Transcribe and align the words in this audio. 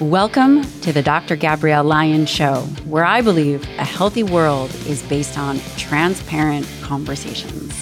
Welcome 0.00 0.62
to 0.82 0.92
the 0.92 1.02
Dr. 1.02 1.34
Gabrielle 1.34 1.82
Lyon 1.82 2.24
Show, 2.24 2.60
where 2.86 3.04
I 3.04 3.20
believe 3.20 3.64
a 3.78 3.84
healthy 3.84 4.22
world 4.22 4.72
is 4.86 5.02
based 5.02 5.36
on 5.36 5.58
transparent 5.76 6.68
conversations. 6.82 7.74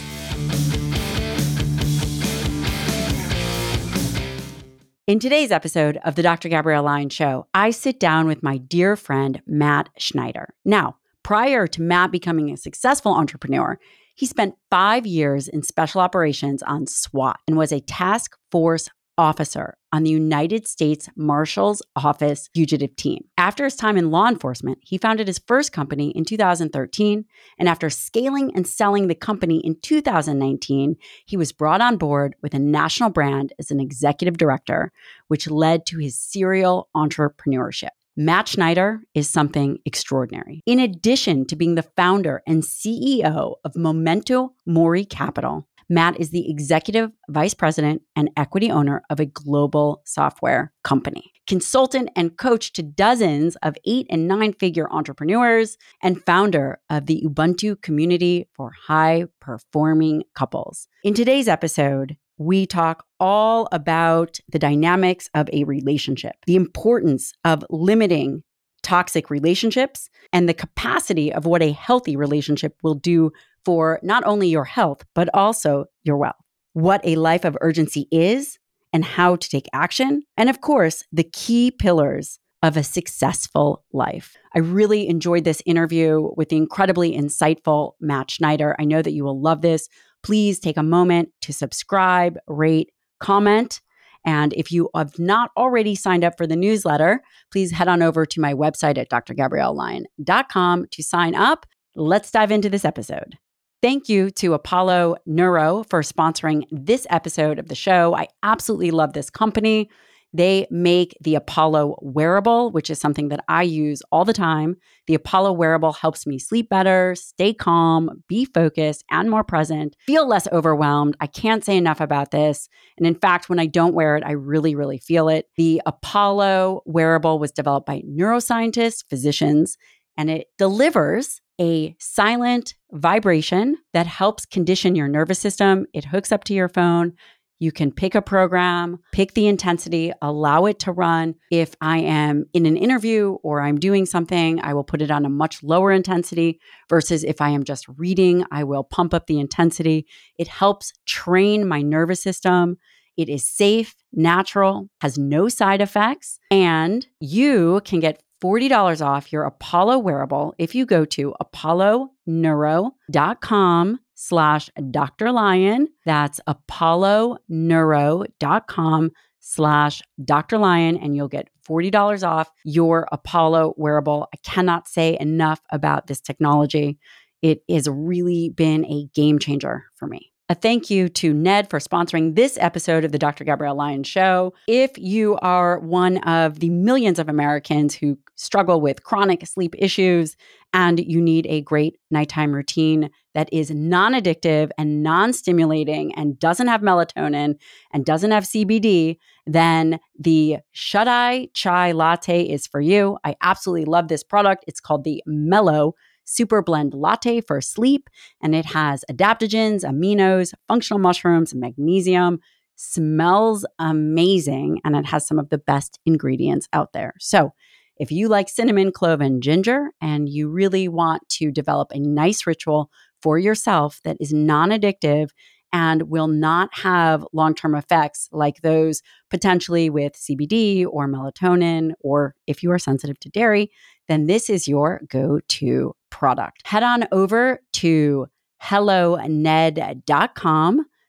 In 5.07 5.19
today's 5.19 5.53
episode 5.53 5.99
of 6.07 6.15
the 6.15 6.23
Dr. 6.23 6.49
Gabrielle 6.49 6.85
Lyon 6.85 7.11
Show, 7.11 7.49
I 7.53 7.69
sit 7.69 8.01
down 8.01 8.27
with 8.27 8.43
my 8.43 8.57
dear 8.57 8.97
friend, 8.97 9.43
Matt 9.47 9.91
Schneider. 9.99 10.55
Now, 10.65 10.97
prior 11.23 11.67
to 11.67 11.83
Matt 11.83 12.13
becoming 12.13 12.51
a 12.51 12.57
successful 12.57 13.13
entrepreneur, 13.13 13.79
he 14.15 14.25
spent 14.25 14.55
five 14.71 15.07
years 15.07 15.49
in 15.49 15.63
special 15.63 16.01
operations 16.01 16.63
on 16.63 16.87
SWAT 16.87 17.39
and 17.47 17.59
was 17.59 17.73
a 17.73 17.81
task 17.81 18.39
force 18.51 18.89
officer 19.19 19.77
on 19.97 20.03
the 20.03 20.11
United 20.11 20.69
States 20.69 21.09
Marshal's 21.17 21.81
Office 21.97 22.51
fugitive 22.55 22.95
team. 22.97 23.25
After 23.39 23.65
his 23.65 23.77
time 23.77 23.97
in 23.97 24.11
law 24.11 24.29
enforcement, 24.29 24.77
he 24.83 24.99
founded 24.99 25.27
his 25.27 25.41
first 25.47 25.73
company 25.73 26.11
in 26.11 26.27
2013. 26.27 27.25
And 27.59 27.67
after 27.67 27.89
scaling 27.89 28.55
and 28.55 28.67
selling 28.67 29.09
the 29.09 29.15
company 29.15 29.61
in 29.61 29.81
2019, 29.81 30.97
he 31.25 31.37
was 31.39 31.53
brought 31.53 31.81
on 31.81 31.97
board 31.97 32.37
with 32.43 32.53
a 32.53 32.59
national 32.59 33.09
brand 33.09 33.55
as 33.59 33.71
an 33.71 33.81
executive 33.81 34.37
director, 34.37 34.93
which 35.29 35.49
led 35.49 35.87
to 35.87 35.99
his 35.99 36.21
serial 36.21 36.91
entrepreneurship. 36.95 37.89
Matt 38.19 38.49
Schneider 38.49 39.01
is 39.15 39.31
something 39.31 39.79
extraordinary. 39.87 40.63
In 40.67 40.79
addition 40.79 41.47
to 41.47 41.57
being 41.57 41.75
the 41.75 41.83
founder 41.83 42.43
and 42.47 42.63
CEO 42.63 43.55
of 43.65 43.77
Memento 43.77 44.53
Mori 44.67 45.07
Capital, 45.07 45.67
Matt 45.89 46.19
is 46.19 46.31
the 46.31 46.51
executive 46.51 47.13
vice 47.29 47.55
president 47.55 48.03
and 48.17 48.31
equity 48.37 48.71
owner 48.71 49.03
of 49.09 49.21
a 49.21 49.27
global 49.27 50.03
software 50.05 50.73
company, 50.83 51.33
consultant 51.47 52.11
and 52.17 52.37
coach 52.37 52.73
to 52.73 52.83
dozens 52.83 53.55
of 53.57 53.77
eight 53.85 54.07
and 54.11 54.27
nine 54.27 54.53
figure 54.53 54.91
entrepreneurs, 54.91 55.77
and 56.03 56.25
founder 56.25 56.81
of 56.91 57.07
the 57.07 57.23
Ubuntu 57.25 57.81
community 57.83 58.49
for 58.53 58.73
high 58.87 59.27
performing 59.41 60.25
couples. 60.35 60.89
In 61.05 61.15
today's 61.15 61.47
episode, 61.47 62.17
we 62.37 62.67
talk 62.67 63.07
all 63.21 63.69
about 63.71 64.41
the 64.49 64.59
dynamics 64.59 65.31
of 65.35 65.49
a 65.53 65.65
relationship, 65.65 66.35
the 66.47 66.57
importance 66.57 67.33
of 67.45 67.65
limiting 67.71 68.43
toxic 68.83 69.31
relationships, 69.31 70.09
and 70.33 70.49
the 70.49 70.55
capacity 70.55 71.33
of 71.33 71.47
what 71.47 71.63
a 71.63 71.73
healthy 71.73 72.17
relationship 72.17 72.77
will 72.83 72.95
do 72.95 73.33
for 73.67 73.99
not 74.05 74.23
only 74.25 74.47
your 74.47 74.65
health, 74.65 75.05
but 75.13 75.29
also 75.35 75.87
your 76.05 76.17
wealth. 76.17 76.37
What 76.73 77.01
a 77.03 77.17
life 77.17 77.45
of 77.45 77.59
urgency 77.61 78.07
is 78.13 78.59
and 78.93 79.05
how 79.05 79.35
to 79.35 79.49
take 79.49 79.67
action. 79.73 80.23
And 80.37 80.49
of 80.49 80.61
course, 80.61 81.03
the 81.13 81.25
key 81.25 81.73
pillars 81.73 82.39
of 82.63 82.77
a 82.77 82.85
successful 82.85 83.85
life. 83.93 84.37
I 84.55 84.61
really 84.61 85.09
enjoyed 85.09 85.43
this 85.43 85.63
interview 85.67 86.31
with 86.37 86.49
the 86.49 86.57
incredibly 86.57 87.13
insightful 87.13 87.93
Matt 88.01 88.31
Schneider. 88.31 88.77
I 88.79 88.85
know 88.85 89.03
that 89.03 89.13
you 89.13 89.25
will 89.25 89.41
love 89.41 89.63
this. 89.63 89.89
Please 90.23 90.61
take 90.61 90.77
a 90.77 90.83
moment 90.83 91.31
to 91.43 91.53
subscribe, 91.53 92.39
rate, 92.47 92.93
comment. 93.19 93.81
And 94.25 94.53
if 94.55 94.71
you 94.71 94.91
have 94.95 95.19
not 95.19 95.51
already 95.57 95.97
signed 95.97 96.25
up 96.25 96.37
for 96.37 96.47
the 96.47 96.57
newsletter, 96.57 97.21
please 97.51 97.73
head 97.73 97.89
on 97.89 98.01
over 98.01 98.25
to 98.27 98.41
my 98.41 98.55
website 98.55 98.97
at 98.97 99.11
drgabriellelyon.com 99.11 100.87
to 100.91 101.03
sign 101.03 101.35
up. 101.35 101.67
Let's 101.97 102.31
dive 102.31 102.53
into 102.53 102.69
this 102.69 102.85
episode. 102.85 103.39
Thank 103.83 104.09
you 104.09 104.31
to 104.31 104.55
Apollo 104.55 105.17
Neuro 105.27 105.85
for 105.91 106.01
sponsoring 106.01 106.65
this 106.71 107.07
episode 107.11 107.59
of 107.59 107.69
the 107.69 107.75
show. 107.75 108.15
I 108.15 108.29
absolutely 108.43 108.91
love 108.91 109.13
this 109.13 109.29
company. 109.29 109.91
They 110.33 110.67
make 110.71 111.17
the 111.21 111.35
Apollo 111.35 111.99
wearable, 112.01 112.71
which 112.71 112.91
is 112.91 112.99
something 112.99 113.29
that 113.29 113.45
I 113.49 113.63
use 113.63 114.03
all 114.11 114.25
the 114.25 114.33
time. 114.33 114.77
The 115.07 115.15
Apollo 115.15 115.53
wearable 115.53 115.93
helps 115.93 116.27
me 116.27 116.39
sleep 116.39 116.69
better, 116.69 117.15
stay 117.15 117.55
calm, 117.55 118.23
be 118.29 118.45
focused, 118.47 119.05
and 119.11 119.31
more 119.31 119.45
present, 119.45 119.95
feel 120.07 120.27
less 120.27 120.49
overwhelmed. 120.53 121.17
I 121.21 121.27
can't 121.27 121.65
say 121.65 121.77
enough 121.77 122.01
about 122.01 122.31
this. 122.31 122.69
And 122.99 123.07
in 123.07 123.15
fact, 123.15 123.49
when 123.49 123.59
I 123.59 123.67
don't 123.67 123.95
wear 123.95 124.17
it, 124.17 124.25
I 124.25 124.33
really, 124.33 124.75
really 124.75 124.99
feel 124.99 125.29
it. 125.29 125.47
The 125.57 125.81
Apollo 125.87 126.83
wearable 126.87 127.39
was 127.39 127.53
developed 127.53 127.87
by 127.87 128.03
neuroscientists, 128.03 129.05
physicians, 129.09 129.77
and 130.17 130.31
it 130.31 130.49
delivers 130.59 131.41
a 131.61 131.97
silent 131.99 132.75
vibration 132.93 133.77
that 133.93 134.07
helps 134.07 134.47
condition 134.47 134.95
your 134.95 135.09
nervous 135.09 135.39
system. 135.39 135.87
It 135.93 136.07
hooks 136.07 136.33
up 136.33 136.45
to 136.45 136.55
your 136.55 136.69
phone. 136.69 137.15
You 137.59 137.73
can 137.73 137.91
pick 137.91 138.15
a 138.15 138.21
program, 138.21 138.99
pick 139.13 139.33
the 139.33 139.47
intensity, 139.47 140.13
allow 140.21 140.67
it 140.67 140.79
to 140.81 140.93
run. 140.93 141.37
If 141.51 141.75
I 141.81 141.99
am 141.99 142.45
in 142.53 142.67
an 142.67 142.77
interview 142.77 143.39
or 143.43 143.63
I'm 143.63 143.79
doing 143.79 144.05
something, 144.05 144.61
I 144.61 144.75
will 144.75 144.85
put 144.85 145.01
it 145.01 145.11
on 145.11 145.25
a 145.25 145.31
much 145.31 145.63
lower 145.63 145.91
intensity 145.91 146.61
versus 146.91 147.25
if 147.25 147.41
I 147.41 147.49
am 147.49 147.65
just 147.65 147.87
reading, 147.97 148.45
I 148.51 148.65
will 148.65 148.85
pump 148.85 149.15
up 149.15 149.27
the 149.27 149.41
intensity. 149.41 150.07
It 150.39 150.49
helps 150.49 150.93
train 151.07 151.67
my 151.67 151.81
nervous 151.81 152.23
system. 152.23 152.77
It 153.17 153.31
is 153.31 153.49
safe, 153.49 153.95
natural, 154.13 154.91
has 155.01 155.17
no 155.17 155.49
side 155.49 155.81
effects, 155.81 156.39
and 156.51 157.07
you 157.21 157.81
can 157.87 158.01
get 158.01 158.23
$40 158.43 159.05
off 159.05 159.31
your 159.33 159.43
Apollo 159.45 159.99
wearable 159.99 160.55
if 160.59 160.75
you 160.75 160.87
go 160.87 161.05
to 161.05 161.35
apolloneuro.com 161.41 164.01
slash 164.15 164.71
Dr. 164.91 165.33
Lyon. 165.33 165.89
That's 166.05 166.41
apolloneuro.com 166.49 169.11
slash 169.41 170.03
Dr. 170.25 170.59
Lyon, 170.59 170.97
and 170.97 171.15
you'll 171.15 171.29
get 171.29 171.49
$40 171.69 172.27
off 172.27 172.51
your 172.65 173.07
Apollo 173.13 173.75
wearable. 173.77 174.27
I 174.35 174.39
cannot 174.39 174.89
say 174.89 175.17
enough 175.21 175.61
about 175.71 176.09
this 176.09 176.21
technology. 176.21 176.99
It 177.43 177.63
has 177.71 177.89
really 177.89 178.51
been 178.51 178.85
a 178.87 179.05
game 179.15 179.39
changer 179.39 179.85
for 179.95 180.09
me. 180.09 180.33
A 180.49 180.55
thank 180.55 180.91
you 180.91 181.09
to 181.09 181.35
Ned 181.35 181.69
for 181.69 181.81
sponsoring 181.81 182.37
this 182.37 182.57
episode 182.61 183.05
of 183.05 183.11
the 183.11 183.19
Dr. 183.19 183.43
Gabrielle 183.43 183.75
Lyon 183.75 184.05
Show. 184.05 184.55
If 184.69 184.97
you 184.97 185.37
are 185.43 185.81
one 185.81 186.19
of 186.19 186.61
the 186.61 186.71
millions 186.71 187.19
of 187.19 187.29
Americans 187.29 187.97
who 187.97 188.17
struggle 188.37 188.81
with 188.81 189.03
chronic 189.03 189.45
sleep 189.45 189.75
issues 189.77 190.37
and 190.73 191.01
you 191.01 191.21
need 191.21 191.49
a 191.49 191.63
great 191.63 191.99
nighttime 192.13 192.53
routine 192.53 193.11
that 193.35 193.49
is 193.53 193.73
non 193.73 194.13
addictive 194.13 194.71
and 194.79 195.03
non 195.03 195.33
stimulating 195.33 196.15
and 196.15 196.39
doesn't 196.39 196.69
have 196.69 196.81
melatonin 196.81 197.57
and 197.93 198.05
doesn't 198.05 198.31
have 198.31 198.45
CBD, 198.45 199.19
then 199.49 199.99
the 200.17 200.59
Shut 200.71 201.09
Eye 201.09 201.49
Chai 201.55 201.91
Latte 201.91 202.45
is 202.45 202.69
for 202.69 202.81
you. 202.81 203.19
I 203.25 203.35
absolutely 203.43 203.87
love 203.87 204.07
this 204.07 204.23
product. 204.23 204.65
It's 204.69 204.81
called 204.81 205.03
the 205.03 205.25
Mellow 205.27 205.97
super 206.27 206.61
blend 206.61 206.93
latte 206.93 207.41
for 207.41 207.61
sleep, 207.61 208.11
and 208.43 208.55
it 208.55 208.67
has 208.67 209.05
adaptogens, 209.11 209.85
aminos, 209.85 210.53
functional 210.69 211.01
mushrooms, 211.01 211.55
magnesium. 211.55 212.41
Smells 212.79 213.65
amazing, 213.79 214.81
and 214.85 214.95
it 214.95 215.07
has 215.07 215.27
some 215.27 215.39
of 215.39 215.49
the 215.49 215.57
best 215.57 215.99
ingredients 216.05 216.69
out 216.75 216.93
there. 216.93 217.15
So, 217.19 217.55
if 217.97 218.13
you 218.13 218.29
like 218.29 218.51
cinnamon, 218.51 218.93
clove, 218.93 219.23
and 219.23 219.43
ginger, 219.43 219.93
and 220.03 220.29
you 220.29 220.51
really 220.51 220.87
want 220.87 221.27
to 221.31 221.51
develop 221.51 221.91
a 221.93 221.99
nice 221.99 222.47
ritual 222.47 222.91
for 223.23 223.39
yourself 223.39 224.01
that 224.05 224.19
is 224.21 224.33
non 224.33 224.71
addictive 224.71 225.31
and 225.73 226.03
will 226.05 226.29
not 226.29 226.71
have 226.73 227.25
long 227.33 227.55
term 227.55 227.75
effects 227.75 228.29
like 228.33 228.63
those 228.63 229.03
potentially 229.31 229.91
with 229.91 230.13
CBD 230.15 230.87
or 230.89 231.09
melatonin, 231.09 231.93
or 232.01 232.35
if 232.47 232.63
you 232.63 232.71
are 232.71 232.79
sensitive 232.79 233.19
to 233.21 233.29
dairy, 233.29 233.71
then 234.09 234.27
this 234.27 234.49
is 234.49 234.69
your 234.69 235.01
go 235.09 235.41
to 235.49 235.95
product. 236.17 236.67
Head 236.67 236.83
on 236.83 237.07
over 237.13 237.61
to 237.75 238.27
helloned.com 238.59 239.27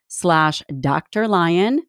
slash 0.09 0.62
Dr. 0.79 1.28
Lyon 1.28 1.81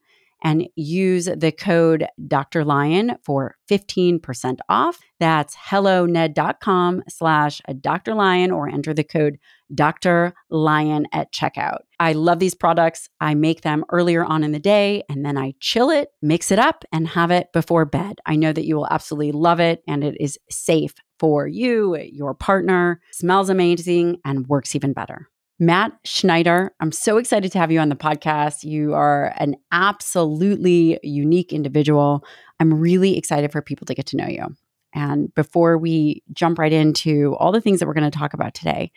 and 0.42 0.68
use 0.76 1.26
the 1.26 1.52
code 1.52 2.06
Dr. 2.26 2.64
Lyon 2.64 3.16
for 3.24 3.56
15% 3.70 4.58
off. 4.68 4.98
That's 5.20 5.54
helloned.com 5.54 7.02
slash 7.08 7.60
Dr. 7.80 8.14
Lyon 8.14 8.50
or 8.50 8.68
enter 8.68 8.94
the 8.94 9.04
code 9.04 9.38
Dr. 9.74 10.32
Lyon 10.50 11.06
at 11.12 11.32
checkout. 11.32 11.78
I 12.00 12.12
love 12.12 12.38
these 12.38 12.54
products. 12.54 13.08
I 13.20 13.34
make 13.34 13.62
them 13.62 13.84
earlier 13.90 14.24
on 14.24 14.44
in 14.44 14.52
the 14.52 14.58
day 14.58 15.02
and 15.08 15.24
then 15.24 15.36
I 15.36 15.54
chill 15.60 15.90
it, 15.90 16.10
mix 16.22 16.50
it 16.50 16.58
up, 16.58 16.84
and 16.92 17.08
have 17.08 17.30
it 17.30 17.52
before 17.52 17.84
bed. 17.84 18.20
I 18.24 18.36
know 18.36 18.52
that 18.52 18.66
you 18.66 18.76
will 18.76 18.88
absolutely 18.90 19.32
love 19.32 19.60
it 19.60 19.82
and 19.86 20.04
it 20.04 20.16
is 20.20 20.38
safe 20.48 20.94
for 21.18 21.46
you, 21.48 21.96
your 21.96 22.34
partner, 22.34 23.00
smells 23.12 23.50
amazing, 23.50 24.18
and 24.24 24.46
works 24.46 24.76
even 24.76 24.92
better. 24.92 25.28
Matt 25.58 25.92
Schneider, 26.04 26.72
I'm 26.80 26.92
so 26.92 27.16
excited 27.16 27.50
to 27.52 27.58
have 27.58 27.72
you 27.72 27.80
on 27.80 27.88
the 27.88 27.96
podcast. 27.96 28.62
You 28.62 28.94
are 28.94 29.34
an 29.38 29.56
absolutely 29.72 31.00
unique 31.02 31.52
individual. 31.52 32.24
I'm 32.60 32.72
really 32.72 33.18
excited 33.18 33.50
for 33.50 33.60
people 33.60 33.84
to 33.86 33.94
get 33.94 34.06
to 34.06 34.16
know 34.16 34.28
you. 34.28 34.46
And 34.94 35.34
before 35.34 35.76
we 35.76 36.22
jump 36.32 36.58
right 36.58 36.72
into 36.72 37.34
all 37.40 37.52
the 37.52 37.60
things 37.60 37.80
that 37.80 37.86
we're 37.86 37.94
going 37.94 38.10
to 38.10 38.18
talk 38.18 38.34
about 38.34 38.54
today, 38.54 38.92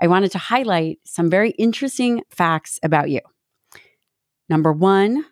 I 0.00 0.06
wanted 0.06 0.32
to 0.32 0.38
highlight 0.38 0.98
some 1.04 1.30
very 1.30 1.50
interesting 1.50 2.22
facts 2.30 2.80
about 2.82 3.10
you. 3.10 3.20
Number 4.48 4.72
one, 4.72 5.24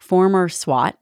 former 0.00 0.48
SWAT. 0.48 0.96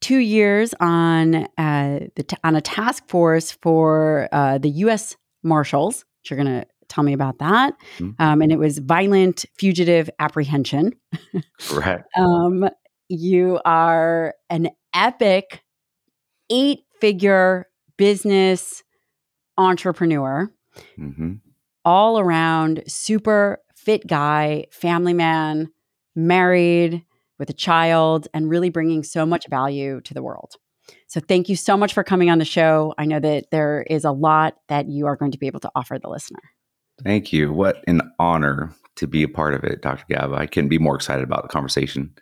two 0.00 0.18
years 0.18 0.74
on 0.78 1.34
uh, 1.58 2.06
the 2.14 2.22
t- 2.22 2.36
on 2.44 2.54
a 2.54 2.60
task 2.60 3.08
force 3.08 3.50
for 3.50 4.28
uh, 4.30 4.58
the 4.58 4.70
U.S. 4.70 5.16
Marshals. 5.42 6.04
Which 6.22 6.30
you're 6.30 6.42
going 6.42 6.60
to 6.60 6.66
tell 6.88 7.04
me 7.04 7.12
about 7.12 7.38
that. 7.38 7.74
Mm-hmm. 7.98 8.22
Um, 8.22 8.42
and 8.42 8.52
it 8.52 8.58
was 8.58 8.78
violent 8.78 9.44
fugitive 9.58 10.10
apprehension. 10.18 10.92
Correct. 11.60 12.08
um, 12.16 12.68
you 13.08 13.60
are 13.64 14.34
an 14.50 14.70
epic 14.94 15.62
eight 16.50 16.80
figure 17.00 17.66
business 17.96 18.82
entrepreneur, 19.58 20.50
mm-hmm. 20.98 21.34
all 21.84 22.18
around 22.18 22.82
super 22.86 23.58
fit 23.74 24.06
guy, 24.06 24.66
family 24.70 25.14
man, 25.14 25.70
married 26.14 27.04
with 27.38 27.50
a 27.50 27.54
child, 27.54 28.28
and 28.32 28.48
really 28.48 28.70
bringing 28.70 29.02
so 29.02 29.26
much 29.26 29.46
value 29.48 30.00
to 30.02 30.14
the 30.14 30.22
world. 30.22 30.54
So, 31.08 31.20
thank 31.20 31.48
you 31.48 31.56
so 31.56 31.76
much 31.76 31.94
for 31.94 32.04
coming 32.04 32.30
on 32.30 32.38
the 32.38 32.44
show. 32.44 32.94
I 32.96 33.06
know 33.06 33.20
that 33.20 33.50
there 33.50 33.84
is 33.88 34.04
a 34.04 34.12
lot 34.12 34.56
that 34.68 34.88
you 34.88 35.06
are 35.06 35.16
going 35.16 35.32
to 35.32 35.38
be 35.38 35.46
able 35.46 35.60
to 35.60 35.70
offer 35.74 35.98
the 35.98 36.08
listener. 36.08 36.42
Thank 37.02 37.32
you. 37.32 37.52
What 37.52 37.84
an 37.86 38.00
honor 38.18 38.72
to 38.96 39.06
be 39.06 39.22
a 39.22 39.28
part 39.28 39.54
of 39.54 39.64
it, 39.64 39.82
Dr. 39.82 40.04
Gaba. 40.08 40.34
I 40.34 40.46
couldn't 40.46 40.70
be 40.70 40.78
more 40.78 40.96
excited 40.96 41.22
about 41.22 41.42
the 41.42 41.48
conversation. 41.48 42.14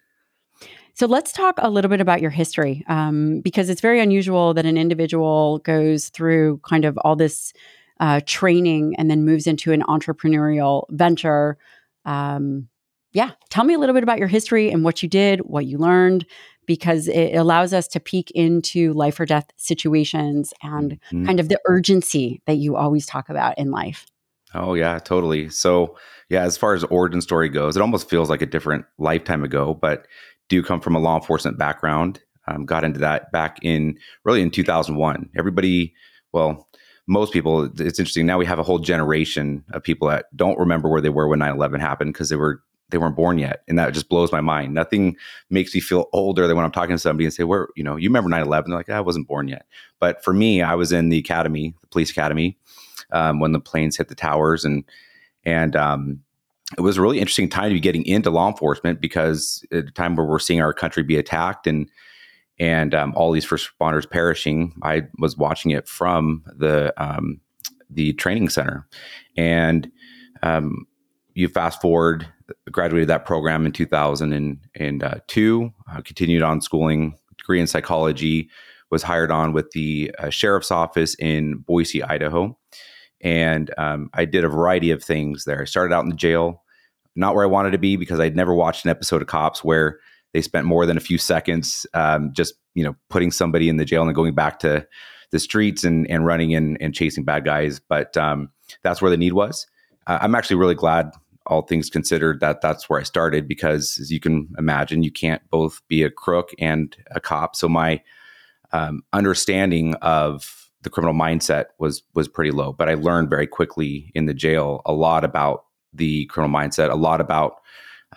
So 0.95 1.07
let's 1.07 1.33
talk 1.33 1.57
a 1.59 1.71
little 1.71 1.89
bit 1.89 2.01
about 2.01 2.21
your 2.21 2.31
history 2.31 2.85
um, 2.89 3.41
because 3.41 3.69
it's 3.69 3.81
very 3.81 4.01
unusual 4.01 4.55
that 4.55 4.65
an 4.65 4.77
individual 4.77 5.59
goes 5.59 6.09
through 6.09 6.61
kind 6.69 6.85
of 6.85 6.97
all 6.99 7.17
this 7.17 7.53
uh, 7.99 8.21
training 8.27 8.95
and 8.97 9.11
then 9.11 9.25
moves 9.25 9.47
into 9.47 9.73
an 9.73 9.83
entrepreneurial 9.83 10.85
venture. 10.91 11.59
Um, 12.05 12.69
yeah, 13.13 13.33
tell 13.51 13.65
me 13.65 13.75
a 13.75 13.79
little 13.79 13.95
bit 13.95 14.03
about 14.05 14.19
your 14.19 14.29
history 14.29 14.71
and 14.71 14.85
what 14.85 15.03
you 15.03 15.09
did, 15.09 15.41
what 15.41 15.67
you 15.67 15.79
learned, 15.79 16.27
because 16.67 17.09
it 17.09 17.35
allows 17.35 17.73
us 17.73 17.89
to 17.89 18.01
peek 18.01 18.31
into 18.33 18.93
life 18.93 19.19
or 19.19 19.27
death 19.27 19.47
situations 19.57 20.53
and 20.63 20.93
mm-hmm. 20.93 21.27
kind 21.27 21.41
of 21.41 21.49
the 21.49 21.61
urgency 21.67 22.41
that 22.47 22.57
you 22.57 22.77
always 22.77 23.07
talk 23.07 23.29
about 23.29 23.59
in 23.59 23.71
life. 23.71 24.07
Oh 24.55 24.75
yeah, 24.75 24.99
totally. 24.99 25.49
So 25.49 25.97
yeah, 26.31 26.43
as 26.43 26.57
far 26.57 26.75
as 26.75 26.85
origin 26.85 27.21
story 27.21 27.49
goes, 27.49 27.77
it 27.77 27.81
almost 27.83 28.09
feels 28.09 28.31
like 28.31 28.43
a 28.43 28.47
different 28.47 28.85
lifetime 28.99 29.45
ago, 29.45 29.75
but 29.75 30.07
do 30.49 30.63
come 30.63 30.81
from 30.81 30.95
a 30.95 31.01
law 31.01 31.17
enforcement 31.17 31.59
background. 31.59 32.21
Um, 32.47 32.67
got 32.67 32.85
into 32.85 33.01
that 33.01 33.33
back 33.33 33.59
in 33.63 33.99
really 34.25 34.43
in 34.43 34.51
2001. 34.51 35.31
Everybody, 35.37 35.95
well, 36.33 36.69
most 37.07 37.33
people, 37.33 37.65
it's 37.65 37.99
interesting. 37.99 38.27
Now 38.27 38.39
we 38.39 38.45
have 38.47 38.59
a 38.59 38.63
whole 38.63 38.79
generation 38.79 39.65
of 39.73 39.83
people 39.83 40.09
that 40.09 40.27
don't 40.37 40.59
remember 40.59 40.89
where 40.91 41.01
they 41.01 41.09
were 41.09 41.27
when 41.27 41.39
9 41.39 41.55
11 41.55 41.81
happened 41.81 42.13
because 42.13 42.29
they 42.29 42.37
were 42.37 42.63
they 42.91 42.99
weren't 42.99 43.17
born 43.17 43.39
yet. 43.39 43.63
And 43.67 43.79
that 43.79 43.95
just 43.95 44.09
blows 44.11 44.31
my 44.31 44.43
mind. 44.43 44.75
Nothing 44.75 45.17
makes 45.51 45.75
me 45.75 45.81
feel 45.81 46.07
older 46.13 46.47
than 46.47 46.55
when 46.55 46.67
I'm 46.67 46.71
talking 46.71 46.95
to 46.95 46.99
somebody 46.99 47.25
and 47.25 47.33
say, 47.35 47.45
Where, 47.45 47.69
you 47.77 47.83
know, 47.83 47.97
you 47.97 48.09
remember 48.09 48.29
9 48.31 48.43
11? 48.43 48.71
They're 48.71 48.79
like, 48.79 48.91
I 48.91 49.01
wasn't 49.01 49.27
born 49.27 49.49
yet. 49.49 49.67
But 50.01 50.23
for 50.23 50.33
me, 50.35 50.63
I 50.63 50.75
was 50.75 50.93
in 50.93 51.09
the 51.09 51.19
academy, 51.19 51.75
the 51.81 51.87
police 51.89 52.11
academy, 52.11 52.59
um, 53.13 53.41
when 53.41 53.53
the 53.53 53.61
planes 53.61 53.97
hit 53.97 54.09
the 54.09 54.15
towers. 54.15 54.65
And, 54.65 54.85
and, 55.45 55.77
um, 55.77 56.21
it 56.79 56.81
was 56.81 56.97
a 56.97 57.03
really 57.03 57.21
interesting 57.21 57.49
time 57.49 57.69
to 57.69 57.75
be 57.75 57.81
getting 57.81 58.07
into 58.07 58.31
law 58.31 58.49
enforcement 58.49 59.01
because 59.01 59.65
at 59.71 59.85
a 59.87 59.91
time 59.91 60.17
where 60.17 60.27
we're 60.27 60.39
seeing 60.39 60.61
our 60.61 60.73
country 60.73 61.03
be 61.03 61.17
attacked 61.17 61.67
and 61.67 61.89
and 62.59 62.95
um, 62.95 63.13
all 63.17 63.33
these 63.33 63.45
first 63.45 63.69
responders 63.69 64.09
perishing, 64.09 64.75
I 64.83 65.03
was 65.19 65.37
watching 65.37 65.73
it 65.73 65.89
from 65.89 66.45
the 66.57 66.95
um, 67.03 67.41
the 67.91 68.13
training 68.15 68.49
center, 68.49 68.87
and 69.37 69.91
um, 70.43 70.87
you 71.35 71.49
fast 71.49 71.81
forward, 71.81 72.29
graduated 72.71 73.09
that 73.09 73.25
program 73.25 73.67
in 73.67 73.73
two 73.73 73.87
thousand 73.87 74.61
and 74.77 75.03
uh, 75.03 75.17
two, 75.27 75.73
uh, 75.91 76.01
continued 76.03 76.43
on 76.43 76.61
schooling, 76.61 77.19
degree 77.39 77.61
in 77.61 77.67
psychology, 77.67 78.49
was 78.91 79.03
hired 79.03 79.33
on 79.33 79.53
with 79.53 79.73
the 79.73 80.15
uh, 80.19 80.31
sheriff's 80.31 80.71
office 80.71 81.17
in 81.17 81.57
Boise, 81.59 82.05
Idaho, 82.05 82.57
and 83.25 83.73
um, 83.79 84.11
I 84.13 84.27
did 84.27 84.45
a 84.45 84.49
variety 84.49 84.91
of 84.91 85.03
things 85.03 85.45
there. 85.45 85.63
I 85.63 85.65
started 85.65 85.95
out 85.95 86.05
in 86.05 86.11
the 86.11 86.17
jail, 86.17 86.63
not 87.17 87.35
where 87.35 87.43
I 87.43 87.49
wanted 87.49 87.71
to 87.71 87.79
be 87.79 87.97
because 87.97 88.21
I'd 88.21 88.37
never 88.37 88.55
watched 88.55 88.85
an 88.85 88.91
episode 88.91 89.23
of 89.23 89.29
Cops 89.29 89.65
where 89.65 89.99
they 90.35 90.43
spent 90.43 90.67
more 90.67 90.85
than 90.85 90.99
a 90.99 91.01
few 91.01 91.17
seconds 91.17 91.87
um, 91.95 92.33
just 92.33 92.55
you 92.75 92.85
know 92.85 92.95
putting 93.09 93.31
somebody 93.31 93.69
in 93.69 93.79
the 93.79 93.85
jail 93.85 94.03
and 94.03 94.15
going 94.15 94.35
back 94.35 94.59
to 94.61 94.87
the 95.31 95.39
streets 95.39 95.83
and 95.83 96.09
and 96.09 96.27
running 96.27 96.55
and, 96.55 96.77
and 96.81 96.95
chasing 96.95 97.25
bad 97.25 97.45
guys. 97.45 97.81
But 97.81 98.17
um, 98.17 98.51
that's 98.83 99.01
where 99.01 99.11
the 99.11 99.17
need 99.17 99.33
was. 99.33 99.67
Uh, 100.07 100.19
I'm 100.21 100.35
actually 100.35 100.57
really 100.57 100.75
glad, 100.75 101.11
all 101.47 101.63
things 101.63 101.89
considered, 101.89 102.41
that 102.41 102.61
that's 102.61 102.91
where 102.91 103.01
I 103.01 103.05
started 103.05 103.49
because, 103.49 103.99
as 104.01 104.11
you 104.11 104.21
can 104.21 104.49
imagine, 104.59 105.03
you 105.03 105.11
can't 105.11 105.43
both 105.51 105.81
be 105.89 106.03
a 106.03 106.11
crook 106.11 106.51
and 106.59 106.95
a 107.13 107.21
cop. 107.21 107.57
So 107.57 107.71
my 107.71 108.03
um, 108.73 109.03
understanding 109.15 109.95
of 110.03 110.64
the 110.85 110.91
criminal 110.91 111.15
mindset 111.15 111.67
was 111.79 112.03
was 112.15 112.29
pretty 112.29 112.51
low. 112.51 112.73
But 112.73 112.89
I 112.89 112.95
learned 112.95 113.31
very 113.31 113.47
quickly 113.47 114.13
in 114.15 114.27
the 114.27 114.35
jail 114.35 114.83
a 114.87 114.93
lot 114.93 115.25
about 115.25 115.65
the 115.93 116.27
criminal 116.27 116.57
mindset, 116.57 116.91
a 116.91 116.95
lot 116.95 117.21
about 117.21 117.57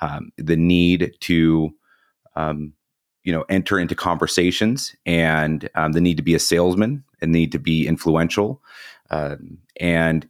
um, 0.01 0.31
the 0.37 0.57
need 0.57 1.13
to, 1.21 1.71
um, 2.35 2.73
you 3.23 3.31
know, 3.31 3.45
enter 3.49 3.79
into 3.79 3.95
conversations 3.95 4.95
and 5.05 5.69
um, 5.75 5.93
the 5.93 6.01
need 6.01 6.17
to 6.17 6.23
be 6.23 6.35
a 6.35 6.39
salesman 6.39 7.03
and 7.21 7.31
need 7.31 7.51
to 7.51 7.59
be 7.59 7.87
influential. 7.87 8.61
Um, 9.09 9.57
and 9.79 10.27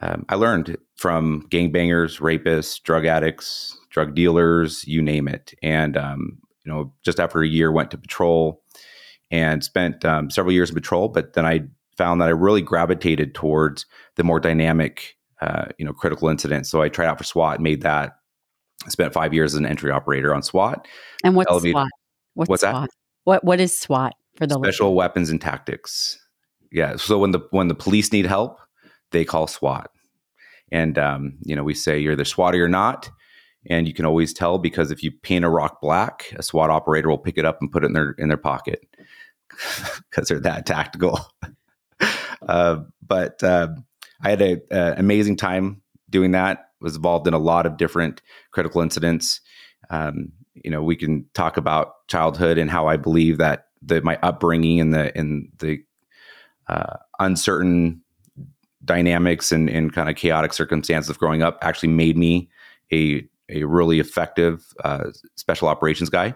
um, 0.00 0.24
I 0.28 0.34
learned 0.34 0.76
from 0.96 1.46
gangbangers, 1.50 2.20
rapists, 2.20 2.82
drug 2.82 3.06
addicts, 3.06 3.78
drug 3.90 4.14
dealers, 4.14 4.86
you 4.86 5.00
name 5.00 5.28
it. 5.28 5.54
And 5.62 5.96
um, 5.96 6.38
you 6.64 6.72
know, 6.72 6.92
just 7.02 7.20
after 7.20 7.40
a 7.40 7.48
year, 7.48 7.72
went 7.72 7.90
to 7.92 7.98
patrol 7.98 8.62
and 9.30 9.62
spent 9.62 10.04
um, 10.04 10.30
several 10.30 10.52
years 10.52 10.70
in 10.70 10.74
patrol. 10.74 11.08
But 11.08 11.34
then 11.34 11.44
I 11.44 11.62
found 11.96 12.20
that 12.20 12.28
I 12.28 12.32
really 12.32 12.62
gravitated 12.62 13.34
towards 13.34 13.86
the 14.16 14.24
more 14.24 14.40
dynamic, 14.40 15.16
uh, 15.40 15.66
you 15.78 15.84
know, 15.84 15.92
critical 15.92 16.28
incidents. 16.28 16.70
So 16.70 16.80
I 16.80 16.88
tried 16.88 17.08
out 17.08 17.18
for 17.18 17.24
SWAT, 17.24 17.60
made 17.60 17.82
that. 17.82 18.12
I 18.86 18.90
spent 18.90 19.12
five 19.12 19.34
years 19.34 19.54
as 19.54 19.58
an 19.58 19.66
entry 19.66 19.90
operator 19.90 20.34
on 20.34 20.42
SWAT. 20.42 20.86
And 21.24 21.34
what's 21.34 21.50
elevated. 21.50 21.74
SWAT? 21.74 21.88
What's, 22.34 22.48
what's 22.48 22.62
SWAT? 22.62 22.82
that? 22.82 22.90
What 23.24 23.44
What 23.44 23.60
is 23.60 23.78
SWAT 23.78 24.14
for 24.36 24.46
the 24.46 24.54
special 24.54 24.94
weapons 24.94 25.30
and 25.30 25.40
tactics? 25.40 26.18
Yeah. 26.70 26.96
So 26.96 27.18
when 27.18 27.32
the 27.32 27.40
when 27.50 27.68
the 27.68 27.74
police 27.74 28.12
need 28.12 28.26
help, 28.26 28.58
they 29.10 29.24
call 29.24 29.46
SWAT. 29.46 29.90
And 30.70 30.98
um, 30.98 31.38
you 31.42 31.56
know, 31.56 31.64
we 31.64 31.74
say 31.74 31.98
you're 31.98 32.16
the 32.16 32.24
SWAT 32.24 32.54
or 32.54 32.58
you're 32.58 32.68
not. 32.68 33.10
And 33.68 33.88
you 33.88 33.92
can 33.92 34.06
always 34.06 34.32
tell 34.32 34.56
because 34.56 34.90
if 34.90 35.02
you 35.02 35.10
paint 35.10 35.44
a 35.44 35.48
rock 35.48 35.80
black, 35.82 36.32
a 36.36 36.42
SWAT 36.42 36.70
operator 36.70 37.08
will 37.08 37.18
pick 37.18 37.36
it 37.36 37.44
up 37.44 37.58
and 37.60 37.70
put 37.70 37.82
it 37.82 37.86
in 37.86 37.92
their 37.92 38.12
in 38.12 38.28
their 38.28 38.38
pocket 38.38 38.86
because 40.10 40.28
they're 40.28 40.40
that 40.40 40.66
tactical. 40.66 41.20
uh, 42.48 42.78
but 43.06 43.42
uh, 43.42 43.68
I 44.22 44.30
had 44.30 44.42
an 44.42 44.62
amazing 44.70 45.36
time 45.36 45.82
doing 46.10 46.32
that. 46.32 46.66
Was 46.80 46.94
involved 46.94 47.26
in 47.26 47.34
a 47.34 47.38
lot 47.38 47.66
of 47.66 47.76
different 47.76 48.22
critical 48.52 48.80
incidents. 48.80 49.40
Um, 49.90 50.32
you 50.54 50.70
know, 50.70 50.82
we 50.82 50.94
can 50.94 51.26
talk 51.34 51.56
about 51.56 52.06
childhood 52.06 52.56
and 52.56 52.70
how 52.70 52.86
I 52.86 52.96
believe 52.96 53.38
that 53.38 53.66
the 53.82 54.00
my 54.02 54.16
upbringing 54.22 54.80
and 54.80 54.94
the 54.94 55.16
in 55.18 55.50
the 55.58 55.82
uh, 56.68 56.96
uncertain 57.18 58.02
dynamics 58.84 59.50
and, 59.50 59.68
and 59.68 59.92
kind 59.92 60.08
of 60.08 60.16
chaotic 60.16 60.52
circumstances 60.52 61.10
of 61.10 61.18
growing 61.18 61.42
up 61.42 61.58
actually 61.62 61.88
made 61.88 62.16
me 62.16 62.48
a 62.92 63.26
a 63.48 63.64
really 63.64 63.98
effective 63.98 64.72
uh, 64.84 65.06
special 65.36 65.68
operations 65.68 66.10
guy. 66.10 66.34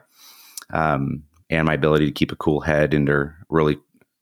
Um, 0.70 1.24
and 1.52 1.66
my 1.66 1.74
ability 1.74 2.06
to 2.06 2.12
keep 2.12 2.32
a 2.32 2.36
cool 2.36 2.60
head 2.60 2.94
under 2.94 3.36
really 3.48 3.78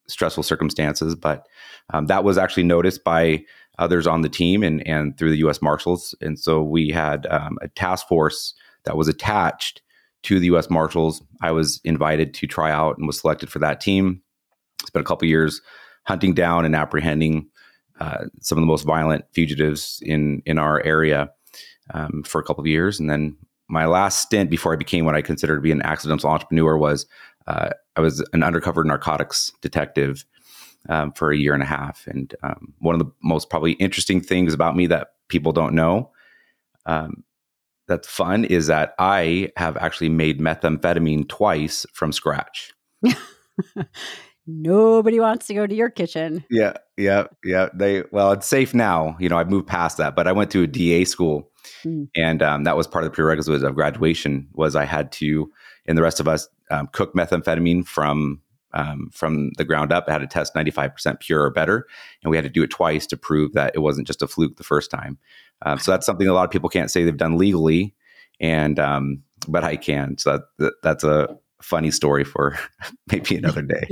stressful 0.08 0.42
circumstances. 0.42 1.14
But 1.14 1.46
um, 1.92 2.06
that 2.06 2.24
was 2.24 2.36
actually 2.36 2.64
noticed 2.64 3.04
by 3.04 3.44
others 3.78 4.06
on 4.06 4.22
the 4.22 4.28
team 4.28 4.62
and, 4.62 4.86
and 4.86 5.16
through 5.16 5.30
the 5.30 5.38
U.S. 5.38 5.62
Marshals. 5.62 6.14
And 6.20 6.38
so 6.38 6.62
we 6.62 6.90
had 6.90 7.26
um, 7.26 7.56
a 7.62 7.68
task 7.68 8.06
force 8.08 8.54
that 8.84 8.96
was 8.96 9.08
attached 9.08 9.80
to 10.24 10.38
the 10.38 10.46
U.S. 10.46 10.68
Marshals. 10.68 11.22
I 11.40 11.52
was 11.52 11.80
invited 11.84 12.34
to 12.34 12.46
try 12.46 12.70
out 12.70 12.98
and 12.98 13.06
was 13.06 13.20
selected 13.20 13.48
for 13.48 13.58
that 13.60 13.80
team. 13.80 14.22
Spent 14.84 15.04
a 15.04 15.06
couple 15.06 15.28
years 15.28 15.62
hunting 16.04 16.34
down 16.34 16.64
and 16.64 16.74
apprehending 16.74 17.48
uh, 18.00 18.24
some 18.40 18.58
of 18.58 18.62
the 18.62 18.66
most 18.66 18.84
violent 18.84 19.24
fugitives 19.32 20.00
in 20.02 20.42
in 20.46 20.58
our 20.58 20.82
area 20.84 21.30
um, 21.92 22.22
for 22.24 22.40
a 22.40 22.44
couple 22.44 22.62
of 22.62 22.66
years, 22.66 22.98
and 22.98 23.10
then 23.10 23.36
my 23.70 23.86
last 23.86 24.20
stint 24.20 24.50
before 24.50 24.72
I 24.72 24.76
became 24.76 25.04
what 25.04 25.14
I 25.14 25.22
consider 25.22 25.54
to 25.54 25.60
be 25.60 25.72
an 25.72 25.82
accidental 25.82 26.28
entrepreneur 26.28 26.76
was 26.76 27.06
uh, 27.46 27.70
I 27.96 28.00
was 28.00 28.20
an 28.32 28.42
undercover 28.42 28.84
narcotics 28.84 29.52
detective 29.60 30.24
um, 30.88 31.12
for 31.12 31.30
a 31.30 31.36
year 31.36 31.54
and 31.54 31.62
a 31.62 31.66
half. 31.66 32.06
And 32.06 32.34
um, 32.42 32.74
one 32.78 32.94
of 32.94 32.98
the 32.98 33.10
most 33.22 33.50
probably 33.50 33.72
interesting 33.72 34.20
things 34.20 34.54
about 34.54 34.76
me 34.76 34.86
that 34.88 35.12
people 35.28 35.52
don't 35.52 35.74
know 35.74 36.10
um, 36.86 37.24
that's 37.86 38.08
fun 38.08 38.44
is 38.44 38.66
that 38.68 38.94
I 38.98 39.50
have 39.56 39.76
actually 39.76 40.08
made 40.08 40.40
methamphetamine 40.40 41.28
twice 41.28 41.86
from 41.92 42.12
scratch. 42.12 42.72
Nobody 44.50 45.20
wants 45.20 45.46
to 45.46 45.54
go 45.54 45.66
to 45.66 45.74
your 45.74 45.90
kitchen. 45.90 46.44
Yeah, 46.50 46.74
yeah, 46.96 47.24
yeah. 47.44 47.68
They 47.74 48.04
well, 48.10 48.32
it's 48.32 48.46
safe 48.46 48.74
now. 48.74 49.16
You 49.20 49.28
know, 49.28 49.38
I've 49.38 49.50
moved 49.50 49.66
past 49.66 49.96
that, 49.98 50.16
but 50.16 50.26
I 50.26 50.32
went 50.32 50.50
to 50.52 50.62
a 50.62 50.66
DA 50.66 51.04
school 51.04 51.50
Mm. 51.84 52.08
And 52.16 52.42
um, 52.42 52.64
that 52.64 52.76
was 52.76 52.86
part 52.86 53.04
of 53.04 53.10
the 53.10 53.14
prerequisite 53.14 53.62
of 53.62 53.74
graduation 53.74 54.48
was 54.52 54.76
I 54.76 54.84
had 54.84 55.12
to, 55.12 55.50
and 55.86 55.96
the 55.96 56.02
rest 56.02 56.20
of 56.20 56.28
us 56.28 56.48
um, 56.70 56.88
cook 56.92 57.14
methamphetamine 57.14 57.86
from 57.86 58.40
um, 58.72 59.10
from 59.12 59.50
the 59.56 59.64
ground 59.64 59.92
up. 59.92 60.08
It 60.08 60.12
had 60.12 60.20
to 60.20 60.28
test 60.28 60.54
95% 60.54 61.18
pure 61.18 61.42
or 61.42 61.50
better. 61.50 61.88
And 62.22 62.30
we 62.30 62.36
had 62.36 62.44
to 62.44 62.48
do 62.48 62.62
it 62.62 62.70
twice 62.70 63.04
to 63.08 63.16
prove 63.16 63.52
that 63.54 63.72
it 63.74 63.80
wasn't 63.80 64.06
just 64.06 64.22
a 64.22 64.28
fluke 64.28 64.58
the 64.58 64.62
first 64.62 64.92
time. 64.92 65.18
Um, 65.62 65.80
so 65.80 65.90
that's 65.90 66.06
something 66.06 66.28
a 66.28 66.32
lot 66.32 66.44
of 66.44 66.52
people 66.52 66.68
can't 66.68 66.88
say 66.88 67.02
they've 67.02 67.16
done 67.16 67.36
legally. 67.36 67.96
And, 68.38 68.78
um, 68.78 69.24
but 69.48 69.64
I 69.64 69.74
can. 69.74 70.18
So 70.18 70.34
that, 70.34 70.42
that, 70.58 70.72
that's 70.84 71.02
a 71.02 71.36
funny 71.60 71.90
story 71.90 72.22
for 72.22 72.56
maybe 73.10 73.34
another 73.34 73.62
day. 73.62 73.88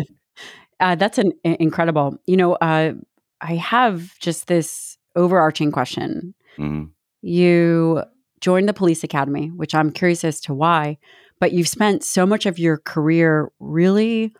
Uh, 0.81 0.95
that's 0.95 1.19
an 1.19 1.33
incredible. 1.45 2.19
You 2.27 2.37
know, 2.37 2.55
uh, 2.55 2.93
I 3.41 3.55
have 3.57 4.19
just 4.19 4.47
this 4.47 4.97
overarching 5.17 5.73
question. 5.73 6.35
Mm-hmm. 6.59 6.85
You 7.23 8.03
joined 8.41 8.69
the 8.69 8.75
police 8.75 9.03
academy, 9.03 9.49
which 9.49 9.75
I'm 9.75 9.91
curious 9.91 10.25
as 10.25 10.41
to 10.43 10.55
why, 10.55 10.99
but 11.41 11.53
you've 11.53 11.69
spent 11.69 12.05
so 12.05 12.25
much 12.27 12.47
of 12.47 12.59
your 12.59 12.79
career 12.79 13.51
really 13.59 14.33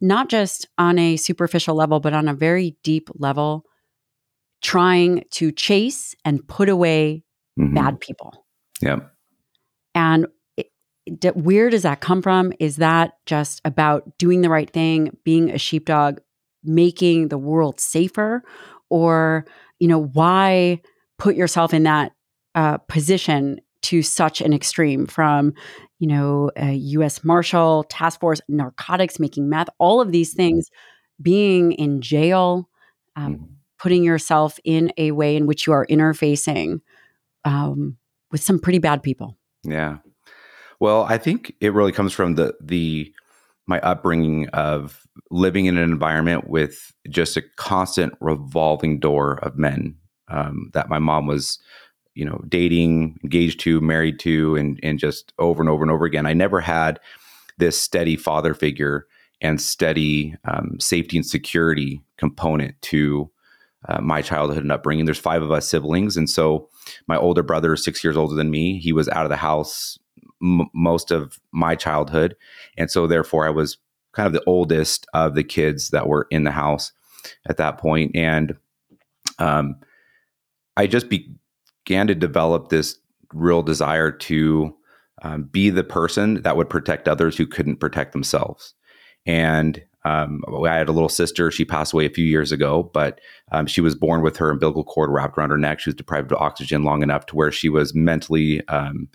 not 0.00 0.28
just 0.28 0.66
on 0.78 0.98
a 0.98 1.16
superficial 1.16 1.76
level, 1.76 2.00
but 2.00 2.12
on 2.12 2.28
a 2.28 2.34
very 2.34 2.76
deep 2.82 3.08
level, 3.14 3.64
trying 4.60 5.24
to 5.30 5.52
chase 5.52 6.14
and 6.24 6.46
put 6.48 6.68
away 6.68 7.22
mm-hmm. 7.58 7.74
bad 7.74 8.00
people. 8.00 8.44
Yeah. 8.80 9.00
And 9.94 10.26
where 11.34 11.70
does 11.70 11.82
that 11.82 12.00
come 12.00 12.22
from? 12.22 12.52
Is 12.58 12.76
that 12.76 13.14
just 13.26 13.60
about 13.64 14.18
doing 14.18 14.40
the 14.40 14.50
right 14.50 14.70
thing, 14.70 15.16
being 15.24 15.50
a 15.50 15.58
sheepdog, 15.58 16.20
making 16.62 17.28
the 17.28 17.38
world 17.38 17.80
safer? 17.80 18.42
Or, 18.88 19.46
you 19.80 19.88
know, 19.88 20.02
why 20.02 20.80
put 21.18 21.34
yourself 21.34 21.74
in 21.74 21.84
that 21.84 22.12
uh, 22.54 22.78
position 22.78 23.60
to 23.82 24.02
such 24.02 24.40
an 24.40 24.52
extreme 24.52 25.06
from, 25.06 25.54
you 25.98 26.06
know, 26.06 26.50
a 26.56 26.72
US 26.72 27.24
Marshal, 27.24 27.84
task 27.84 28.20
force, 28.20 28.40
narcotics, 28.48 29.18
making 29.18 29.48
meth, 29.48 29.68
all 29.78 30.00
of 30.00 30.12
these 30.12 30.34
things, 30.34 30.70
being 31.20 31.72
in 31.72 32.00
jail, 32.00 32.68
um, 33.16 33.34
mm-hmm. 33.34 33.44
putting 33.78 34.04
yourself 34.04 34.58
in 34.64 34.92
a 34.98 35.10
way 35.10 35.36
in 35.36 35.46
which 35.46 35.66
you 35.66 35.72
are 35.72 35.86
interfacing 35.86 36.80
um, 37.44 37.96
with 38.30 38.42
some 38.42 38.58
pretty 38.58 38.78
bad 38.78 39.02
people. 39.02 39.36
Yeah. 39.64 39.98
Well, 40.82 41.04
I 41.08 41.16
think 41.16 41.54
it 41.60 41.72
really 41.72 41.92
comes 41.92 42.12
from 42.12 42.34
the 42.34 42.56
the 42.60 43.14
my 43.68 43.78
upbringing 43.82 44.48
of 44.48 45.06
living 45.30 45.66
in 45.66 45.76
an 45.76 45.84
environment 45.84 46.48
with 46.48 46.92
just 47.08 47.36
a 47.36 47.44
constant 47.54 48.14
revolving 48.18 48.98
door 48.98 49.38
of 49.44 49.56
men 49.56 49.94
um, 50.26 50.70
that 50.72 50.88
my 50.88 50.98
mom 50.98 51.28
was 51.28 51.60
you 52.14 52.24
know 52.24 52.42
dating 52.48 53.16
engaged 53.22 53.60
to 53.60 53.80
married 53.80 54.18
to 54.18 54.56
and 54.56 54.80
and 54.82 54.98
just 54.98 55.32
over 55.38 55.62
and 55.62 55.68
over 55.68 55.84
and 55.84 55.92
over 55.92 56.04
again. 56.04 56.26
I 56.26 56.32
never 56.32 56.60
had 56.60 56.98
this 57.58 57.78
steady 57.80 58.16
father 58.16 58.52
figure 58.52 59.06
and 59.40 59.60
steady 59.60 60.34
um, 60.46 60.80
safety 60.80 61.16
and 61.16 61.24
security 61.24 62.02
component 62.16 62.74
to 62.82 63.30
uh, 63.88 64.00
my 64.00 64.20
childhood 64.20 64.64
and 64.64 64.72
upbringing. 64.72 65.04
There's 65.04 65.16
five 65.20 65.42
of 65.42 65.52
us 65.52 65.68
siblings 65.68 66.16
and 66.16 66.28
so 66.28 66.68
my 67.06 67.16
older 67.16 67.44
brother 67.44 67.72
is 67.72 67.84
six 67.84 68.02
years 68.02 68.16
older 68.16 68.34
than 68.34 68.50
me. 68.50 68.80
He 68.80 68.92
was 68.92 69.08
out 69.10 69.24
of 69.24 69.30
the 69.30 69.36
house 69.36 69.96
m- 70.42 70.68
most 70.74 71.10
of 71.10 71.38
my 71.52 71.74
childhood 71.74 72.36
and 72.76 72.90
so 72.90 73.06
therefore 73.06 73.46
i 73.46 73.50
was 73.50 73.78
kind 74.12 74.26
of 74.26 74.32
the 74.32 74.44
oldest 74.46 75.06
of 75.14 75.34
the 75.34 75.44
kids 75.44 75.90
that 75.90 76.06
were 76.06 76.26
in 76.30 76.44
the 76.44 76.50
house 76.50 76.92
at 77.48 77.56
that 77.56 77.78
point 77.78 78.10
and 78.14 78.56
um, 79.38 79.76
i 80.76 80.86
just 80.86 81.08
be, 81.08 81.34
began 81.84 82.06
to 82.06 82.14
develop 82.14 82.68
this 82.68 82.98
real 83.32 83.62
desire 83.62 84.10
to 84.10 84.74
um, 85.22 85.44
be 85.44 85.70
the 85.70 85.84
person 85.84 86.42
that 86.42 86.56
would 86.56 86.68
protect 86.68 87.08
others 87.08 87.36
who 87.36 87.46
couldn't 87.46 87.76
protect 87.76 88.12
themselves. 88.12 88.74
And 89.24 89.82
um, 90.04 90.42
I 90.66 90.74
had 90.74 90.88
a 90.88 90.92
little 90.92 91.08
sister. 91.08 91.50
She 91.50 91.64
passed 91.64 91.92
away 91.92 92.06
a 92.06 92.10
few 92.10 92.24
years 92.24 92.50
ago, 92.50 92.90
but 92.92 93.20
um, 93.52 93.66
she 93.66 93.80
was 93.80 93.94
born 93.94 94.22
with 94.22 94.36
her 94.38 94.50
umbilical 94.50 94.82
cord 94.82 95.10
wrapped 95.10 95.38
around 95.38 95.50
her 95.50 95.58
neck. 95.58 95.78
She 95.78 95.90
was 95.90 95.94
deprived 95.94 96.32
of 96.32 96.38
oxygen 96.38 96.82
long 96.82 97.02
enough 97.02 97.26
to 97.26 97.36
where 97.36 97.52
she 97.52 97.68
was 97.68 97.94
mentally 97.94 98.66
um, 98.66 99.08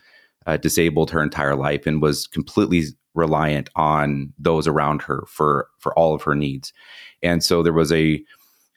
uh, 0.48 0.58
disabled 0.58 1.12
her 1.12 1.22
entire 1.22 1.56
life 1.56 1.86
and 1.86 2.02
was 2.02 2.26
completely 2.26 2.86
reliant 3.14 3.70
on 3.76 4.34
those 4.40 4.68
around 4.68 5.02
her 5.02 5.26
for 5.28 5.68
for 5.78 5.98
all 5.98 6.14
of 6.16 6.24
her 6.24 6.36
needs. 6.36 6.74
And 7.22 7.44
so 7.44 7.62
there 7.62 7.74
was 7.74 7.92
a 7.92 8.24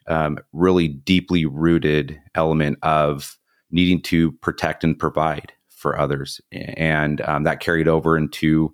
um, 0.07 0.37
really 0.51 0.87
deeply 0.87 1.45
rooted 1.45 2.19
element 2.35 2.77
of 2.83 3.37
needing 3.71 4.01
to 4.01 4.33
protect 4.33 4.83
and 4.83 4.99
provide 4.99 5.53
for 5.69 5.97
others. 5.97 6.41
And 6.51 7.21
um, 7.21 7.43
that 7.43 7.61
carried 7.61 7.87
over 7.87 8.17
into 8.17 8.73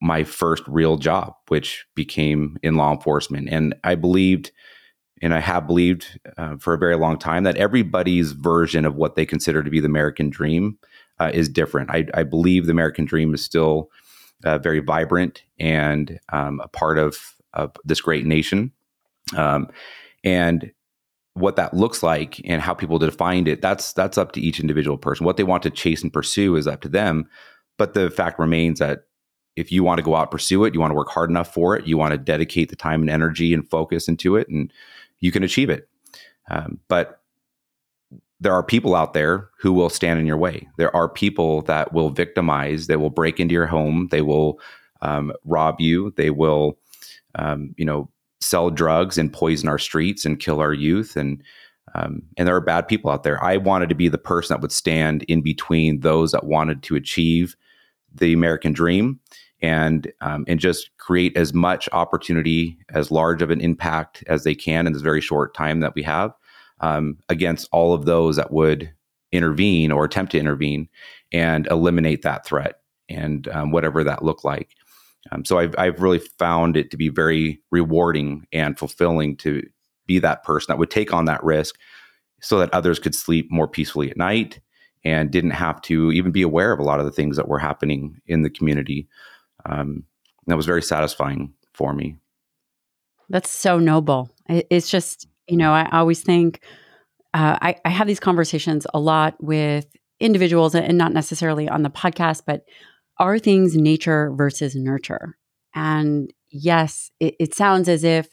my 0.00 0.24
first 0.24 0.62
real 0.66 0.96
job, 0.96 1.34
which 1.48 1.86
became 1.94 2.56
in 2.62 2.76
law 2.76 2.92
enforcement. 2.92 3.48
And 3.50 3.74
I 3.84 3.94
believed, 3.94 4.52
and 5.22 5.34
I 5.34 5.40
have 5.40 5.66
believed 5.66 6.20
uh, 6.36 6.56
for 6.56 6.74
a 6.74 6.78
very 6.78 6.96
long 6.96 7.18
time, 7.18 7.44
that 7.44 7.56
everybody's 7.56 8.32
version 8.32 8.84
of 8.84 8.96
what 8.96 9.16
they 9.16 9.26
consider 9.26 9.62
to 9.62 9.70
be 9.70 9.80
the 9.80 9.86
American 9.86 10.30
dream 10.30 10.78
uh, 11.20 11.30
is 11.32 11.48
different. 11.48 11.90
I, 11.90 12.06
I, 12.14 12.22
believe 12.22 12.66
the 12.66 12.72
American 12.72 13.04
dream 13.04 13.34
is 13.34 13.44
still 13.44 13.90
uh, 14.44 14.58
very 14.58 14.80
vibrant 14.80 15.42
and 15.58 16.20
um, 16.32 16.60
a 16.60 16.68
part 16.68 16.98
of, 16.98 17.34
of 17.54 17.72
this 17.84 18.00
great 18.00 18.24
nation. 18.24 18.72
Um, 19.36 19.68
and 20.24 20.70
what 21.34 21.56
that 21.56 21.74
looks 21.74 22.02
like 22.02 22.40
and 22.44 22.60
how 22.60 22.74
people 22.74 22.98
define 22.98 23.46
it 23.46 23.62
that's 23.62 23.92
that's 23.92 24.18
up 24.18 24.32
to 24.32 24.40
each 24.40 24.58
individual 24.58 24.98
person 24.98 25.24
what 25.24 25.36
they 25.36 25.44
want 25.44 25.62
to 25.62 25.70
chase 25.70 26.02
and 26.02 26.12
pursue 26.12 26.56
is 26.56 26.66
up 26.66 26.80
to 26.80 26.88
them 26.88 27.28
but 27.76 27.94
the 27.94 28.10
fact 28.10 28.38
remains 28.38 28.80
that 28.80 29.04
if 29.54 29.70
you 29.70 29.84
want 29.84 29.98
to 29.98 30.02
go 30.02 30.16
out 30.16 30.30
pursue 30.30 30.64
it 30.64 30.74
you 30.74 30.80
want 30.80 30.90
to 30.90 30.96
work 30.96 31.10
hard 31.10 31.30
enough 31.30 31.52
for 31.52 31.76
it 31.76 31.86
you 31.86 31.96
want 31.96 32.10
to 32.10 32.18
dedicate 32.18 32.70
the 32.70 32.76
time 32.76 33.00
and 33.00 33.10
energy 33.10 33.54
and 33.54 33.70
focus 33.70 34.08
into 34.08 34.34
it 34.34 34.48
and 34.48 34.72
you 35.20 35.30
can 35.30 35.44
achieve 35.44 35.70
it 35.70 35.88
um, 36.50 36.80
but 36.88 37.17
there 38.40 38.52
are 38.52 38.62
people 38.62 38.94
out 38.94 39.14
there 39.14 39.48
who 39.58 39.72
will 39.72 39.90
stand 39.90 40.20
in 40.20 40.26
your 40.26 40.36
way. 40.36 40.68
There 40.76 40.94
are 40.94 41.08
people 41.08 41.62
that 41.62 41.92
will 41.92 42.10
victimize. 42.10 42.86
They 42.86 42.96
will 42.96 43.10
break 43.10 43.40
into 43.40 43.52
your 43.52 43.66
home. 43.66 44.08
They 44.10 44.22
will 44.22 44.60
um, 45.02 45.32
rob 45.44 45.80
you. 45.80 46.12
They 46.16 46.30
will 46.30 46.78
um, 47.34 47.74
you 47.76 47.84
know 47.84 48.10
sell 48.40 48.70
drugs 48.70 49.18
and 49.18 49.32
poison 49.32 49.68
our 49.68 49.78
streets 49.78 50.24
and 50.24 50.38
kill 50.38 50.60
our 50.60 50.72
youth. 50.72 51.16
And 51.16 51.42
um, 51.94 52.22
and 52.36 52.46
there 52.46 52.54
are 52.54 52.60
bad 52.60 52.86
people 52.86 53.10
out 53.10 53.22
there. 53.22 53.42
I 53.42 53.56
wanted 53.56 53.88
to 53.88 53.94
be 53.94 54.08
the 54.08 54.18
person 54.18 54.54
that 54.54 54.60
would 54.60 54.72
stand 54.72 55.22
in 55.24 55.42
between 55.42 56.00
those 56.00 56.32
that 56.32 56.44
wanted 56.44 56.82
to 56.84 56.96
achieve 56.96 57.56
the 58.14 58.32
American 58.32 58.72
dream 58.72 59.18
and 59.60 60.12
um, 60.20 60.44
and 60.46 60.60
just 60.60 60.90
create 60.98 61.36
as 61.36 61.52
much 61.52 61.88
opportunity, 61.92 62.78
as 62.90 63.10
large 63.10 63.42
of 63.42 63.50
an 63.50 63.60
impact 63.60 64.22
as 64.28 64.44
they 64.44 64.54
can 64.54 64.86
in 64.86 64.92
this 64.92 65.02
very 65.02 65.20
short 65.20 65.54
time 65.54 65.80
that 65.80 65.94
we 65.94 66.02
have, 66.02 66.32
um, 66.80 67.18
against 67.28 67.68
all 67.72 67.94
of 67.94 68.04
those 68.04 68.36
that 68.36 68.52
would 68.52 68.92
intervene 69.32 69.92
or 69.92 70.04
attempt 70.04 70.32
to 70.32 70.38
intervene 70.38 70.88
and 71.32 71.66
eliminate 71.66 72.22
that 72.22 72.46
threat 72.46 72.80
and 73.08 73.48
um, 73.48 73.70
whatever 73.70 74.04
that 74.04 74.24
looked 74.24 74.44
like. 74.44 74.70
Um, 75.30 75.44
so 75.44 75.58
I've, 75.58 75.74
I've 75.76 76.00
really 76.00 76.20
found 76.20 76.76
it 76.76 76.90
to 76.90 76.96
be 76.96 77.08
very 77.08 77.60
rewarding 77.70 78.46
and 78.52 78.78
fulfilling 78.78 79.36
to 79.38 79.62
be 80.06 80.18
that 80.20 80.44
person 80.44 80.66
that 80.68 80.78
would 80.78 80.90
take 80.90 81.12
on 81.12 81.26
that 81.26 81.44
risk 81.44 81.76
so 82.40 82.58
that 82.58 82.72
others 82.72 82.98
could 82.98 83.14
sleep 83.14 83.50
more 83.50 83.68
peacefully 83.68 84.10
at 84.10 84.16
night 84.16 84.60
and 85.04 85.30
didn't 85.30 85.50
have 85.50 85.82
to 85.82 86.12
even 86.12 86.32
be 86.32 86.42
aware 86.42 86.72
of 86.72 86.78
a 86.78 86.84
lot 86.84 87.00
of 87.00 87.04
the 87.04 87.12
things 87.12 87.36
that 87.36 87.48
were 87.48 87.58
happening 87.58 88.20
in 88.26 88.42
the 88.42 88.50
community. 88.50 89.08
Um, 89.66 90.04
that 90.46 90.56
was 90.56 90.66
very 90.66 90.82
satisfying 90.82 91.52
for 91.74 91.92
me. 91.92 92.16
That's 93.28 93.50
so 93.50 93.78
noble. 93.78 94.30
It's 94.48 94.90
just, 94.90 95.28
you 95.48 95.56
know, 95.56 95.72
I 95.72 95.88
always 95.92 96.22
think 96.22 96.60
uh, 97.34 97.58
I, 97.60 97.76
I 97.84 97.90
have 97.90 98.06
these 98.06 98.20
conversations 98.20 98.86
a 98.94 99.00
lot 99.00 99.36
with 99.42 99.86
individuals 100.20 100.74
and 100.74 100.98
not 100.98 101.12
necessarily 101.12 101.68
on 101.68 101.82
the 101.82 101.90
podcast, 101.90 102.42
but 102.46 102.62
are 103.18 103.38
things 103.38 103.76
nature 103.76 104.32
versus 104.34 104.74
nurture? 104.74 105.36
And 105.74 106.32
yes, 106.50 107.10
it, 107.20 107.34
it 107.38 107.54
sounds 107.54 107.88
as 107.88 108.04
if 108.04 108.28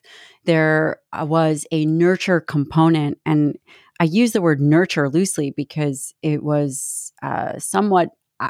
there 0.45 0.99
uh, 1.11 1.25
was 1.25 1.65
a 1.71 1.85
nurture 1.85 2.39
component. 2.39 3.17
And 3.25 3.57
I 3.99 4.05
use 4.05 4.31
the 4.31 4.41
word 4.41 4.61
nurture 4.61 5.09
loosely 5.09 5.51
because 5.51 6.13
it 6.21 6.43
was 6.43 7.13
uh, 7.23 7.59
somewhat, 7.59 8.09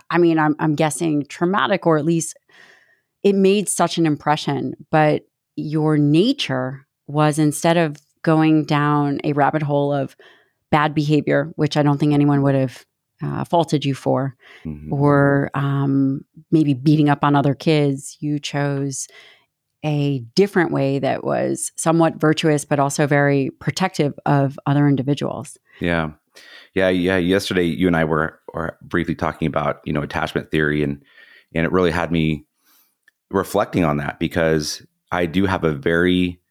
I 0.10 0.18
mean, 0.18 0.40
I'm, 0.40 0.56
I'm 0.60 0.76
guessing 0.76 1.26
traumatic, 1.28 1.86
or 1.86 1.98
at 1.98 2.06
least 2.06 2.38
it 3.24 3.36
made 3.36 3.70
such 3.70 3.98
an 3.98 4.06
impression. 4.06 4.74
But 4.92 5.24
your 5.56 5.98
nature 5.98 6.86
was 7.08 7.38
instead 7.40 7.78
of 7.78 7.98
going 8.25 8.65
down 8.65 9.20
a 9.24 9.34
rabbit 9.34 9.62
hole 9.62 9.94
of 9.94 10.17
bad 10.72 10.96
behavior, 10.96 11.53
which 11.55 11.77
I 11.77 11.84
don't 11.84 12.00
think 12.00 12.12
anyone 12.12 12.41
would 12.41 12.55
have 12.55 12.86
uh, 13.24 13.46
faulted 13.46 13.86
you 13.86 13.94
for, 13.94 14.36
mm-hmm. 14.65 14.91
or 14.91 15.51
um, 15.53 16.22
maybe 16.51 16.74
beating 16.74 17.08
up 17.08 17.24
on 17.24 17.36
other 17.36 17.53
kids. 17.53 18.17
You 18.20 18.39
chose 18.39 19.08
a 19.86 20.20
different 20.34 20.72
way 20.72 20.98
that 20.98 21.24
was 21.24 21.72
somewhat 21.75 22.15
virtuous, 22.15 22.65
but 22.65 22.79
also 22.79 23.05
very 23.05 23.51
protective 23.60 24.13
of 24.25 24.58
other 24.65 24.88
individuals. 24.88 25.58
Yeah. 25.79 26.10
Yeah. 26.74 26.89
Yeah. 26.89 27.17
Yesterday, 27.17 27.65
you 27.65 27.86
and 27.86 27.96
I 27.96 28.05
were, 28.05 28.39
were 28.55 28.75
briefly 28.82 29.13
talking 29.13 29.48
about, 29.48 29.82
you 29.86 29.94
know, 29.94 30.01
attachment 30.01 30.50
theory 30.50 30.82
and, 30.82 31.03
and 31.53 31.63
it 31.63 31.72
really 31.72 31.91
had 31.91 32.12
me 32.12 32.46
reflecting 33.29 33.86
on 33.86 33.98
that 33.98 34.20
because 34.20 34.82
I 35.12 35.27
do 35.27 35.46
have 35.46 35.63
a 35.63 35.74
very 35.74 36.41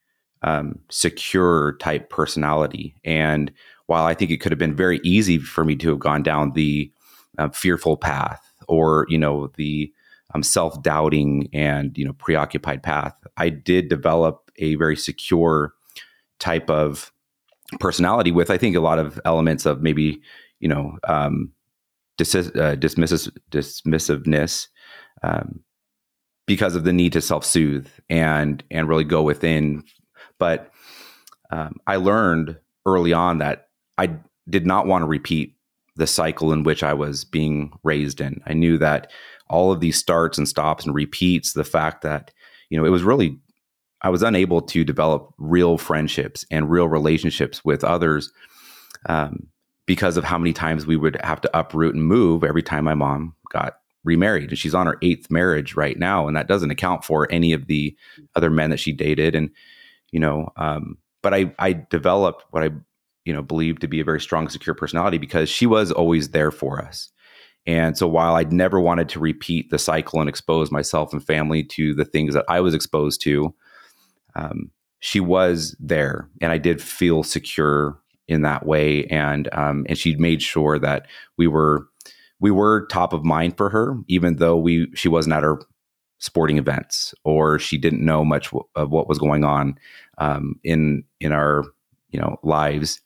um, 0.44 0.78
secure 0.90 1.76
type 1.80 2.10
personality. 2.10 2.94
And 3.02 3.50
while 3.86 4.04
I 4.04 4.14
think 4.14 4.30
it 4.30 4.38
could 4.38 4.52
have 4.52 4.58
been 4.58 4.76
very 4.76 5.00
easy 5.02 5.38
for 5.38 5.64
me 5.64 5.74
to 5.76 5.88
have 5.90 5.98
gone 5.98 6.22
down 6.22 6.52
the 6.52 6.92
uh, 7.38 7.48
fearful 7.48 7.96
path 7.96 8.40
or, 8.68 9.06
you 9.08 9.18
know, 9.18 9.50
the 9.56 9.92
um, 10.34 10.42
self 10.42 10.82
doubting 10.82 11.48
and, 11.52 11.96
you 11.96 12.04
know, 12.04 12.12
preoccupied 12.12 12.82
path, 12.82 13.14
I 13.36 13.48
did 13.48 13.88
develop 13.88 14.50
a 14.58 14.74
very 14.76 14.96
secure 14.96 15.72
type 16.38 16.68
of 16.68 17.10
personality 17.80 18.30
with, 18.30 18.50
I 18.50 18.58
think, 18.58 18.76
a 18.76 18.80
lot 18.80 18.98
of 18.98 19.18
elements 19.24 19.64
of 19.64 19.80
maybe, 19.80 20.20
you 20.60 20.68
know, 20.68 20.98
um, 21.08 21.50
uh, 22.20 22.22
dismissive, 22.22 23.32
dismissiveness. 23.50 24.68
Um, 25.22 25.60
because 26.46 26.76
of 26.76 26.84
the 26.84 26.92
need 26.92 27.14
to 27.14 27.22
self-soothe 27.22 27.88
and 28.10 28.62
and 28.70 28.86
really 28.86 29.04
go 29.04 29.22
within 29.22 29.82
but 30.38 30.70
um, 31.50 31.76
i 31.86 31.96
learned 31.96 32.56
early 32.86 33.12
on 33.12 33.38
that 33.38 33.68
i 33.98 34.10
did 34.48 34.66
not 34.66 34.86
want 34.86 35.02
to 35.02 35.06
repeat 35.06 35.56
the 35.96 36.06
cycle 36.06 36.52
in 36.52 36.62
which 36.62 36.82
i 36.82 36.92
was 36.92 37.24
being 37.24 37.72
raised 37.84 38.20
in. 38.20 38.40
I 38.46 38.52
knew 38.52 38.78
that 38.78 39.10
all 39.48 39.70
of 39.72 39.80
these 39.80 39.96
starts 39.96 40.38
and 40.38 40.48
stops 40.48 40.84
and 40.84 40.94
repeats 40.94 41.52
the 41.52 41.64
fact 41.64 42.02
that 42.02 42.32
you 42.70 42.78
know 42.78 42.84
it 42.84 42.90
was 42.90 43.04
really 43.04 43.38
i 44.02 44.08
was 44.08 44.22
unable 44.22 44.60
to 44.60 44.84
develop 44.84 45.32
real 45.38 45.78
friendships 45.78 46.44
and 46.50 46.70
real 46.70 46.88
relationships 46.88 47.64
with 47.64 47.84
others 47.84 48.32
um, 49.06 49.46
because 49.86 50.16
of 50.16 50.24
how 50.24 50.38
many 50.38 50.52
times 50.52 50.86
we 50.86 50.96
would 50.96 51.18
have 51.22 51.40
to 51.42 51.56
uproot 51.58 51.94
and 51.94 52.04
move 52.04 52.42
every 52.42 52.62
time 52.62 52.84
my 52.84 52.94
mom 52.94 53.34
got 53.50 53.78
remarried. 54.04 54.50
And 54.50 54.58
she's 54.58 54.74
on 54.74 54.86
her 54.86 54.98
eighth 55.02 55.30
marriage 55.30 55.74
right 55.74 55.98
now 55.98 56.26
and 56.26 56.36
that 56.36 56.48
doesn't 56.48 56.70
account 56.70 57.04
for 57.04 57.30
any 57.30 57.52
of 57.52 57.66
the 57.66 57.96
other 58.34 58.50
men 58.50 58.70
that 58.70 58.80
she 58.80 58.92
dated. 58.92 59.34
And 59.34 59.50
you 60.14 60.20
know 60.20 60.48
um, 60.56 60.96
but 61.22 61.34
i 61.34 61.52
i 61.58 61.72
developed 61.90 62.44
what 62.50 62.62
i 62.62 62.70
you 63.24 63.32
know 63.32 63.42
believe 63.42 63.80
to 63.80 63.88
be 63.88 64.00
a 64.00 64.04
very 64.04 64.20
strong 64.20 64.48
secure 64.48 64.74
personality 64.74 65.18
because 65.18 65.48
she 65.48 65.66
was 65.66 65.90
always 65.90 66.30
there 66.30 66.50
for 66.50 66.80
us. 66.80 67.10
And 67.66 67.96
so 67.96 68.06
while 68.06 68.34
i'd 68.36 68.52
never 68.52 68.78
wanted 68.78 69.08
to 69.10 69.20
repeat 69.20 69.70
the 69.70 69.78
cycle 69.78 70.20
and 70.20 70.28
expose 70.28 70.70
myself 70.70 71.12
and 71.12 71.24
family 71.24 71.64
to 71.64 71.94
the 71.94 72.04
things 72.04 72.34
that 72.34 72.44
i 72.48 72.60
was 72.60 72.74
exposed 72.74 73.22
to 73.22 73.54
um, 74.36 74.70
she 75.00 75.20
was 75.20 75.74
there 75.80 76.28
and 76.42 76.52
i 76.52 76.58
did 76.58 76.82
feel 76.82 77.22
secure 77.22 77.98
in 78.28 78.42
that 78.42 78.66
way. 78.66 79.04
And 79.06 79.48
um, 79.52 79.86
and 79.88 79.98
she 79.98 80.16
made 80.16 80.42
sure 80.42 80.78
that 80.78 81.06
we 81.36 81.46
were 81.46 81.88
we 82.40 82.50
were 82.50 82.86
top 82.86 83.12
of 83.12 83.24
mind 83.24 83.56
for 83.56 83.70
her, 83.70 83.96
even 84.08 84.36
though 84.36 84.56
we 84.56 84.88
she 84.94 85.08
wasn't 85.08 85.34
at 85.34 85.42
her 85.42 85.60
sporting 86.24 86.56
events 86.56 87.14
or 87.24 87.58
she 87.58 87.76
didn't 87.76 88.04
know 88.04 88.24
much 88.24 88.46
w- 88.46 88.64
of 88.76 88.90
what 88.90 89.08
was 89.08 89.18
going 89.18 89.44
on 89.44 89.78
um, 90.18 90.58
in 90.64 91.04
in 91.20 91.32
our 91.32 91.64
you 92.10 92.20
know 92.20 92.38
lives. 92.42 93.00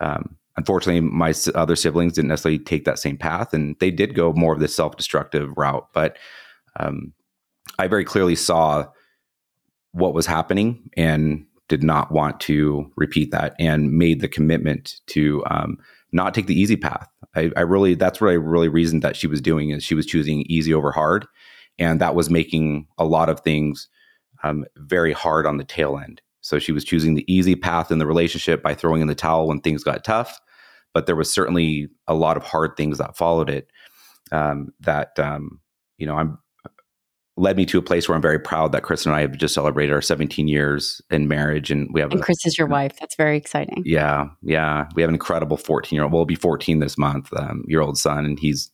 Um, 0.00 0.36
unfortunately, 0.56 1.00
my 1.00 1.32
other 1.54 1.76
siblings 1.76 2.12
didn't 2.12 2.28
necessarily 2.28 2.58
take 2.58 2.84
that 2.84 2.98
same 2.98 3.16
path, 3.16 3.54
and 3.54 3.76
they 3.80 3.90
did 3.90 4.14
go 4.14 4.32
more 4.32 4.52
of 4.52 4.60
the 4.60 4.68
self 4.68 4.96
destructive 4.96 5.50
route. 5.56 5.88
But 5.94 6.18
um, 6.78 7.12
I 7.78 7.88
very 7.88 8.04
clearly 8.04 8.34
saw 8.34 8.86
what 9.92 10.14
was 10.14 10.26
happening 10.26 10.90
and 10.96 11.46
did 11.68 11.82
not 11.82 12.12
want 12.12 12.40
to 12.40 12.90
repeat 12.96 13.30
that, 13.30 13.54
and 13.58 13.92
made 13.92 14.20
the 14.20 14.28
commitment 14.28 15.00
to 15.06 15.42
um, 15.50 15.78
not 16.12 16.34
take 16.34 16.46
the 16.46 16.58
easy 16.58 16.76
path 16.76 17.08
I, 17.38 17.50
I 17.56 17.60
really 17.60 17.94
that's 17.94 18.20
what 18.20 18.30
I 18.30 18.34
really 18.34 18.68
reasoned 18.68 19.02
that 19.02 19.16
she 19.16 19.26
was 19.26 19.40
doing 19.40 19.70
is 19.70 19.84
she 19.84 19.94
was 19.94 20.06
choosing 20.06 20.42
easy 20.48 20.74
over 20.74 20.92
hard, 20.92 21.26
and 21.78 22.00
that 22.00 22.14
was 22.14 22.30
making 22.30 22.86
a 22.98 23.04
lot 23.04 23.28
of 23.28 23.40
things 23.40 23.88
um, 24.42 24.64
very 24.76 25.12
hard 25.12 25.46
on 25.46 25.56
the 25.56 25.64
tail 25.64 25.98
end. 25.98 26.20
So 26.40 26.58
she 26.58 26.72
was 26.72 26.84
choosing 26.84 27.14
the 27.14 27.32
easy 27.32 27.56
path 27.56 27.90
in 27.90 27.98
the 27.98 28.06
relationship 28.06 28.62
by 28.62 28.74
throwing 28.74 29.02
in 29.02 29.08
the 29.08 29.14
towel 29.14 29.48
when 29.48 29.60
things 29.60 29.84
got 29.84 30.04
tough, 30.04 30.40
but 30.94 31.06
there 31.06 31.16
was 31.16 31.32
certainly 31.32 31.88
a 32.06 32.14
lot 32.14 32.36
of 32.36 32.44
hard 32.44 32.76
things 32.76 32.98
that 32.98 33.16
followed 33.16 33.50
it. 33.50 33.70
Um, 34.30 34.74
that 34.80 35.18
um, 35.18 35.60
you 35.96 36.06
know, 36.06 36.16
I'm 36.16 36.38
led 37.38 37.56
me 37.56 37.64
to 37.66 37.78
a 37.78 37.82
place 37.82 38.08
where 38.08 38.16
I'm 38.16 38.22
very 38.22 38.38
proud 38.38 38.72
that 38.72 38.82
Chris 38.82 39.06
and 39.06 39.14
I 39.14 39.20
have 39.20 39.36
just 39.36 39.54
celebrated 39.54 39.92
our 39.92 40.02
17 40.02 40.48
years 40.48 41.00
in 41.10 41.28
marriage, 41.28 41.70
and 41.70 41.88
we 41.92 42.00
have. 42.00 42.10
And 42.10 42.20
a, 42.20 42.24
Chris 42.24 42.44
is 42.44 42.58
your 42.58 42.66
wife. 42.66 42.98
That's 42.98 43.14
very 43.14 43.36
exciting. 43.36 43.82
Yeah, 43.86 44.26
yeah, 44.42 44.88
we 44.94 45.02
have 45.02 45.08
an 45.08 45.14
incredible 45.14 45.56
14 45.56 45.96
year 45.96 46.04
old. 46.04 46.12
We'll 46.12 46.24
be 46.24 46.34
14 46.34 46.80
this 46.80 46.98
month. 46.98 47.32
Um, 47.34 47.64
year 47.66 47.80
old 47.80 47.96
son, 47.96 48.24
and 48.24 48.38
he's 48.38 48.70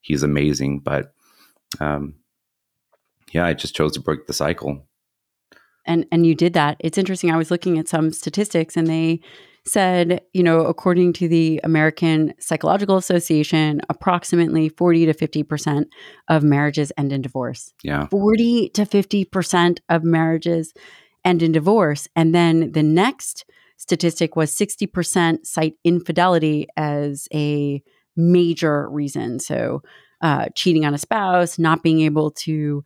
he's 0.00 0.22
amazing. 0.22 0.80
But 0.80 1.12
um, 1.78 2.14
yeah, 3.32 3.46
I 3.46 3.54
just 3.54 3.74
chose 3.74 3.92
to 3.92 4.00
break 4.00 4.26
the 4.26 4.32
cycle. 4.32 4.86
And 5.86 6.06
and 6.10 6.26
you 6.26 6.34
did 6.34 6.52
that. 6.54 6.76
It's 6.80 6.98
interesting. 6.98 7.30
I 7.30 7.36
was 7.36 7.50
looking 7.50 7.78
at 7.78 7.88
some 7.88 8.12
statistics, 8.12 8.76
and 8.76 8.88
they 8.88 9.20
said, 9.66 10.20
you 10.32 10.42
know, 10.42 10.60
according 10.60 11.12
to 11.12 11.28
the 11.28 11.60
American 11.64 12.32
Psychological 12.38 12.96
Association, 12.96 13.80
approximately 13.90 14.68
40 14.68 15.06
to 15.06 15.14
50% 15.14 15.86
of 16.28 16.44
marriages 16.44 16.92
end 16.96 17.12
in 17.12 17.20
divorce. 17.20 17.72
Yeah. 17.82 18.06
40 18.06 18.70
to 18.70 18.82
50% 18.82 19.80
of 19.88 20.04
marriages 20.04 20.72
end 21.24 21.42
in 21.42 21.52
divorce. 21.52 22.06
And 22.14 22.34
then 22.34 22.72
the 22.72 22.82
next 22.82 23.44
statistic 23.76 24.36
was 24.36 24.54
60% 24.54 25.44
cite 25.44 25.74
infidelity 25.84 26.68
as 26.76 27.28
a 27.34 27.82
major 28.16 28.88
reason. 28.88 29.40
So, 29.40 29.82
uh, 30.22 30.46
cheating 30.54 30.86
on 30.86 30.94
a 30.94 30.98
spouse, 30.98 31.58
not 31.58 31.82
being 31.82 32.00
able 32.00 32.30
to 32.30 32.84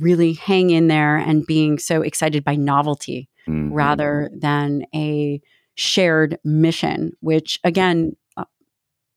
really 0.00 0.32
hang 0.32 0.70
in 0.70 0.88
there 0.88 1.16
and 1.16 1.46
being 1.46 1.78
so 1.78 2.02
excited 2.02 2.44
by 2.44 2.56
novelty 2.56 3.28
mm-hmm. 3.48 3.72
rather 3.72 4.30
than 4.34 4.84
a 4.94 5.40
shared 5.74 6.38
mission, 6.44 7.12
which 7.20 7.58
again, 7.64 8.16
uh, 8.36 8.44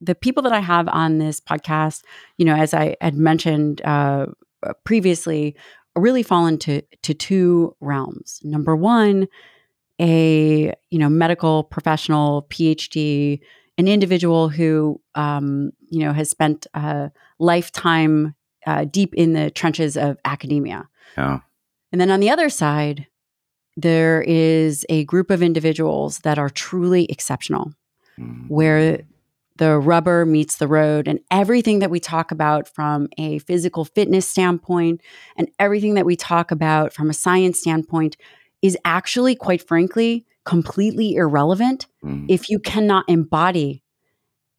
the 0.02 0.15
people 0.15 0.43
that 0.43 0.54
I 0.54 0.60
have 0.60 0.88
on 0.88 1.17
this 1.17 1.39
podcast, 1.39 2.04
you 2.38 2.46
know, 2.46 2.56
as 2.56 2.74
I 2.74 2.96
had 3.02 3.15
mentioned 3.15 3.82
uh, 3.84 4.28
previously, 4.84 5.56
really 5.96 6.24
fall 6.24 6.48
into 6.48 6.82
to 7.04 7.13
two 7.13 7.76
realms. 7.80 8.39
Number 8.43 8.76
one, 8.76 9.28
a 10.00 10.74
you 10.89 11.00
know 11.00 11.10
medical 11.10 11.63
professional, 11.65 12.48
PhD, 12.50 13.39
an 13.78 13.88
individual 13.88 14.50
who 14.50 15.00
um, 15.15 15.72
you 15.89 16.00
know 16.00 16.13
has 16.13 16.30
spent 16.30 16.67
a 16.74 17.12
lifetime 17.39 18.36
uh, 18.65 18.86
deep 18.86 19.13
in 19.13 19.34
the 19.34 19.52
trenches 19.52 19.97
of 19.97 20.17
academia. 20.26 20.88
Yeah. 21.17 21.39
And 21.91 22.02
then 22.02 22.12
on 22.12 22.19
the 22.19 22.30
other 22.30 22.49
side, 22.49 23.08
there 23.76 24.21
is 24.21 24.86
a 24.89 25.04
group 25.06 25.32
of 25.32 25.41
individuals 25.41 26.19
that 26.19 26.38
are 26.38 26.49
truly 26.49 27.06
exceptional, 27.06 27.73
mm. 28.19 28.47
where 28.47 29.02
the 29.58 29.78
rubber 29.78 30.26
meets 30.26 30.58
the 30.58 30.67
road, 30.67 31.08
and 31.08 31.19
everything 31.30 31.80
that 31.80 31.91
we 31.91 31.99
talk 31.99 32.32
about 32.32 32.67
from 32.67 33.08
a 33.17 33.39
physical 33.39 33.86
fitness 33.86 34.28
standpoint 34.28 35.02
and 35.38 35.49
everything 35.60 35.93
that 35.93 36.06
we 36.06 36.15
talk 36.15 36.49
about 36.52 36.93
from 36.93 37.10
a 37.10 37.13
science 37.13 37.60
standpoint 37.60 38.17
is 38.62 38.78
actually, 38.86 39.36
quite 39.36 39.65
frankly, 39.67 40.26
completely 40.45 41.15
irrelevant 41.15 41.86
mm. 42.04 42.26
if 42.30 42.49
you 42.49 42.60
cannot 42.60 43.06
embody 43.08 43.83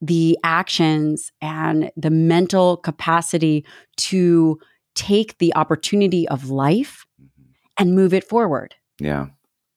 the 0.01 0.39
actions 0.45 1.33
and 1.41 1.91
the 1.97 2.11
mental 2.11 2.77
capacity 2.77 3.65
to 3.97 4.59
take 4.95 5.39
the 5.39 5.55
opportunity 5.55 6.29
of 6.29 6.51
life 6.51 7.07
mm-hmm. 7.21 7.51
and 7.79 7.95
move 7.95 8.15
it 8.15 8.25
forward. 8.25 8.75
Yeah. 8.99 9.29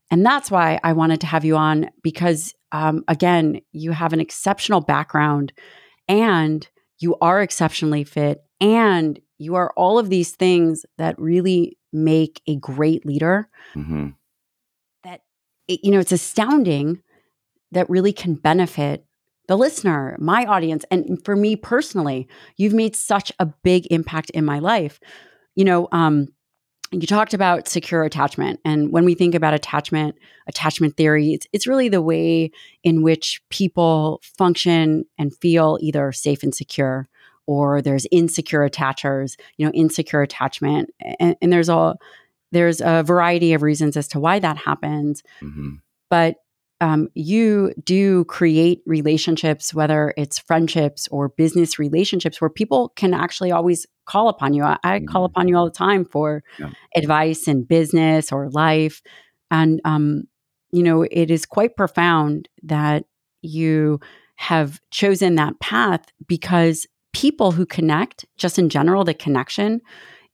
And 0.09 0.25
that's 0.25 0.49
why 0.49 0.79
I 0.83 0.93
wanted 0.93 1.21
to 1.21 1.27
have 1.27 1.43
you 1.43 1.57
on 1.57 1.89
because, 2.01 2.53
um, 2.71 3.03
again, 3.07 3.61
you 3.71 3.91
have 3.91 4.13
an 4.13 4.19
exceptional 4.19 4.81
background 4.81 5.53
and 6.07 6.67
you 6.99 7.15
are 7.21 7.41
exceptionally 7.41 8.03
fit 8.03 8.41
and 8.61 9.19
you 9.37 9.55
are 9.55 9.71
all 9.75 9.99
of 9.99 10.09
these 10.09 10.31
things 10.31 10.85
that 10.97 11.19
really 11.19 11.77
make 11.91 12.41
a 12.47 12.55
great 12.55 13.05
leader. 13.05 13.49
Mm-hmm. 13.75 14.09
That, 15.03 15.21
it, 15.67 15.81
you 15.83 15.91
know, 15.91 15.99
it's 15.99 16.11
astounding 16.11 17.01
that 17.71 17.89
really 17.89 18.13
can 18.13 18.35
benefit 18.35 19.05
the 19.47 19.57
listener, 19.57 20.15
my 20.19 20.45
audience, 20.45 20.85
and 20.91 21.23
for 21.23 21.35
me 21.35 21.55
personally, 21.55 22.27
you've 22.57 22.73
made 22.73 22.95
such 22.95 23.31
a 23.39 23.45
big 23.45 23.87
impact 23.91 24.29
in 24.31 24.45
my 24.45 24.59
life. 24.59 24.99
You 25.55 25.65
know, 25.65 25.87
um, 25.91 26.27
you 26.91 27.07
talked 27.07 27.33
about 27.33 27.67
secure 27.67 28.03
attachment 28.03 28.59
and 28.63 28.91
when 28.91 29.03
we 29.03 29.13
think 29.13 29.35
about 29.35 29.53
attachment 29.53 30.15
attachment 30.47 30.95
theory 30.95 31.33
it's, 31.33 31.47
it's 31.51 31.67
really 31.67 31.89
the 31.89 32.01
way 32.01 32.51
in 32.83 33.01
which 33.01 33.41
people 33.49 34.21
function 34.23 35.03
and 35.17 35.35
feel 35.35 35.77
either 35.81 36.11
safe 36.11 36.43
and 36.43 36.55
secure 36.55 37.07
or 37.45 37.81
there's 37.81 38.07
insecure 38.11 38.67
attachers 38.67 39.37
you 39.57 39.65
know 39.65 39.71
insecure 39.73 40.21
attachment 40.21 40.89
and, 41.19 41.35
and 41.41 41.51
there's 41.51 41.69
a 41.69 41.95
there's 42.53 42.79
a 42.79 43.03
variety 43.03 43.53
of 43.53 43.61
reasons 43.61 43.97
as 43.97 44.07
to 44.07 44.19
why 44.19 44.39
that 44.39 44.57
happens 44.57 45.23
mm-hmm. 45.41 45.75
but 46.09 46.35
um, 46.79 47.09
you 47.15 47.73
do 47.83 48.23
create 48.25 48.81
relationships, 48.85 49.73
whether 49.73 50.13
it's 50.15 50.37
friendships 50.37 51.07
or 51.09 51.29
business 51.29 51.79
relationships, 51.79 52.39
where 52.39 52.49
people 52.49 52.89
can 52.95 53.13
actually 53.13 53.51
always 53.51 53.85
call 54.05 54.29
upon 54.29 54.53
you. 54.53 54.63
I, 54.63 54.77
I 54.83 54.99
call 54.99 55.23
Mhm. 55.23 55.31
upon 55.31 55.47
you 55.47 55.57
all 55.57 55.65
the 55.65 55.71
time 55.71 56.05
for 56.05 56.43
Yeah. 56.59 56.69
advice 56.95 57.47
in 57.47 57.63
business 57.63 58.31
or 58.31 58.49
life. 58.49 59.01
And, 59.49 59.81
um, 59.85 60.23
you 60.71 60.83
know, 60.83 61.03
it 61.03 61.31
is 61.31 61.45
quite 61.45 61.75
profound 61.75 62.47
that 62.63 63.05
you 63.41 63.99
have 64.35 64.79
chosen 64.91 65.35
that 65.35 65.59
path 65.59 66.05
because 66.27 66.85
people 67.11 67.51
who 67.51 67.65
connect, 67.65 68.25
just 68.37 68.59
in 68.59 68.69
general, 68.69 69.03
the 69.03 69.13
connection 69.13 69.81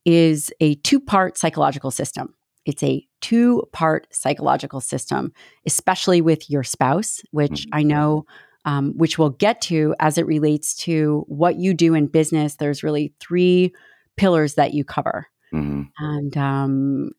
is 0.05 0.51
a 0.59 0.75
two 0.75 0.99
part 0.99 1.37
psychological 1.37 1.91
system. 1.91 2.33
It's 2.65 2.83
a 2.83 3.07
two 3.23 3.63
part 3.71 4.07
psychological 4.11 4.81
system, 4.81 5.31
especially 5.65 6.21
with 6.21 6.49
your 6.49 6.63
spouse, 6.63 7.21
which 7.31 7.65
Mhm. 7.65 7.69
I 7.79 7.83
know, 7.83 8.25
um, 8.65 8.93
which 8.97 9.17
we'll 9.17 9.37
get 9.45 9.61
to 9.61 9.95
as 9.99 10.17
it 10.17 10.27
relates 10.27 10.75
to 10.85 11.23
what 11.27 11.55
you 11.57 11.73
do 11.73 11.93
in 11.95 12.07
business. 12.07 12.55
There's 12.57 12.83
really 12.83 13.13
three 13.19 13.73
pillars 14.17 14.55
that 14.55 14.73
you 14.73 14.83
cover. 14.83 15.27
Mhm. 15.53 15.87
And 15.97 16.37
um, 16.37 17.11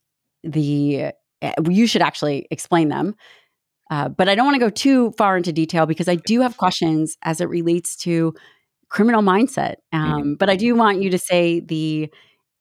the 0.42 1.12
uh, 1.42 1.52
you 1.70 1.86
should 1.86 2.02
actually 2.02 2.46
explain 2.50 2.88
them. 2.88 3.14
Uh, 3.90 4.08
but 4.08 4.28
I 4.28 4.34
don't 4.34 4.46
want 4.46 4.56
to 4.56 4.66
go 4.66 4.70
too 4.70 5.12
far 5.18 5.36
into 5.36 5.52
detail 5.52 5.86
because 5.86 6.08
I 6.08 6.16
do 6.16 6.40
have 6.40 6.56
questions 6.56 7.16
as 7.22 7.40
it 7.40 7.48
relates 7.48 7.96
to 8.04 8.32
criminal 8.88 9.22
mindset. 9.22 9.76
Um, 9.92 10.36
But 10.38 10.48
I 10.50 10.56
do 10.56 10.74
want 10.74 11.02
you 11.02 11.10
to 11.10 11.18
say 11.18 11.60
the 11.60 12.10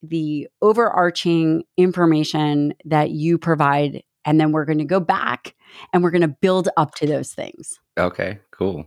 the 0.04 0.48
overarching 0.62 1.63
information 1.78 2.74
that 2.86 3.12
you 3.12 3.38
provide, 3.38 4.04
and 4.26 4.39
then 4.39 4.52
we're 4.52 4.66
going 4.66 4.78
to 4.80 4.86
go 4.86 5.00
back 5.00 5.56
and 5.94 6.04
we're 6.04 6.12
going 6.12 6.22
to 6.22 6.28
build 6.28 6.70
up 6.78 6.94
to 6.96 7.08
those 7.08 7.32
things. 7.34 7.80
Okay, 7.98 8.39
cool. 8.52 8.86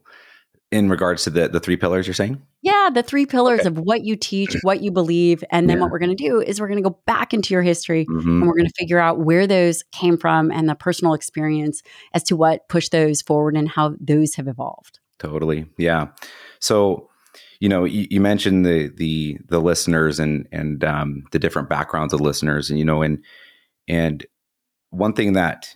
In 0.73 0.89
regards 0.91 1.25
to 1.25 1.31
the 1.31 1.49
the 1.49 1.61
three 1.61 1.77
pillars, 1.77 2.07
you're 2.07 2.15
saying? 2.15 2.43
Yeah, 2.61 2.91
the 2.93 3.03
three 3.05 3.25
pillars 3.25 3.61
Okay. 3.61 3.69
of 3.69 3.79
what 3.79 4.05
you 4.05 4.17
teach, 4.17 4.57
what 4.63 4.83
you 4.83 4.91
believe, 4.91 5.45
and 5.51 5.71
then 5.71 5.77
Yeah. 5.77 5.83
what 5.85 5.93
we're 5.93 6.01
going 6.01 6.15
to 6.17 6.23
do 6.29 6.41
is 6.41 6.61
we're 6.61 6.67
going 6.67 6.83
to 6.83 6.89
go 6.91 6.99
back 7.07 7.33
into 7.33 7.55
your 7.55 7.63
history 7.63 8.05
Mhm. 8.07 8.21
and 8.25 8.47
we're 8.47 8.57
going 8.57 8.67
to 8.67 8.73
figure 8.77 8.99
out 8.99 9.21
where 9.21 9.47
those 9.47 9.85
came 9.93 10.17
from 10.19 10.51
and 10.51 10.69
the 10.69 10.75
personal 10.75 11.15
experience 11.15 11.83
as 12.13 12.25
to 12.25 12.37
what 12.37 12.69
pushed 12.69 12.91
those 12.91 13.23
forward 13.23 13.57
and 13.57 13.69
how 13.69 13.95
those 14.01 14.35
have 14.35 14.49
evolved. 14.49 14.99
Totally. 15.21 15.67
Yeah. 15.79 16.09
So, 16.59 17.09
you 17.61 17.69
know, 17.69 17.85
you, 17.85 18.07
you 18.11 18.21
mentioned 18.21 18.67
the 18.67 18.89
the 18.89 19.39
the 19.49 19.61
listeners 19.61 20.19
and 20.19 20.47
and 20.53 20.85
um, 20.85 21.25
the 21.33 21.39
different 21.39 21.69
backgrounds 21.69 22.13
of 22.13 22.21
listeners, 22.21 22.71
and 22.71 22.79
you 22.79 22.85
know, 22.85 23.03
and 23.03 23.23
and 23.89 24.27
one 24.91 25.13
thing 25.13 25.33
that 25.35 25.75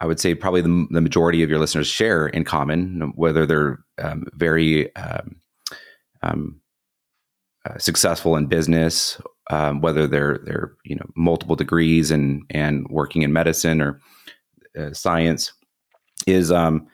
I 0.00 0.06
would 0.06 0.18
say 0.18 0.34
probably 0.34 0.62
the, 0.62 0.86
the 0.90 1.00
majority 1.00 1.42
of 1.42 1.50
your 1.50 1.60
listeners 1.60 1.86
share 1.86 2.26
in 2.26 2.44
common, 2.44 3.12
whether 3.14 3.46
they're 3.46 3.78
um, 4.02 4.26
very 4.34 4.94
um, 4.96 5.36
um, 6.22 6.60
uh, 7.64 7.78
successful 7.78 8.34
in 8.34 8.46
business, 8.46 9.20
um, 9.50 9.80
whether 9.80 10.08
they're 10.08 10.38
they're 10.44 10.72
you 10.84 10.96
know 10.96 11.06
multiple 11.16 11.54
degrees 11.54 12.10
and 12.10 12.42
and 12.50 12.86
working 12.88 13.22
in 13.22 13.32
medicine 13.32 13.80
or 13.80 14.00
uh, 14.76 14.92
science, 14.92 15.52
is 16.26 16.50
um, 16.50 16.86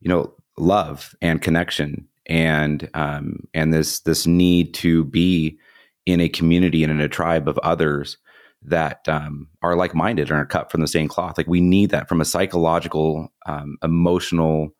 you 0.00 0.08
know 0.08 0.32
love 0.56 1.14
and 1.20 1.42
connection 1.42 2.07
and 2.28 2.88
um, 2.94 3.40
and 3.54 3.72
this 3.72 4.00
this 4.00 4.26
need 4.26 4.74
to 4.74 5.04
be 5.04 5.58
in 6.06 6.20
a 6.20 6.28
community 6.28 6.82
and 6.82 6.92
in 6.92 7.00
a 7.00 7.08
tribe 7.08 7.48
of 7.48 7.58
others 7.58 8.18
that 8.62 9.08
um, 9.08 9.48
are 9.62 9.76
like 9.76 9.94
minded 9.94 10.30
and 10.30 10.38
are 10.38 10.46
cut 10.46 10.70
from 10.70 10.80
the 10.80 10.88
same 10.88 11.08
cloth. 11.08 11.38
Like 11.38 11.46
we 11.46 11.60
need 11.60 11.90
that 11.90 12.08
from 12.08 12.20
a 12.20 12.24
psychological, 12.24 13.32
um, 13.46 13.76
emotional 13.82 14.70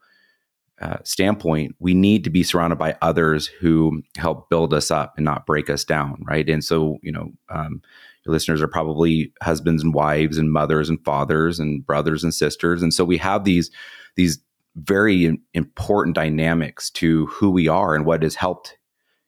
uh, 0.80 0.98
standpoint. 1.04 1.74
We 1.78 1.94
need 1.94 2.24
to 2.24 2.30
be 2.30 2.42
surrounded 2.42 2.78
by 2.78 2.96
others 3.02 3.46
who 3.46 4.02
help 4.16 4.48
build 4.48 4.72
us 4.72 4.90
up 4.90 5.14
and 5.16 5.24
not 5.24 5.46
break 5.46 5.68
us 5.70 5.84
down, 5.84 6.22
right? 6.26 6.48
And 6.48 6.64
so, 6.64 6.98
you 7.02 7.12
know, 7.12 7.30
um, 7.50 7.82
your 8.24 8.32
listeners 8.32 8.62
are 8.62 8.68
probably 8.68 9.32
husbands 9.42 9.82
and 9.82 9.94
wives 9.94 10.38
and 10.38 10.52
mothers 10.52 10.88
and 10.88 11.02
fathers 11.04 11.58
and 11.58 11.84
brothers 11.84 12.22
and 12.22 12.34
sisters, 12.34 12.82
and 12.82 12.92
so 12.92 13.04
we 13.04 13.16
have 13.16 13.44
these 13.44 13.70
these 14.16 14.38
very 14.78 15.38
important 15.54 16.14
dynamics 16.14 16.90
to 16.90 17.26
who 17.26 17.50
we 17.50 17.68
are 17.68 17.94
and 17.94 18.04
what 18.04 18.22
has 18.22 18.34
helped 18.34 18.78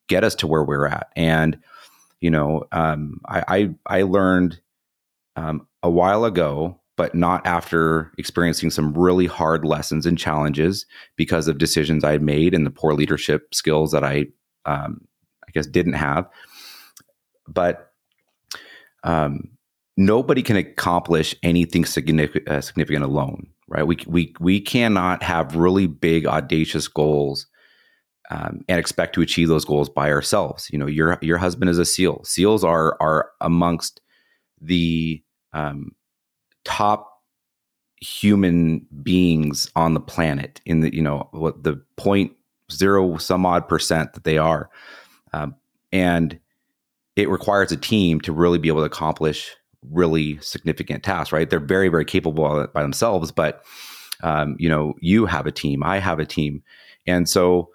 get 0.09 0.25
us 0.25 0.35
to 0.37 0.47
where 0.47 0.65
we're 0.65 0.87
at. 0.87 1.09
And 1.17 1.59
you 2.21 2.31
know, 2.31 2.65
um, 2.73 3.21
I, 3.27 3.45
I 3.87 3.99
I 4.01 4.03
learned 4.03 4.61
um, 5.37 5.67
a 5.83 5.91
while 5.91 6.25
ago, 6.25 6.79
but 6.97 7.15
not 7.15 7.47
after 7.47 8.13
experiencing 8.19 8.71
some 8.71 8.93
really 8.93 9.27
hard 9.27 9.65
lessons 9.65 10.05
and 10.05 10.19
challenges 10.19 10.85
because 11.17 11.49
of 11.49 11.59
decisions 11.59 12.05
I 12.05 12.19
made 12.19 12.55
and 12.55 12.67
the 12.67 12.71
poor 12.71 12.93
leadership 12.93 13.55
skills 13.55 13.93
that 13.93 14.05
I, 14.05 14.27
um, 14.67 15.07
I 15.47 15.51
guess, 15.53 15.67
didn't 15.67 15.95
have. 15.95 16.29
But 17.49 17.93
um, 19.03 19.51
nobody 19.97 20.43
can 20.43 20.57
accomplish 20.57 21.35
anything 21.43 21.87
significant, 21.87 22.49
uh, 22.49 22.61
significant 22.61 23.05
alone, 23.05 23.47
right? 23.71 23.87
We 23.87 23.99
we 24.07 24.35
we 24.41 24.61
cannot 24.61 25.23
have 25.23 25.57
really 25.57 25.87
big, 25.87 26.27
audacious 26.27 26.89
goals 26.89 27.47
um, 28.31 28.65
and 28.69 28.79
expect 28.79 29.15
to 29.15 29.23
achieve 29.23 29.49
those 29.49 29.65
goals 29.65 29.89
by 29.89 30.11
ourselves. 30.11 30.69
You 30.71 30.79
know, 30.79 30.87
your 30.87 31.19
your 31.23 31.39
husband 31.39 31.71
is 31.71 31.79
a 31.79 31.85
SEAL. 31.87 32.25
SEALs 32.25 32.65
are 32.65 32.97
are 33.01 33.31
amongst 33.41 34.01
the 34.61 35.23
um, 35.53 35.93
top 36.65 37.07
human 38.03 38.87
beings 39.03 39.71
on 39.77 39.95
the 39.95 40.01
planet 40.01 40.61
in 40.67 40.81
the 40.81 40.95
you 40.95 41.03
know 41.03 41.29
what 41.33 41.63
the 41.63 41.81
point 41.97 42.33
zero 42.73 43.17
some 43.19 43.47
odd 43.47 43.69
percent 43.69 44.13
that 44.13 44.25
they 44.25 44.37
are, 44.37 44.69
um, 45.33 45.55
and 45.93 46.39
it 47.17 47.29
requires 47.29 47.71
a 47.71 47.77
team 47.77 48.21
to 48.21 48.33
really 48.33 48.59
be 48.59 48.69
able 48.69 48.81
to 48.81 48.87
accomplish 48.87 49.55
really 49.89 50.39
significant 50.41 51.03
tasks. 51.03 51.33
Right? 51.33 51.49
They're 51.49 51.61
very 51.61 51.89
very 51.89 52.05
capable 52.05 52.67
by 52.73 52.83
themselves, 52.83 53.33
but 53.33 53.65
um, 54.23 54.57
you 54.59 54.69
know, 54.69 54.95
you 55.01 55.27
have 55.27 55.47
a 55.47 55.53
team, 55.53 55.83
I 55.83 55.99
have 55.99 56.19
a 56.19 56.27
team, 56.27 56.63
and 57.07 57.29
so 57.29 57.71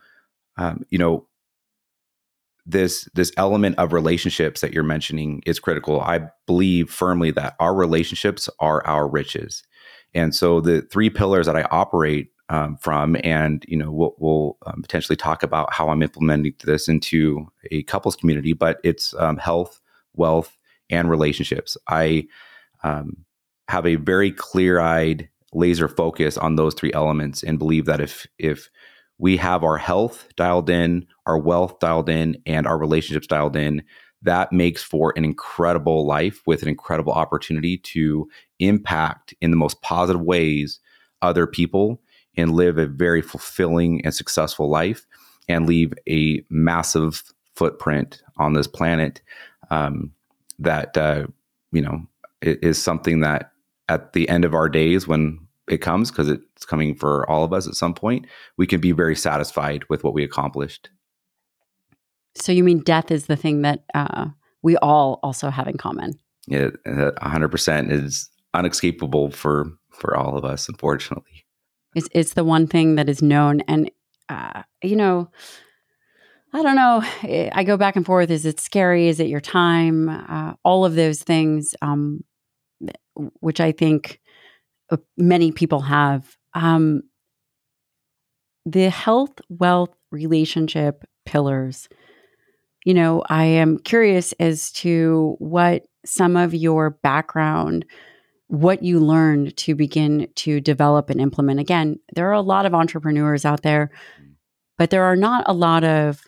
um, 0.57 0.85
you 0.89 0.97
know 0.97 1.27
this 2.65 3.07
this 3.13 3.31
element 3.37 3.77
of 3.77 3.93
relationships 3.93 4.61
that 4.61 4.73
you're 4.73 4.83
mentioning 4.83 5.41
is 5.45 5.59
critical 5.59 6.01
i 6.01 6.19
believe 6.47 6.89
firmly 6.89 7.31
that 7.31 7.55
our 7.59 7.75
relationships 7.75 8.49
are 8.59 8.85
our 8.87 9.07
riches 9.07 9.63
and 10.13 10.33
so 10.33 10.59
the 10.59 10.81
three 10.81 11.09
pillars 11.09 11.45
that 11.45 11.55
i 11.55 11.63
operate 11.71 12.31
um, 12.49 12.77
from 12.77 13.17
and 13.23 13.65
you 13.67 13.77
know 13.77 13.91
we'll, 13.91 14.15
we'll 14.17 14.57
um, 14.65 14.81
potentially 14.81 15.15
talk 15.15 15.43
about 15.43 15.71
how 15.73 15.89
i'm 15.89 16.01
implementing 16.01 16.53
this 16.63 16.87
into 16.87 17.47
a 17.71 17.83
couples 17.83 18.15
community 18.15 18.53
but 18.53 18.79
it's 18.83 19.13
um, 19.15 19.37
health 19.37 19.79
wealth 20.15 20.57
and 20.89 21.10
relationships. 21.10 21.78
I 21.88 22.28
um, 22.84 23.26
have 23.67 23.86
a 23.86 23.95
very 23.95 24.32
clear-eyed 24.32 25.30
laser 25.54 25.88
focus 25.88 26.38
on 26.38 26.56
those 26.56 26.74
three 26.74 26.91
elements 26.93 27.43
and 27.43 27.58
believe 27.58 27.86
that 27.86 28.02
if 28.02 28.28
if 28.38 28.69
we 29.17 29.38
have 29.38 29.63
our 29.63 29.78
health 29.78 30.28
dialed 30.36 30.69
in, 30.69 31.08
our 31.26 31.38
wealth 31.38 31.80
dialed 31.80 32.10
in, 32.10 32.38
and 32.45 32.67
our 32.67 32.78
relationships 32.78 33.28
dialed 33.28 33.56
in, 33.56 33.82
that 34.21 34.52
makes 34.52 34.84
for 34.84 35.13
an 35.15 35.24
incredible 35.24 36.06
life 36.06 36.41
with 36.45 36.62
an 36.62 36.67
incredible 36.67 37.13
opportunity 37.13 37.78
to 37.78 38.28
impact 38.60 39.34
in 39.39 39.52
the 39.52 39.58
most 39.58 39.82
positive 39.82 40.21
ways 40.21 40.80
other 41.21 41.48
people 41.48 42.02
and 42.36 42.52
live 42.52 42.78
a 42.78 42.88
very 42.88 43.21
fulfilling 43.21 44.04
and 44.04 44.13
successful 44.13 44.69
life 44.69 45.06
and 45.48 45.67
leave 45.67 45.93
a 46.10 46.41
massive 46.50 47.24
footprint 47.56 48.21
on 48.38 48.54
this 48.54 48.67
planet. 48.67 49.21
Um, 49.69 50.12
that, 50.59 50.97
uh, 50.97 51.27
you 51.71 51.81
know, 51.81 52.01
is 52.41 52.81
something 52.81 53.21
that 53.21 53.51
at 53.89 54.13
the 54.13 54.27
end 54.29 54.45
of 54.45 54.53
our 54.53 54.69
days 54.69 55.07
when 55.07 55.39
it 55.67 55.77
comes 55.79 56.11
because 56.11 56.29
it's 56.29 56.65
coming 56.65 56.95
for 56.95 57.27
all 57.29 57.43
of 57.43 57.51
us 57.53 57.67
at 57.67 57.73
some 57.73 57.93
point 57.93 58.25
we 58.57 58.67
can 58.67 58.79
be 58.79 58.91
very 58.91 59.15
satisfied 59.15 59.83
with 59.89 60.03
what 60.03 60.13
we 60.13 60.23
accomplished 60.23 60.89
So 62.35 62.51
you 62.51 62.63
mean 62.63 62.79
death 62.79 63.09
is 63.11 63.25
the 63.25 63.35
thing 63.35 63.61
that 63.63 63.83
uh, 63.95 64.27
we 64.61 64.77
all 64.77 65.19
also 65.23 65.49
have 65.49 65.67
in 65.67 65.77
common? 65.77 66.13
yeah 66.47 66.69
100% 66.85 67.91
is 67.91 68.29
unescapable 68.53 69.31
for 69.31 69.71
for 69.89 70.15
all 70.15 70.37
of 70.37 70.45
us 70.45 70.69
unfortunately 70.69 71.45
It's 71.95 72.09
it's 72.11 72.33
the 72.33 72.43
one 72.43 72.67
thing 72.67 72.95
that 72.95 73.09
is 73.09 73.21
known, 73.21 73.61
and 73.67 73.89
uh, 74.29 74.63
you 74.83 74.95
know, 74.95 75.29
I 76.55 76.63
don't 76.63 76.77
know. 76.77 77.01
I- 77.23 77.51
I 77.53 77.63
go 77.65 77.75
back 77.75 77.97
and 77.97 78.05
forth. 78.05 78.29
Is 78.31 78.45
it 78.45 78.61
scary? 78.61 79.09
Is 79.09 79.19
it 79.19 79.27
your 79.27 79.41
time? 79.41 80.07
Uh, 80.07 80.53
all 80.63 80.85
of 80.85 80.95
those 80.95 81.21
things, 81.21 81.75
um, 81.81 82.23
which 83.41 83.59
I 83.59 83.73
think 83.73 84.21
uh, 84.89 84.97
many 85.17 85.51
people 85.51 85.81
have. 85.81 86.37
Um, 86.53 87.03
the 88.65 88.89
health, 88.89 89.33
wealth, 89.49 89.93
relationship 90.11 91.03
pillars. 91.25 91.89
You 92.85 92.93
know, 92.93 93.21
I 93.27 93.43
am 93.43 93.77
curious 93.77 94.31
as 94.39 94.71
to 94.73 95.35
what 95.39 95.85
some 96.05 96.37
of 96.37 96.53
your 96.53 96.91
background 96.91 97.85
what 98.47 98.83
you 98.83 98.99
learned 98.99 99.57
to 99.57 99.73
begin 99.75 100.27
to 100.35 100.61
develop 100.61 101.09
and 101.09 101.19
implement. 101.19 101.59
Again, 101.59 101.99
there 102.15 102.29
are 102.29 102.33
a 102.33 102.41
lot 102.41 102.65
of 102.67 102.75
entrepreneurs 102.75 103.43
out 103.43 103.63
there, 103.63 103.89
but 104.77 104.91
there 104.91 105.03
are 105.03 105.15
not 105.15 105.43
a 105.47 105.53
lot 105.53 105.83
of 105.83 106.23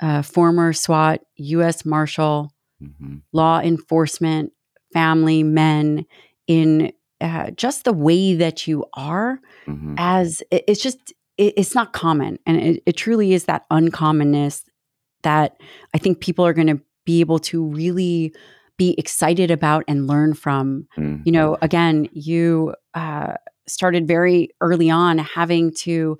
uh, 0.00 0.22
former 0.22 0.72
SWAT, 0.72 1.20
U.S. 1.36 1.84
Marshal, 1.84 2.52
mm-hmm. 2.82 3.18
law 3.32 3.60
enforcement, 3.60 4.52
family 4.92 5.42
men 5.42 6.06
in 6.46 6.92
uh, 7.20 7.50
just 7.50 7.84
the 7.84 7.92
way 7.92 8.34
that 8.34 8.66
you 8.66 8.84
are. 8.94 9.40
Mm-hmm. 9.66 9.94
As 9.98 10.42
it, 10.50 10.64
it's 10.66 10.82
just, 10.82 10.98
it, 11.36 11.54
it's 11.56 11.74
not 11.74 11.92
common, 11.92 12.38
and 12.46 12.56
it, 12.56 12.82
it 12.86 12.96
truly 12.96 13.32
is 13.32 13.44
that 13.44 13.68
uncommonness 13.70 14.64
that 15.22 15.60
I 15.94 15.98
think 15.98 16.20
people 16.20 16.46
are 16.46 16.54
going 16.54 16.68
to 16.68 16.80
be 17.04 17.20
able 17.20 17.38
to 17.38 17.64
really 17.64 18.34
be 18.78 18.94
excited 18.96 19.50
about 19.50 19.84
and 19.86 20.06
learn 20.06 20.32
from. 20.32 20.86
Mm-hmm. 20.96 21.22
You 21.24 21.32
know, 21.32 21.58
again, 21.60 22.08
you 22.12 22.74
uh, 22.94 23.34
started 23.66 24.06
very 24.06 24.50
early 24.60 24.88
on 24.88 25.18
having 25.18 25.72
to 25.74 26.18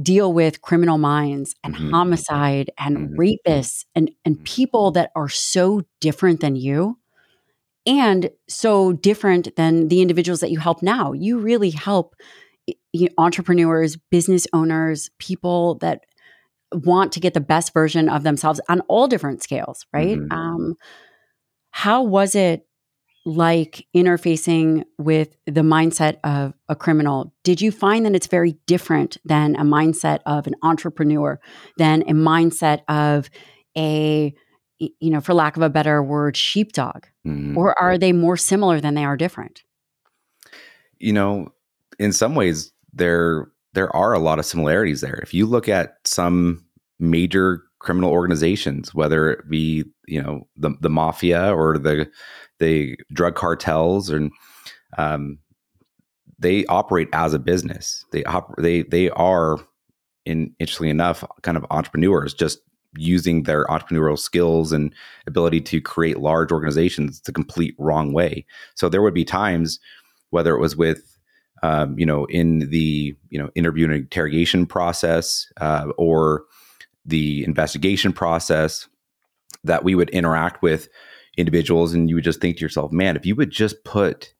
deal 0.00 0.32
with 0.32 0.62
criminal 0.62 0.98
minds 0.98 1.54
and 1.62 1.74
mm-hmm. 1.74 1.90
homicide 1.90 2.70
and 2.78 2.96
mm-hmm. 2.96 3.20
rapists 3.20 3.84
and 3.94 4.10
and 4.24 4.36
mm-hmm. 4.36 4.44
people 4.44 4.90
that 4.92 5.10
are 5.14 5.28
so 5.28 5.82
different 6.00 6.40
than 6.40 6.56
you 6.56 6.98
and 7.84 8.30
so 8.48 8.92
different 8.92 9.54
than 9.56 9.88
the 9.88 10.00
individuals 10.00 10.40
that 10.40 10.50
you 10.50 10.58
help 10.58 10.82
now. 10.82 11.12
You 11.12 11.38
really 11.38 11.70
help 11.70 12.14
you 12.66 12.76
know, 13.06 13.08
entrepreneurs, 13.18 13.96
business 14.10 14.46
owners, 14.52 15.10
people 15.18 15.76
that 15.76 16.04
want 16.72 17.12
to 17.12 17.20
get 17.20 17.34
the 17.34 17.40
best 17.40 17.74
version 17.74 18.08
of 18.08 18.22
themselves 18.22 18.60
on 18.68 18.80
all 18.82 19.08
different 19.08 19.42
scales, 19.42 19.84
right? 19.92 20.18
Mm-hmm. 20.18 20.32
Um, 20.32 20.74
how 21.70 22.02
was 22.02 22.34
it 22.34 22.66
like 23.24 23.86
interfacing 23.94 24.84
with 24.98 25.36
the 25.46 25.60
mindset 25.60 26.18
of 26.24 26.54
a 26.68 26.74
criminal? 26.74 27.32
Did 27.44 27.60
you 27.60 27.70
find 27.70 28.04
that 28.04 28.14
it's 28.14 28.26
very 28.26 28.56
different 28.66 29.16
than 29.24 29.54
a 29.56 29.62
mindset 29.62 30.20
of 30.26 30.46
an 30.46 30.54
entrepreneur, 30.62 31.40
than 31.78 32.02
a 32.02 32.12
mindset 32.12 32.80
of 32.88 33.30
a, 33.76 34.34
you 34.78 35.10
know, 35.10 35.20
for 35.20 35.34
lack 35.34 35.56
of 35.56 35.62
a 35.62 35.70
better 35.70 36.02
word, 36.02 36.36
sheepdog? 36.36 37.06
Mm-hmm. 37.26 37.56
Or 37.56 37.80
are 37.80 37.96
they 37.96 38.12
more 38.12 38.36
similar 38.36 38.80
than 38.80 38.94
they 38.94 39.04
are 39.04 39.16
different? 39.16 39.62
You 40.98 41.12
know, 41.12 41.52
in 41.98 42.12
some 42.12 42.34
ways, 42.34 42.72
there 42.92 43.48
there 43.74 43.94
are 43.94 44.12
a 44.12 44.18
lot 44.18 44.38
of 44.38 44.44
similarities 44.44 45.00
there. 45.00 45.18
If 45.22 45.32
you 45.32 45.46
look 45.46 45.68
at 45.68 45.96
some 46.04 46.64
major 46.98 47.62
criminal 47.78 48.10
organizations, 48.10 48.94
whether 48.94 49.30
it 49.30 49.48
be 49.48 49.84
you 50.06 50.22
know 50.22 50.46
the 50.56 50.70
the 50.80 50.90
mafia 50.90 51.54
or 51.54 51.78
the 51.78 52.10
the 52.62 52.96
drug 53.12 53.34
cartels, 53.34 54.08
and 54.08 54.30
um, 54.96 55.38
they 56.38 56.64
operate 56.66 57.08
as 57.12 57.34
a 57.34 57.38
business. 57.38 58.04
They 58.12 58.24
op- 58.24 58.54
they 58.58 58.82
they 58.82 59.10
are, 59.10 59.58
in 60.24 60.54
interestingly 60.58 60.90
enough, 60.90 61.24
kind 61.42 61.56
of 61.56 61.66
entrepreneurs, 61.70 62.32
just 62.32 62.60
using 62.96 63.44
their 63.44 63.64
entrepreneurial 63.66 64.18
skills 64.18 64.72
and 64.72 64.94
ability 65.26 65.60
to 65.62 65.80
create 65.80 66.18
large 66.18 66.52
organizations 66.52 67.20
the 67.22 67.32
complete 67.32 67.74
wrong 67.78 68.12
way. 68.12 68.44
So 68.74 68.88
there 68.88 69.00
would 69.02 69.14
be 69.14 69.24
times, 69.24 69.80
whether 70.30 70.54
it 70.54 70.60
was 70.60 70.76
with 70.76 71.12
um, 71.62 71.96
you 71.98 72.04
know, 72.04 72.24
in 72.26 72.70
the 72.70 73.16
you 73.30 73.38
know 73.38 73.50
interview 73.54 73.84
and 73.84 73.94
interrogation 73.94 74.66
process 74.66 75.46
uh, 75.60 75.86
or 75.96 76.44
the 77.04 77.44
investigation 77.44 78.12
process 78.12 78.88
that 79.64 79.84
we 79.84 79.94
would 79.94 80.10
interact 80.10 80.62
with 80.62 80.88
individuals 81.36 81.94
and 81.94 82.08
you 82.08 82.14
would 82.14 82.24
just 82.24 82.40
think 82.40 82.56
to 82.56 82.62
yourself 82.62 82.92
man 82.92 83.16
if 83.16 83.24
you 83.24 83.34
would 83.34 83.50
just 83.50 83.84
put 83.84 84.34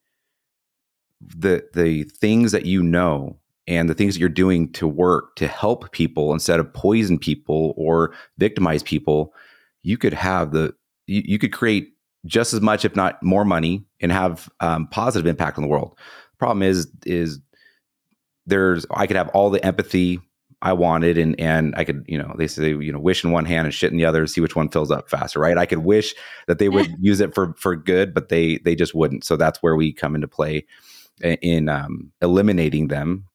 the 1.21 1.67
the 1.75 2.05
things 2.05 2.53
that 2.53 2.67
you 2.67 2.83
know 2.83 3.39
and 3.67 3.89
the 3.89 3.95
things 3.95 4.15
that 4.15 4.21
you're 4.21 4.29
doing 4.29 4.71
to 4.73 4.89
work 4.89 5.37
to 5.37 5.47
help 5.47 5.91
people 5.93 6.33
instead 6.33 6.61
of 6.61 6.73
poison 6.73 7.19
people 7.19 7.75
or 7.77 8.13
victimize 8.39 8.83
people 8.83 9.33
you 9.83 9.97
could 9.97 10.13
have 10.13 10.53
the 10.53 10.75
you, 11.07 11.23
you 11.25 11.39
could 11.39 11.53
create 11.53 11.93
just 12.27 12.53
as 12.53 12.61
much 12.61 12.85
if 12.85 12.95
not 12.95 13.23
more 13.23 13.45
money 13.45 13.85
and 14.01 14.13
have 14.13 14.49
um, 14.61 14.87
positive 14.89 15.27
impact 15.27 15.59
on 15.59 15.63
the 15.63 15.69
world. 15.69 15.97
Problem 16.39 16.63
is 16.63 16.91
is 17.07 17.41
there's 18.45 18.85
i 18.91 19.07
could 19.07 19.15
have 19.17 19.29
all 19.29 19.51
the 19.51 19.65
empathy 19.65 20.21
I 20.63 20.73
wanted 20.73 21.19
and 21.19 21.39
and 21.41 21.75
I 21.77 21.83
could, 21.83 22.05
you 22.07 22.17
know, 22.17 22.35
they 22.39 22.47
say, 22.47 22.69
you 22.69 22.93
know, 22.93 23.01
wish 23.01 23.25
in 23.25 23.33
one 23.33 23.45
hand 23.45 23.67
and 23.67 23.75
shit 23.75 23.91
in 23.91 23.99
the 23.99 24.05
other, 24.05 24.27
see 24.29 24.41
which 24.41 24.55
one 24.55 24.69
fills 24.69 24.93
up 24.93 25.11
faster, 25.11 25.41
right? 25.41 25.59
I 25.59 25.67
could 25.67 25.81
wish 25.81 26.15
that 26.47 26.61
they 26.61 26.69
would 26.69 26.95
use 27.01 27.21
it 27.21 27.35
for 27.35 27.53
for 27.55 27.75
good, 27.75 28.15
but 28.15 28.29
they 28.29 28.59
they 28.59 28.77
just 28.77 28.95
wouldn't. 28.95 29.25
So 29.25 29.37
that's 29.37 29.61
where 29.61 29.75
we 29.75 29.93
come 29.93 30.15
into 30.15 30.29
play 30.29 30.65
in 31.21 31.69
um, 31.69 32.13
eliminating 32.23 32.89
them 32.89 33.27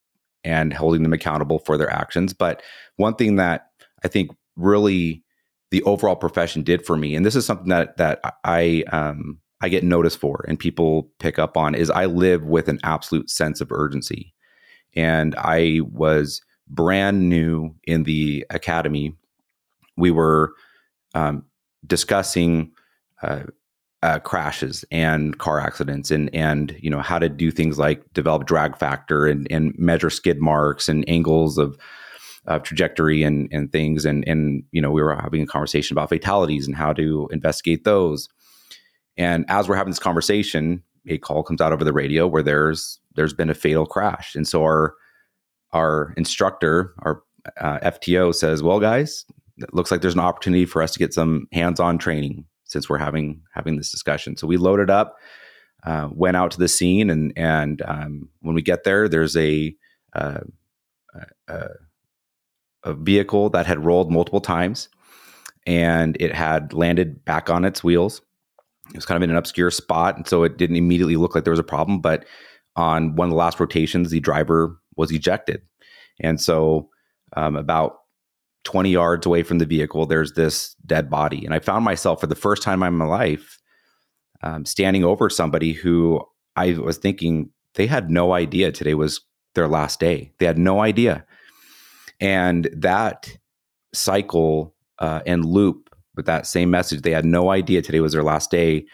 and 0.42 0.72
holding 0.72 1.02
them 1.02 1.12
accountable 1.12 1.58
for 1.58 1.76
their 1.76 1.90
actions. 1.90 2.32
But 2.32 2.62
one 2.96 3.14
thing 3.14 3.36
that 3.36 3.70
I 4.02 4.08
think 4.08 4.30
really 4.56 5.22
the 5.70 5.82
overall 5.82 6.16
profession 6.16 6.62
did 6.62 6.84
for 6.84 6.96
me, 6.96 7.14
and 7.14 7.26
this 7.26 7.36
is 7.36 7.44
something 7.44 7.68
that 7.68 7.98
that 7.98 8.20
I 8.44 8.84
um, 8.90 9.38
I 9.60 9.68
get 9.68 9.84
noticed 9.84 10.18
for 10.18 10.46
and 10.48 10.58
people 10.58 11.10
pick 11.18 11.38
up 11.38 11.58
on, 11.58 11.74
is 11.74 11.90
I 11.90 12.06
live 12.06 12.44
with 12.44 12.68
an 12.68 12.80
absolute 12.84 13.28
sense 13.28 13.60
of 13.60 13.70
urgency, 13.70 14.32
and 14.94 15.34
I 15.36 15.80
was 15.92 16.40
brand 16.68 17.28
new 17.28 17.74
in 17.84 18.04
the 18.04 18.46
academy, 18.50 19.14
we 19.96 20.10
were 20.10 20.52
um, 21.14 21.44
discussing 21.86 22.72
uh, 23.22 23.44
uh, 24.02 24.18
crashes 24.20 24.84
and 24.90 25.38
car 25.38 25.60
accidents, 25.60 26.10
and 26.10 26.32
and 26.34 26.76
you 26.80 26.90
know 26.90 27.00
how 27.00 27.18
to 27.18 27.28
do 27.28 27.50
things 27.50 27.78
like 27.78 28.02
develop 28.12 28.46
drag 28.46 28.76
factor 28.76 29.26
and 29.26 29.50
and 29.50 29.74
measure 29.76 30.10
skid 30.10 30.40
marks 30.40 30.88
and 30.88 31.08
angles 31.08 31.58
of 31.58 31.76
of 32.46 32.62
trajectory 32.62 33.22
and 33.24 33.48
and 33.50 33.72
things, 33.72 34.04
and 34.04 34.26
and 34.28 34.62
you 34.70 34.80
know 34.80 34.90
we 34.90 35.02
were 35.02 35.16
having 35.16 35.42
a 35.42 35.46
conversation 35.46 35.94
about 35.94 36.10
fatalities 36.10 36.66
and 36.66 36.76
how 36.76 36.92
to 36.92 37.28
investigate 37.32 37.84
those. 37.84 38.28
And 39.16 39.44
as 39.48 39.68
we're 39.68 39.74
having 39.74 39.90
this 39.90 39.98
conversation, 39.98 40.84
a 41.08 41.18
call 41.18 41.42
comes 41.42 41.60
out 41.60 41.72
over 41.72 41.84
the 41.84 41.92
radio 41.92 42.28
where 42.28 42.42
there's 42.42 43.00
there's 43.16 43.34
been 43.34 43.50
a 43.50 43.54
fatal 43.54 43.84
crash, 43.84 44.36
and 44.36 44.46
so 44.46 44.62
our 44.62 44.94
our 45.72 46.14
instructor, 46.16 46.94
our 47.00 47.22
uh, 47.60 47.78
FTO 47.80 48.34
says, 48.34 48.62
"Well, 48.62 48.80
guys, 48.80 49.24
it 49.58 49.72
looks 49.74 49.90
like 49.90 50.00
there's 50.00 50.14
an 50.14 50.20
opportunity 50.20 50.66
for 50.66 50.82
us 50.82 50.92
to 50.92 50.98
get 50.98 51.14
some 51.14 51.46
hands-on 51.52 51.98
training 51.98 52.44
since 52.64 52.88
we're 52.88 52.98
having 52.98 53.42
having 53.54 53.76
this 53.76 53.90
discussion." 53.90 54.36
So 54.36 54.46
we 54.46 54.56
loaded 54.56 54.90
up, 54.90 55.16
uh, 55.84 56.08
went 56.12 56.36
out 56.36 56.50
to 56.52 56.58
the 56.58 56.68
scene, 56.68 57.10
and 57.10 57.32
and 57.36 57.82
um, 57.82 58.28
when 58.40 58.54
we 58.54 58.62
get 58.62 58.84
there, 58.84 59.08
there's 59.08 59.36
a, 59.36 59.74
uh, 60.14 60.40
a 61.48 61.68
a 62.84 62.94
vehicle 62.94 63.50
that 63.50 63.66
had 63.66 63.84
rolled 63.84 64.10
multiple 64.10 64.40
times, 64.40 64.88
and 65.66 66.16
it 66.20 66.34
had 66.34 66.72
landed 66.72 67.24
back 67.24 67.50
on 67.50 67.64
its 67.64 67.82
wheels. 67.82 68.22
It 68.90 68.96
was 68.96 69.04
kind 69.04 69.16
of 69.16 69.22
in 69.22 69.30
an 69.30 69.36
obscure 69.36 69.70
spot, 69.70 70.16
and 70.16 70.26
so 70.26 70.42
it 70.42 70.56
didn't 70.56 70.76
immediately 70.76 71.16
look 71.16 71.34
like 71.34 71.44
there 71.44 71.52
was 71.52 71.60
a 71.60 71.64
problem. 71.64 72.00
But 72.00 72.24
on 72.76 73.16
one 73.16 73.26
of 73.26 73.30
the 73.30 73.36
last 73.36 73.60
rotations, 73.60 74.10
the 74.10 74.20
driver 74.20 74.78
was 74.98 75.10
ejected. 75.10 75.62
And 76.20 76.40
so, 76.40 76.90
um, 77.36 77.56
about 77.56 78.00
20 78.64 78.90
yards 78.90 79.24
away 79.24 79.42
from 79.42 79.58
the 79.58 79.64
vehicle, 79.66 80.04
there's 80.04 80.34
this 80.34 80.74
dead 80.84 81.08
body. 81.08 81.44
And 81.44 81.54
I 81.54 81.58
found 81.58 81.84
myself 81.84 82.20
for 82.20 82.26
the 82.26 82.34
first 82.34 82.62
time 82.62 82.82
in 82.82 82.94
my 82.94 83.06
life 83.06 83.58
um, 84.42 84.64
standing 84.66 85.04
over 85.04 85.30
somebody 85.30 85.72
who 85.72 86.20
I 86.56 86.72
was 86.74 86.98
thinking 86.98 87.50
they 87.74 87.86
had 87.86 88.10
no 88.10 88.32
idea 88.32 88.72
today 88.72 88.94
was 88.94 89.20
their 89.54 89.68
last 89.68 90.00
day. 90.00 90.32
They 90.38 90.46
had 90.46 90.58
no 90.58 90.80
idea. 90.80 91.24
And 92.20 92.68
that 92.76 93.36
cycle 93.94 94.74
uh, 94.98 95.20
and 95.26 95.44
loop 95.44 95.88
with 96.16 96.26
that 96.26 96.46
same 96.46 96.70
message, 96.70 97.02
they 97.02 97.12
had 97.12 97.24
no 97.24 97.50
idea 97.50 97.80
today 97.82 98.00
was 98.00 98.12
their 98.12 98.24
last 98.24 98.50
day, 98.50 98.86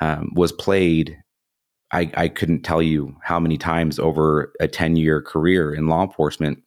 um, 0.00 0.32
was 0.34 0.52
played 0.52 1.16
I, 1.92 2.10
I 2.14 2.28
couldn't 2.28 2.62
tell 2.62 2.82
you 2.82 3.16
how 3.22 3.40
many 3.40 3.56
times 3.56 3.98
over 3.98 4.52
a 4.60 4.68
10 4.68 4.96
year 4.96 5.22
career 5.22 5.74
in 5.74 5.86
law 5.86 6.04
enforcement. 6.04 6.62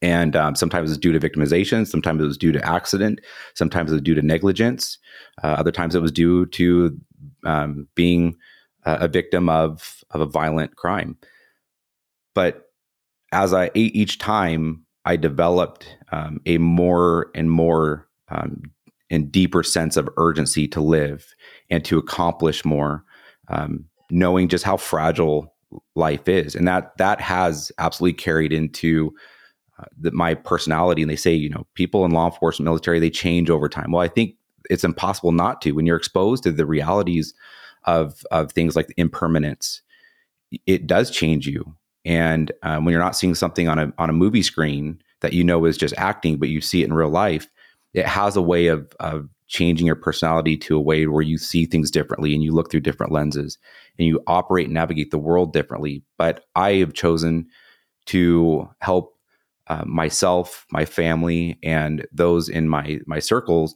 And 0.00 0.36
um, 0.36 0.54
sometimes 0.54 0.90
it's 0.90 0.98
due 0.98 1.12
to 1.12 1.20
victimization, 1.20 1.86
sometimes 1.86 2.22
it 2.22 2.26
was 2.26 2.36
due 2.36 2.52
to 2.52 2.66
accident, 2.68 3.20
sometimes 3.54 3.90
it 3.90 3.94
was 3.94 4.02
due 4.02 4.14
to 4.14 4.22
negligence, 4.22 4.98
uh, 5.42 5.48
other 5.48 5.72
times 5.72 5.94
it 5.94 6.02
was 6.02 6.12
due 6.12 6.46
to 6.46 6.98
um, 7.44 7.88
being 7.94 8.36
a 8.84 9.08
victim 9.08 9.48
of, 9.48 10.04
of 10.10 10.20
a 10.20 10.26
violent 10.26 10.76
crime. 10.76 11.16
But 12.34 12.70
as 13.32 13.54
I 13.54 13.70
ate 13.74 13.96
each 13.96 14.18
time, 14.18 14.84
I 15.04 15.16
developed 15.16 15.96
um, 16.12 16.40
a 16.46 16.58
more 16.58 17.30
and 17.34 17.50
more 17.50 18.06
um, 18.28 18.62
and 19.10 19.30
deeper 19.30 19.62
sense 19.62 19.96
of 19.96 20.08
urgency 20.16 20.68
to 20.68 20.80
live 20.80 21.34
and 21.70 21.84
to 21.86 21.98
accomplish 21.98 22.64
more. 22.64 23.04
Um, 23.48 23.86
knowing 24.14 24.48
just 24.48 24.64
how 24.64 24.76
fragile 24.76 25.52
life 25.96 26.28
is. 26.28 26.54
And 26.54 26.66
that 26.68 26.96
that 26.98 27.20
has 27.20 27.72
absolutely 27.78 28.14
carried 28.14 28.52
into 28.52 29.12
uh, 29.78 29.84
the, 29.98 30.12
my 30.12 30.34
personality. 30.34 31.02
And 31.02 31.10
they 31.10 31.16
say 31.16 31.34
you 31.34 31.50
know 31.50 31.66
people 31.74 32.04
in 32.04 32.12
law 32.12 32.30
enforcement 32.30 32.64
military 32.64 33.00
they 33.00 33.10
change 33.10 33.50
over 33.50 33.68
time. 33.68 33.90
Well 33.90 34.02
i 34.02 34.08
think 34.08 34.36
it's 34.70 34.84
impossible 34.84 35.32
not 35.32 35.60
to. 35.62 35.72
When 35.72 35.86
you're 35.86 35.96
exposed 35.96 36.42
to 36.44 36.52
the 36.52 36.66
realities 36.66 37.34
of 37.84 38.24
of 38.30 38.52
things 38.52 38.76
like 38.76 38.92
impermanence, 38.96 39.82
it 40.66 40.86
does 40.86 41.10
change 41.10 41.46
you. 41.46 41.76
And 42.04 42.52
um, 42.62 42.84
when 42.84 42.92
you're 42.92 43.02
not 43.02 43.16
seeing 43.16 43.34
something 43.34 43.68
on 43.68 43.78
a 43.78 43.92
on 43.98 44.10
a 44.10 44.14
movie 44.14 44.42
screen 44.42 45.02
that 45.20 45.32
you 45.32 45.42
know 45.42 45.64
is 45.64 45.76
just 45.76 45.94
acting, 45.96 46.36
but 46.36 46.48
you 46.48 46.60
see 46.60 46.82
it 46.82 46.86
in 46.86 46.94
real 46.94 47.08
life, 47.08 47.48
it 47.92 48.06
has 48.06 48.36
a 48.36 48.42
way 48.42 48.68
of 48.68 48.92
of 49.00 49.28
changing 49.46 49.86
your 49.86 49.96
personality 49.96 50.56
to 50.56 50.76
a 50.76 50.80
way 50.80 51.06
where 51.06 51.22
you 51.22 51.38
see 51.38 51.66
things 51.66 51.90
differently 51.90 52.34
and 52.34 52.42
you 52.42 52.52
look 52.52 52.70
through 52.70 52.80
different 52.80 53.12
lenses 53.12 53.58
and 53.98 54.06
you 54.06 54.20
operate 54.26 54.66
and 54.66 54.74
navigate 54.74 55.10
the 55.10 55.18
world 55.18 55.52
differently. 55.52 56.02
But 56.16 56.44
I 56.54 56.74
have 56.74 56.94
chosen 56.94 57.46
to 58.06 58.68
help 58.80 59.14
uh, 59.66 59.84
myself, 59.86 60.66
my 60.70 60.84
family, 60.84 61.58
and 61.62 62.06
those 62.12 62.48
in 62.48 62.68
my 62.68 63.00
my 63.06 63.18
circles 63.18 63.74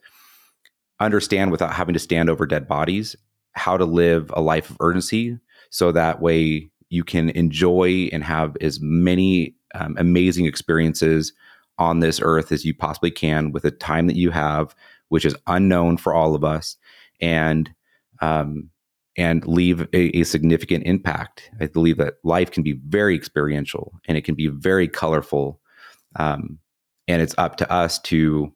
understand 1.00 1.50
without 1.50 1.72
having 1.72 1.94
to 1.94 2.00
stand 2.00 2.28
over 2.28 2.46
dead 2.46 2.66
bodies 2.66 3.16
how 3.52 3.76
to 3.76 3.84
live 3.84 4.30
a 4.34 4.40
life 4.40 4.70
of 4.70 4.76
urgency 4.80 5.38
so 5.70 5.92
that 5.92 6.20
way 6.20 6.68
you 6.90 7.04
can 7.04 7.30
enjoy 7.30 8.08
and 8.12 8.24
have 8.24 8.56
as 8.60 8.80
many 8.80 9.54
um, 9.74 9.96
amazing 9.98 10.46
experiences 10.46 11.32
on 11.78 12.00
this 12.00 12.20
earth 12.22 12.50
as 12.50 12.64
you 12.64 12.74
possibly 12.74 13.10
can 13.10 13.52
with 13.52 13.62
the 13.62 13.70
time 13.70 14.06
that 14.06 14.16
you 14.16 14.30
have 14.30 14.74
which 15.08 15.24
is 15.24 15.36
unknown 15.46 15.96
for 15.96 16.14
all 16.14 16.34
of 16.34 16.44
us 16.44 16.76
and 17.20 17.70
um, 18.20 18.70
and 19.16 19.46
leave 19.46 19.82
a, 19.92 20.18
a, 20.18 20.24
significant 20.24 20.84
impact 20.86 21.50
i 21.60 21.66
believe 21.66 21.96
that 21.96 22.14
life 22.24 22.50
can 22.50 22.62
be 22.62 22.78
very 22.86 23.14
experiential 23.14 23.92
and 24.06 24.16
it 24.16 24.24
can 24.24 24.34
be 24.34 24.48
very 24.48 24.88
colorful 24.88 25.60
um, 26.16 26.58
and 27.06 27.22
it's 27.22 27.34
up 27.38 27.56
to 27.56 27.72
us 27.72 27.98
to 28.00 28.52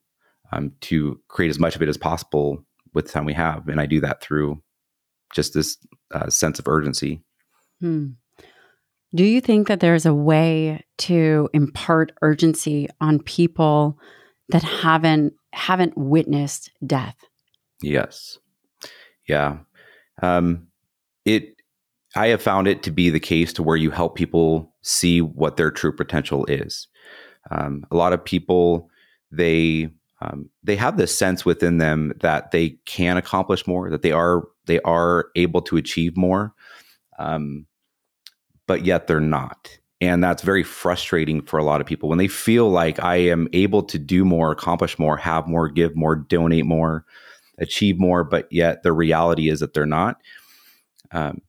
um, 0.52 0.72
to 0.82 1.18
create 1.28 1.48
as 1.48 1.58
much 1.58 1.74
of 1.74 1.82
it 1.82 1.88
as 1.88 1.96
possible 1.96 2.64
with 2.94 3.06
the 3.06 3.12
time 3.12 3.24
we 3.24 3.32
have. 3.32 3.68
And 3.68 3.80
I 3.80 3.86
do 3.86 4.00
that 4.00 4.20
through 4.20 4.62
just 5.32 5.54
this 5.54 5.78
uh, 6.12 6.28
sense 6.28 6.58
of 6.58 6.68
urgency. 6.68 7.22
Hmm. 7.80 8.10
Do 9.14 9.24
you 9.24 9.40
think 9.40 9.68
that 9.68 9.80
there's 9.80 10.06
a 10.06 10.14
way 10.14 10.84
to 10.98 11.48
impart 11.52 12.12
urgency 12.22 12.88
on 13.00 13.20
people 13.20 13.98
that 14.50 14.62
haven't 14.62 15.34
haven't 15.52 15.96
witnessed 15.96 16.70
death? 16.86 17.16
Yes. 17.82 18.38
Yeah. 19.28 19.58
Um, 20.22 20.68
it. 21.24 21.56
I 22.14 22.28
have 22.28 22.42
found 22.42 22.68
it 22.68 22.82
to 22.82 22.90
be 22.90 23.08
the 23.08 23.20
case 23.20 23.54
to 23.54 23.62
where 23.62 23.76
you 23.76 23.90
help 23.90 24.16
people 24.16 24.74
see 24.82 25.22
what 25.22 25.56
their 25.56 25.70
true 25.70 25.94
potential 25.94 26.44
is. 26.44 26.86
Um, 27.50 27.86
a 27.90 27.96
lot 27.96 28.12
of 28.12 28.24
people 28.24 28.90
they 29.30 29.88
um, 30.20 30.48
they 30.62 30.76
have 30.76 30.96
this 30.96 31.16
sense 31.16 31.44
within 31.44 31.78
them 31.78 32.12
that 32.20 32.52
they 32.52 32.76
can 32.84 33.16
accomplish 33.16 33.66
more, 33.66 33.90
that 33.90 34.02
they 34.02 34.12
are 34.12 34.44
they 34.66 34.78
are 34.80 35.30
able 35.34 35.62
to 35.62 35.76
achieve 35.76 36.16
more, 36.16 36.54
um, 37.18 37.66
but 38.68 38.84
yet 38.84 39.06
they're 39.08 39.20
not, 39.20 39.76
and 40.02 40.22
that's 40.22 40.42
very 40.42 40.64
frustrating 40.64 41.40
for 41.40 41.58
a 41.58 41.64
lot 41.64 41.80
of 41.80 41.86
people 41.86 42.08
when 42.08 42.18
they 42.18 42.26
feel 42.26 42.68
like 42.68 43.02
I 43.02 43.16
am 43.16 43.48
able 43.52 43.84
to 43.84 43.98
do 43.98 44.24
more, 44.24 44.50
accomplish 44.50 44.98
more, 44.98 45.16
have 45.16 45.46
more, 45.46 45.68
give 45.68 45.94
more, 45.94 46.16
donate 46.16 46.66
more, 46.66 47.06
achieve 47.58 48.00
more, 48.00 48.24
but 48.24 48.48
yet 48.50 48.82
the 48.82 48.92
reality 48.92 49.48
is 49.48 49.60
that 49.60 49.74
they're 49.74 49.86
not. 49.86 50.16
Um, 51.12 51.40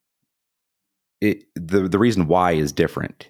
it, 1.19 1.45
the 1.55 1.87
the 1.87 1.97
reason 1.97 2.27
why 2.27 2.51
is 2.51 2.71
different 2.71 3.29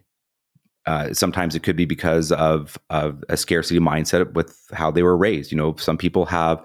uh, 0.86 1.13
sometimes 1.13 1.55
it 1.55 1.63
could 1.63 1.77
be 1.77 1.86
because 1.86 2.33
of 2.33 2.77
of 2.89 3.23
a 3.29 3.38
scarcity 3.38 3.79
mindset 3.79 4.33
with 4.33 4.59
how 4.73 4.91
they 4.91 5.03
were 5.03 5.15
raised. 5.15 5.51
You 5.51 5.57
know, 5.57 5.75
some 5.77 5.97
people 5.97 6.25
have 6.25 6.62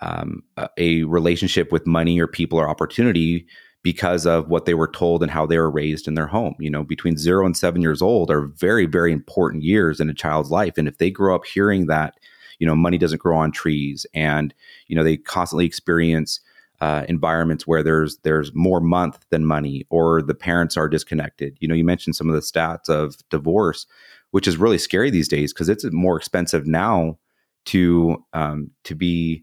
um, 0.00 0.44
a 0.76 1.02
relationship 1.04 1.72
with 1.72 1.86
money 1.86 2.20
or 2.20 2.28
people 2.28 2.60
or 2.60 2.68
opportunity 2.68 3.46
because 3.86 4.26
of 4.26 4.48
what 4.48 4.64
they 4.64 4.74
were 4.74 4.88
told 4.88 5.22
and 5.22 5.30
how 5.30 5.46
they 5.46 5.56
were 5.56 5.70
raised 5.70 6.08
in 6.08 6.14
their 6.14 6.26
home. 6.26 6.56
You 6.58 6.68
know, 6.68 6.82
between 6.82 7.16
zero 7.16 7.46
and 7.46 7.56
seven 7.56 7.82
years 7.82 8.02
old 8.02 8.32
are 8.32 8.48
very 8.48 8.84
very 8.84 9.12
important 9.12 9.62
years 9.62 10.00
in 10.00 10.10
a 10.10 10.12
child's 10.12 10.50
life, 10.50 10.76
and 10.76 10.88
if 10.88 10.98
they 10.98 11.08
grow 11.08 11.36
up 11.36 11.44
hearing 11.44 11.86
that, 11.86 12.18
you 12.58 12.66
know, 12.66 12.74
money 12.74 12.98
doesn't 12.98 13.22
grow 13.22 13.38
on 13.38 13.52
trees, 13.52 14.04
and 14.12 14.52
you 14.88 14.96
know 14.96 15.04
they 15.04 15.16
constantly 15.16 15.66
experience 15.66 16.40
uh, 16.80 17.04
environments 17.08 17.64
where 17.64 17.84
there's 17.84 18.16
there's 18.24 18.52
more 18.56 18.80
month 18.80 19.24
than 19.30 19.46
money 19.46 19.86
or 19.88 20.20
the 20.20 20.34
parents 20.34 20.76
are 20.76 20.88
disconnected 20.88 21.56
you 21.60 21.66
know 21.66 21.74
you 21.74 21.84
mentioned 21.84 22.14
some 22.14 22.28
of 22.28 22.34
the 22.34 22.40
stats 22.40 22.90
of 22.90 23.16
divorce 23.30 23.86
which 24.32 24.46
is 24.46 24.58
really 24.58 24.76
scary 24.76 25.08
these 25.08 25.28
days 25.28 25.54
because 25.54 25.70
it's 25.70 25.86
more 25.90 26.18
expensive 26.18 26.66
now 26.66 27.16
to 27.64 28.22
um, 28.34 28.70
to 28.84 28.94
be 28.94 29.42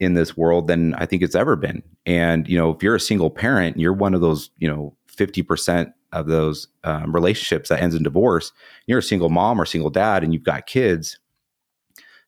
in 0.00 0.14
this 0.14 0.36
world 0.36 0.66
than 0.66 0.94
I 0.94 1.06
think 1.06 1.22
it's 1.22 1.34
ever 1.34 1.56
been. 1.56 1.82
And 2.06 2.48
you 2.48 2.56
know, 2.56 2.70
if 2.70 2.82
you're 2.82 2.94
a 2.94 3.00
single 3.00 3.30
parent, 3.30 3.78
you're 3.78 3.92
one 3.92 4.14
of 4.14 4.20
those 4.20 4.50
you 4.58 4.68
know 4.68 4.96
fifty 5.06 5.42
percent 5.42 5.90
of 6.12 6.26
those 6.26 6.68
um, 6.84 7.14
relationships 7.14 7.68
that 7.68 7.80
ends 7.80 7.94
in 7.94 8.02
divorce. 8.02 8.52
You're 8.86 8.98
a 8.98 9.02
single 9.02 9.30
mom 9.30 9.60
or 9.60 9.64
single 9.64 9.90
dad, 9.90 10.22
and 10.22 10.32
you've 10.32 10.42
got 10.42 10.66
kids. 10.66 11.18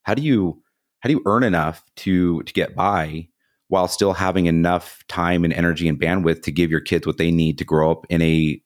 How 0.02 0.14
do 0.14 0.22
you 0.22 0.62
how 1.00 1.08
do 1.08 1.14
you 1.14 1.22
earn 1.26 1.42
enough 1.42 1.84
to 1.96 2.42
to 2.42 2.52
get 2.52 2.74
by 2.74 3.28
while 3.68 3.88
still 3.88 4.12
having 4.12 4.46
enough 4.46 5.02
time 5.08 5.44
and 5.44 5.52
energy 5.52 5.88
and 5.88 6.00
bandwidth 6.00 6.42
to 6.42 6.52
give 6.52 6.70
your 6.70 6.80
kids 6.80 7.06
what 7.06 7.18
they 7.18 7.30
need 7.30 7.58
to 7.58 7.64
grow 7.64 7.90
up 7.90 8.06
in 8.08 8.22
a 8.22 8.60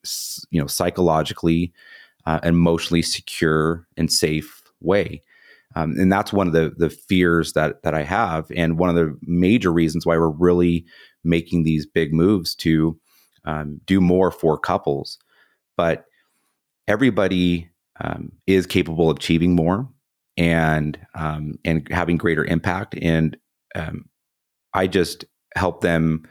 you 0.51 0.61
know 0.61 0.67
psychologically 0.67 1.73
uh, 2.27 2.41
emotionally 2.43 3.03
secure 3.03 3.87
and 3.97 4.13
safe 4.13 4.63
way 4.81 5.23
um, 5.79 5.95
and 5.99 6.11
that's 6.11 6.33
one 6.33 6.47
of 6.47 6.53
the 6.53 6.73
the 6.77 6.91
fears 6.91 7.53
that 7.53 7.83
that 7.83 7.95
I 7.95 8.03
have. 8.03 8.51
And 8.57 8.79
one 8.79 8.91
of 8.91 8.97
the 8.97 9.17
major 9.23 9.73
reasons 9.73 10.05
why 10.05 10.17
we're 10.17 10.29
really 10.29 10.85
making 11.25 11.65
these 11.65 11.87
big 11.87 12.13
moves 12.13 12.55
to 12.57 12.99
um, 13.45 13.81
do 13.87 14.01
more 14.01 14.31
for 14.31 14.59
couples. 14.59 15.19
But 15.77 16.05
everybody 16.89 17.69
um, 18.01 18.33
is 18.47 18.67
capable 18.67 19.11
of 19.11 19.19
achieving 19.19 19.55
more 19.55 19.89
and 20.37 20.99
um, 21.15 21.59
and 21.65 21.87
having 21.91 22.17
greater 22.17 22.45
impact. 22.45 22.97
And 23.01 23.37
um, 23.75 24.07
I 24.75 24.87
just 24.87 25.25
help 25.55 25.81
them, 25.81 26.25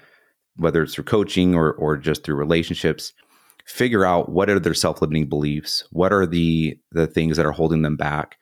whether 0.57 0.83
it's 0.83 0.93
through 0.95 1.05
coaching 1.05 1.55
or 1.55 1.73
or 1.73 1.95
just 1.95 2.23
through 2.23 2.36
relationships, 2.36 3.13
figure 3.65 4.03
out 4.03 4.29
what 4.29 4.49
are 4.49 4.60
their 4.60 4.73
self-limiting 4.73 5.29
beliefs, 5.29 5.88
what 5.91 6.12
are 6.12 6.25
the 6.25 6.77
the 6.91 7.07
things 7.07 7.38
that 7.38 7.45
are 7.45 7.51
holding 7.53 7.81
them 7.83 7.95
back, 7.95 8.38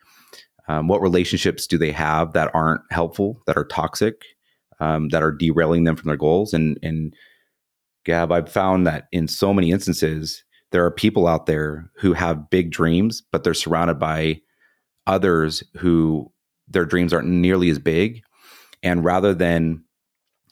um, 0.68 0.88
what 0.88 1.00
relationships 1.00 1.66
do 1.66 1.78
they 1.78 1.92
have 1.92 2.32
that 2.32 2.50
aren't 2.54 2.80
helpful, 2.90 3.42
that 3.46 3.56
are 3.56 3.64
toxic, 3.64 4.22
um, 4.80 5.08
that 5.10 5.22
are 5.22 5.32
derailing 5.32 5.84
them 5.84 5.96
from 5.96 6.08
their 6.08 6.16
goals, 6.16 6.52
and 6.52 6.78
and 6.82 7.14
Gab, 8.04 8.30
I've 8.30 8.50
found 8.50 8.86
that 8.86 9.08
in 9.10 9.26
so 9.26 9.52
many 9.52 9.72
instances 9.72 10.44
there 10.70 10.84
are 10.84 10.90
people 10.92 11.26
out 11.26 11.46
there 11.46 11.90
who 11.96 12.12
have 12.12 12.50
big 12.50 12.70
dreams, 12.70 13.22
but 13.32 13.42
they're 13.42 13.54
surrounded 13.54 13.98
by 13.98 14.40
others 15.06 15.62
who 15.76 16.32
their 16.68 16.84
dreams 16.84 17.12
aren't 17.12 17.28
nearly 17.28 17.68
as 17.68 17.78
big, 17.78 18.22
and 18.82 19.04
rather 19.04 19.34
than 19.34 19.82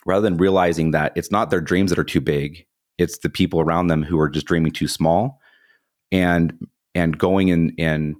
rather 0.06 0.22
than 0.22 0.36
realizing 0.36 0.90
that 0.90 1.12
it's 1.16 1.30
not 1.30 1.50
their 1.50 1.60
dreams 1.60 1.90
that 1.90 1.98
are 1.98 2.04
too 2.04 2.20
big, 2.20 2.66
it's 2.98 3.18
the 3.18 3.30
people 3.30 3.60
around 3.60 3.86
them 3.86 4.02
who 4.02 4.18
are 4.20 4.28
just 4.28 4.46
dreaming 4.46 4.72
too 4.72 4.88
small, 4.88 5.40
and 6.10 6.52
and 6.94 7.18
going 7.18 7.50
and 7.50 7.72
and 7.78 8.16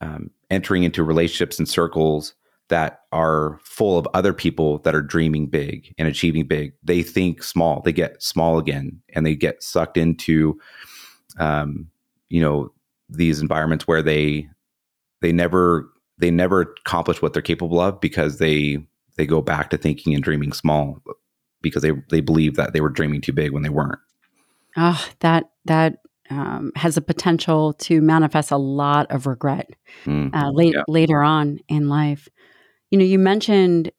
um, 0.00 0.30
entering 0.50 0.82
into 0.82 1.04
relationships 1.04 1.58
and 1.58 1.68
circles 1.68 2.34
that 2.68 3.00
are 3.12 3.58
full 3.64 3.98
of 3.98 4.06
other 4.14 4.32
people 4.32 4.78
that 4.78 4.94
are 4.94 5.02
dreaming 5.02 5.46
big 5.46 5.92
and 5.98 6.06
achieving 6.08 6.46
big. 6.46 6.72
They 6.82 7.02
think 7.02 7.42
small. 7.42 7.82
They 7.82 7.92
get 7.92 8.22
small 8.22 8.58
again, 8.58 9.00
and 9.14 9.26
they 9.26 9.34
get 9.34 9.62
sucked 9.62 9.96
into, 9.96 10.58
um, 11.38 11.88
you 12.28 12.40
know, 12.40 12.72
these 13.08 13.40
environments 13.40 13.86
where 13.86 14.02
they 14.02 14.48
they 15.20 15.32
never 15.32 15.90
they 16.18 16.30
never 16.30 16.62
accomplish 16.62 17.20
what 17.20 17.32
they're 17.32 17.42
capable 17.42 17.80
of 17.80 18.00
because 18.00 18.38
they 18.38 18.78
they 19.16 19.26
go 19.26 19.42
back 19.42 19.70
to 19.70 19.76
thinking 19.76 20.14
and 20.14 20.22
dreaming 20.22 20.52
small 20.52 21.02
because 21.60 21.82
they 21.82 21.92
they 22.10 22.20
believe 22.20 22.56
that 22.56 22.72
they 22.72 22.80
were 22.80 22.88
dreaming 22.88 23.20
too 23.20 23.32
big 23.32 23.52
when 23.52 23.62
they 23.62 23.68
weren't. 23.68 23.98
Oh, 24.76 25.04
that 25.20 25.50
that 25.64 25.98
um, 26.30 26.72
has 26.76 26.96
a 26.96 27.00
potential 27.00 27.72
to 27.74 28.00
manifest 28.00 28.50
a 28.50 28.56
lot 28.56 29.10
of 29.10 29.26
regret 29.26 29.70
mm, 30.04 30.34
uh, 30.34 30.50
late, 30.50 30.74
yeah. 30.74 30.82
later 30.88 31.22
on 31.22 31.58
in 31.68 31.88
life. 31.88 32.28
You 32.90 32.98
know, 32.98 33.04
you 33.04 33.18
mentioned 33.18 33.90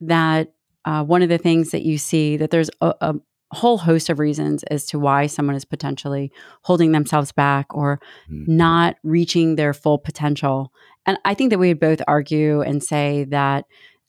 that 0.00 0.52
uh, 0.84 1.04
one 1.04 1.22
of 1.22 1.28
the 1.28 1.38
things 1.38 1.70
that 1.70 1.82
you 1.82 1.98
see 1.98 2.36
that 2.36 2.50
there's 2.50 2.70
a, 2.80 2.94
a, 3.00 3.14
whole 3.52 3.78
host 3.78 4.10
of 4.10 4.18
reasons 4.18 4.64
as 4.64 4.86
to 4.86 4.98
why 4.98 5.24
someone 5.28 5.54
is 5.54 5.64
potentially 5.64 6.32
holding 6.62 6.90
themselves 6.90 7.30
back 7.30 7.72
or 7.72 8.00
mm. 8.28 8.46
not 8.48 8.96
reaching 9.04 9.54
their 9.54 9.72
full 9.72 9.98
potential. 9.98 10.72
And 11.06 11.16
I 11.24 11.34
think 11.34 11.50
that 11.50 11.58
we 11.58 11.68
would 11.68 11.78
both 11.78 12.02
argue 12.08 12.60
and 12.62 12.82
say 12.82 13.22
that 13.30 13.64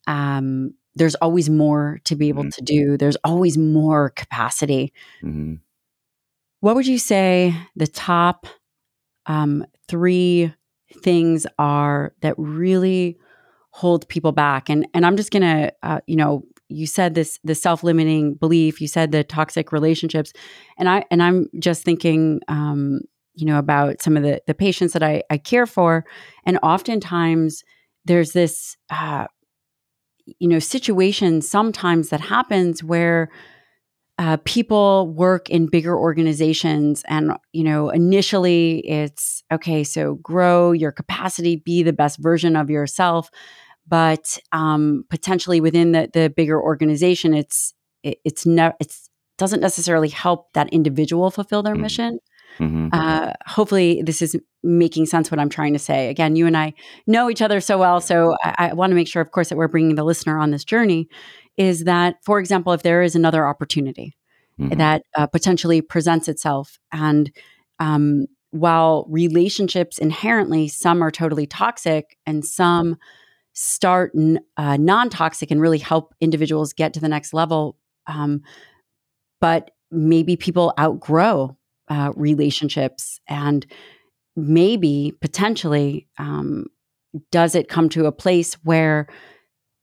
um, 0.07 0.73
there's 0.95 1.13
always 1.15 1.49
more 1.51 1.99
to 2.05 2.15
be 2.15 2.29
able 2.29 2.43
mm-hmm. 2.43 2.49
to 2.49 2.61
do. 2.63 2.97
There's 2.97 3.15
always 3.17 3.57
more 3.57 4.09
capacity. 4.09 4.91
Mm-hmm. 5.23 5.55
What 6.59 6.75
would 6.75 6.87
you 6.87 6.97
say 6.97 7.53
the 7.75 7.87
top 7.87 8.47
um, 9.25 9.65
three 9.87 10.53
things 11.01 11.45
are 11.59 12.13
that 12.21 12.35
really 12.37 13.17
hold 13.71 14.07
people 14.09 14.31
back? 14.31 14.69
And 14.69 14.87
and 14.93 15.05
I'm 15.05 15.17
just 15.17 15.31
gonna 15.31 15.71
uh, 15.83 15.99
you 16.07 16.15
know 16.15 16.43
you 16.69 16.87
said 16.87 17.15
this 17.15 17.39
the 17.43 17.55
self-limiting 17.55 18.33
belief 18.35 18.81
you 18.81 18.87
said 18.87 19.11
the 19.11 19.23
toxic 19.23 19.71
relationships 19.71 20.33
and 20.77 20.89
i 20.89 21.03
and 21.09 21.23
i'm 21.23 21.47
just 21.59 21.83
thinking 21.83 22.41
um 22.49 22.99
you 23.35 23.45
know 23.45 23.57
about 23.57 24.01
some 24.01 24.17
of 24.17 24.23
the 24.23 24.41
the 24.47 24.53
patients 24.53 24.93
that 24.93 25.03
i 25.03 25.23
i 25.29 25.37
care 25.37 25.65
for 25.65 26.03
and 26.45 26.59
oftentimes 26.63 27.63
there's 28.05 28.33
this 28.33 28.75
uh 28.89 29.27
you 30.39 30.47
know 30.47 30.59
situation 30.59 31.41
sometimes 31.41 32.09
that 32.09 32.21
happens 32.21 32.83
where 32.83 33.29
uh, 34.19 34.37
people 34.45 35.13
work 35.13 35.49
in 35.49 35.67
bigger 35.67 35.97
organizations 35.97 37.03
and 37.07 37.33
you 37.53 37.63
know 37.63 37.89
initially 37.89 38.79
it's 38.87 39.43
okay 39.51 39.83
so 39.83 40.15
grow 40.15 40.71
your 40.71 40.91
capacity 40.91 41.57
be 41.57 41.83
the 41.83 41.93
best 41.93 42.17
version 42.19 42.55
of 42.55 42.69
yourself 42.69 43.29
but 43.87 44.37
um, 44.51 45.05
potentially 45.09 45.61
within 45.61 45.91
the, 45.91 46.09
the 46.13 46.29
bigger 46.35 46.61
organization 46.61 47.33
it's 47.33 47.73
it, 48.03 48.17
it's 48.25 48.45
never 48.45 48.75
it's 48.79 49.09
doesn't 49.37 49.61
necessarily 49.61 50.09
help 50.09 50.51
that 50.53 50.67
individual 50.73 51.29
fulfill 51.29 51.61
their 51.61 51.75
mm-hmm. 51.75 51.83
mission 51.83 52.19
mm-hmm. 52.57 52.89
uh, 52.91 53.33
hopefully 53.45 54.01
this 54.03 54.23
is 54.23 54.35
making 54.63 55.05
sense 55.05 55.29
what 55.29 55.39
i'm 55.39 55.49
trying 55.49 55.73
to 55.73 55.79
say 55.79 56.09
again 56.09 56.35
you 56.35 56.47
and 56.47 56.57
i 56.57 56.73
know 57.05 57.29
each 57.29 57.41
other 57.41 57.61
so 57.61 57.77
well 57.77 58.01
so 58.01 58.35
i, 58.43 58.69
I 58.69 58.73
want 58.73 58.89
to 58.89 58.95
make 58.95 59.07
sure 59.07 59.21
of 59.21 59.29
course 59.29 59.49
that 59.49 59.57
we're 59.57 59.67
bringing 59.67 59.95
the 59.95 60.03
listener 60.03 60.39
on 60.39 60.49
this 60.49 60.65
journey 60.65 61.07
is 61.57 61.83
that, 61.85 62.15
for 62.23 62.39
example, 62.39 62.73
if 62.73 62.83
there 62.83 63.01
is 63.01 63.15
another 63.15 63.45
opportunity 63.45 64.15
mm-hmm. 64.59 64.77
that 64.77 65.03
uh, 65.15 65.27
potentially 65.27 65.81
presents 65.81 66.27
itself, 66.27 66.77
and 66.91 67.31
um, 67.79 68.27
while 68.51 69.05
relationships 69.09 69.97
inherently, 69.97 70.67
some 70.67 71.01
are 71.01 71.11
totally 71.11 71.45
toxic 71.45 72.17
and 72.25 72.45
some 72.45 72.95
start 73.53 74.11
n- 74.15 74.39
uh, 74.57 74.77
non 74.77 75.09
toxic 75.09 75.51
and 75.51 75.61
really 75.61 75.79
help 75.79 76.13
individuals 76.21 76.73
get 76.73 76.93
to 76.93 76.99
the 76.99 77.09
next 77.09 77.33
level. 77.33 77.77
Um, 78.05 78.41
but 79.41 79.71
maybe 79.91 80.35
people 80.35 80.73
outgrow 80.79 81.57
uh, 81.89 82.11
relationships 82.15 83.19
and 83.27 83.65
maybe 84.35 85.13
potentially 85.21 86.07
um, 86.17 86.67
does 87.31 87.55
it 87.55 87.69
come 87.69 87.89
to 87.89 88.05
a 88.05 88.11
place 88.11 88.53
where 88.63 89.07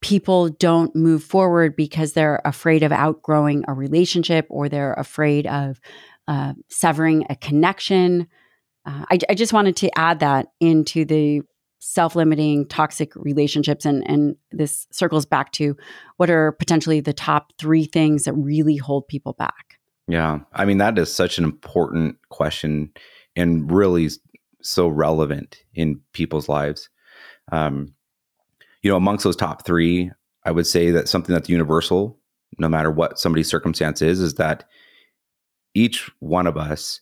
people 0.05 0.49
don't 0.49 0.95
move 0.95 1.23
forward 1.23 1.75
because 1.75 2.13
they're 2.13 2.39
afraid 2.45 2.83
of 2.83 2.91
outgrowing 2.91 3.65
a 3.67 3.73
relationship 3.73 4.45
or 4.51 4.69
they're 4.69 4.93
afraid 4.93 5.47
of 5.47 5.81
uh, 6.27 6.53
severing 6.69 7.25
a 7.31 7.35
connection. 7.35 8.27
Uh, 8.85 9.03
I, 9.09 9.17
I, 9.31 9.33
just 9.33 9.51
wanted 9.51 9.75
to 9.77 9.97
add 9.97 10.19
that 10.19 10.49
into 10.59 11.05
the 11.05 11.41
self-limiting 11.79 12.67
toxic 12.67 13.15
relationships 13.15 13.83
and 13.83 14.07
and 14.07 14.35
this 14.51 14.85
circles 14.91 15.25
back 15.25 15.51
to 15.53 15.75
what 16.17 16.29
are 16.29 16.51
potentially 16.51 16.99
the 16.99 17.11
top 17.11 17.51
three 17.57 17.85
things 17.85 18.25
that 18.25 18.33
really 18.33 18.77
hold 18.77 19.07
people 19.07 19.33
back. 19.33 19.79
Yeah. 20.07 20.41
I 20.53 20.65
mean 20.65 20.77
that 20.77 20.99
is 20.99 21.11
such 21.11 21.39
an 21.39 21.43
important 21.43 22.17
question 22.29 22.91
and 23.35 23.71
really 23.71 24.11
so 24.61 24.87
relevant 24.87 25.63
in 25.73 25.99
people's 26.13 26.47
lives. 26.47 26.89
Um, 27.51 27.95
you 28.85 28.91
know, 28.91 28.97
amongst 28.97 29.23
those 29.23 29.35
top 29.35 29.65
three, 29.65 30.11
I 30.43 30.51
would 30.51 30.67
say 30.67 30.91
that 30.91 31.09
something 31.09 31.33
that's 31.33 31.49
universal, 31.49 32.19
no 32.59 32.69
matter 32.69 32.91
what 32.91 33.17
somebody's 33.17 33.49
circumstance 33.49 33.99
is, 33.99 34.19
is 34.19 34.35
that 34.35 34.63
each 35.73 36.11
one 36.19 36.45
of 36.45 36.55
us 36.55 37.01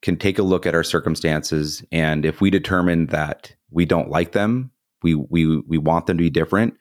can 0.00 0.16
take 0.16 0.38
a 0.38 0.42
look 0.42 0.64
at 0.64 0.74
our 0.74 0.82
circumstances, 0.82 1.84
and 1.92 2.24
if 2.24 2.40
we 2.40 2.48
determine 2.48 3.08
that 3.08 3.54
we 3.70 3.84
don't 3.84 4.08
like 4.08 4.32
them, 4.32 4.70
we 5.02 5.14
we 5.14 5.58
we 5.68 5.76
want 5.76 6.06
them 6.06 6.16
to 6.16 6.24
be 6.24 6.30
different, 6.30 6.78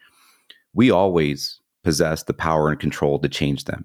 we 0.74 0.90
always 0.90 1.60
possess 1.84 2.24
the 2.24 2.34
power 2.34 2.70
and 2.70 2.80
control 2.80 3.20
to 3.20 3.28
change 3.28 3.66
them. 3.66 3.84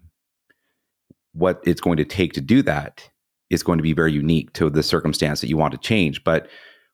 What 1.32 1.60
it's 1.64 1.80
going 1.80 1.96
to 1.96 2.04
take 2.04 2.34
to 2.34 2.40
do 2.40 2.62
that 2.62 3.10
is 3.50 3.64
going 3.64 3.78
to 3.78 3.82
be 3.82 3.94
very 3.94 4.12
unique 4.12 4.52
to 4.52 4.70
the 4.70 4.84
circumstance 4.84 5.40
that 5.40 5.48
you 5.48 5.56
want 5.56 5.72
to 5.72 5.78
change, 5.78 6.22
but 6.22 6.48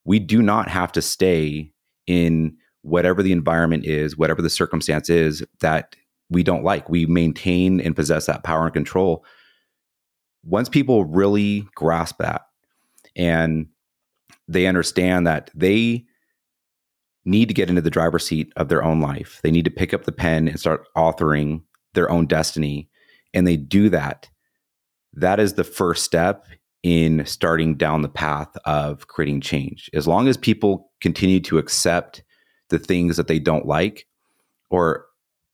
we 0.07 0.19
do 0.19 0.41
not 0.41 0.69
have 0.69 0.91
to 0.93 1.03
stay 1.03 1.71
in 2.07 2.57
whatever 2.83 3.23
the 3.23 3.33
environment 3.33 3.85
is, 3.85 4.17
whatever 4.17 4.43
the 4.43 4.51
circumstance 4.51 5.09
is 5.09 5.45
that 5.61 5.97
we 6.31 6.43
don't 6.43 6.65
like. 6.65 6.89
We 6.89 7.07
maintain 7.07 7.81
and 7.81 7.97
possess 7.97 8.27
that 8.27 8.45
power 8.45 8.65
and 8.65 8.73
control. 8.73 9.25
Once 10.45 10.69
people 10.69 11.05
really 11.05 11.67
grasp 11.75 12.19
that 12.19 12.43
and 13.15 13.67
they 14.49 14.67
understand 14.67 15.27
that 15.27 15.51
they 15.55 16.05
need 17.25 17.47
to 17.47 17.55
get 17.55 17.69
into 17.69 17.81
the 17.81 17.91
driver's 17.91 18.27
seat 18.27 18.53
of 18.57 18.69
their 18.69 18.83
own 18.83 19.01
life, 19.01 19.39
they 19.43 19.51
need 19.51 19.65
to 19.65 19.71
pick 19.71 19.95
up 19.95 20.05
the 20.05 20.13
pen 20.13 20.49
and 20.49 20.59
start 20.59 20.89
authoring 20.97 21.63
their 21.95 22.11
own 22.11 22.27
destiny, 22.27 22.89
and 23.35 23.47
they 23.47 23.57
do 23.57 23.89
that, 23.91 24.29
that 25.13 25.39
is 25.39 25.55
the 25.55 25.65
first 25.65 26.05
step 26.05 26.47
in 26.83 27.25
starting 27.27 27.77
down 27.77 28.03
the 28.03 28.09
path 28.09 28.49
of 28.65 29.07
creating 29.07 29.41
change. 29.41 29.89
As 29.95 30.09
long 30.09 30.27
as 30.27 30.37
people 30.37 30.91
continue 31.01 31.39
to 31.41 31.59
accept 31.59 32.25
the 32.73 32.79
things 32.79 33.17
that 33.17 33.29
they 33.29 33.39
don't 33.39 33.67
like 33.67 34.07
or 34.71 35.07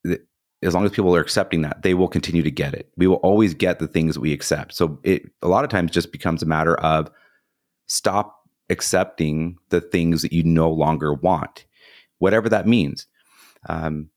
th- 0.07 0.21
as 0.62 0.75
long 0.75 0.85
as 0.85 0.91
people 0.91 1.14
are 1.14 1.21
accepting 1.21 1.62
that 1.62 1.83
they 1.83 1.95
will 1.95 2.09
continue 2.09 2.43
to 2.43 2.51
get 2.51 2.75
it. 2.75 2.91
We 2.97 3.07
will 3.07 3.16
always 3.16 3.55
get 3.55 3.79
the 3.79 3.87
things 3.87 4.19
we 4.19 4.33
accept. 4.33 4.75
So 4.75 4.99
it 5.03 5.31
a 5.43 5.49
lot 5.49 5.64
of 5.64 5.71
times 5.71 5.91
just 5.91 6.12
becomes 6.12 6.43
a 6.43 6.47
matter 6.47 6.77
of 6.77 7.11
stop 7.87 8.37
accepting 8.71 9.59
the 9.71 9.81
things 9.81 10.23
that 10.23 10.33
you 10.33 10.43
no 10.43 10.71
longer 10.71 11.12
want 11.12 11.66
whatever 12.19 12.49
that 12.49 12.66
means. 12.66 13.07
Um, 13.69 14.11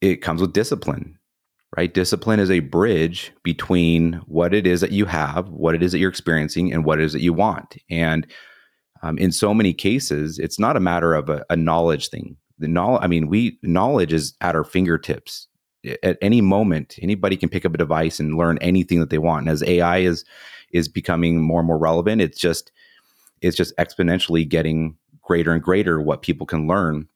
it 0.00 0.16
comes 0.16 0.40
with 0.40 0.52
discipline 0.52 1.18
right? 1.76 1.92
Discipline 1.92 2.40
is 2.40 2.50
a 2.50 2.60
bridge 2.60 3.32
between 3.42 4.14
what 4.26 4.52
it 4.52 4.66
is 4.66 4.80
that 4.80 4.92
you 4.92 5.06
have 5.06 5.48
what 5.48 5.74
it 5.74 5.82
is 5.82 5.92
that 5.92 5.98
you're 5.98 6.10
experiencing 6.10 6.72
and 6.72 6.84
what 6.84 6.98
it 7.00 7.04
is 7.04 7.12
that 7.12 7.22
you 7.22 7.32
want. 7.32 7.76
And 7.88 8.26
um, 9.02 9.18
in 9.18 9.32
so 9.32 9.54
many 9.54 9.72
cases, 9.72 10.38
it's 10.38 10.58
not 10.58 10.76
a 10.76 10.80
matter 10.80 11.14
of 11.14 11.28
a, 11.28 11.44
a 11.50 11.56
knowledge 11.56 12.08
thing. 12.08 12.36
The 12.58 12.68
knowledge, 12.68 13.02
I 13.02 13.06
mean, 13.06 13.28
we 13.28 13.58
knowledge 13.62 14.12
is 14.12 14.34
at 14.40 14.54
our 14.54 14.64
fingertips. 14.64 15.46
At 16.02 16.18
any 16.20 16.42
moment, 16.42 16.96
anybody 17.00 17.36
can 17.36 17.48
pick 17.48 17.64
up 17.64 17.74
a 17.74 17.78
device 17.78 18.20
and 18.20 18.36
learn 18.36 18.58
anything 18.58 19.00
that 19.00 19.08
they 19.08 19.18
want. 19.18 19.42
And 19.42 19.50
as 19.50 19.62
AI 19.62 19.98
is 19.98 20.24
is 20.72 20.88
becoming 20.88 21.40
more 21.40 21.60
and 21.60 21.66
more 21.66 21.78
relevant, 21.78 22.20
it's 22.20 22.38
just 22.38 22.70
it's 23.40 23.56
just 23.56 23.74
exponentially 23.78 24.46
getting 24.46 24.96
greater 25.22 25.52
and 25.52 25.62
greater 25.62 26.00
what 26.00 26.20
people 26.20 26.46
can 26.46 26.66
learn 26.66 27.08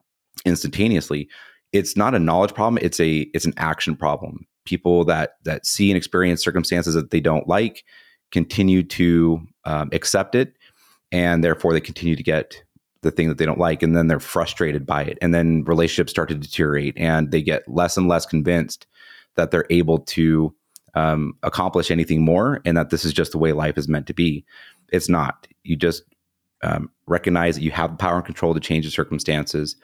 instantaneously. 0.46 1.28
It's 1.72 1.94
not 1.94 2.14
a 2.14 2.18
knowledge 2.18 2.54
problem; 2.54 2.82
it's 2.82 3.00
a 3.00 3.18
it's 3.34 3.44
an 3.44 3.52
action 3.58 3.96
problem. 3.96 4.46
People 4.64 5.04
that 5.04 5.36
that 5.44 5.66
see 5.66 5.90
and 5.90 5.98
experience 5.98 6.42
circumstances 6.42 6.94
that 6.94 7.10
they 7.10 7.20
don't 7.20 7.46
like 7.46 7.84
continue 8.32 8.82
to 8.82 9.46
um, 9.66 9.90
accept 9.92 10.34
it 10.34 10.56
and 11.14 11.44
therefore 11.44 11.72
they 11.72 11.80
continue 11.80 12.16
to 12.16 12.24
get 12.24 12.64
the 13.02 13.10
thing 13.12 13.28
that 13.28 13.38
they 13.38 13.46
don't 13.46 13.58
like 13.58 13.84
and 13.84 13.96
then 13.96 14.08
they're 14.08 14.18
frustrated 14.18 14.84
by 14.84 15.04
it 15.04 15.16
and 15.22 15.32
then 15.32 15.62
relationships 15.64 16.10
start 16.10 16.28
to 16.28 16.34
deteriorate 16.34 16.94
and 16.96 17.30
they 17.30 17.40
get 17.40 17.66
less 17.68 17.96
and 17.96 18.08
less 18.08 18.26
convinced 18.26 18.86
that 19.36 19.52
they're 19.52 19.66
able 19.70 20.00
to 20.00 20.52
um, 20.94 21.34
accomplish 21.44 21.90
anything 21.90 22.24
more 22.24 22.60
and 22.64 22.76
that 22.76 22.90
this 22.90 23.04
is 23.04 23.12
just 23.12 23.30
the 23.30 23.38
way 23.38 23.52
life 23.52 23.78
is 23.78 23.88
meant 23.88 24.08
to 24.08 24.14
be. 24.14 24.44
It's 24.92 25.08
not. 25.08 25.46
You 25.62 25.76
just 25.76 26.02
um, 26.62 26.90
recognize 27.06 27.54
that 27.54 27.62
you 27.62 27.70
have 27.70 27.92
the 27.92 27.96
power 27.96 28.16
and 28.16 28.24
control 28.24 28.54
to 28.54 28.60
change 28.60 28.84
the 28.84 28.90
circumstances. 28.90 29.76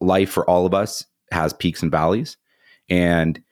Life 0.00 0.30
for 0.30 0.48
all 0.48 0.64
of 0.64 0.74
us 0.74 1.04
has 1.32 1.52
peaks 1.52 1.82
and 1.82 1.90
valleys 1.90 2.36
and 2.88 3.42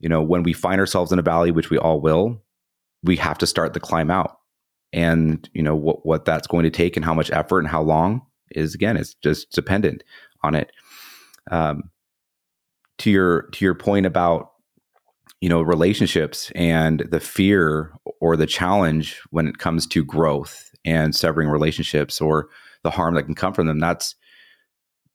you 0.00 0.08
know 0.08 0.20
when 0.20 0.42
we 0.42 0.52
find 0.52 0.80
ourselves 0.80 1.12
in 1.12 1.18
a 1.18 1.22
valley 1.22 1.50
which 1.50 1.70
we 1.70 1.78
all 1.78 2.00
will 2.00 2.42
we 3.04 3.16
have 3.16 3.38
to 3.38 3.46
start 3.46 3.74
the 3.74 3.80
climb 3.80 4.10
out 4.10 4.37
and 4.92 5.48
you 5.52 5.62
know 5.62 5.76
what 5.76 6.04
what 6.06 6.24
that's 6.24 6.46
going 6.46 6.64
to 6.64 6.70
take 6.70 6.96
and 6.96 7.04
how 7.04 7.14
much 7.14 7.30
effort 7.30 7.60
and 7.60 7.68
how 7.68 7.82
long 7.82 8.22
is 8.50 8.74
again 8.74 8.96
it's 8.96 9.14
just 9.14 9.50
dependent 9.52 10.02
on 10.42 10.54
it. 10.54 10.70
Um, 11.50 11.90
to 12.98 13.10
your 13.10 13.42
to 13.52 13.64
your 13.64 13.74
point 13.74 14.06
about 14.06 14.52
you 15.40 15.48
know 15.48 15.62
relationships 15.62 16.50
and 16.54 17.00
the 17.10 17.20
fear 17.20 17.92
or 18.20 18.36
the 18.36 18.46
challenge 18.46 19.20
when 19.30 19.46
it 19.46 19.58
comes 19.58 19.86
to 19.86 20.04
growth 20.04 20.70
and 20.84 21.14
severing 21.14 21.48
relationships 21.48 22.20
or 22.20 22.48
the 22.82 22.90
harm 22.90 23.14
that 23.14 23.24
can 23.24 23.34
come 23.34 23.52
from 23.52 23.66
them 23.66 23.78
that's 23.78 24.14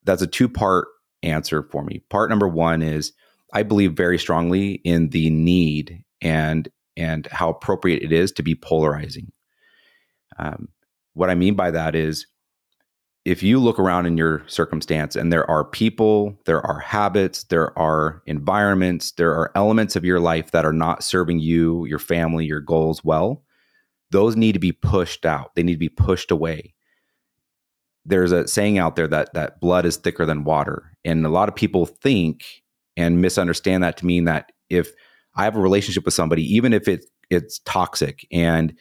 that's 0.04 0.22
a 0.22 0.28
two 0.28 0.50
part 0.50 0.88
answer 1.24 1.64
for 1.72 1.84
me. 1.84 2.04
Part 2.10 2.30
number 2.30 2.48
one 2.48 2.82
is 2.82 3.14
i 3.54 3.64
believe 3.64 3.94
very 3.94 4.18
strongly 4.18 4.74
in 4.84 5.10
the 5.10 5.30
need 5.30 6.04
and 6.22 6.70
and 6.96 7.28
how 7.32 7.50
appropriate 7.50 8.04
it 8.04 8.12
is 8.12 8.32
to 8.32 8.44
be 8.44 8.56
polarizing 8.56 9.32
um, 10.38 10.70
what 11.14 11.30
I 11.30 11.36
mean 11.36 11.56
by 11.56 11.72
that 11.72 11.96
is 11.96 12.26
if 13.26 13.42
you 13.42 13.60
look 13.60 13.80
around 13.80 14.06
in 14.06 14.18
your 14.18 14.44
circumstance 14.48 15.16
and 15.16 15.32
there 15.32 15.50
are 15.50 15.64
people, 15.64 16.38
there 16.46 16.66
are 16.66 16.80
habits, 16.80 17.46
there 17.46 17.78
are 17.80 18.22
environments, 18.26 19.12
there 19.14 19.32
are 19.32 19.52
elements 19.56 19.96
of 19.96 20.04
your 20.04 20.20
life 20.20 20.52
that 20.52 20.66
are 20.66 20.74
not 20.74 21.04
serving 21.04 21.40
you, 21.40 21.86
your 21.86 22.00
family, 22.00 22.46
your 22.46 22.60
goals 22.60 23.04
well, 23.04 23.44
those 24.12 24.36
need 24.36 24.52
to 24.54 24.60
be 24.60 24.74
pushed 24.74 25.26
out. 25.26 25.56
They 25.56 25.64
need 25.64 25.74
to 25.74 25.80
be 25.80 25.90
pushed 25.90 26.32
away. 26.32 26.74
There's 28.06 28.34
a 28.34 28.48
saying 28.48 28.78
out 28.78 28.98
there 28.98 29.08
that 29.08 29.34
that 29.34 29.62
blood 29.62 29.86
is 29.86 29.96
thicker 29.96 30.26
than 30.26 30.44
water, 30.44 30.92
and 31.06 31.26
a 31.26 31.30
lot 31.30 31.48
of 31.48 31.56
people 31.56 31.86
think 31.86 32.44
and 32.98 33.22
misunderstand 33.22 33.84
that 33.84 33.98
to 33.98 34.06
mean 34.06 34.26
that 34.26 34.52
if 34.70 34.92
I 35.36 35.46
have 35.46 35.56
a 35.56 35.62
relationship 35.62 36.04
with 36.04 36.14
somebody, 36.14 36.44
even 36.54 36.74
if 36.74 36.88
it 36.90 37.06
it's 37.30 37.60
toxic 37.60 38.28
and 38.32 38.78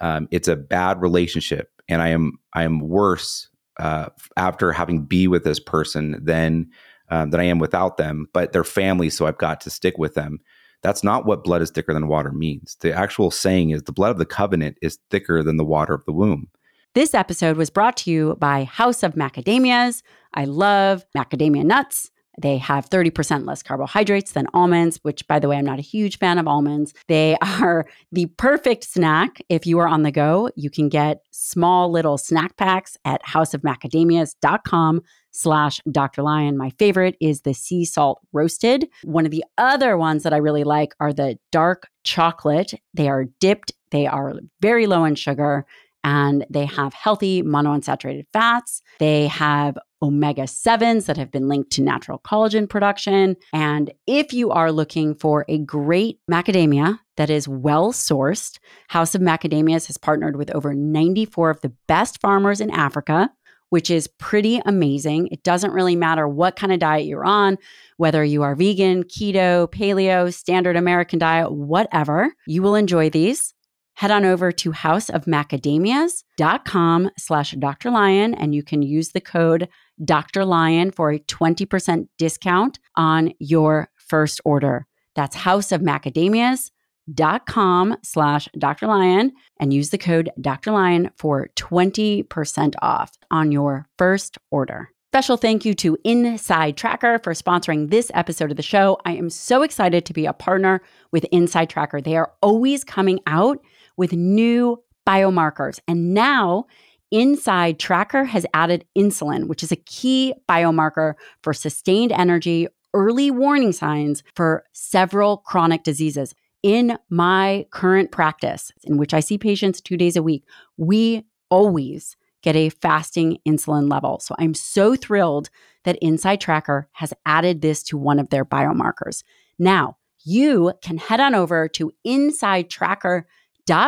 um, 0.00 0.28
it's 0.30 0.48
a 0.48 0.56
bad 0.56 1.00
relationship, 1.00 1.70
and 1.88 2.02
I 2.02 2.08
am 2.08 2.38
I 2.54 2.64
am 2.64 2.80
worse 2.80 3.48
uh, 3.78 4.08
after 4.36 4.72
having 4.72 5.04
be 5.04 5.28
with 5.28 5.44
this 5.44 5.60
person 5.60 6.20
than 6.24 6.70
um, 7.10 7.30
than 7.30 7.40
I 7.40 7.44
am 7.44 7.58
without 7.58 7.96
them. 7.96 8.26
But 8.32 8.52
they're 8.52 8.64
family, 8.64 9.10
so 9.10 9.26
I've 9.26 9.38
got 9.38 9.60
to 9.62 9.70
stick 9.70 9.98
with 9.98 10.14
them. 10.14 10.38
That's 10.82 11.02
not 11.02 11.26
what 11.26 11.42
blood 11.42 11.62
is 11.62 11.70
thicker 11.70 11.92
than 11.92 12.06
water 12.08 12.30
means. 12.30 12.76
The 12.80 12.92
actual 12.92 13.30
saying 13.30 13.70
is 13.70 13.82
the 13.82 13.92
blood 13.92 14.12
of 14.12 14.18
the 14.18 14.26
covenant 14.26 14.76
is 14.80 14.98
thicker 15.10 15.42
than 15.42 15.56
the 15.56 15.64
water 15.64 15.92
of 15.92 16.04
the 16.04 16.12
womb. 16.12 16.48
This 16.94 17.14
episode 17.14 17.56
was 17.56 17.70
brought 17.70 17.96
to 17.98 18.10
you 18.10 18.36
by 18.38 18.64
House 18.64 19.02
of 19.02 19.14
Macadamias. 19.14 20.02
I 20.34 20.44
love 20.44 21.04
macadamia 21.16 21.64
nuts. 21.64 22.10
They 22.38 22.58
have 22.58 22.88
30% 22.88 23.46
less 23.46 23.62
carbohydrates 23.62 24.32
than 24.32 24.46
almonds, 24.54 24.98
which, 25.02 25.26
by 25.26 25.38
the 25.38 25.48
way, 25.48 25.56
I'm 25.56 25.64
not 25.64 25.78
a 25.78 25.82
huge 25.82 26.18
fan 26.18 26.38
of 26.38 26.46
almonds. 26.46 26.94
They 27.08 27.38
are 27.40 27.86
the 28.12 28.26
perfect 28.26 28.84
snack 28.84 29.40
if 29.48 29.66
you 29.66 29.78
are 29.78 29.88
on 29.88 30.02
the 30.02 30.10
go. 30.10 30.50
You 30.56 30.68
can 30.68 30.90
get 30.90 31.22
small 31.30 31.90
little 31.90 32.18
snack 32.18 32.56
packs 32.58 32.98
at 33.04 33.22
houseofmacadamias.com 33.24 35.02
slash 35.30 35.80
Dr. 35.90 36.22
Lyon. 36.22 36.58
My 36.58 36.70
favorite 36.78 37.16
is 37.20 37.42
the 37.42 37.54
sea 37.54 37.84
salt 37.86 38.20
roasted. 38.32 38.88
One 39.04 39.24
of 39.24 39.30
the 39.30 39.44
other 39.56 39.96
ones 39.96 40.22
that 40.22 40.34
I 40.34 40.38
really 40.38 40.64
like 40.64 40.94
are 41.00 41.12
the 41.12 41.38
dark 41.50 41.88
chocolate. 42.04 42.74
They 42.92 43.08
are 43.08 43.24
dipped, 43.40 43.72
they 43.90 44.06
are 44.06 44.34
very 44.60 44.86
low 44.86 45.04
in 45.04 45.14
sugar 45.14 45.66
and 46.04 46.46
they 46.48 46.64
have 46.64 46.94
healthy 46.94 47.42
monounsaturated 47.42 48.26
fats. 48.32 48.82
They 48.98 49.26
have 49.26 49.78
omega 50.00 50.42
7s 50.42 51.06
that 51.06 51.16
have 51.16 51.30
been 51.30 51.48
linked 51.48 51.70
to 51.72 51.82
natural 51.82 52.20
collagen 52.20 52.68
production. 52.68 53.36
And 53.52 53.92
if 54.06 54.32
you 54.32 54.50
are 54.50 54.70
looking 54.70 55.14
for 55.14 55.44
a 55.48 55.58
great 55.58 56.20
macadamia 56.30 57.00
that 57.16 57.30
is 57.30 57.48
well 57.48 57.92
sourced, 57.92 58.58
House 58.88 59.14
of 59.14 59.20
Macadamias 59.20 59.86
has 59.88 59.98
partnered 59.98 60.36
with 60.36 60.54
over 60.54 60.72
94 60.72 61.50
of 61.50 61.60
the 61.62 61.72
best 61.88 62.20
farmers 62.20 62.60
in 62.60 62.70
Africa. 62.70 63.30
Which 63.70 63.90
is 63.90 64.08
pretty 64.08 64.62
amazing. 64.64 65.28
It 65.30 65.42
doesn't 65.42 65.72
really 65.74 65.94
matter 65.94 66.26
what 66.26 66.56
kind 66.56 66.72
of 66.72 66.78
diet 66.78 67.04
you're 67.04 67.26
on, 67.26 67.58
whether 67.98 68.24
you 68.24 68.42
are 68.42 68.54
vegan, 68.54 69.04
keto, 69.04 69.70
paleo, 69.70 70.32
standard 70.32 70.74
American 70.74 71.18
diet, 71.18 71.52
whatever, 71.52 72.32
you 72.46 72.62
will 72.62 72.74
enjoy 72.74 73.10
these 73.10 73.52
head 73.98 74.10
on 74.12 74.24
over 74.24 74.52
to 74.52 74.70
houseofmacadamias.com 74.70 77.10
slash 77.18 77.50
Dr. 77.58 77.90
Lyon 77.90 78.32
and 78.34 78.54
you 78.54 78.62
can 78.62 78.80
use 78.80 79.08
the 79.08 79.20
code 79.20 79.68
Dr. 80.04 80.44
Lyon 80.44 80.92
for 80.92 81.10
a 81.10 81.18
20% 81.18 82.06
discount 82.16 82.78
on 82.94 83.32
your 83.40 83.90
first 83.96 84.40
order. 84.44 84.86
That's 85.16 85.34
houseofmacadamias.com 85.34 87.96
slash 88.04 88.48
Dr. 88.56 88.86
Lyon 88.86 89.32
and 89.58 89.74
use 89.74 89.90
the 89.90 89.98
code 89.98 90.30
Dr. 90.40 90.70
Lyon 90.70 91.10
for 91.16 91.48
20% 91.56 92.74
off 92.80 93.18
on 93.32 93.50
your 93.50 93.88
first 93.98 94.38
order. 94.52 94.92
Special 95.10 95.36
thank 95.36 95.64
you 95.64 95.74
to 95.74 95.98
Inside 96.04 96.76
Tracker 96.76 97.18
for 97.24 97.32
sponsoring 97.32 97.90
this 97.90 98.12
episode 98.14 98.52
of 98.52 98.56
the 98.56 98.62
show. 98.62 99.00
I 99.04 99.16
am 99.16 99.28
so 99.28 99.62
excited 99.62 100.06
to 100.06 100.12
be 100.12 100.26
a 100.26 100.32
partner 100.32 100.82
with 101.10 101.24
Inside 101.32 101.68
Tracker. 101.68 102.00
They 102.00 102.16
are 102.16 102.30
always 102.40 102.84
coming 102.84 103.18
out 103.26 103.58
with 103.98 104.14
new 104.14 104.82
biomarkers. 105.06 105.78
And 105.86 106.14
now, 106.14 106.64
Inside 107.10 107.78
Tracker 107.78 108.24
has 108.24 108.46
added 108.54 108.84
insulin, 108.96 109.48
which 109.48 109.62
is 109.62 109.72
a 109.72 109.76
key 109.76 110.34
biomarker 110.48 111.14
for 111.42 111.52
sustained 111.52 112.12
energy, 112.12 112.68
early 112.94 113.30
warning 113.30 113.72
signs 113.72 114.22
for 114.34 114.64
several 114.72 115.38
chronic 115.38 115.82
diseases. 115.82 116.34
In 116.62 116.98
my 117.08 117.66
current 117.70 118.10
practice, 118.10 118.72
in 118.84 118.98
which 118.98 119.14
I 119.14 119.20
see 119.20 119.38
patients 119.38 119.80
two 119.80 119.96
days 119.96 120.16
a 120.16 120.22
week, 120.22 120.44
we 120.76 121.24
always 121.50 122.16
get 122.42 122.56
a 122.56 122.68
fasting 122.68 123.38
insulin 123.48 123.90
level. 123.90 124.20
So 124.20 124.34
I'm 124.38 124.54
so 124.54 124.94
thrilled 124.94 125.50
that 125.84 125.98
Inside 126.02 126.40
Tracker 126.40 126.88
has 126.92 127.14
added 127.24 127.62
this 127.62 127.82
to 127.84 127.96
one 127.96 128.18
of 128.18 128.28
their 128.28 128.44
biomarkers. 128.44 129.22
Now, 129.58 129.96
you 130.24 130.74
can 130.82 130.98
head 130.98 131.20
on 131.20 131.34
over 131.34 131.68
to 131.68 131.92
Inside 132.04 132.68
Tracker 132.68 133.16
dot 133.16 133.26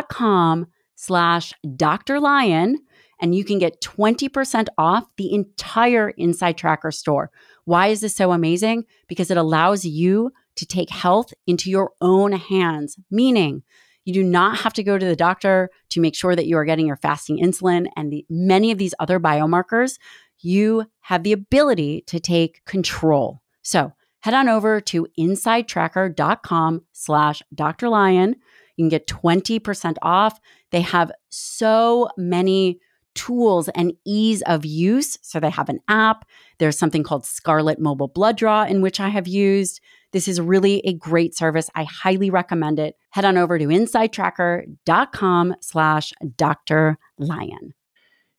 com 0.09 0.67
slash 0.97 1.53
Dr. 1.77 2.21
Lyon, 2.21 2.79
and 3.21 3.35
you 3.35 3.45
can 3.45 3.59
get 3.59 3.81
20% 3.81 4.69
off 4.79 5.05
the 5.17 5.33
entire 5.35 6.11
Inside 6.11 6.57
Tracker 6.57 6.91
store. 6.91 7.31
Why 7.65 7.89
is 7.89 8.01
this 8.01 8.15
so 8.15 8.33
amazing? 8.33 8.85
Because 9.09 9.31
it 9.31 9.37
allows 9.37 9.85
you 9.85 10.33
to 10.57 10.67
take 10.67 10.91
health 10.91 11.33
into 11.47 11.71
your 11.71 11.93
own 12.01 12.33
hands, 12.33 12.99
meaning 13.11 13.63
you 14.05 14.13
do 14.13 14.23
not 14.23 14.59
have 14.59 14.73
to 14.75 14.83
go 14.83 14.99
to 14.99 15.07
the 15.07 15.17
doctor 15.17 15.71
to 15.91 16.01
make 16.01 16.15
sure 16.15 16.35
that 16.35 16.47
you 16.47 16.57
are 16.57 16.65
getting 16.65 16.87
your 16.87 16.97
fasting 16.97 17.39
insulin 17.39 17.87
and 17.97 18.13
the, 18.13 18.25
many 18.29 18.71
of 18.71 18.79
these 18.79 18.95
other 18.99 19.21
biomarkers. 19.21 19.99
You 20.39 20.87
have 21.01 21.23
the 21.23 21.33
ability 21.33 22.03
to 22.07 22.19
take 22.19 22.65
control. 22.65 23.43
So 23.63 23.93
head 24.21 24.35
on 24.35 24.49
over 24.49 24.81
to 24.81 25.07
insidetracker.com 25.19 26.83
slash 26.93 27.43
Dr. 27.55 27.89
Lyon 27.89 28.37
you 28.81 28.85
can 28.85 28.89
get 28.89 29.07
20% 29.07 29.97
off. 30.01 30.41
They 30.71 30.81
have 30.81 31.13
so 31.29 32.09
many 32.17 32.81
tools 33.15 33.69
and 33.75 33.93
ease 34.07 34.41
of 34.43 34.65
use. 34.65 35.19
So 35.21 35.39
they 35.39 35.51
have 35.51 35.69
an 35.69 35.81
app. 35.89 36.25
There's 36.59 36.79
something 36.79 37.03
called 37.03 37.27
Scarlet 37.27 37.79
Mobile 37.79 38.09
Blood 38.09 38.39
Draw, 38.39 38.65
in 38.65 38.81
which 38.81 38.99
I 38.99 39.09
have 39.09 39.29
used. 39.29 39.81
This 40.13 40.29
is 40.29 40.41
really 40.41 40.79
a 40.87 40.95
great 40.95 41.37
service. 41.37 41.69
I 41.75 41.85
highly 41.85 42.31
recommend 42.31 42.79
it. 42.79 42.97
Head 43.11 43.27
on 43.27 43.37
over 43.37 43.59
to 43.59 43.67
insidetracker.com 43.67 45.55
slash 45.61 46.13
Dr. 46.37 46.99
Lyon. 47.19 47.75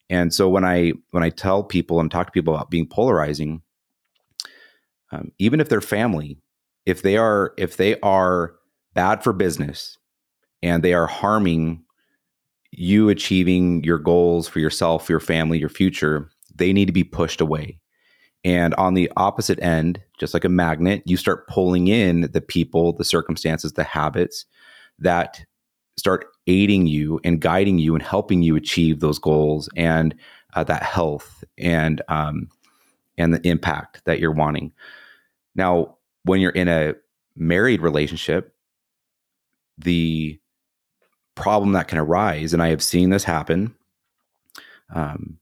And 0.09 0.33
so 0.33 0.49
when 0.49 0.65
I 0.65 0.93
when 1.11 1.23
I 1.23 1.29
tell 1.29 1.63
people 1.63 1.99
and 1.99 2.09
talk 2.09 2.27
to 2.27 2.31
people 2.31 2.55
about 2.55 2.71
being 2.71 2.87
polarizing, 2.87 3.61
um, 5.11 5.31
even 5.37 5.61
if 5.61 5.69
they're 5.69 5.79
family, 5.79 6.39
if 6.85 7.01
they 7.01 7.15
are 7.15 7.53
if 7.57 7.77
they 7.77 7.99
are 8.01 8.55
bad 8.93 9.23
for 9.23 9.31
business, 9.31 9.97
and 10.63 10.83
they 10.83 10.93
are 10.93 11.07
harming 11.07 11.83
you 12.71 13.09
achieving 13.09 13.83
your 13.83 13.97
goals 13.97 14.47
for 14.47 14.59
yourself, 14.59 15.09
your 15.09 15.19
family, 15.19 15.59
your 15.59 15.69
future, 15.69 16.29
they 16.55 16.71
need 16.71 16.85
to 16.85 16.93
be 16.93 17.03
pushed 17.03 17.41
away. 17.41 17.77
And 18.43 18.73
on 18.75 18.93
the 18.95 19.11
opposite 19.17 19.61
end, 19.61 20.01
just 20.17 20.33
like 20.33 20.45
a 20.45 20.49
magnet, 20.49 21.03
you 21.05 21.17
start 21.17 21.47
pulling 21.47 21.87
in 21.87 22.29
the 22.31 22.41
people, 22.41 22.93
the 22.93 23.03
circumstances, 23.03 23.73
the 23.73 23.83
habits 23.83 24.45
that 24.99 25.43
start 25.97 26.25
aiding 26.47 26.87
you 26.87 27.19
and 27.23 27.41
guiding 27.41 27.77
you 27.77 27.93
and 27.93 28.03
helping 28.03 28.41
you 28.41 28.55
achieve 28.55 28.99
those 28.99 29.19
goals 29.19 29.69
and 29.75 30.15
uh, 30.55 30.63
that 30.63 30.81
health 30.81 31.43
and 31.57 32.01
um, 32.07 32.49
and 33.17 33.33
the 33.33 33.47
impact 33.47 34.01
that 34.05 34.19
you're 34.19 34.31
wanting. 34.31 34.71
Now, 35.53 35.97
when 36.23 36.41
you're 36.41 36.51
in 36.51 36.67
a 36.67 36.95
married 37.35 37.81
relationship, 37.81 38.55
the 39.77 40.40
problem 41.35 41.73
that 41.73 41.87
can 41.87 41.97
arise, 41.97 42.53
and 42.53 42.61
I 42.61 42.69
have 42.69 42.83
seen 42.83 43.09
this 43.09 43.23
happen, 43.23 43.75
um, 44.93 45.37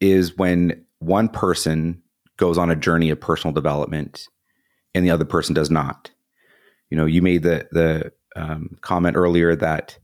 is 0.00 0.36
when 0.36 0.84
one 0.98 1.28
person 1.28 2.02
goes 2.36 2.58
on 2.58 2.70
a 2.70 2.76
journey 2.76 3.10
of 3.10 3.20
personal 3.20 3.52
development 3.52 4.28
and 4.94 5.04
the 5.04 5.10
other 5.10 5.24
person 5.24 5.54
does 5.54 5.70
not. 5.70 6.10
You 6.90 6.96
know, 6.96 7.06
you 7.06 7.22
made 7.22 7.42
the 7.42 7.66
the 7.72 8.12
um, 8.36 8.76
comment 8.80 9.16
earlier 9.16 9.56
that 9.56 9.98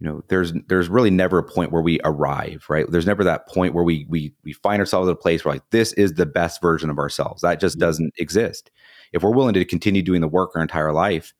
you 0.00 0.06
know 0.06 0.22
there's 0.28 0.52
there's 0.68 0.88
really 0.88 1.10
never 1.10 1.38
a 1.38 1.42
point 1.42 1.72
where 1.72 1.82
we 1.82 2.00
arrive, 2.04 2.66
right? 2.68 2.86
There's 2.88 3.06
never 3.06 3.24
that 3.24 3.48
point 3.48 3.74
where 3.74 3.84
we 3.84 4.06
we 4.08 4.34
we 4.44 4.52
find 4.52 4.80
ourselves 4.80 5.08
at 5.08 5.12
a 5.12 5.16
place 5.16 5.44
where 5.44 5.54
like 5.54 5.70
this 5.70 5.92
is 5.94 6.14
the 6.14 6.26
best 6.26 6.60
version 6.60 6.90
of 6.90 6.98
ourselves. 6.98 7.42
That 7.42 7.60
just 7.60 7.78
doesn't 7.78 8.14
exist. 8.18 8.70
If 9.12 9.22
we're 9.22 9.34
willing 9.34 9.54
to 9.54 9.64
continue 9.64 10.02
doing 10.02 10.20
the 10.20 10.28
work 10.28 10.50
our 10.54 10.62
entire 10.62 10.92
life, 10.92 11.32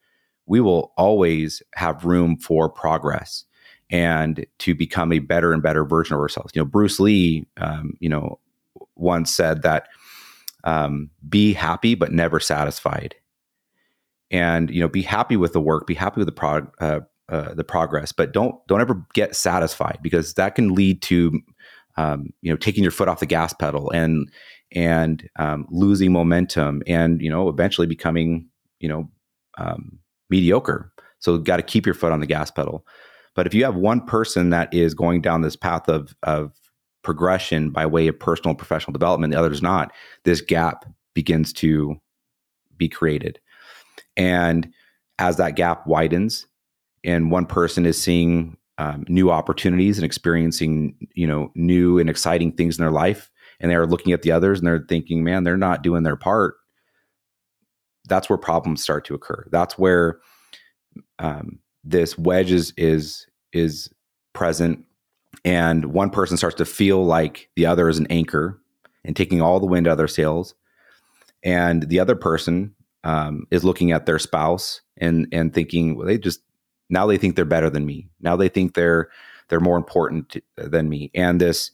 we 0.49 0.61
will 0.61 0.93
always 0.97 1.63
have 1.75 2.05
room 2.05 2.37
for 2.37 2.69
progress 2.69 3.45
and 3.91 4.45
to 4.59 4.75
become 4.75 5.13
a 5.13 5.19
better 5.19 5.53
and 5.53 5.63
better 5.63 5.85
version 5.85 6.15
of 6.15 6.21
ourselves. 6.21 6.53
You 6.55 6.63
know, 6.63 6.67
Bruce 6.67 6.99
Lee, 6.99 7.47
um, 7.59 7.95
you 8.01 8.09
know, 8.09 8.39
once 8.97 9.35
said 9.35 9.63
that 9.63 9.89
um, 10.65 11.11
be 11.29 11.53
happy 11.53 11.95
but 11.95 12.13
never 12.13 12.41
satisfied, 12.41 13.15
and 14.31 14.71
you 14.71 14.81
know, 14.81 14.89
be 14.89 15.03
happy 15.03 15.37
with 15.37 15.53
the 15.53 15.61
work, 15.61 15.87
be 15.87 15.95
happy 15.95 16.19
with 16.19 16.27
the 16.27 16.33
prog- 16.33 16.75
uh, 16.81 17.01
uh, 17.29 17.55
the 17.55 17.65
progress, 17.65 18.13
but 18.13 18.33
don't 18.33 18.55
don't 18.67 18.81
ever 18.81 19.03
get 19.15 19.37
satisfied 19.37 19.99
because 20.03 20.35
that 20.35 20.55
can 20.55 20.75
lead 20.75 21.03
to 21.03 21.41
um, 21.97 22.33
you 22.43 22.51
know 22.51 22.57
taking 22.57 22.83
your 22.83 22.91
foot 22.91 23.09
off 23.09 23.21
the 23.21 23.27
gas 23.27 23.53
pedal 23.53 23.91
and 23.91 24.31
and 24.73 25.29
um, 25.37 25.67
losing 25.71 26.13
momentum 26.13 26.83
and 26.87 27.23
you 27.23 27.31
know 27.31 27.49
eventually 27.49 27.87
becoming 27.87 28.49
you 28.81 28.89
know 28.89 29.09
um, 29.59 29.99
mediocre. 30.31 30.93
So 31.21 31.39
got 31.39 31.57
to 31.57 31.63
keep 31.63 31.87
your 31.87 31.95
foot 31.95 32.13
on 32.13 32.21
the 32.21 32.27
gas 32.27 32.51
pedal. 32.51 32.87
But 33.35 33.47
if 33.47 33.55
you 33.55 33.65
have 33.65 33.77
one 33.77 34.05
person 34.05 34.51
that 34.51 34.73
is 34.73 34.95
going 34.95 35.21
down 35.21 35.43
this 35.43 35.57
path 35.57 35.89
of 35.89 36.15
of 36.23 36.53
progression 37.03 37.71
by 37.71 37.87
way 37.87 38.09
of 38.09 38.19
personal 38.19 38.51
and 38.51 38.59
professional 38.59 38.93
development, 38.93 39.33
the 39.33 39.39
other's 39.39 39.63
not, 39.63 39.93
this 40.25 40.41
gap 40.41 40.85
begins 41.15 41.53
to 41.55 41.97
be 42.77 42.89
created. 42.89 43.41
And 44.17 44.73
as 45.19 45.37
that 45.37 45.57
gap 45.57 45.87
widens, 45.87 46.47
and 47.05 47.31
one 47.31 47.47
person 47.47 47.87
is 47.87 48.01
seeing 48.01 48.57
um, 48.79 49.05
new 49.09 49.31
opportunities 49.31 49.99
and 49.99 50.05
experiencing, 50.05 50.95
you 51.15 51.27
know, 51.27 51.51
new 51.55 51.99
and 51.99 52.11
exciting 52.11 52.53
things 52.53 52.79
in 52.79 52.83
their 52.83 52.93
life, 52.93 53.31
and 53.61 53.71
they're 53.71 53.87
looking 53.87 54.13
at 54.13 54.23
the 54.23 54.31
others 54.31 54.59
and 54.59 54.67
they're 54.67 54.85
thinking, 54.89 55.25
man, 55.25 55.45
they're 55.45 55.57
not 55.57 55.83
doing 55.83 56.03
their 56.03 56.17
part. 56.17 56.57
That's 58.09 58.29
where 58.29 58.39
problems 58.39 58.83
start 58.83 59.05
to 59.07 59.15
occur. 59.15 59.47
That's 59.51 59.79
where 59.79 60.21
um, 61.19 61.59
this 61.85 62.19
wedge 62.19 62.51
is 62.51 62.73
is 62.77 63.27
is 63.53 63.91
present, 64.33 64.85
and 65.45 65.87
one 65.87 66.11
person 66.11 66.37
starts 66.37 66.57
to 66.57 66.65
feel 66.65 67.05
like 67.05 67.49
the 67.57 67.67
other 67.67 67.89
is 67.89 67.99
an 67.99 68.07
anchor 68.11 68.61
and 69.05 69.17
taking 69.17 69.41
all 69.41 69.61
the 69.61 69.67
wind 69.67 69.87
out 69.87 69.93
of 69.93 69.99
their 69.99 70.09
sails, 70.09 70.55
and 71.43 71.89
the 71.89 72.01
other 72.01 72.17
person 72.17 72.75
um, 73.05 73.47
is 73.51 73.65
looking 73.65 73.93
at 73.93 74.07
their 74.07 74.19
spouse 74.19 74.81
and 74.97 75.27
and 75.33 75.55
thinking, 75.55 75.97
well, 75.97 76.07
they 76.07 76.19
just 76.19 76.41
now 76.91 77.07
they 77.07 77.19
think 77.19 77.37
they're 77.37 77.45
better 77.45 77.71
than 77.71 77.87
me. 77.87 78.09
Now 78.21 78.37
they 78.37 78.49
think 78.49 78.75
they're 78.75 79.09
they're 79.49 79.61
more 79.61 79.77
important 79.77 80.31
to, 80.31 80.43
than 80.57 80.89
me, 80.89 81.11
and 81.15 81.41
this 81.41 81.71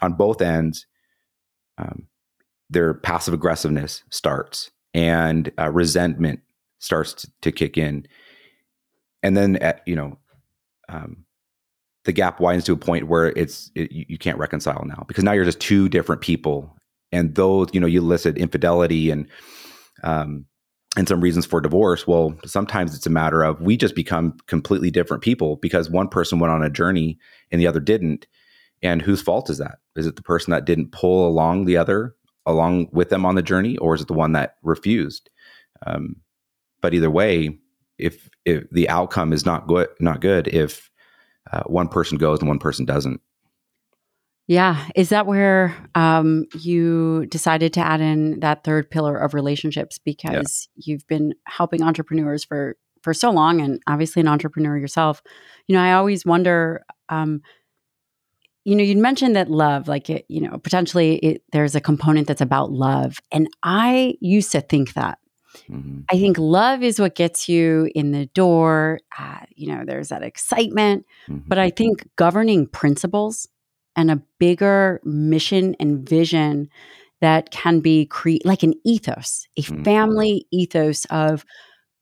on 0.00 0.12
both 0.14 0.40
ends 0.40 0.86
um, 1.78 2.06
their 2.70 2.94
passive 2.94 3.34
aggressiveness 3.34 4.02
starts 4.10 4.70
and 4.94 5.50
uh, 5.58 5.70
resentment 5.70 6.40
starts 6.78 7.14
to, 7.14 7.30
to, 7.42 7.52
kick 7.52 7.76
in. 7.76 8.06
And 9.22 9.36
then 9.36 9.56
at, 9.56 9.82
you 9.86 9.96
know 9.96 10.18
um, 10.88 11.24
the 12.04 12.12
gap 12.12 12.40
widens 12.40 12.64
to 12.64 12.72
a 12.72 12.76
point 12.76 13.08
where 13.08 13.28
it's 13.28 13.70
it, 13.74 13.92
you, 13.92 14.04
you 14.08 14.18
can't 14.18 14.38
reconcile 14.38 14.84
now 14.86 15.04
because 15.06 15.24
now 15.24 15.32
you're 15.32 15.44
just 15.44 15.60
two 15.60 15.88
different 15.88 16.22
people. 16.22 16.74
And 17.12 17.34
those 17.34 17.68
you 17.72 17.80
know 17.80 17.86
you 17.86 18.00
listed 18.00 18.38
infidelity 18.38 19.10
and 19.10 19.28
um, 20.04 20.46
and 20.96 21.06
some 21.06 21.20
reasons 21.20 21.44
for 21.44 21.60
divorce 21.60 22.06
well 22.06 22.34
sometimes 22.46 22.94
it's 22.94 23.06
a 23.06 23.10
matter 23.10 23.42
of 23.42 23.60
we 23.60 23.76
just 23.76 23.94
become 23.94 24.36
completely 24.46 24.90
different 24.90 25.22
people 25.22 25.56
because 25.56 25.90
one 25.90 26.08
person 26.08 26.38
went 26.38 26.52
on 26.52 26.62
a 26.62 26.70
journey 26.70 27.18
and 27.50 27.60
the 27.60 27.66
other 27.66 27.80
didn't. 27.80 28.26
And 28.82 29.02
whose 29.02 29.20
fault 29.20 29.50
is 29.50 29.58
that? 29.58 29.78
Is 29.96 30.06
it 30.06 30.16
the 30.16 30.22
person 30.22 30.52
that 30.52 30.64
didn't 30.64 30.92
pull 30.92 31.26
along 31.26 31.64
the 31.64 31.76
other 31.76 32.14
along 32.48 32.88
with 32.92 33.10
them 33.10 33.24
on 33.24 33.34
the 33.34 33.42
journey, 33.42 33.76
or 33.76 33.94
is 33.94 34.00
it 34.00 34.08
the 34.08 34.14
one 34.14 34.32
that 34.32 34.56
refused? 34.62 35.30
Um, 35.86 36.16
but 36.80 36.94
either 36.94 37.10
way, 37.10 37.58
if 37.98 38.28
if 38.44 38.68
the 38.70 38.88
outcome 38.88 39.32
is 39.32 39.44
not 39.44 39.66
good, 39.66 39.88
not 40.00 40.20
good, 40.20 40.48
if 40.48 40.90
uh, 41.52 41.62
one 41.66 41.88
person 41.88 42.18
goes 42.18 42.40
and 42.40 42.48
one 42.48 42.58
person 42.58 42.84
doesn't. 42.84 43.20
Yeah, 44.46 44.88
is 44.96 45.10
that 45.10 45.26
where 45.26 45.76
um, 45.94 46.46
you 46.58 47.26
decided 47.26 47.74
to 47.74 47.80
add 47.80 48.00
in 48.00 48.40
that 48.40 48.64
third 48.64 48.90
pillar 48.90 49.16
of 49.16 49.34
relationships 49.34 49.98
because 49.98 50.68
yeah. 50.74 50.84
you've 50.86 51.06
been 51.06 51.34
helping 51.46 51.82
entrepreneurs 51.82 52.44
for 52.44 52.76
for 53.02 53.12
so 53.12 53.30
long, 53.30 53.60
and 53.60 53.82
obviously 53.86 54.20
an 54.20 54.28
entrepreneur 54.28 54.78
yourself? 54.78 55.22
You 55.66 55.76
know, 55.76 55.82
I 55.82 55.92
always 55.92 56.24
wonder. 56.24 56.84
Um, 57.10 57.42
you 58.68 58.76
know, 58.76 58.84
you'd 58.84 58.98
mentioned 58.98 59.34
that 59.34 59.50
love, 59.50 59.88
like 59.88 60.10
it, 60.10 60.26
you 60.28 60.42
know, 60.42 60.58
potentially 60.58 61.16
it, 61.16 61.42
there's 61.52 61.74
a 61.74 61.80
component 61.80 62.28
that's 62.28 62.42
about 62.42 62.70
love. 62.70 63.18
And 63.32 63.48
I 63.62 64.18
used 64.20 64.52
to 64.52 64.60
think 64.60 64.92
that. 64.92 65.18
Mm-hmm. 65.70 66.00
I 66.12 66.18
think 66.18 66.36
love 66.36 66.82
is 66.82 67.00
what 67.00 67.14
gets 67.14 67.48
you 67.48 67.90
in 67.94 68.12
the 68.12 68.26
door. 68.26 69.00
Uh, 69.18 69.40
you 69.54 69.74
know, 69.74 69.84
there's 69.86 70.08
that 70.08 70.22
excitement. 70.22 71.06
Mm-hmm. 71.30 71.48
But 71.48 71.56
I 71.56 71.70
think 71.70 72.10
governing 72.16 72.66
principles 72.66 73.48
and 73.96 74.10
a 74.10 74.22
bigger 74.38 75.00
mission 75.02 75.74
and 75.80 76.06
vision 76.06 76.68
that 77.22 77.50
can 77.50 77.80
be 77.80 78.04
create 78.04 78.44
like 78.44 78.62
an 78.62 78.74
ethos, 78.84 79.48
a 79.56 79.62
mm-hmm. 79.62 79.82
family 79.82 80.46
ethos 80.52 81.06
of 81.06 81.42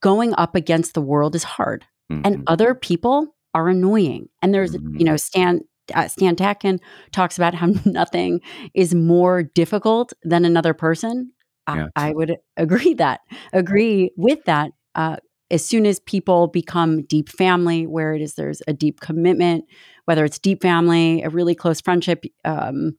going 0.01 0.33
up 0.35 0.53
against 0.53 0.95
the 0.95 1.01
world 1.01 1.33
is 1.33 1.45
hard. 1.45 1.85
And 2.09 2.25
mm-hmm. 2.25 2.43
other 2.47 2.75
people 2.75 3.35
are 3.53 3.69
annoying. 3.69 4.27
And 4.41 4.53
there's, 4.53 4.73
you 4.73 4.79
mm-hmm. 4.79 5.03
know, 5.05 5.15
Stan 5.17 5.61
uh, 5.93 6.07
Stan 6.07 6.35
Tatkin 6.35 6.79
talks 7.11 7.37
about 7.37 7.53
how 7.53 7.67
nothing 7.85 8.41
is 8.73 8.93
more 8.93 9.43
difficult 9.43 10.13
than 10.23 10.45
another 10.45 10.73
person. 10.73 11.31
Yeah. 11.67 11.87
I, 11.95 12.09
I, 12.09 12.13
would 12.13 12.37
agree 12.55 12.93
that 12.93 13.21
agree 13.51 14.11
with 14.15 14.45
that. 14.45 14.71
Uh, 14.95 15.17
as 15.49 15.65
soon 15.65 15.85
as 15.85 15.99
people 15.99 16.47
become 16.47 17.03
deep 17.03 17.29
family, 17.29 17.85
where 17.85 18.13
it 18.13 18.21
is 18.21 18.35
there's 18.35 18.61
a 18.67 18.73
deep 18.73 18.99
commitment, 18.99 19.65
whether 20.05 20.25
it's 20.25 20.39
deep 20.39 20.61
family, 20.61 21.23
a 21.23 21.29
really 21.29 21.55
close 21.55 21.81
friendship, 21.81 22.23
um, 22.45 22.97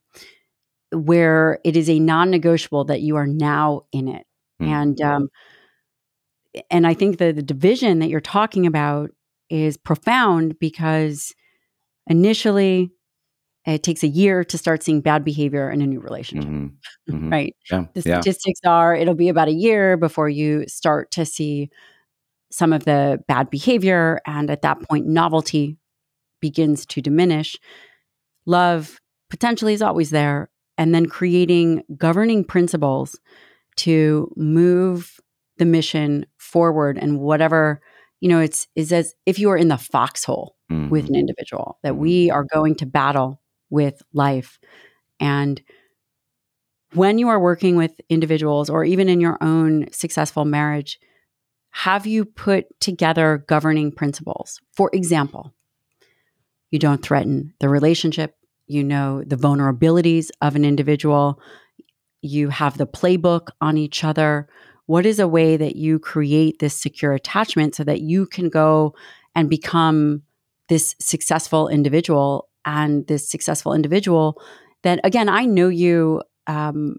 where 0.92 1.60
it 1.64 1.76
is 1.76 1.88
a 1.88 1.98
non-negotiable 1.98 2.84
that 2.84 3.00
you 3.00 3.16
are 3.16 3.26
now 3.26 3.82
in 3.92 4.08
it, 4.08 4.26
mm. 4.60 4.66
and 4.66 5.00
um, 5.00 5.28
and 6.70 6.86
I 6.86 6.94
think 6.94 7.18
that 7.18 7.36
the 7.36 7.42
division 7.42 7.98
that 7.98 8.08
you're 8.08 8.20
talking 8.20 8.66
about 8.66 9.10
is 9.50 9.76
profound 9.76 10.58
because 10.58 11.34
initially 12.08 12.90
it 13.66 13.82
takes 13.82 14.02
a 14.02 14.08
year 14.08 14.44
to 14.44 14.56
start 14.56 14.82
seeing 14.82 15.00
bad 15.00 15.24
behavior 15.24 15.70
in 15.70 15.82
a 15.82 15.86
new 15.86 16.00
relationship 16.00 16.48
mm-hmm. 16.48 16.66
Mm-hmm. 17.10 17.30
right 17.30 17.56
yeah. 17.70 17.84
the 17.94 18.02
statistics 18.02 18.60
yeah. 18.62 18.70
are 18.70 18.94
it'll 18.94 19.14
be 19.14 19.28
about 19.28 19.48
a 19.48 19.52
year 19.52 19.96
before 19.96 20.28
you 20.28 20.66
start 20.68 21.10
to 21.12 21.24
see 21.24 21.70
some 22.50 22.72
of 22.72 22.84
the 22.84 23.22
bad 23.28 23.50
behavior 23.50 24.20
and 24.26 24.50
at 24.50 24.62
that 24.62 24.80
point 24.82 25.06
novelty 25.06 25.78
begins 26.40 26.84
to 26.86 27.00
diminish 27.00 27.56
love 28.46 29.00
potentially 29.30 29.74
is 29.74 29.82
always 29.82 30.10
there 30.10 30.50
and 30.76 30.94
then 30.94 31.06
creating 31.06 31.82
governing 31.96 32.44
principles 32.44 33.18
to 33.76 34.32
move 34.36 35.18
the 35.56 35.64
mission 35.64 36.26
forward 36.36 36.98
and 36.98 37.20
whatever 37.20 37.80
you 38.20 38.28
know 38.28 38.40
it's 38.40 38.68
is 38.74 38.92
as 38.92 39.14
if 39.24 39.38
you 39.38 39.50
are 39.50 39.56
in 39.56 39.68
the 39.68 39.78
foxhole 39.78 40.57
mm-hmm. 40.70 40.88
with 40.88 41.08
an 41.08 41.14
individual, 41.14 41.78
that 41.82 41.96
we 41.96 42.26
mm-hmm. 42.26 42.36
are 42.36 42.44
going 42.44 42.74
to 42.76 42.86
battle 42.86 43.40
with 43.70 44.02
life. 44.12 44.58
And 45.20 45.60
when 46.94 47.18
you 47.18 47.28
are 47.28 47.40
working 47.40 47.76
with 47.76 48.00
individuals 48.08 48.70
or 48.70 48.84
even 48.84 49.08
in 49.08 49.20
your 49.20 49.36
own 49.40 49.90
successful 49.92 50.44
marriage, 50.44 50.98
have 51.70 52.06
you 52.06 52.24
put 52.24 52.66
together 52.80 53.44
governing 53.46 53.92
principles? 53.92 54.60
For 54.72 54.90
example, 54.92 55.54
you 56.70 56.78
don't 56.78 57.02
threaten 57.02 57.54
the 57.60 57.68
relationship, 57.68 58.34
you 58.66 58.84
know 58.84 59.22
the 59.24 59.36
vulnerabilities 59.36 60.28
of 60.40 60.56
an 60.56 60.64
individual, 60.64 61.40
you 62.20 62.48
have 62.48 62.78
the 62.78 62.86
playbook 62.86 63.48
on 63.60 63.76
each 63.76 64.02
other. 64.04 64.48
What 64.86 65.06
is 65.06 65.18
a 65.18 65.28
way 65.28 65.56
that 65.56 65.76
you 65.76 65.98
create 65.98 66.58
this 66.58 66.74
secure 66.74 67.12
attachment 67.12 67.74
so 67.74 67.84
that 67.84 68.00
you 68.00 68.26
can 68.26 68.48
go 68.48 68.94
and 69.34 69.48
become 69.48 70.22
this 70.68 70.94
successful 71.00 71.68
individual 71.68 72.48
and 72.64 73.06
this 73.06 73.28
successful 73.28 73.72
individual 73.72 74.40
that 74.82 75.00
again 75.04 75.28
i 75.28 75.44
know 75.44 75.68
you 75.68 76.22
um, 76.46 76.96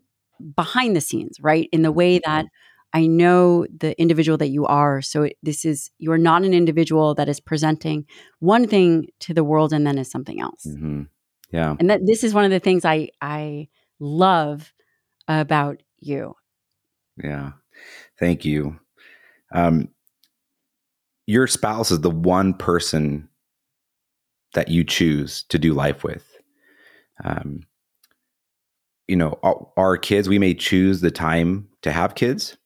behind 0.55 0.95
the 0.95 1.01
scenes 1.01 1.38
right? 1.41 1.70
In 1.72 1.82
the 1.82 1.91
way 1.91 2.20
that 2.26 2.45
i 2.93 3.05
know 3.05 3.65
the 3.78 3.99
individual 3.99 4.38
that 4.38 4.49
you 4.49 4.65
are. 4.65 5.01
So 5.01 5.30
this 5.43 5.65
is 5.65 5.91
you 5.99 6.11
are 6.11 6.17
not 6.17 6.43
an 6.43 6.53
individual 6.53 7.13
that 7.15 7.30
is 7.30 7.39
presenting 7.39 8.05
one 8.39 8.67
thing 8.67 9.07
to 9.22 9.34
the 9.34 9.43
world 9.43 9.74
and 9.74 9.86
then 9.86 9.97
is 9.97 10.09
something 10.09 10.41
else. 10.41 10.65
Mm-hmm. 10.67 11.03
yeah. 11.51 11.76
And 11.80 11.89
that 11.89 12.01
this 12.05 12.24
is 12.24 12.34
one 12.34 12.45
of 12.45 12.51
the 12.51 12.59
things 12.59 12.86
i 12.86 13.09
i 13.22 13.67
love 13.99 14.74
about 15.28 15.84
you. 15.99 16.36
Yeah. 17.22 17.51
Thank 18.20 18.45
you. 18.45 18.80
Um 19.53 19.89
your 21.28 21.45
spouse 21.45 21.91
is 21.91 22.01
the 22.01 22.09
one 22.09 22.55
person 22.55 23.28
that 24.54 24.70
you 24.70 24.84
choose 24.84 25.43
to 25.43 25.60
do 25.60 25.74
life 25.74 26.04
with. 26.04 26.26
Um, 27.24 27.62
you 29.08 29.16
know, 29.16 29.39
our, 29.43 29.68
our, 29.78 29.97
kids, 29.97 30.30
we 30.30 30.39
may 30.39 30.54
choose 30.54 31.02
the 31.02 31.12
time 31.12 31.68
to 31.82 31.91
have 31.91 32.16
kids. 32.16 32.58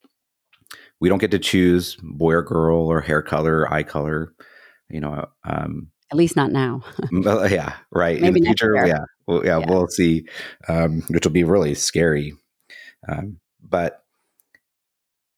We 1.00 1.10
don't 1.10 1.20
get 1.20 1.32
to 1.32 1.40
choose 1.40 1.98
boy 2.02 2.34
or 2.34 2.42
girl 2.42 2.88
or 2.88 3.02
hair 3.02 3.22
color, 3.22 3.72
eye 3.72 3.84
color. 3.84 4.34
You 4.90 5.00
know, 5.00 5.26
um, 5.46 5.88
at 6.12 6.18
least 6.18 6.36
not 6.36 6.52
now. 6.52 6.82
yeah, 7.12 7.74
right. 7.92 8.22
Maybe 8.22 8.40
In 8.40 8.44
the 8.44 8.48
future, 8.48 8.86
yeah, 8.86 9.06
well, 9.26 9.44
yeah, 9.44 9.60
yeah, 9.60 9.66
we'll 9.68 9.88
see, 9.88 10.28
um, 10.68 11.02
which 11.10 11.26
will 11.26 11.32
be 11.32 11.44
really 11.44 11.76
scary. 11.76 12.34
Um, 13.10 13.40
but 13.62 14.04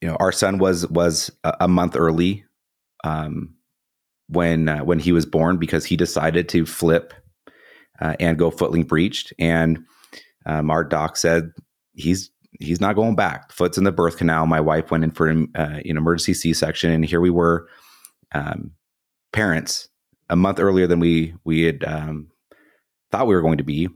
you 0.02 0.10
know, 0.10 0.18
our 0.20 0.32
son 0.32 0.58
was 0.58 0.88
was 0.88 1.32
a, 1.43 1.56
a 1.62 1.68
month 1.68 1.96
early 1.96 2.46
um, 3.04 3.55
when 4.28 4.69
uh, 4.69 4.84
when 4.84 4.99
he 4.99 5.11
was 5.11 5.26
born 5.26 5.57
because 5.57 5.86
he 5.86 5.95
decided 5.95 6.49
to 6.49 6.65
flip 6.65 7.13
uh, 8.01 8.15
and 8.19 8.38
go 8.38 8.51
footling 8.51 8.84
breached, 8.84 9.34
and 9.39 9.80
um, 10.45 10.69
our 10.71 10.84
doc 10.84 11.17
said 11.17 11.51
he's 11.93 12.30
he's 12.59 12.82
not 12.82 12.95
going 12.95 13.15
back. 13.15 13.51
Foot's 13.51 13.78
in 13.78 13.84
the 13.84 13.91
birth 13.91 14.17
canal. 14.17 14.45
My 14.45 14.61
wife 14.61 14.91
went 14.91 15.03
in 15.03 15.11
for 15.11 15.28
an, 15.28 15.49
uh, 15.55 15.80
an 15.86 15.97
emergency 15.97 16.34
C 16.34 16.53
section, 16.53 16.91
and 16.91 17.05
here 17.05 17.21
we 17.21 17.30
were, 17.30 17.67
um, 18.34 18.71
parents, 19.34 19.89
a 20.30 20.36
month 20.36 20.59
earlier 20.59 20.88
than 20.88 20.99
we 20.99 21.34
we 21.43 21.63
had 21.63 21.84
um, 21.84 22.28
thought 23.11 23.28
we 23.28 23.36
were 23.36 23.41
going 23.41 23.57
to 23.57 23.63
be. 23.63 23.89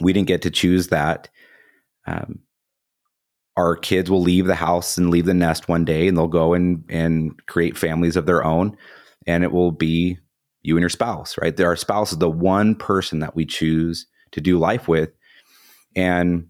We 0.00 0.12
didn't 0.12 0.28
get 0.28 0.42
to 0.42 0.50
choose 0.50 0.88
that. 0.88 1.28
Um, 2.06 2.40
our 3.56 3.74
kids 3.74 4.10
will 4.10 4.20
leave 4.20 4.46
the 4.46 4.54
house 4.54 4.98
and 4.98 5.10
leave 5.10 5.24
the 5.24 5.34
nest 5.34 5.68
one 5.68 5.84
day 5.84 6.06
and 6.06 6.16
they'll 6.16 6.28
go 6.28 6.52
and 6.52 6.84
and 6.88 7.44
create 7.46 7.76
families 7.76 8.16
of 8.16 8.26
their 8.26 8.44
own 8.44 8.76
and 9.26 9.44
it 9.44 9.52
will 9.52 9.72
be 9.72 10.18
you 10.62 10.76
and 10.76 10.82
your 10.82 10.90
spouse 10.90 11.36
right? 11.38 11.58
Our 11.60 11.76
spouse 11.76 12.12
is 12.12 12.18
the 12.18 12.30
one 12.30 12.74
person 12.74 13.20
that 13.20 13.36
we 13.36 13.46
choose 13.46 14.06
to 14.32 14.40
do 14.40 14.58
life 14.58 14.88
with. 14.88 15.10
And 15.94 16.48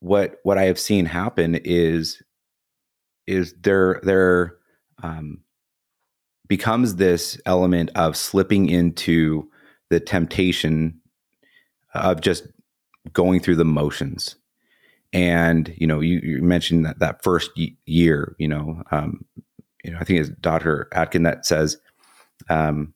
what 0.00 0.38
what 0.42 0.58
i 0.58 0.64
have 0.64 0.78
seen 0.78 1.06
happen 1.06 1.54
is 1.64 2.22
is 3.26 3.54
there 3.62 4.00
there 4.02 4.56
um, 5.02 5.40
becomes 6.46 6.96
this 6.96 7.40
element 7.46 7.90
of 7.94 8.16
slipping 8.16 8.68
into 8.68 9.48
the 9.88 10.00
temptation 10.00 11.00
of 11.94 12.20
just 12.20 12.46
going 13.12 13.40
through 13.40 13.56
the 13.56 13.64
motions. 13.64 14.36
And 15.12 15.72
you 15.76 15.86
know 15.86 16.00
you, 16.00 16.20
you 16.22 16.42
mentioned 16.42 16.84
that 16.84 16.98
that 16.98 17.22
first 17.22 17.50
year 17.86 18.34
you 18.38 18.48
know 18.48 18.82
um, 18.90 19.24
you 19.84 19.92
know 19.92 19.98
i 20.00 20.04
think 20.04 20.20
it's 20.20 20.30
dr 20.40 20.88
tatkin 20.92 21.24
that 21.24 21.46
says 21.46 21.78
um, 22.50 22.92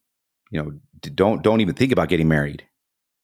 you 0.50 0.62
know 0.62 0.72
don't 1.14 1.42
don't 1.42 1.60
even 1.60 1.74
think 1.74 1.92
about 1.92 2.08
getting 2.08 2.28
married 2.28 2.64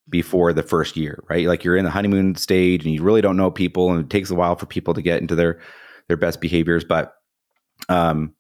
before 0.09 0.53
the 0.53 0.63
first 0.63 0.97
year 0.97 1.23
right? 1.29 1.47
Like 1.47 1.65
you're 1.65 1.77
in 1.77 1.85
the 1.85 1.91
honeymoon 1.91 2.37
stage 2.37 2.85
and 2.85 2.95
you 2.95 3.03
really 3.03 3.23
don't 3.23 3.37
know 3.37 3.51
people 3.51 3.91
and 3.91 4.05
it 4.05 4.11
takes 4.11 4.31
a 4.31 4.35
while 4.35 4.55
for 4.55 4.67
people 4.67 4.95
to 4.95 5.03
get 5.03 5.21
into 5.21 5.35
their 5.35 5.61
their 6.09 6.17
best 6.17 6.41
behaviors 6.41 6.85
but 6.85 7.15
um 7.89 8.35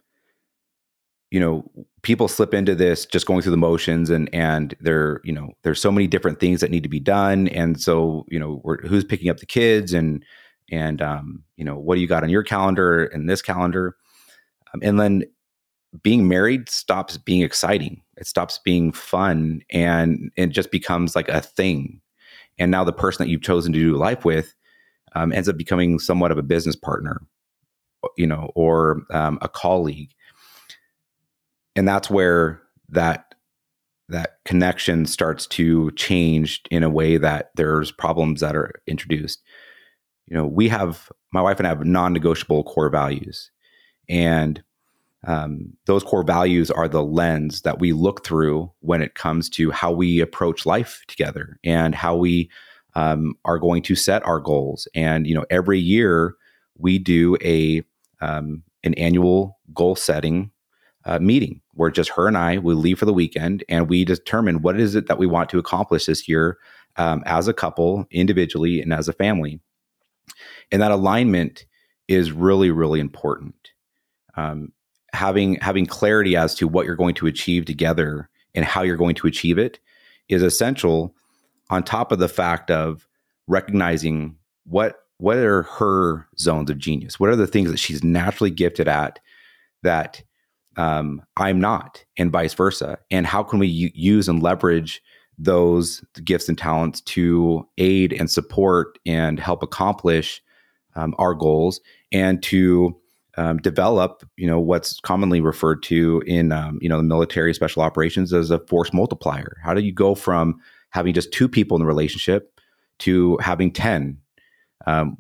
you 1.34 1.40
know 1.40 1.68
people 2.02 2.28
slip 2.28 2.54
into 2.54 2.76
this 2.76 3.06
just 3.06 3.26
going 3.26 3.42
through 3.42 3.50
the 3.50 3.56
motions 3.56 4.08
and 4.08 4.32
and 4.32 4.76
there 4.78 5.20
you 5.24 5.32
know 5.32 5.50
there's 5.64 5.80
so 5.80 5.90
many 5.90 6.06
different 6.06 6.38
things 6.38 6.60
that 6.60 6.70
need 6.70 6.84
to 6.84 6.88
be 6.88 7.00
done. 7.00 7.48
And 7.48 7.80
so 7.80 8.24
you 8.28 8.38
know 8.38 8.62
who's 8.82 9.04
picking 9.04 9.28
up 9.28 9.38
the 9.38 9.46
kids 9.46 9.92
and 9.92 10.24
and 10.70 11.02
um, 11.02 11.42
you 11.56 11.64
know 11.64 11.76
what 11.76 11.96
do 11.96 12.00
you 12.00 12.06
got 12.06 12.22
on 12.22 12.30
your 12.30 12.44
calendar 12.44 13.06
and 13.06 13.28
this 13.28 13.42
calendar 13.42 13.96
and 14.82 14.98
then 14.98 15.24
being 16.02 16.26
married 16.28 16.68
stops 16.68 17.16
being 17.16 17.42
exciting. 17.42 18.02
It 18.16 18.26
stops 18.26 18.58
being 18.64 18.92
fun 18.92 19.60
and 19.70 20.30
it 20.36 20.48
just 20.48 20.70
becomes 20.70 21.14
like 21.14 21.28
a 21.28 21.40
thing. 21.40 22.00
And 22.58 22.70
now 22.70 22.84
the 22.84 22.92
person 22.92 23.24
that 23.24 23.30
you've 23.30 23.42
chosen 23.42 23.72
to 23.72 23.78
do 23.78 23.96
life 23.96 24.24
with 24.24 24.54
um, 25.14 25.32
ends 25.32 25.48
up 25.48 25.56
becoming 25.56 25.98
somewhat 25.98 26.32
of 26.32 26.38
a 26.38 26.42
business 26.42 26.76
partner 26.76 27.20
you 28.16 28.26
know 28.26 28.50
or 28.54 29.02
um, 29.10 29.38
a 29.42 29.48
colleague. 29.48 30.10
And 31.76 31.88
that's 31.88 32.10
where 32.10 32.62
that 32.90 33.34
that 34.08 34.38
connection 34.44 35.06
starts 35.06 35.46
to 35.46 35.90
change 35.92 36.60
in 36.70 36.82
a 36.82 36.90
way 36.90 37.16
that 37.16 37.50
there's 37.56 37.90
problems 37.90 38.40
that 38.40 38.54
are 38.54 38.70
introduced. 38.86 39.42
You 40.26 40.36
know 40.36 40.46
we 40.46 40.68
have 40.68 41.10
my 41.32 41.42
wife 41.42 41.58
and 41.58 41.66
i 41.66 41.70
have 41.70 41.84
non-negotiable 41.84 42.64
core 42.64 42.88
values 42.88 43.50
and 44.08 44.62
um, 45.26 45.72
those 45.86 46.02
core 46.02 46.22
values 46.22 46.70
are 46.70 46.88
the 46.88 47.02
lens 47.02 47.62
that 47.62 47.78
we 47.78 47.92
look 47.92 48.24
through 48.26 48.70
when 48.80 49.00
it 49.00 49.14
comes 49.14 49.48
to 49.50 49.70
how 49.70 49.90
we 49.90 50.20
approach 50.20 50.66
life 50.66 51.02
together 51.08 51.58
and 51.64 51.94
how 51.94 52.14
we 52.14 52.50
um, 52.94 53.34
are 53.44 53.58
going 53.58 53.82
to 53.82 53.94
set 53.96 54.24
our 54.26 54.38
goals 54.38 54.86
and 54.94 55.26
you 55.26 55.34
know 55.34 55.46
every 55.50 55.78
year 55.78 56.34
we 56.76 56.98
do 56.98 57.36
a 57.42 57.82
um, 58.20 58.62
an 58.84 58.94
annual 58.94 59.58
goal 59.72 59.96
setting 59.96 60.50
uh, 61.06 61.18
meeting 61.18 61.60
where 61.72 61.90
just 61.90 62.10
her 62.10 62.28
and 62.28 62.38
I 62.38 62.58
we 62.58 62.74
leave 62.74 62.98
for 62.98 63.04
the 63.04 63.12
weekend 63.12 63.64
and 63.68 63.88
we 63.88 64.04
determine 64.04 64.62
what 64.62 64.78
is 64.78 64.94
it 64.94 65.06
that 65.06 65.18
we 65.18 65.26
want 65.26 65.50
to 65.50 65.58
accomplish 65.58 66.06
this 66.06 66.28
year 66.28 66.58
um, 66.96 67.22
as 67.26 67.48
a 67.48 67.54
couple, 67.54 68.06
individually, 68.10 68.80
and 68.80 68.92
as 68.92 69.08
a 69.08 69.12
family. 69.12 69.60
And 70.70 70.80
that 70.82 70.90
alignment 70.90 71.66
is 72.08 72.32
really, 72.32 72.70
really 72.70 73.00
important. 73.00 73.54
Um, 74.36 74.72
having 75.12 75.56
having 75.56 75.86
clarity 75.86 76.36
as 76.36 76.54
to 76.56 76.66
what 76.66 76.86
you're 76.86 76.96
going 76.96 77.14
to 77.14 77.26
achieve 77.26 77.64
together 77.64 78.28
and 78.54 78.64
how 78.64 78.82
you're 78.82 78.96
going 78.96 79.14
to 79.14 79.26
achieve 79.26 79.58
it 79.58 79.78
is 80.28 80.42
essential. 80.42 81.14
On 81.70 81.82
top 81.82 82.12
of 82.12 82.18
the 82.18 82.28
fact 82.28 82.70
of 82.70 83.08
recognizing 83.46 84.36
what 84.64 85.00
what 85.18 85.38
are 85.38 85.62
her 85.62 86.26
zones 86.38 86.70
of 86.70 86.78
genius, 86.78 87.18
what 87.18 87.30
are 87.30 87.36
the 87.36 87.46
things 87.46 87.70
that 87.70 87.78
she's 87.78 88.02
naturally 88.02 88.50
gifted 88.50 88.88
at 88.88 89.18
that 89.82 90.22
um, 90.76 91.22
I'm 91.36 91.60
not, 91.60 92.04
and 92.16 92.32
vice 92.32 92.54
versa. 92.54 92.98
And 93.10 93.26
how 93.26 93.42
can 93.42 93.58
we 93.58 93.68
u- 93.68 93.90
use 93.94 94.28
and 94.28 94.42
leverage 94.42 95.00
those 95.38 96.04
gifts 96.24 96.48
and 96.48 96.58
talents 96.58 97.00
to 97.02 97.66
aid 97.78 98.12
and 98.12 98.30
support 98.30 98.98
and 99.06 99.38
help 99.38 99.62
accomplish 99.62 100.42
um, 100.96 101.14
our 101.18 101.34
goals 101.34 101.80
and 102.12 102.42
to 102.44 102.96
um, 103.36 103.58
develop, 103.58 104.24
you 104.36 104.46
know, 104.46 104.60
what's 104.60 105.00
commonly 105.00 105.40
referred 105.40 105.82
to 105.84 106.22
in, 106.26 106.52
um, 106.52 106.78
you 106.80 106.88
know, 106.88 106.98
the 106.98 107.02
military 107.02 107.52
special 107.54 107.82
operations 107.82 108.32
as 108.32 108.50
a 108.50 108.60
force 108.66 108.92
multiplier. 108.92 109.56
How 109.62 109.74
do 109.74 109.82
you 109.82 109.92
go 109.92 110.14
from 110.14 110.60
having 110.90 111.14
just 111.14 111.32
two 111.32 111.48
people 111.48 111.76
in 111.76 111.80
the 111.80 111.86
relationship 111.86 112.60
to 113.00 113.36
having 113.38 113.72
10? 113.72 114.18
Um, 114.86 115.16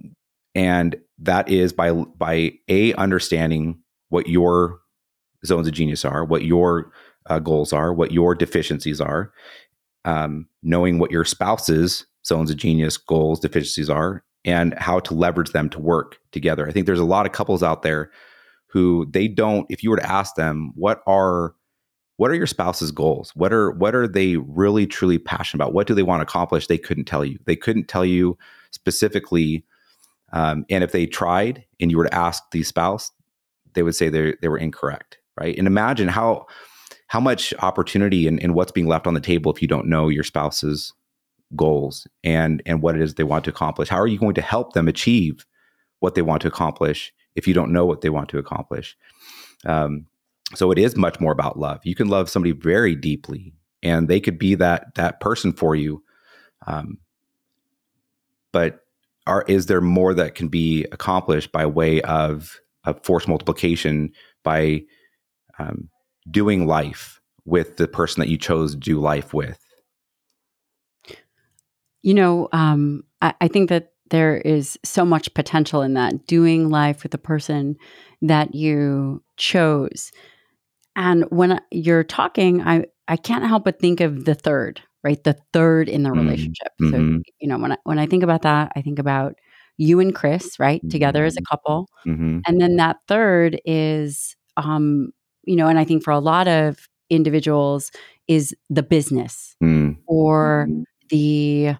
and 0.54 0.96
that 1.18 1.48
is 1.48 1.72
by, 1.72 1.92
by 1.92 2.52
a 2.68 2.94
understanding 2.94 3.80
what 4.10 4.28
your 4.28 4.80
zones 5.44 5.66
of 5.66 5.74
genius 5.74 6.04
are, 6.04 6.24
what 6.24 6.44
your 6.44 6.92
uh, 7.26 7.38
goals 7.38 7.72
are, 7.72 7.92
what 7.92 8.12
your 8.12 8.34
deficiencies 8.34 9.00
are, 9.00 9.32
um, 10.04 10.46
knowing 10.62 10.98
what 10.98 11.10
your 11.10 11.24
spouse's 11.24 12.06
zones 12.24 12.50
of 12.50 12.56
genius, 12.56 12.96
goals, 12.96 13.40
deficiencies 13.40 13.90
are, 13.90 14.22
and 14.44 14.74
how 14.78 15.00
to 15.00 15.14
leverage 15.14 15.52
them 15.52 15.68
to 15.70 15.80
work 15.80 16.18
together. 16.32 16.66
I 16.66 16.72
think 16.72 16.86
there's 16.86 16.98
a 16.98 17.04
lot 17.04 17.26
of 17.26 17.32
couples 17.32 17.62
out 17.62 17.82
there 17.82 18.10
who 18.66 19.06
they 19.10 19.28
don't. 19.28 19.66
If 19.70 19.82
you 19.82 19.90
were 19.90 19.96
to 19.96 20.10
ask 20.10 20.34
them, 20.34 20.72
what 20.74 21.02
are 21.06 21.54
what 22.16 22.30
are 22.30 22.34
your 22.36 22.46
spouse's 22.46 22.92
goals? 22.92 23.32
What 23.34 23.52
are 23.52 23.72
what 23.72 23.94
are 23.94 24.06
they 24.06 24.36
really 24.36 24.86
truly 24.86 25.18
passionate 25.18 25.62
about? 25.62 25.74
What 25.74 25.86
do 25.86 25.94
they 25.94 26.02
want 26.02 26.20
to 26.20 26.24
accomplish? 26.24 26.66
They 26.66 26.78
couldn't 26.78 27.04
tell 27.06 27.24
you. 27.24 27.38
They 27.46 27.56
couldn't 27.56 27.88
tell 27.88 28.04
you 28.04 28.38
specifically. 28.70 29.64
Um, 30.32 30.64
and 30.68 30.82
if 30.82 30.90
they 30.92 31.06
tried, 31.06 31.64
and 31.80 31.90
you 31.90 31.96
were 31.96 32.06
to 32.06 32.14
ask 32.14 32.42
the 32.50 32.64
spouse, 32.64 33.12
they 33.74 33.82
would 33.82 33.94
say 33.94 34.08
they 34.08 34.34
they 34.42 34.48
were 34.48 34.58
incorrect 34.58 35.18
right? 35.40 35.56
And 35.56 35.66
imagine 35.66 36.08
how 36.08 36.46
how 37.08 37.20
much 37.20 37.52
opportunity 37.60 38.26
and, 38.26 38.42
and 38.42 38.54
what's 38.54 38.72
being 38.72 38.86
left 38.86 39.06
on 39.06 39.14
the 39.14 39.20
table 39.20 39.52
if 39.52 39.60
you 39.60 39.68
don't 39.68 39.86
know 39.86 40.08
your 40.08 40.24
spouse's 40.24 40.92
goals 41.56 42.06
and 42.22 42.62
and 42.66 42.82
what 42.82 42.94
it 42.94 43.02
is 43.02 43.14
they 43.14 43.24
want 43.24 43.44
to 43.44 43.50
accomplish. 43.50 43.88
How 43.88 44.00
are 44.00 44.06
you 44.06 44.18
going 44.18 44.34
to 44.34 44.42
help 44.42 44.72
them 44.72 44.88
achieve 44.88 45.44
what 46.00 46.14
they 46.14 46.22
want 46.22 46.42
to 46.42 46.48
accomplish 46.48 47.12
if 47.34 47.46
you 47.48 47.54
don't 47.54 47.72
know 47.72 47.86
what 47.86 48.00
they 48.00 48.10
want 48.10 48.28
to 48.30 48.38
accomplish? 48.38 48.96
Um, 49.66 50.06
so 50.54 50.70
it 50.70 50.78
is 50.78 50.96
much 50.96 51.20
more 51.20 51.32
about 51.32 51.58
love. 51.58 51.80
You 51.84 51.94
can 51.94 52.08
love 52.08 52.28
somebody 52.28 52.52
very 52.52 52.94
deeply, 52.94 53.54
and 53.82 54.08
they 54.08 54.20
could 54.20 54.38
be 54.38 54.54
that 54.56 54.94
that 54.94 55.20
person 55.20 55.52
for 55.52 55.74
you. 55.74 56.02
Um, 56.66 56.98
but 58.52 58.80
are 59.26 59.44
is 59.48 59.66
there 59.66 59.80
more 59.80 60.14
that 60.14 60.34
can 60.34 60.48
be 60.48 60.84
accomplished 60.92 61.50
by 61.50 61.66
way 61.66 62.00
of, 62.02 62.60
of 62.84 63.02
force 63.04 63.26
multiplication 63.26 64.12
by 64.42 64.82
um, 65.58 65.88
doing 66.30 66.66
life 66.66 67.20
with 67.44 67.76
the 67.76 67.88
person 67.88 68.20
that 68.20 68.28
you 68.28 68.38
chose 68.38 68.72
to 68.72 68.78
do 68.78 69.00
life 69.00 69.32
with? 69.32 69.63
You 72.04 72.14
know, 72.14 72.48
um, 72.52 73.04
I, 73.20 73.34
I 73.40 73.48
think 73.48 73.68
that 73.70 73.92
there 74.10 74.36
is 74.36 74.78
so 74.84 75.04
much 75.04 75.32
potential 75.34 75.82
in 75.82 75.94
that 75.94 76.26
doing 76.26 76.68
life 76.68 77.02
with 77.02 77.12
the 77.12 77.18
person 77.18 77.76
that 78.22 78.54
you 78.54 79.22
chose. 79.36 80.12
And 80.94 81.24
when 81.30 81.60
you're 81.70 82.04
talking, 82.04 82.62
I, 82.62 82.84
I 83.08 83.16
can't 83.16 83.46
help 83.46 83.64
but 83.64 83.80
think 83.80 84.00
of 84.00 84.24
the 84.24 84.34
third, 84.34 84.80
right? 85.02 85.22
The 85.24 85.36
third 85.52 85.88
in 85.88 86.02
the 86.02 86.10
mm-hmm. 86.10 86.20
relationship. 86.20 86.68
Mm-hmm. 86.80 87.16
So, 87.16 87.22
you 87.40 87.48
know, 87.48 87.58
when 87.58 87.72
I, 87.72 87.78
when 87.84 87.98
I 87.98 88.06
think 88.06 88.22
about 88.22 88.42
that, 88.42 88.72
I 88.76 88.82
think 88.82 88.98
about 88.98 89.34
you 89.76 89.98
and 89.98 90.14
Chris, 90.14 90.60
right? 90.60 90.80
Together 90.88 91.20
mm-hmm. 91.20 91.26
as 91.26 91.36
a 91.36 91.40
mm-hmm. 91.40 91.50
couple. 91.50 91.88
Mm-hmm. 92.06 92.38
And 92.46 92.60
then 92.60 92.76
that 92.76 92.98
third 93.08 93.60
is 93.64 94.36
um, 94.56 95.10
you 95.46 95.56
know, 95.56 95.68
and 95.68 95.78
I 95.78 95.84
think 95.84 96.02
for 96.02 96.10
a 96.10 96.18
lot 96.18 96.48
of 96.48 96.88
individuals 97.10 97.90
is 98.28 98.54
the 98.70 98.82
business 98.82 99.56
mm. 99.62 99.96
or 100.06 100.66
mm-hmm. 100.68 100.82
the 101.10 101.76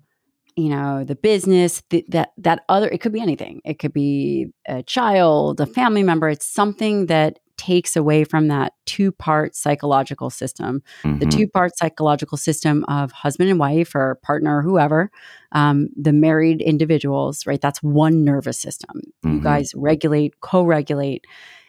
you 0.57 0.69
know 0.69 1.05
the 1.05 1.17
business 1.17 1.83
the, 1.91 2.05
that 2.09 2.33
that 2.37 2.65
other 2.69 2.89
it 2.89 3.01
could 3.01 3.13
be 3.13 3.21
anything 3.21 3.61
it 3.65 3.79
could 3.79 3.93
be 3.93 4.47
a 4.67 4.83
child 4.83 5.61
a 5.61 5.67
family 5.67 6.03
member 6.03 6.29
it's 6.29 6.47
something 6.47 7.07
that 7.07 7.39
takes 7.57 7.95
away 7.95 8.25
from 8.25 8.49
that 8.49 8.73
two 8.85 9.13
part 9.13 9.55
psychological 9.55 10.29
system 10.31 10.83
mm-hmm. 11.03 11.19
the 11.19 11.27
two 11.27 11.49
part 11.49 11.77
psychological 11.77 12.37
system 12.37 12.85
of 12.89 13.13
husband 13.13 13.49
and 13.49 13.59
wife 13.59 13.95
or 13.95 14.19
partner 14.23 14.59
or 14.59 14.63
whoever 14.63 15.11
um, 15.53 15.89
the 15.97 16.13
married 16.13 16.61
individuals 16.61 17.47
right 17.47 17.61
that's 17.61 17.83
one 17.83 18.25
nervous 18.25 18.59
system 18.59 19.01
mm-hmm. 19.25 19.37
you 19.37 19.41
guys 19.41 19.73
regulate 19.75 20.41
co-regulate 20.41 21.25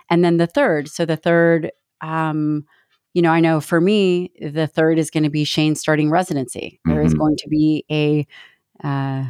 and 0.09 0.23
then 0.23 0.37
the 0.37 0.47
third 0.47 0.87
so 0.87 1.05
the 1.05 1.17
third 1.17 1.71
um, 2.01 2.65
you 3.15 3.21
know, 3.21 3.31
I 3.31 3.39
know 3.39 3.61
for 3.61 3.79
me, 3.79 4.33
the 4.41 4.67
third 4.67 4.99
is 4.99 5.09
going 5.09 5.23
to 5.23 5.29
be 5.29 5.45
Shane 5.45 5.75
starting 5.75 6.11
residency. 6.11 6.81
Mm-hmm. 6.85 6.91
There 6.91 7.01
is 7.01 7.13
mm-hmm. 7.13 7.19
going 7.19 7.37
to 7.37 7.47
be 7.47 7.85
a 7.89 8.27
uh, 8.83 9.25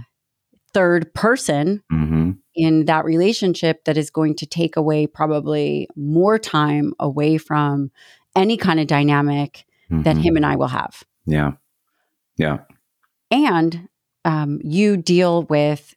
third 0.73 1.13
person 1.13 1.81
mm-hmm. 1.91 2.31
in 2.55 2.85
that 2.85 3.05
relationship 3.05 3.85
that 3.85 3.97
is 3.97 4.09
going 4.09 4.35
to 4.35 4.45
take 4.45 4.75
away 4.75 5.07
probably 5.07 5.87
more 5.95 6.37
time 6.37 6.93
away 6.99 7.37
from 7.37 7.91
any 8.35 8.57
kind 8.57 8.79
of 8.79 8.87
dynamic 8.87 9.65
mm-hmm. 9.89 10.03
that 10.03 10.17
him 10.17 10.35
and 10.35 10.45
I 10.45 10.55
will 10.55 10.67
have. 10.67 11.03
Yeah. 11.25 11.53
Yeah. 12.37 12.59
And 13.31 13.87
um, 14.25 14.59
you 14.63 14.97
deal 14.97 15.43
with 15.43 15.95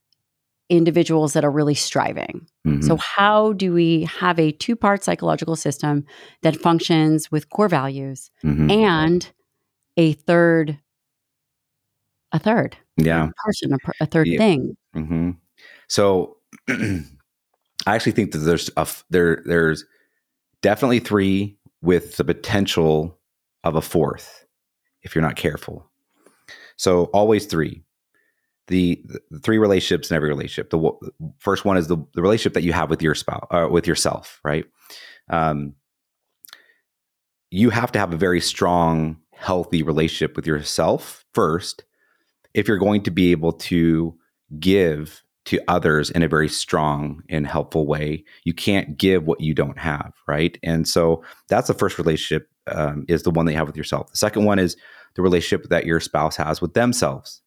individuals 0.68 1.32
that 1.32 1.44
are 1.44 1.51
really 1.51 1.74
striving. 1.74 2.46
Mm-hmm. 2.66 2.82
So, 2.82 2.96
how 2.96 3.55
do 3.55 3.72
we 3.72 4.05
have 4.05 4.38
a 4.38 4.53
two 4.53 4.76
part 4.76 5.03
psychological 5.03 5.57
system 5.57 6.05
that 6.42 6.57
functions 6.57 7.30
with 7.30 7.49
core 7.49 7.68
values 7.68 8.30
mm-hmm. 8.44 8.70
and 8.70 9.30
a 9.96 10.12
third, 10.12 10.78
a 12.32 12.38
third, 12.38 12.76
yeah, 12.99 13.30
person, 13.44 13.72
a, 13.72 13.78
a 14.01 14.07
third 14.07 14.26
yeah. 14.26 14.38
thing? 14.38 14.76
Mm-hmm. 14.94 15.30
So, 15.88 16.36
I 16.68 17.94
actually 17.94 18.12
think 18.12 18.32
that 18.32 18.38
there's 18.38 18.70
a 18.76 18.86
there 19.11 19.42
there's 19.46 19.84
definitely 20.62 20.99
three 21.01 21.57
with 21.80 22.16
the 22.16 22.24
potential 22.24 23.18
of 23.64 23.76
a 23.76 23.82
fourth 23.82 24.44
if 25.03 25.14
you're 25.14 25.22
not 25.22 25.36
careful. 25.36 25.88
So 26.76 27.05
always 27.07 27.46
three 27.46 27.84
the, 28.68 29.03
the 29.30 29.38
three 29.40 29.59
relationships 29.59 30.11
in 30.11 30.16
every 30.16 30.28
relationship. 30.28 30.70
The, 30.70 30.78
the 30.78 31.32
first 31.38 31.64
one 31.64 31.76
is 31.76 31.88
the, 31.88 31.96
the 32.14 32.22
relationship 32.22 32.53
that 32.55 32.62
you 32.62 32.72
have 32.72 32.90
with 32.90 33.03
your 33.03 33.14
spouse, 33.14 33.46
uh, 33.51 33.66
with 33.70 33.86
yourself, 33.86 34.40
right? 34.44 34.66
Um, 35.30 35.74
you 37.51 37.70
have 37.70 37.90
to 37.92 37.99
have 37.99 38.12
a 38.12 38.16
very 38.16 38.40
strong, 38.40 39.16
healthy 39.32 39.82
relationship 39.82 40.36
with 40.36 40.46
yourself 40.46 41.24
first 41.32 41.84
if 42.55 42.68
you're 42.68 42.78
going 42.78 43.03
to 43.03 43.11
be 43.11 43.30
able 43.30 43.53
to 43.53 44.16
give 44.59 45.22
to 45.46 45.61
others 45.66 46.11
in 46.11 46.22
a 46.22 46.28
very 46.28 46.49
strong 46.49 47.22
and 47.30 47.46
helpful 47.46 47.86
way. 47.86 48.22
You 48.44 48.53
can't 48.53 48.99
give 48.99 49.24
what 49.24 49.40
you 49.40 49.55
don't 49.55 49.78
have, 49.78 50.12
right? 50.26 50.59
And 50.62 50.86
so 50.86 51.24
that's 51.49 51.68
the 51.68 51.74
first 51.74 51.96
relationship 51.96 52.51
um, 52.66 53.07
is 53.09 53.22
the 53.22 53.30
one 53.30 53.46
that 53.46 53.53
you 53.53 53.59
have 53.59 53.66
with 53.66 53.76
yourself. 53.76 54.11
The 54.11 54.18
second 54.18 54.44
one 54.44 54.59
is 54.59 54.76
the 55.14 55.22
relationship 55.22 55.70
that 55.70 55.86
your 55.86 56.01
spouse 56.01 56.36
has 56.36 56.61
with 56.61 56.74
themselves 56.74 57.40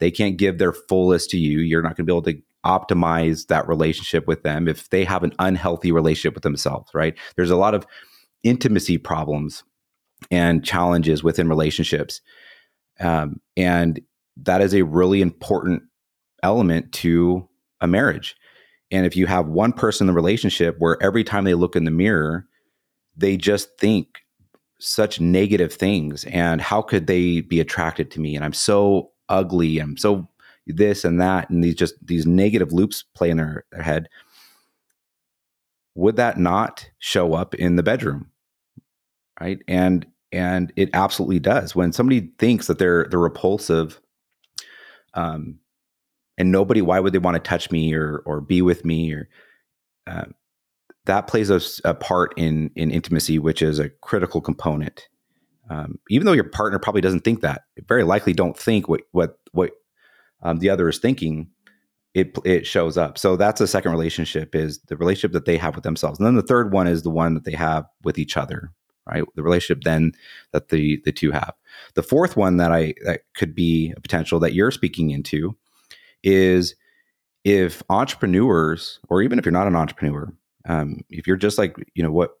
they 0.00 0.10
can't 0.10 0.36
give 0.36 0.58
their 0.58 0.72
fullest 0.72 1.30
to 1.30 1.38
you. 1.38 1.60
You're 1.60 1.82
not 1.82 1.96
going 1.96 2.06
to 2.06 2.12
be 2.12 2.12
able 2.12 2.22
to 2.22 2.42
optimize 2.64 3.46
that 3.48 3.68
relationship 3.68 4.26
with 4.26 4.42
them 4.42 4.68
if 4.68 4.88
they 4.90 5.04
have 5.04 5.22
an 5.22 5.32
unhealthy 5.38 5.92
relationship 5.92 6.34
with 6.34 6.42
themselves, 6.42 6.90
right? 6.94 7.14
There's 7.36 7.50
a 7.50 7.56
lot 7.56 7.74
of 7.74 7.86
intimacy 8.42 8.98
problems 8.98 9.64
and 10.30 10.64
challenges 10.64 11.22
within 11.22 11.48
relationships. 11.48 12.20
Um, 13.00 13.40
and 13.56 14.00
that 14.36 14.60
is 14.60 14.74
a 14.74 14.82
really 14.82 15.22
important 15.22 15.82
element 16.42 16.92
to 16.92 17.48
a 17.80 17.86
marriage. 17.86 18.36
And 18.90 19.06
if 19.06 19.16
you 19.16 19.26
have 19.26 19.46
one 19.46 19.72
person 19.72 20.04
in 20.04 20.14
the 20.14 20.16
relationship 20.16 20.76
where 20.78 21.02
every 21.02 21.24
time 21.24 21.44
they 21.44 21.54
look 21.54 21.76
in 21.76 21.84
the 21.84 21.90
mirror, 21.90 22.46
they 23.16 23.36
just 23.36 23.78
think 23.78 24.20
such 24.78 25.20
negative 25.20 25.72
things 25.72 26.24
and 26.24 26.60
how 26.60 26.82
could 26.82 27.06
they 27.06 27.40
be 27.40 27.60
attracted 27.60 28.10
to 28.10 28.20
me 28.20 28.34
and 28.34 28.44
i'm 28.44 28.52
so 28.52 29.12
ugly. 29.28 29.78
I'm 29.78 29.96
so 29.96 30.28
this 30.66 31.04
and 31.04 31.20
that, 31.20 31.50
and 31.50 31.62
these 31.62 31.74
just 31.74 31.94
these 32.04 32.26
negative 32.26 32.72
loops 32.72 33.04
play 33.14 33.30
in 33.30 33.36
their, 33.36 33.64
their 33.72 33.82
head. 33.82 34.08
Would 35.94 36.16
that 36.16 36.38
not 36.38 36.90
show 36.98 37.34
up 37.34 37.54
in 37.54 37.76
the 37.76 37.82
bedroom? 37.82 38.30
Right. 39.40 39.60
And 39.68 40.06
and 40.32 40.72
it 40.76 40.90
absolutely 40.94 41.38
does. 41.38 41.76
When 41.76 41.92
somebody 41.92 42.32
thinks 42.38 42.66
that 42.66 42.78
they're 42.78 43.06
they're 43.10 43.20
repulsive, 43.20 44.00
um, 45.14 45.58
and 46.36 46.50
nobody, 46.50 46.82
why 46.82 47.00
would 47.00 47.12
they 47.12 47.18
want 47.18 47.36
to 47.36 47.40
touch 47.40 47.70
me 47.70 47.94
or 47.94 48.22
or 48.26 48.40
be 48.40 48.62
with 48.62 48.84
me 48.84 49.12
or 49.12 49.28
uh, 50.06 50.26
that 51.06 51.26
plays 51.26 51.50
a, 51.50 51.60
a, 51.88 51.94
part 51.94 52.34
in 52.36 52.70
in 52.76 52.90
intimacy, 52.90 53.38
which 53.38 53.62
is 53.62 53.78
a 53.78 53.88
critical 53.88 54.40
component 54.40 55.08
um, 55.70 55.98
even 56.10 56.26
though 56.26 56.32
your 56.32 56.44
partner 56.44 56.78
probably 56.78 57.00
doesn't 57.00 57.24
think 57.24 57.40
that, 57.40 57.62
very 57.88 58.04
likely 58.04 58.32
don't 58.32 58.56
think 58.56 58.88
what 58.88 59.02
what 59.12 59.38
what 59.52 59.72
um, 60.42 60.58
the 60.58 60.70
other 60.70 60.88
is 60.88 60.98
thinking. 60.98 61.48
It 62.12 62.36
it 62.44 62.66
shows 62.66 62.96
up. 62.96 63.18
So 63.18 63.36
that's 63.36 63.60
a 63.60 63.66
second 63.66 63.90
relationship 63.90 64.54
is 64.54 64.80
the 64.86 64.96
relationship 64.96 65.32
that 65.32 65.46
they 65.46 65.56
have 65.56 65.74
with 65.74 65.84
themselves, 65.84 66.18
and 66.18 66.26
then 66.26 66.36
the 66.36 66.42
third 66.42 66.72
one 66.72 66.86
is 66.86 67.02
the 67.02 67.10
one 67.10 67.34
that 67.34 67.44
they 67.44 67.54
have 67.54 67.86
with 68.04 68.18
each 68.18 68.36
other. 68.36 68.70
Right, 69.06 69.22
the 69.34 69.42
relationship 69.42 69.84
then 69.84 70.12
that 70.52 70.70
the 70.70 71.00
the 71.04 71.12
two 71.12 71.30
have. 71.30 71.52
The 71.94 72.02
fourth 72.02 72.36
one 72.36 72.56
that 72.56 72.72
I 72.72 72.94
that 73.04 73.22
could 73.34 73.54
be 73.54 73.92
a 73.96 74.00
potential 74.00 74.40
that 74.40 74.54
you're 74.54 74.70
speaking 74.70 75.10
into 75.10 75.56
is 76.22 76.74
if 77.44 77.82
entrepreneurs, 77.90 79.00
or 79.10 79.20
even 79.20 79.38
if 79.38 79.44
you're 79.44 79.52
not 79.52 79.66
an 79.66 79.76
entrepreneur, 79.76 80.32
um, 80.66 81.02
if 81.10 81.26
you're 81.26 81.36
just 81.36 81.58
like 81.58 81.76
you 81.94 82.02
know 82.02 82.10
what 82.10 82.38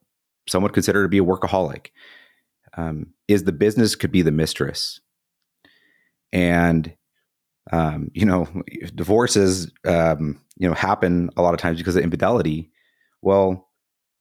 some 0.48 0.62
would 0.62 0.72
consider 0.72 1.02
to 1.02 1.08
be 1.08 1.18
a 1.18 1.24
workaholic, 1.24 1.88
um, 2.76 3.08
is 3.28 3.44
the 3.44 3.52
business 3.52 3.94
could 3.94 4.10
be 4.10 4.22
the 4.22 4.32
mistress, 4.32 5.00
and 6.32 6.94
um, 7.72 8.10
you 8.14 8.24
know 8.24 8.48
divorces 8.94 9.70
um, 9.86 10.40
you 10.56 10.66
know 10.66 10.74
happen 10.74 11.28
a 11.36 11.42
lot 11.42 11.54
of 11.54 11.60
times 11.60 11.78
because 11.78 11.96
of 11.96 12.02
infidelity. 12.02 12.70
Well, 13.20 13.68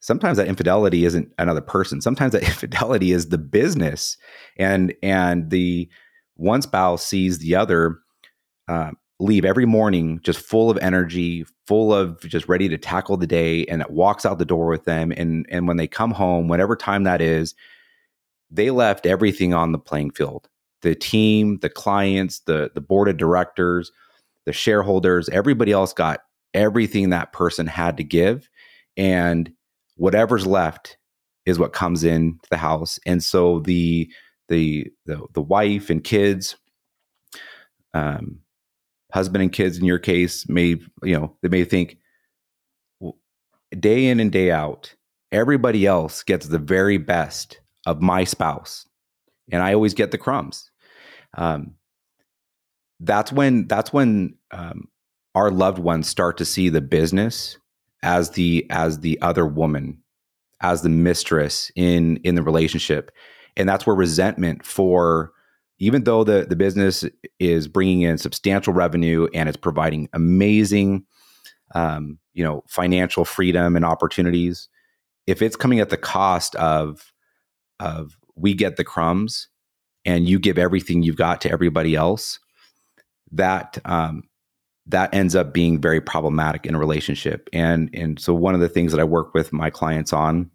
sometimes 0.04 0.38
that 0.38 0.48
infidelity 0.48 1.06
isn't 1.06 1.32
another 1.40 1.62
person. 1.62 2.02
Sometimes 2.02 2.34
that 2.34 2.44
infidelity 2.48 3.12
is 3.12 3.30
the 3.30 3.38
business, 3.38 4.18
and 4.58 4.94
and 5.02 5.50
the 5.50 5.90
one 6.36 6.62
spouse 6.62 7.06
sees 7.06 7.40
the 7.40 7.56
other 7.56 8.00
uh, 8.68 8.92
leave 9.20 9.46
every 9.46 9.66
morning 9.66 10.20
just 10.24 10.40
full 10.40 10.70
of 10.70 10.78
energy, 10.80 11.46
full 11.66 11.94
of 11.94 12.20
just 12.22 12.48
ready 12.50 12.68
to 12.68 12.78
tackle 12.78 13.18
the 13.18 13.28
day, 13.28 13.66
and 13.66 13.82
it 13.82 13.92
walks 13.92 14.26
out 14.26 14.38
the 14.38 14.46
door 14.46 14.68
with 14.68 14.84
them. 14.86 15.14
And 15.16 15.48
and 15.50 15.68
when 15.68 15.78
they 15.78 15.88
come 15.88 16.12
home, 16.12 16.48
whatever 16.48 16.76
time 16.76 17.04
that 17.06 17.22
is, 17.22 17.56
they 18.52 18.70
left 18.70 19.06
everything 19.06 19.54
on 19.54 19.72
the 19.72 19.80
playing 19.80 20.12
field 20.12 20.50
the 20.82 20.94
team 20.94 21.58
the 21.60 21.70
clients 21.70 22.40
the 22.40 22.70
the 22.76 22.82
board 22.82 23.08
of 23.08 23.16
directors 23.16 23.90
the 24.46 24.52
shareholders 24.52 25.30
everybody 25.30 25.72
else 25.72 25.94
got 25.94 26.20
everything 26.54 27.10
that 27.10 27.32
person 27.32 27.66
had 27.66 27.96
to 27.96 28.04
give 28.04 28.50
and 28.98 29.50
whatever's 29.96 30.46
left 30.46 30.98
is 31.46 31.60
what 31.60 31.74
comes 31.74 32.04
in 32.04 32.40
the 32.50 32.58
house 32.58 33.00
and 33.06 33.24
so 33.24 33.60
the 33.60 34.10
the 34.50 34.88
the, 35.06 35.22
the 35.34 35.42
wife 35.42 35.90
and 35.90 36.04
kids 36.04 36.56
um 37.94 38.40
husband 39.12 39.42
and 39.42 39.54
kids 39.54 39.78
in 39.78 39.86
your 39.86 40.00
case 40.00 40.48
may 40.50 40.78
you 41.04 41.18
know 41.18 41.36
they 41.42 41.50
may 41.50 41.64
think 41.64 41.98
day 43.80 44.06
in 44.08 44.20
and 44.20 44.32
day 44.32 44.52
out 44.52 44.96
everybody 45.34 45.86
else 45.86 46.24
gets 46.24 46.48
the 46.48 46.60
very 46.60 46.98
best 46.98 47.60
of 47.86 48.02
my 48.02 48.24
spouse, 48.24 48.88
and 49.52 49.62
I 49.62 49.74
always 49.74 49.94
get 49.94 50.12
the 50.12 50.18
crumbs. 50.18 50.70
Um, 51.36 51.76
that's 53.00 53.34
when 53.34 53.68
that's 53.68 53.92
when 53.92 54.36
um, 54.52 54.88
our 55.36 55.52
loved 55.52 55.80
ones 55.80 56.08
start 56.08 56.38
to 56.38 56.46
see 56.46 56.70
the 56.70 56.80
business 56.80 57.58
as 58.04 58.32
the 58.32 58.66
as 58.70 59.00
the 59.00 59.20
other 59.22 59.46
woman, 59.46 60.02
as 60.62 60.82
the 60.82 60.90
mistress 60.90 61.72
in 61.76 62.18
in 62.18 62.36
the 62.36 62.44
relationship, 62.44 63.12
and 63.58 63.68
that's 63.68 63.88
where 63.88 63.96
resentment 63.96 64.66
for 64.66 65.32
even 65.80 66.04
though 66.04 66.24
the 66.24 66.46
the 66.48 66.56
business 66.56 67.04
is 67.40 67.68
bringing 67.68 68.02
in 68.02 68.18
substantial 68.18 68.74
revenue 68.74 69.28
and 69.34 69.50
it's 69.50 69.58
providing 69.58 70.08
amazing 70.14 71.06
um, 71.74 72.20
you 72.34 72.44
know 72.44 72.64
financial 72.68 73.26
freedom 73.26 73.76
and 73.76 73.84
opportunities 73.86 74.70
if 75.28 75.42
it's 75.42 75.56
coming 75.56 75.80
at 75.80 75.90
the 75.90 75.98
cost 75.98 76.56
of 76.56 77.12
of 77.80 78.18
we 78.36 78.54
get 78.54 78.78
the 78.78 78.84
crumbs 78.84 79.48
and 80.06 80.28
you 80.28 80.40
give 80.40 80.58
everything 80.58 81.04
you've 81.04 81.16
got 81.16 81.42
to 81.42 81.52
everybody 81.52 81.96
else, 81.96 82.40
that 83.32 83.78
um, 83.86 84.24
that 84.88 85.14
ends 85.14 85.36
up 85.36 85.54
being 85.54 85.80
very 85.80 86.02
problematic 86.02 86.66
in 86.66 86.76
a 86.76 86.80
relationship. 86.80 87.50
And 87.54 87.90
and 87.94 88.20
so 88.20 88.34
one 88.34 88.54
of 88.54 88.60
the 88.62 88.70
things 88.70 88.92
that 88.92 89.00
I 89.00 89.06
work 89.06 89.34
with 89.34 89.54
my 89.54 89.70
clients 89.70 90.14
on, 90.14 90.50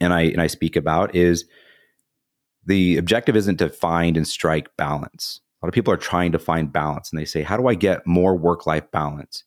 and 0.00 0.12
I 0.12 0.22
and 0.22 0.40
I 0.40 0.46
speak 0.46 0.76
about 0.76 1.14
is 1.14 1.44
the 2.66 2.96
objective 2.96 3.36
isn't 3.36 3.58
to 3.58 3.68
find 3.68 4.16
and 4.16 4.26
strike 4.26 4.74
balance. 4.76 5.40
A 5.62 5.66
lot 5.66 5.68
of 5.68 5.74
people 5.74 5.92
are 5.92 5.98
trying 5.98 6.32
to 6.32 6.38
find 6.38 6.72
balance, 6.72 7.10
and 7.10 7.20
they 7.20 7.24
say, 7.24 7.42
"How 7.42 7.56
do 7.56 7.66
I 7.66 7.74
get 7.74 8.06
more 8.06 8.36
work 8.36 8.66
life 8.66 8.90
balance?" 8.90 9.44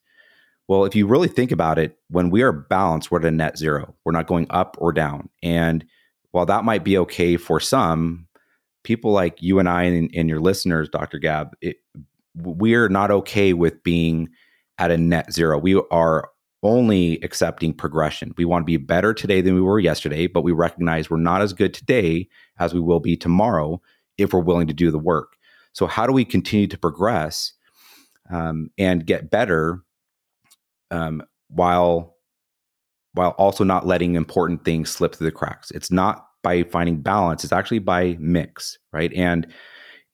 Well, 0.68 0.84
if 0.84 0.96
you 0.96 1.08
really 1.08 1.30
think 1.30 1.54
about 1.54 1.80
it, 1.80 1.98
when 2.10 2.30
we 2.30 2.42
are 2.42 2.52
balanced, 2.52 3.10
we're 3.10 3.20
at 3.20 3.26
a 3.26 3.32
net 3.32 3.58
zero. 3.58 3.96
We're 4.04 4.12
not 4.12 4.28
going 4.28 4.48
up 4.50 4.76
or 4.80 4.92
down, 4.92 5.30
and 5.42 5.86
while 6.32 6.46
that 6.46 6.66
might 6.66 6.84
be 6.84 6.98
okay 6.98 7.38
for 7.38 7.60
some, 7.60 8.28
people 8.84 9.12
like 9.12 9.42
you 9.42 9.60
and 9.60 9.68
I 9.68 9.84
and, 9.84 10.10
and 10.14 10.30
your 10.30 10.40
listeners, 10.40 10.90
Dr. 10.90 11.20
Gab, 11.20 11.56
it, 11.62 11.78
we're 12.42 12.90
not 12.90 13.12
okay 13.12 13.54
with 13.54 13.82
being 13.84 14.30
at 14.78 14.92
a 14.92 14.98
net 14.98 15.32
zero. 15.34 15.58
We 15.58 15.82
are 15.92 16.30
only 16.64 17.20
accepting 17.22 17.74
progression. 17.74 18.34
We 18.38 18.46
want 18.46 18.64
to 18.64 18.66
be 18.66 18.78
better 18.78 19.14
today 19.14 19.42
than 19.42 19.56
we 19.56 19.62
were 19.62 19.80
yesterday, 19.80 20.28
but 20.28 20.44
we 20.44 20.52
recognize 20.52 21.10
we're 21.10 21.18
not 21.18 21.42
as 21.42 21.54
good 21.54 21.74
today 21.74 22.28
as 22.60 22.74
we 22.74 22.80
will 22.80 23.00
be 23.00 23.16
tomorrow 23.16 23.82
if 24.18 24.34
we're 24.34 24.40
willing 24.40 24.68
to 24.68 24.74
do 24.74 24.92
the 24.92 25.00
work. 25.00 25.34
So, 25.74 25.86
how 25.86 26.08
do 26.08 26.14
we 26.14 26.26
continue 26.26 26.68
to 26.68 26.78
progress 26.78 27.54
um, 28.30 28.70
and 28.78 29.06
get 29.06 29.30
better 29.30 29.84
um, 30.92 31.22
while 31.50 32.16
while 33.14 33.32
also 33.32 33.64
not 33.64 33.88
letting 33.88 34.16
important 34.16 34.64
things 34.64 34.92
slip 34.92 35.16
through 35.16 35.26
the 35.26 35.32
cracks. 35.32 35.72
It's 35.72 35.92
not 35.92 36.28
by 36.44 36.64
finding 36.64 37.02
balance, 37.02 37.44
it's 37.44 37.54
actually 37.54 37.80
by 37.80 38.16
mix, 38.20 38.78
right? 38.94 39.12
And 39.14 39.48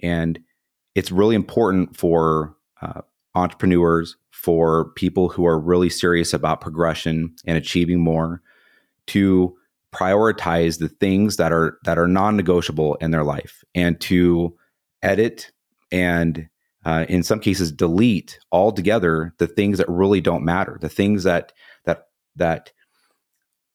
and 0.01 0.39
it's 0.95 1.11
really 1.11 1.35
important 1.35 1.97
for 1.97 2.55
uh, 2.81 3.01
entrepreneurs, 3.35 4.15
for 4.31 4.91
people 4.91 5.29
who 5.29 5.45
are 5.45 5.59
really 5.59 5.89
serious 5.89 6.33
about 6.33 6.61
progression 6.61 7.35
and 7.45 7.57
achieving 7.57 7.99
more, 7.99 8.41
to 9.07 9.55
prioritize 9.93 10.79
the 10.79 10.89
things 10.89 11.37
that 11.37 11.51
are 11.51 11.77
that 11.83 11.97
are 11.97 12.07
non-negotiable 12.07 12.95
in 12.95 13.11
their 13.11 13.23
life, 13.23 13.63
and 13.75 13.99
to 14.01 14.55
edit 15.01 15.51
and 15.91 16.47
uh, 16.85 17.05
in 17.07 17.23
some 17.23 17.39
cases 17.39 17.71
delete 17.71 18.39
altogether 18.51 19.33
the 19.37 19.47
things 19.47 19.77
that 19.77 19.87
really 19.87 20.19
don't 20.19 20.43
matter, 20.43 20.77
the 20.81 20.89
things 20.89 21.23
that 21.23 21.53
that 21.85 22.07
that 22.35 22.71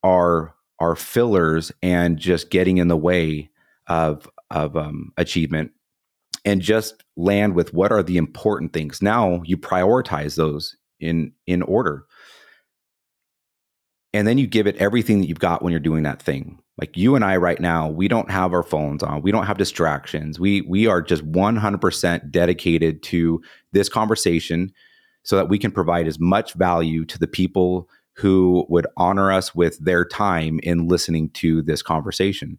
are 0.03 0.55
are 0.79 0.97
fillers 0.97 1.73
and 1.83 2.19
just 2.19 2.51
getting 2.51 2.77
in 2.77 2.89
the 2.89 2.97
way 2.97 3.51
of 3.87 4.29
of 4.51 4.77
um, 4.77 5.13
achievement 5.17 5.73
and 6.49 6.63
just 6.63 7.05
land 7.15 7.55
with 7.55 7.75
what 7.75 7.93
are 7.93 8.03
the 8.03 8.17
important 8.17 8.73
things. 8.73 9.03
Now 9.03 9.43
you 9.45 9.59
prioritize 9.59 10.35
those 10.37 10.75
in 10.99 11.33
in 11.47 11.61
order. 11.61 12.07
And 14.15 14.27
then 14.27 14.39
you 14.39 14.47
give 14.47 14.67
it 14.67 14.77
everything 14.77 15.21
that 15.21 15.29
you've 15.29 15.39
got 15.39 15.63
when 15.63 15.73
you're 15.73 15.79
doing 15.79 16.05
that 16.05 16.23
thing. 16.23 16.59
Like 16.79 16.97
you 16.97 17.15
and 17.17 17.25
i 17.25 17.37
right 17.37 17.61
now 17.61 17.89
we 17.89 18.09
don't 18.09 18.31
have 18.31 18.55
our 18.55 18.63
phones 18.63 19.03
on. 19.03 19.21
We 19.21 19.31
don't 19.31 19.45
have 19.45 19.59
distractions. 19.59 20.41
We 20.41 20.63
we 20.63 20.87
are 20.87 21.03
just 21.03 21.31
100% 21.31 22.31
dedicated 22.31 23.03
to 23.03 23.43
this 23.73 23.91
conversation 23.91 24.73
so 25.25 25.37
that 25.37 25.51
we 25.51 25.59
can 25.59 25.71
provide 25.71 26.07
as 26.07 26.19
much 26.19 26.55
value 26.55 27.05
to 27.05 27.19
the 27.19 27.29
people 27.29 27.91
who 28.15 28.65
would 28.71 28.87
honor 28.97 29.31
us 29.31 29.55
with 29.55 29.79
their 29.85 30.03
time 30.03 30.61
in 30.63 30.89
listening 30.89 31.29
to 31.31 31.61
this 31.61 31.83
conversation. 31.83 32.59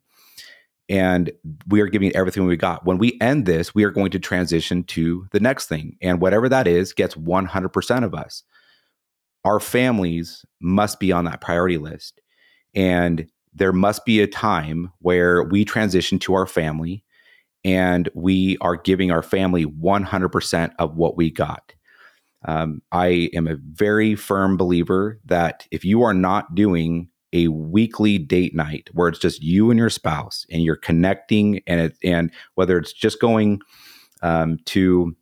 And 0.89 1.31
we 1.67 1.81
are 1.81 1.87
giving 1.87 2.15
everything 2.15 2.45
we 2.45 2.57
got. 2.57 2.85
When 2.85 2.97
we 2.97 3.17
end 3.21 3.45
this, 3.45 3.75
we 3.75 3.83
are 3.83 3.91
going 3.91 4.11
to 4.11 4.19
transition 4.19 4.83
to 4.85 5.27
the 5.31 5.39
next 5.39 5.67
thing. 5.67 5.97
And 6.01 6.19
whatever 6.19 6.49
that 6.49 6.67
is 6.67 6.93
gets 6.93 7.15
100% 7.15 8.03
of 8.03 8.15
us. 8.15 8.43
Our 9.45 9.59
families 9.59 10.43
must 10.59 10.99
be 10.99 11.11
on 11.11 11.25
that 11.25 11.41
priority 11.41 11.77
list. 11.77 12.19
And 12.73 13.27
there 13.53 13.71
must 13.71 14.05
be 14.05 14.19
a 14.19 14.27
time 14.27 14.91
where 14.99 15.43
we 15.43 15.63
transition 15.63 16.19
to 16.19 16.33
our 16.33 16.47
family 16.47 17.03
and 17.63 18.09
we 18.13 18.57
are 18.61 18.77
giving 18.77 19.11
our 19.11 19.21
family 19.21 19.65
100% 19.65 20.71
of 20.79 20.95
what 20.95 21.17
we 21.17 21.29
got. 21.29 21.73
Um, 22.45 22.81
I 22.91 23.29
am 23.33 23.47
a 23.47 23.57
very 23.57 24.15
firm 24.15 24.55
believer 24.55 25.19
that 25.25 25.67
if 25.71 25.83
you 25.83 26.03
are 26.03 26.13
not 26.13 26.55
doing 26.55 27.09
a 27.33 27.47
weekly 27.49 28.17
date 28.17 28.55
night 28.55 28.89
where 28.93 29.07
it's 29.07 29.19
just 29.19 29.41
you 29.43 29.69
and 29.69 29.77
your 29.77 29.89
spouse 29.89 30.45
and 30.51 30.63
you're 30.63 30.75
connecting 30.75 31.61
and 31.67 31.81
it 31.81 31.97
and 32.03 32.31
whether 32.55 32.77
it's 32.77 32.93
just 32.93 33.19
going 33.19 33.61
um, 34.21 34.57
to 34.65 35.15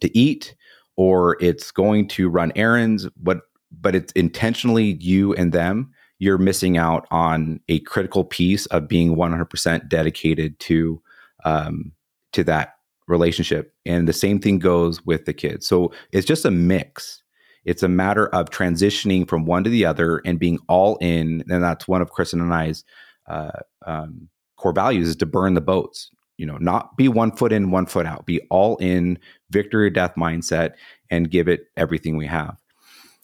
to 0.00 0.16
eat 0.16 0.54
or 0.96 1.36
it's 1.40 1.70
going 1.70 2.06
to 2.08 2.28
run 2.28 2.52
errands 2.54 3.08
but 3.16 3.42
but 3.70 3.94
it's 3.94 4.12
intentionally 4.12 4.96
you 5.00 5.34
and 5.34 5.52
them 5.52 5.90
you're 6.18 6.38
missing 6.38 6.76
out 6.76 7.06
on 7.10 7.60
a 7.68 7.80
critical 7.80 8.24
piece 8.24 8.66
of 8.66 8.88
being 8.88 9.14
100% 9.14 9.88
dedicated 9.88 10.58
to 10.58 11.00
um, 11.44 11.92
to 12.32 12.44
that 12.44 12.74
relationship. 13.06 13.72
And 13.86 14.06
the 14.06 14.12
same 14.12 14.38
thing 14.38 14.58
goes 14.58 15.04
with 15.04 15.24
the 15.24 15.32
kids. 15.32 15.66
So 15.66 15.92
it's 16.12 16.26
just 16.26 16.44
a 16.44 16.50
mix. 16.50 17.22
It's 17.68 17.82
a 17.82 17.88
matter 17.88 18.28
of 18.28 18.48
transitioning 18.48 19.28
from 19.28 19.44
one 19.44 19.62
to 19.62 19.68
the 19.68 19.84
other 19.84 20.22
and 20.24 20.38
being 20.38 20.58
all 20.68 20.96
in. 21.02 21.44
And 21.50 21.62
that's 21.62 21.86
one 21.86 22.00
of 22.00 22.08
Kristen 22.08 22.40
and 22.40 22.54
I's 22.54 22.82
uh, 23.26 23.50
um, 23.86 24.30
core 24.56 24.72
values 24.72 25.08
is 25.08 25.16
to 25.16 25.26
burn 25.26 25.52
the 25.52 25.60
boats. 25.60 26.10
You 26.38 26.46
know, 26.46 26.56
not 26.56 26.96
be 26.96 27.08
one 27.08 27.30
foot 27.30 27.52
in, 27.52 27.70
one 27.70 27.84
foot 27.84 28.06
out. 28.06 28.24
Be 28.24 28.40
all 28.48 28.78
in, 28.78 29.18
victory 29.50 29.88
or 29.88 29.90
death 29.90 30.14
mindset, 30.16 30.72
and 31.10 31.30
give 31.30 31.46
it 31.46 31.66
everything 31.76 32.16
we 32.16 32.26
have. 32.26 32.56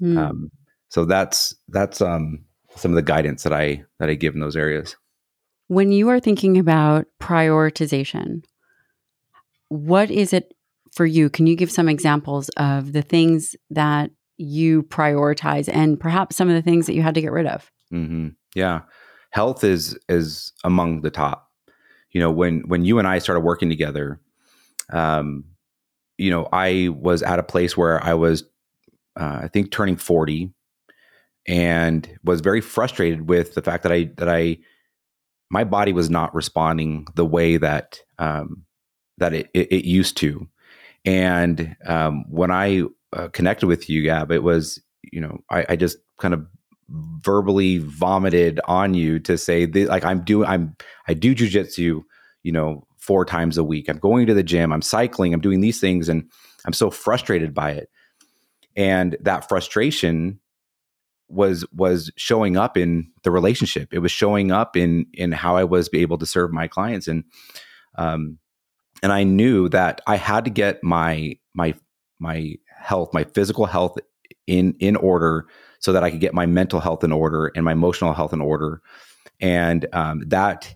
Mm. 0.02 0.18
Um, 0.18 0.50
so 0.90 1.06
that's 1.06 1.54
that's 1.68 2.02
um, 2.02 2.44
some 2.76 2.90
of 2.90 2.96
the 2.96 3.02
guidance 3.02 3.44
that 3.44 3.52
I 3.52 3.84
that 3.98 4.10
I 4.10 4.14
give 4.14 4.34
in 4.34 4.40
those 4.40 4.56
areas. 4.56 4.94
When 5.68 5.90
you 5.90 6.10
are 6.10 6.20
thinking 6.20 6.58
about 6.58 7.06
prioritization, 7.18 8.44
what 9.68 10.10
is 10.10 10.34
it 10.34 10.52
for 10.92 11.06
you? 11.06 11.30
Can 11.30 11.46
you 11.46 11.56
give 11.56 11.70
some 11.70 11.88
examples 11.88 12.50
of 12.58 12.92
the 12.92 13.02
things 13.02 13.56
that 13.70 14.10
you 14.36 14.82
prioritize 14.84 15.68
and 15.72 15.98
perhaps 15.98 16.36
some 16.36 16.48
of 16.48 16.54
the 16.54 16.62
things 16.62 16.86
that 16.86 16.94
you 16.94 17.02
had 17.02 17.14
to 17.14 17.20
get 17.20 17.32
rid 17.32 17.46
of? 17.46 17.70
Mm-hmm. 17.92 18.28
Yeah. 18.54 18.82
Health 19.30 19.64
is 19.64 19.98
is 20.08 20.52
among 20.62 21.02
the 21.02 21.10
top. 21.10 21.50
You 22.10 22.20
know, 22.20 22.30
when 22.30 22.60
when 22.68 22.84
you 22.84 22.98
and 22.98 23.08
I 23.08 23.18
started 23.18 23.40
working 23.40 23.68
together, 23.68 24.20
um, 24.92 25.44
you 26.18 26.30
know, 26.30 26.48
I 26.52 26.88
was 26.88 27.22
at 27.22 27.40
a 27.40 27.42
place 27.42 27.76
where 27.76 28.02
I 28.02 28.14
was, 28.14 28.44
uh, 29.18 29.40
I 29.42 29.48
think, 29.48 29.72
turning 29.72 29.96
forty, 29.96 30.52
and 31.48 32.08
was 32.22 32.40
very 32.40 32.60
frustrated 32.60 33.28
with 33.28 33.54
the 33.54 33.62
fact 33.62 33.82
that 33.82 33.90
I 33.90 34.04
that 34.18 34.28
I, 34.28 34.58
my 35.50 35.64
body 35.64 35.92
was 35.92 36.08
not 36.08 36.34
responding 36.34 37.08
the 37.16 37.26
way 37.26 37.56
that 37.56 37.98
um, 38.20 38.64
that 39.18 39.34
it, 39.34 39.50
it, 39.52 39.72
it 39.72 39.84
used 39.84 40.16
to. 40.18 40.46
And 41.04 41.76
um, 41.84 42.24
when 42.30 42.52
I 42.52 42.84
uh, 43.14 43.28
connected 43.28 43.66
with 43.66 43.88
you, 43.88 44.02
Gab, 44.02 44.30
it 44.30 44.42
was, 44.42 44.80
you 45.12 45.20
know, 45.20 45.38
I, 45.50 45.64
I 45.70 45.76
just 45.76 45.98
kind 46.18 46.34
of 46.34 46.46
verbally 46.88 47.78
vomited 47.78 48.60
on 48.66 48.94
you 48.94 49.18
to 49.20 49.38
say 49.38 49.66
like 49.66 50.04
I'm 50.04 50.22
doing, 50.22 50.48
I'm, 50.48 50.76
I 51.08 51.14
do 51.14 51.34
jujitsu, 51.34 52.02
you 52.42 52.52
know, 52.52 52.86
four 52.98 53.24
times 53.24 53.56
a 53.56 53.64
week. 53.64 53.88
I'm 53.88 53.98
going 53.98 54.26
to 54.26 54.34
the 54.34 54.42
gym, 54.42 54.72
I'm 54.72 54.82
cycling, 54.82 55.32
I'm 55.32 55.40
doing 55.40 55.60
these 55.60 55.80
things, 55.80 56.08
and 56.08 56.28
I'm 56.66 56.72
so 56.72 56.90
frustrated 56.90 57.54
by 57.54 57.72
it. 57.72 57.88
And 58.76 59.16
that 59.20 59.48
frustration 59.48 60.40
was 61.28 61.64
was 61.72 62.10
showing 62.16 62.56
up 62.56 62.76
in 62.76 63.10
the 63.22 63.30
relationship. 63.30 63.92
It 63.92 64.00
was 64.00 64.12
showing 64.12 64.52
up 64.52 64.76
in 64.76 65.06
in 65.14 65.32
how 65.32 65.56
I 65.56 65.64
was 65.64 65.88
able 65.92 66.18
to 66.18 66.26
serve 66.26 66.52
my 66.52 66.68
clients. 66.68 67.08
And 67.08 67.24
um, 67.96 68.38
and 69.02 69.12
I 69.12 69.24
knew 69.24 69.68
that 69.70 70.00
I 70.06 70.16
had 70.16 70.44
to 70.44 70.50
get 70.50 70.82
my 70.82 71.38
my 71.54 71.74
my 72.18 72.54
health, 72.84 73.14
my 73.14 73.24
physical 73.24 73.66
health 73.66 73.96
in 74.46 74.74
in 74.78 74.94
order 74.96 75.46
so 75.78 75.92
that 75.92 76.04
I 76.04 76.10
could 76.10 76.20
get 76.20 76.34
my 76.34 76.46
mental 76.46 76.80
health 76.80 77.02
in 77.02 77.12
order 77.12 77.50
and 77.54 77.64
my 77.64 77.72
emotional 77.72 78.12
health 78.12 78.32
in 78.32 78.40
order. 78.40 78.80
And 79.40 79.86
um, 79.92 80.22
that 80.26 80.74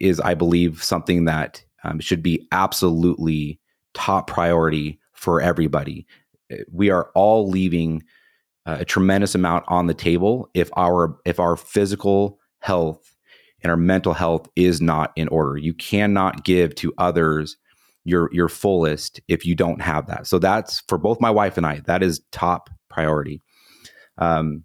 is, 0.00 0.20
I 0.20 0.34
believe, 0.34 0.82
something 0.82 1.24
that 1.24 1.64
um, 1.82 2.00
should 2.00 2.22
be 2.22 2.46
absolutely 2.52 3.58
top 3.94 4.26
priority 4.26 4.98
for 5.12 5.40
everybody. 5.40 6.06
We 6.70 6.90
are 6.90 7.10
all 7.14 7.48
leaving 7.48 8.02
uh, 8.66 8.78
a 8.80 8.84
tremendous 8.84 9.34
amount 9.34 9.64
on 9.68 9.86
the 9.86 9.94
table 9.94 10.50
if 10.54 10.70
our 10.76 11.18
if 11.24 11.40
our 11.40 11.56
physical 11.56 12.38
health 12.60 13.16
and 13.62 13.70
our 13.70 13.76
mental 13.76 14.12
health 14.12 14.46
is 14.56 14.80
not 14.80 15.12
in 15.16 15.28
order. 15.28 15.56
You 15.56 15.72
cannot 15.72 16.44
give 16.44 16.74
to 16.76 16.92
others 16.98 17.56
your 18.06 18.30
your 18.32 18.48
fullest 18.48 19.20
if 19.28 19.44
you 19.44 19.54
don't 19.54 19.82
have 19.82 20.06
that. 20.06 20.26
So 20.26 20.38
that's 20.38 20.82
for 20.88 20.96
both 20.96 21.20
my 21.20 21.30
wife 21.30 21.56
and 21.56 21.66
I. 21.66 21.80
That 21.86 22.02
is 22.02 22.22
top 22.30 22.70
priority. 22.88 23.42
Um, 24.18 24.64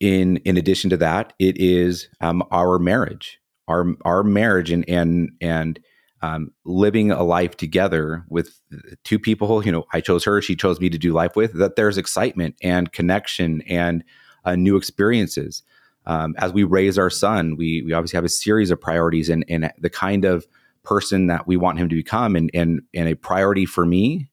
in 0.00 0.38
in 0.38 0.56
addition 0.56 0.90
to 0.90 0.96
that, 0.98 1.32
it 1.38 1.56
is 1.58 2.08
um, 2.20 2.42
our 2.50 2.78
marriage, 2.78 3.38
our 3.68 3.86
our 4.04 4.22
marriage, 4.22 4.70
and 4.70 4.84
and 4.88 5.30
and 5.40 5.80
um, 6.20 6.50
living 6.64 7.10
a 7.10 7.22
life 7.22 7.56
together 7.56 8.24
with 8.28 8.60
two 9.04 9.18
people. 9.18 9.64
You 9.64 9.72
know, 9.72 9.84
I 9.92 10.00
chose 10.00 10.24
her; 10.24 10.42
she 10.42 10.56
chose 10.56 10.80
me 10.80 10.90
to 10.90 10.98
do 10.98 11.12
life 11.12 11.36
with. 11.36 11.54
That 11.54 11.76
there's 11.76 11.98
excitement 11.98 12.56
and 12.62 12.92
connection 12.92 13.62
and 13.62 14.04
uh, 14.44 14.56
new 14.56 14.76
experiences. 14.76 15.62
Um, 16.06 16.34
as 16.38 16.52
we 16.52 16.64
raise 16.64 16.98
our 16.98 17.10
son, 17.10 17.56
we 17.56 17.82
we 17.82 17.92
obviously 17.92 18.16
have 18.16 18.24
a 18.24 18.28
series 18.28 18.70
of 18.70 18.80
priorities 18.80 19.30
and 19.30 19.44
and 19.48 19.72
the 19.78 19.90
kind 19.90 20.24
of 20.24 20.46
person 20.84 21.26
that 21.26 21.46
we 21.46 21.56
want 21.56 21.78
him 21.78 21.88
to 21.88 21.96
become. 21.96 22.36
And 22.36 22.50
and 22.54 22.82
and 22.94 23.08
a 23.08 23.16
priority 23.16 23.66
for 23.66 23.84
me 23.84 24.28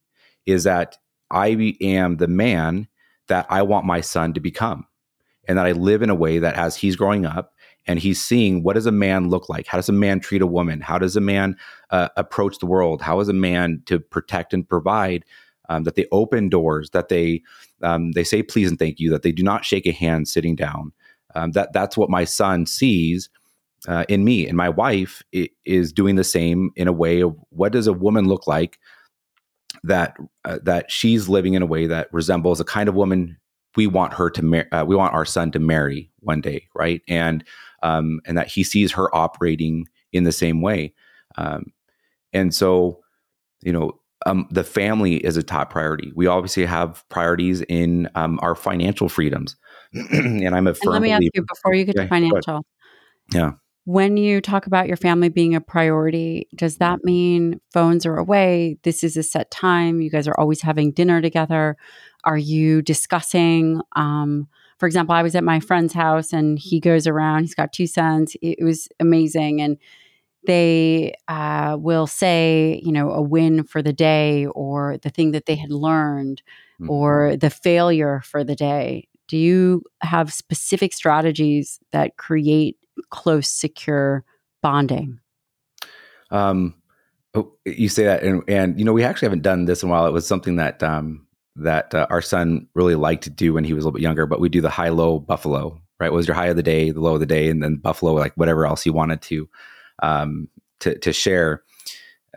is 0.45 0.63
that 0.65 0.97
I 1.31 1.75
am 1.81 2.17
the 2.17 2.27
man 2.27 2.87
that 3.27 3.45
I 3.49 3.61
want 3.61 3.85
my 3.85 4.01
son 4.01 4.33
to 4.33 4.39
become. 4.39 4.85
And 5.47 5.57
that 5.57 5.65
I 5.65 5.71
live 5.71 6.01
in 6.01 6.09
a 6.09 6.15
way 6.15 6.37
that 6.39 6.55
as 6.55 6.75
he's 6.75 6.95
growing 6.95 7.25
up 7.25 7.53
and 7.87 7.97
he's 7.97 8.21
seeing 8.21 8.61
what 8.63 8.73
does 8.73 8.85
a 8.85 8.91
man 8.91 9.29
look 9.29 9.49
like? 9.49 9.65
How 9.65 9.77
does 9.77 9.89
a 9.89 9.93
man 9.93 10.19
treat 10.19 10.41
a 10.41 10.47
woman? 10.47 10.81
How 10.81 10.99
does 10.99 11.15
a 11.15 11.21
man 11.21 11.57
uh, 11.89 12.09
approach 12.15 12.59
the 12.59 12.67
world? 12.67 13.01
How 13.01 13.19
is 13.19 13.27
a 13.27 13.33
man 13.33 13.81
to 13.87 13.99
protect 13.99 14.53
and 14.53 14.67
provide? 14.67 15.25
Um, 15.69 15.83
that 15.83 15.95
they 15.95 16.05
open 16.11 16.49
doors, 16.49 16.89
that 16.89 17.07
they 17.07 17.43
um, 17.81 18.11
they 18.11 18.25
say 18.25 18.43
please 18.43 18.69
and 18.69 18.77
thank 18.77 18.99
you, 18.99 19.09
that 19.09 19.21
they 19.21 19.31
do 19.31 19.41
not 19.41 19.63
shake 19.63 19.85
a 19.85 19.93
hand 19.93 20.27
sitting 20.27 20.53
down. 20.53 20.91
Um, 21.33 21.51
that 21.51 21.71
that's 21.71 21.95
what 21.95 22.09
my 22.09 22.25
son 22.25 22.65
sees 22.65 23.29
uh, 23.87 24.05
in 24.09 24.23
me 24.23 24.47
and 24.47 24.55
my 24.55 24.69
wife 24.69 25.23
is 25.65 25.91
doing 25.91 26.15
the 26.15 26.23
same 26.23 26.71
in 26.75 26.87
a 26.87 26.93
way 26.93 27.21
of 27.21 27.35
what 27.49 27.71
does 27.71 27.87
a 27.87 27.93
woman 27.93 28.27
look 28.27 28.47
like 28.47 28.77
that 29.83 30.15
uh, 30.45 30.59
that 30.63 30.91
she's 30.91 31.27
living 31.27 31.53
in 31.53 31.61
a 31.61 31.65
way 31.65 31.87
that 31.87 32.07
resembles 32.13 32.59
a 32.59 32.65
kind 32.65 32.87
of 32.87 32.95
woman 32.95 33.37
we 33.75 33.87
want 33.87 34.13
her 34.13 34.29
to 34.29 34.43
mar- 34.43 34.67
uh, 34.71 34.83
we 34.85 34.95
want 34.95 35.13
our 35.13 35.25
son 35.25 35.51
to 35.51 35.59
marry 35.59 36.11
one 36.19 36.41
day, 36.41 36.67
right? 36.75 37.01
And 37.07 37.43
um, 37.83 38.19
and 38.25 38.37
that 38.37 38.47
he 38.47 38.63
sees 38.63 38.91
her 38.91 39.13
operating 39.15 39.87
in 40.11 40.23
the 40.23 40.31
same 40.31 40.61
way. 40.61 40.93
Um, 41.37 41.71
and 42.33 42.53
so, 42.53 42.99
you 43.61 43.73
know, 43.73 43.99
um, 44.25 44.47
the 44.51 44.63
family 44.63 45.15
is 45.15 45.37
a 45.37 45.43
top 45.43 45.71
priority. 45.71 46.11
We 46.15 46.27
obviously 46.27 46.65
have 46.65 47.03
priorities 47.09 47.61
in 47.61 48.09
um, 48.15 48.39
our 48.41 48.55
financial 48.55 49.09
freedoms, 49.09 49.55
and 49.93 50.55
I'm 50.55 50.67
a 50.67 50.73
firm. 50.73 50.87
And 50.87 50.93
let 50.93 51.01
me 51.01 51.07
believer. 51.09 51.25
ask 51.25 51.35
you 51.35 51.45
before 51.47 51.73
you 51.73 51.85
get 51.85 51.95
Okay, 51.95 52.03
to 52.03 52.09
financial. 52.09 52.65
Yeah. 53.33 53.53
When 53.85 54.15
you 54.15 54.41
talk 54.41 54.67
about 54.67 54.87
your 54.87 54.97
family 54.97 55.29
being 55.29 55.55
a 55.55 55.61
priority, 55.61 56.47
does 56.55 56.77
that 56.77 57.03
mean 57.03 57.59
phones 57.73 58.05
are 58.05 58.17
away? 58.17 58.77
This 58.83 59.03
is 59.03 59.17
a 59.17 59.23
set 59.23 59.49
time. 59.49 60.01
You 60.01 60.09
guys 60.11 60.27
are 60.27 60.39
always 60.39 60.61
having 60.61 60.91
dinner 60.91 61.19
together. 61.19 61.77
Are 62.23 62.37
you 62.37 62.83
discussing? 62.83 63.81
Um, 63.95 64.47
for 64.77 64.85
example, 64.85 65.15
I 65.15 65.23
was 65.23 65.35
at 65.35 65.43
my 65.43 65.59
friend's 65.59 65.93
house 65.93 66.31
and 66.31 66.59
he 66.59 66.79
goes 66.79 67.07
around. 67.07 67.41
He's 67.41 67.55
got 67.55 67.73
two 67.73 67.87
sons. 67.87 68.35
It 68.41 68.63
was 68.63 68.87
amazing, 68.99 69.61
and 69.61 69.77
they 70.47 71.13
uh, 71.27 71.77
will 71.79 72.07
say, 72.07 72.81
you 72.83 72.91
know, 72.91 73.11
a 73.11 73.21
win 73.21 73.63
for 73.63 73.81
the 73.81 73.93
day 73.93 74.47
or 74.47 74.97
the 75.03 75.09
thing 75.09 75.31
that 75.31 75.45
they 75.45 75.55
had 75.55 75.71
learned 75.71 76.41
Mhm. 76.81 76.89
or 76.89 77.37
the 77.37 77.49
failure 77.51 78.21
for 78.25 78.43
the 78.43 78.55
day. 78.55 79.07
Do 79.27 79.37
you 79.37 79.83
have 80.01 80.33
specific 80.33 80.93
strategies 80.93 81.79
that 81.91 82.17
create 82.17 82.77
close, 83.09 83.49
secure 83.49 84.23
bonding? 84.61 85.19
Um, 86.29 86.75
oh, 87.33 87.51
you 87.65 87.89
say 87.89 88.05
that, 88.05 88.23
and, 88.23 88.43
and 88.47 88.77
you 88.79 88.85
know, 88.85 88.93
we 88.93 89.03
actually 89.03 89.27
haven't 89.27 89.43
done 89.43 89.65
this 89.65 89.83
in 89.83 89.89
a 89.89 89.91
while. 89.91 90.05
It 90.05 90.13
was 90.13 90.27
something 90.27 90.55
that 90.57 90.81
um, 90.81 91.27
that 91.55 91.93
uh, 91.93 92.07
our 92.09 92.21
son 92.21 92.67
really 92.73 92.95
liked 92.95 93.23
to 93.23 93.29
do 93.29 93.53
when 93.53 93.63
he 93.63 93.73
was 93.73 93.83
a 93.83 93.87
little 93.87 93.97
bit 93.97 94.03
younger. 94.03 94.25
But 94.25 94.39
we 94.39 94.49
do 94.49 94.61
the 94.61 94.69
high 94.69 94.89
low 94.89 95.19
buffalo. 95.19 95.81
Right, 95.99 96.11
was 96.11 96.27
your 96.27 96.33
high 96.33 96.47
of 96.47 96.55
the 96.55 96.63
day, 96.63 96.89
the 96.89 96.99
low 96.99 97.13
of 97.13 97.19
the 97.19 97.27
day, 97.27 97.47
and 97.47 97.61
then 97.61 97.75
buffalo, 97.75 98.13
like 98.13 98.33
whatever 98.33 98.65
else 98.65 98.81
he 98.81 98.89
wanted 98.89 99.21
to 99.23 99.47
um, 100.01 100.47
to 100.79 100.97
to 100.99 101.13
share. 101.13 101.63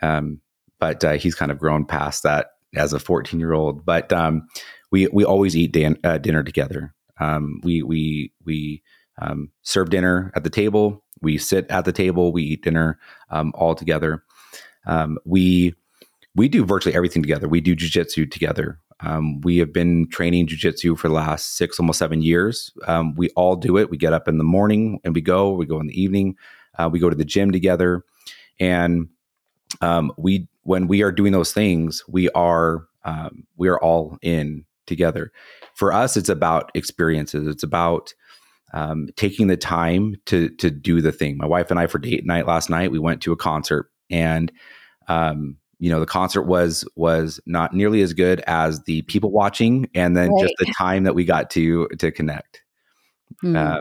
Um, 0.03 0.41
but 0.79 1.03
uh, 1.03 1.13
he's 1.13 1.35
kind 1.35 1.51
of 1.51 1.59
grown 1.59 1.87
past 1.87 2.25
that 2.25 2.49
as 2.75 2.93
a 2.93 2.99
14 2.99 3.41
year 3.41 3.53
old. 3.53 3.85
But 3.87 4.13
um, 4.13 4.47
we 4.91 5.07
we 5.09 5.25
always 5.25 5.57
eat 5.57 5.77
uh, 6.05 6.19
dinner 6.19 6.43
together. 6.43 6.95
Um, 7.21 7.61
we 7.63 7.83
we 7.83 8.33
we 8.45 8.83
um, 9.19 9.51
serve 9.63 9.91
dinner 9.91 10.33
at 10.35 10.45
the 10.45 10.51
table. 10.51 11.03
We 11.21 11.39
sit 11.39 11.67
at 11.71 11.85
the 11.85 11.93
table. 11.93 12.33
We 12.33 12.43
eat 12.43 12.63
dinner 12.63 12.99
um, 13.31 13.53
all 13.55 13.75
together. 13.75 14.25
Um, 14.87 15.19
we 15.25 15.75
we 16.35 16.49
do 16.49 16.65
virtually 16.65 16.95
everything 16.95 17.23
together. 17.23 17.49
We 17.49 17.61
do 17.61 17.77
jujitsu 17.77 18.31
together. 18.31 18.81
Um, 19.01 19.41
we 19.43 19.59
have 19.59 19.73
been 19.73 20.09
training 20.09 20.49
jujitsu 20.49 20.99
for 20.99 21.09
the 21.09 21.15
last 21.15 21.57
six, 21.57 21.79
almost 21.79 21.99
seven 21.99 22.23
years. 22.23 22.73
Um, 22.87 23.15
we 23.15 23.31
all 23.31 23.57
do 23.57 23.77
it. 23.77 23.91
We 23.91 23.97
get 23.97 24.13
up 24.13 24.29
in 24.29 24.39
the 24.39 24.45
morning 24.45 25.01
and 25.05 25.15
we 25.15 25.21
go. 25.21 25.53
We 25.53 25.67
go 25.67 25.81
in 25.81 25.87
the 25.87 26.01
evening. 26.01 26.37
Uh, 26.79 26.89
we 26.93 26.99
go 26.99 27.09
to 27.09 27.17
the 27.17 27.25
gym 27.25 27.53
together, 27.53 28.03
and 28.59 29.09
um, 29.81 30.13
we 30.17 30.49
when 30.63 30.89
we 30.89 31.03
are 31.03 31.13
doing 31.13 31.33
those 31.33 31.53
things, 31.53 32.03
we 32.09 32.29
are 32.31 32.87
we 33.57 33.69
are 33.69 33.79
all 33.79 34.19
in 34.23 34.65
together. 34.87 35.33
For 35.75 35.93
us, 35.93 36.17
it's 36.17 36.29
about 36.29 36.71
experiences. 36.75 37.47
It's 37.47 37.63
about 37.63 38.15
um, 38.75 39.09
taking 39.17 39.47
the 39.47 39.57
time 39.57 40.17
to 40.27 40.51
to 40.51 40.71
do 40.71 41.01
the 41.01 41.13
thing. 41.13 41.39
My 41.39 41.47
wife 41.47 41.71
and 41.71 41.81
I 41.81 41.87
for 41.87 41.99
date 41.99 42.27
night 42.27 42.47
last 42.47 42.69
night, 42.69 42.91
we 42.91 42.99
went 42.99 43.23
to 43.23 43.33
a 43.33 43.37
concert, 43.37 43.91
and 44.11 44.53
um, 45.09 45.57
you 45.79 45.89
know 45.89 46.01
the 46.01 46.07
concert 46.07 46.43
was 46.43 46.85
was 46.97 47.41
not 47.47 47.73
nearly 47.73 48.03
as 48.03 48.13
good 48.13 48.41
as 48.47 48.83
the 48.83 49.03
people 49.03 49.31
watching, 49.31 49.89
and 49.95 50.17
then 50.17 50.31
just 50.41 50.55
the 50.59 50.73
time 50.77 51.05
that 51.05 51.15
we 51.15 51.25
got 51.25 51.51
to 51.51 51.89
to 51.99 52.11
connect. 52.11 52.63
Hmm. 53.41 53.57
Uh, 53.57 53.81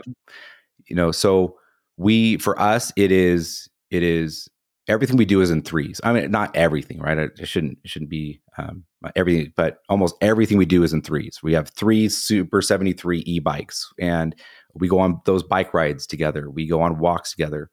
you 0.86 0.94
know, 0.94 1.10
so 1.10 1.58
we 1.96 2.38
for 2.38 2.58
us 2.60 2.92
it 2.96 3.10
is 3.10 3.68
it 3.90 4.04
is 4.04 4.48
everything 4.86 5.16
we 5.16 5.24
do 5.24 5.40
is 5.40 5.50
in 5.50 5.62
threes. 5.62 6.00
I 6.04 6.12
mean, 6.12 6.30
not 6.30 6.54
everything, 6.54 7.00
right? 7.00 7.18
It, 7.18 7.32
it 7.40 7.46
shouldn't 7.46 7.78
it 7.82 7.90
shouldn't 7.90 8.10
be 8.10 8.40
um, 8.58 8.84
everything, 9.16 9.52
but 9.56 9.78
almost 9.88 10.14
everything 10.20 10.56
we 10.56 10.66
do 10.66 10.84
is 10.84 10.92
in 10.92 11.02
threes. 11.02 11.40
We 11.42 11.52
have 11.54 11.68
three 11.70 12.08
Super 12.08 12.62
seventy 12.62 12.92
three 12.92 13.20
e 13.20 13.40
bikes, 13.40 13.92
and 13.98 14.34
we 14.74 14.88
go 14.88 14.98
on 14.98 15.20
those 15.24 15.42
bike 15.42 15.72
rides 15.72 16.06
together. 16.06 16.50
We 16.50 16.66
go 16.66 16.82
on 16.82 16.98
walks 16.98 17.30
together. 17.30 17.70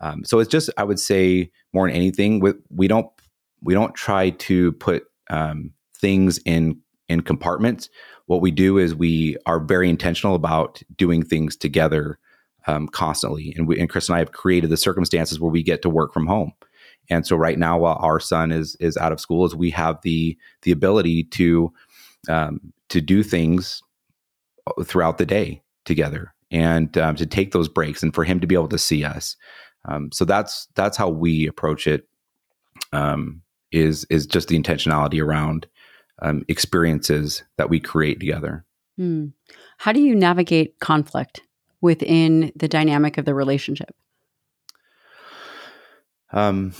Um, 0.00 0.24
so 0.24 0.38
it's 0.38 0.50
just 0.50 0.70
I 0.76 0.84
would 0.84 1.00
say 1.00 1.50
more 1.72 1.86
than 1.86 1.96
anything, 1.96 2.40
we, 2.40 2.52
we 2.70 2.88
don't 2.88 3.08
we 3.62 3.74
don't 3.74 3.94
try 3.94 4.30
to 4.30 4.72
put 4.72 5.04
um, 5.30 5.72
things 5.96 6.38
in 6.44 6.80
in 7.08 7.22
compartments. 7.22 7.88
What 8.26 8.40
we 8.40 8.50
do 8.50 8.78
is 8.78 8.94
we 8.94 9.36
are 9.46 9.60
very 9.60 9.88
intentional 9.88 10.34
about 10.34 10.82
doing 10.96 11.24
things 11.24 11.56
together 11.56 12.18
um, 12.66 12.86
constantly. 12.88 13.54
And 13.56 13.66
we 13.66 13.78
and 13.78 13.88
Chris 13.88 14.08
and 14.08 14.16
I 14.16 14.18
have 14.20 14.32
created 14.32 14.70
the 14.70 14.76
circumstances 14.76 15.40
where 15.40 15.50
we 15.50 15.62
get 15.62 15.82
to 15.82 15.90
work 15.90 16.12
from 16.12 16.26
home. 16.26 16.52
And 17.10 17.26
so 17.26 17.36
right 17.36 17.58
now, 17.58 17.78
while 17.78 17.98
our 18.00 18.20
son 18.20 18.52
is 18.52 18.76
is 18.80 18.96
out 18.96 19.12
of 19.12 19.20
school, 19.20 19.44
is 19.46 19.54
we 19.54 19.70
have 19.70 19.98
the 20.02 20.36
the 20.62 20.70
ability 20.70 21.24
to 21.24 21.72
um, 22.28 22.60
to 22.90 23.00
do 23.00 23.22
things 23.22 23.82
throughout 24.84 25.18
the 25.18 25.26
day 25.26 25.62
together 25.86 26.34
and 26.50 26.96
um, 26.98 27.16
to 27.16 27.26
take 27.26 27.52
those 27.52 27.68
breaks 27.68 28.02
and 28.02 28.14
for 28.14 28.24
him 28.24 28.40
to 28.40 28.46
be 28.46 28.54
able 28.54 28.68
to 28.68 28.78
see 28.78 29.04
us. 29.04 29.36
Um, 29.86 30.10
so 30.12 30.24
that's 30.24 30.68
that's 30.74 30.96
how 30.96 31.08
we 31.08 31.46
approach 31.46 31.86
it. 31.86 32.08
Um, 32.92 33.42
is 33.70 34.06
is 34.08 34.26
just 34.26 34.48
the 34.48 34.58
intentionality 34.58 35.22
around 35.22 35.66
um, 36.20 36.44
experiences 36.48 37.42
that 37.56 37.70
we 37.70 37.80
create 37.80 38.18
together. 38.20 38.64
Hmm. 38.96 39.26
How 39.78 39.92
do 39.92 40.00
you 40.00 40.14
navigate 40.14 40.80
conflict 40.80 41.42
within 41.80 42.50
the 42.56 42.68
dynamic 42.68 43.18
of 43.18 43.24
the 43.24 43.34
relationship? 43.34 43.94
Um, 46.32 46.72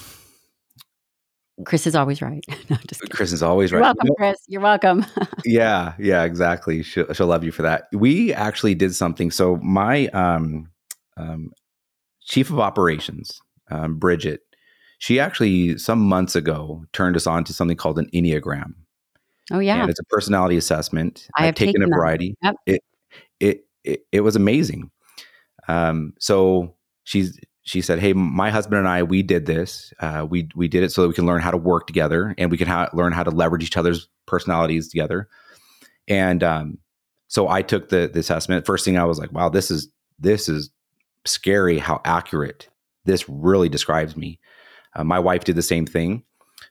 Chris 1.64 1.86
is 1.86 1.94
always 1.94 2.22
right. 2.22 2.44
no. 2.70 2.76
Chris 3.11 3.32
is 3.32 3.42
always 3.42 3.72
right. 3.72 3.78
You're 3.78 3.86
welcome, 3.86 4.06
You 4.06 4.11
know- 4.11 4.14
Chris. 4.16 4.38
You're 4.46 4.61
welcome. 4.61 5.06
yeah, 5.44 5.94
yeah, 5.98 6.24
exactly. 6.24 6.82
She'll, 6.82 7.12
she'll 7.12 7.26
love 7.26 7.44
you 7.44 7.52
for 7.52 7.62
that. 7.62 7.88
We 7.92 8.32
actually 8.32 8.74
did 8.74 8.94
something. 8.94 9.30
So 9.30 9.56
my 9.56 10.06
um, 10.09 10.68
um, 11.16 11.50
chief 12.22 12.50
of 12.50 12.61
operations, 12.61 13.40
um, 13.70 13.96
Bridget, 13.98 14.40
she 14.98 15.20
actually 15.20 15.78
some 15.78 16.00
months 16.00 16.36
ago 16.36 16.84
turned 16.92 17.16
us 17.16 17.26
on 17.26 17.44
to 17.44 17.52
something 17.52 17.76
called 17.76 17.98
an 17.98 18.09
Enneagram, 18.12 18.74
oh 19.52 19.61
yeah. 19.61 19.80
and 19.80 19.90
it's 19.90 20.00
a 20.00 20.04
personality 20.04 20.56
assessment. 20.56 21.28
I 21.36 21.42
I've 21.42 21.46
have 21.46 21.54
taken, 21.54 21.80
taken 21.80 21.92
a 21.92 21.96
variety. 21.96 22.36
Yep. 22.42 22.54
It, 22.66 22.80
it 23.40 23.61
it 23.84 24.00
it 24.11 24.20
was 24.20 24.34
amazing. 24.36 24.90
Um, 25.68 26.14
so 26.18 26.74
she's 27.04 27.38
she 27.69 27.83
said, 27.83 27.99
"Hey, 27.99 28.14
my 28.14 28.51
husband 28.51 28.79
and 28.79 28.89
I, 28.89 29.03
we 29.03 29.23
did 29.23 29.45
this. 29.45 29.93
Uh, 30.01 30.27
we 30.29 30.49
we 30.57 30.69
did 30.69 30.83
it 30.83 30.91
so 30.91 31.03
that 31.03 31.09
we 31.09 31.14
can 31.14 31.27
learn 31.27 31.43
how 31.43 31.51
to 31.51 31.59
work 31.59 31.87
together 31.87 32.35
and 32.39 32.51
we 32.51 32.57
can 32.57 32.66
ha- 32.66 32.89
learn 32.95 33.12
how 33.12 33.23
to 33.23 33.31
leverage 33.31 33.62
each 33.62 33.77
other's 33.77 34.09
personalities 34.27 34.89
together." 34.89 35.28
And 36.09 36.43
um, 36.43 36.78
so 37.27 37.49
I 37.49 37.61
took 37.61 37.90
the 37.90 38.11
the 38.11 38.20
assessment. 38.20 38.65
First 38.65 38.86
thing 38.86 38.97
I 38.97 39.05
was 39.05 39.19
like, 39.19 39.32
"Wow, 39.32 39.51
this 39.51 39.70
is 39.70 39.89
this 40.19 40.49
is 40.49 40.70
scary. 41.27 41.78
How 41.78 42.01
accurate 42.07 42.69
this 43.05 43.28
really 43.28 43.69
describes 43.69 44.16
me." 44.16 44.40
Uh, 44.97 45.05
my 45.05 45.19
wife 45.19 45.45
did 45.45 45.57
the 45.57 45.62
same 45.62 45.85
thing. 45.85 46.24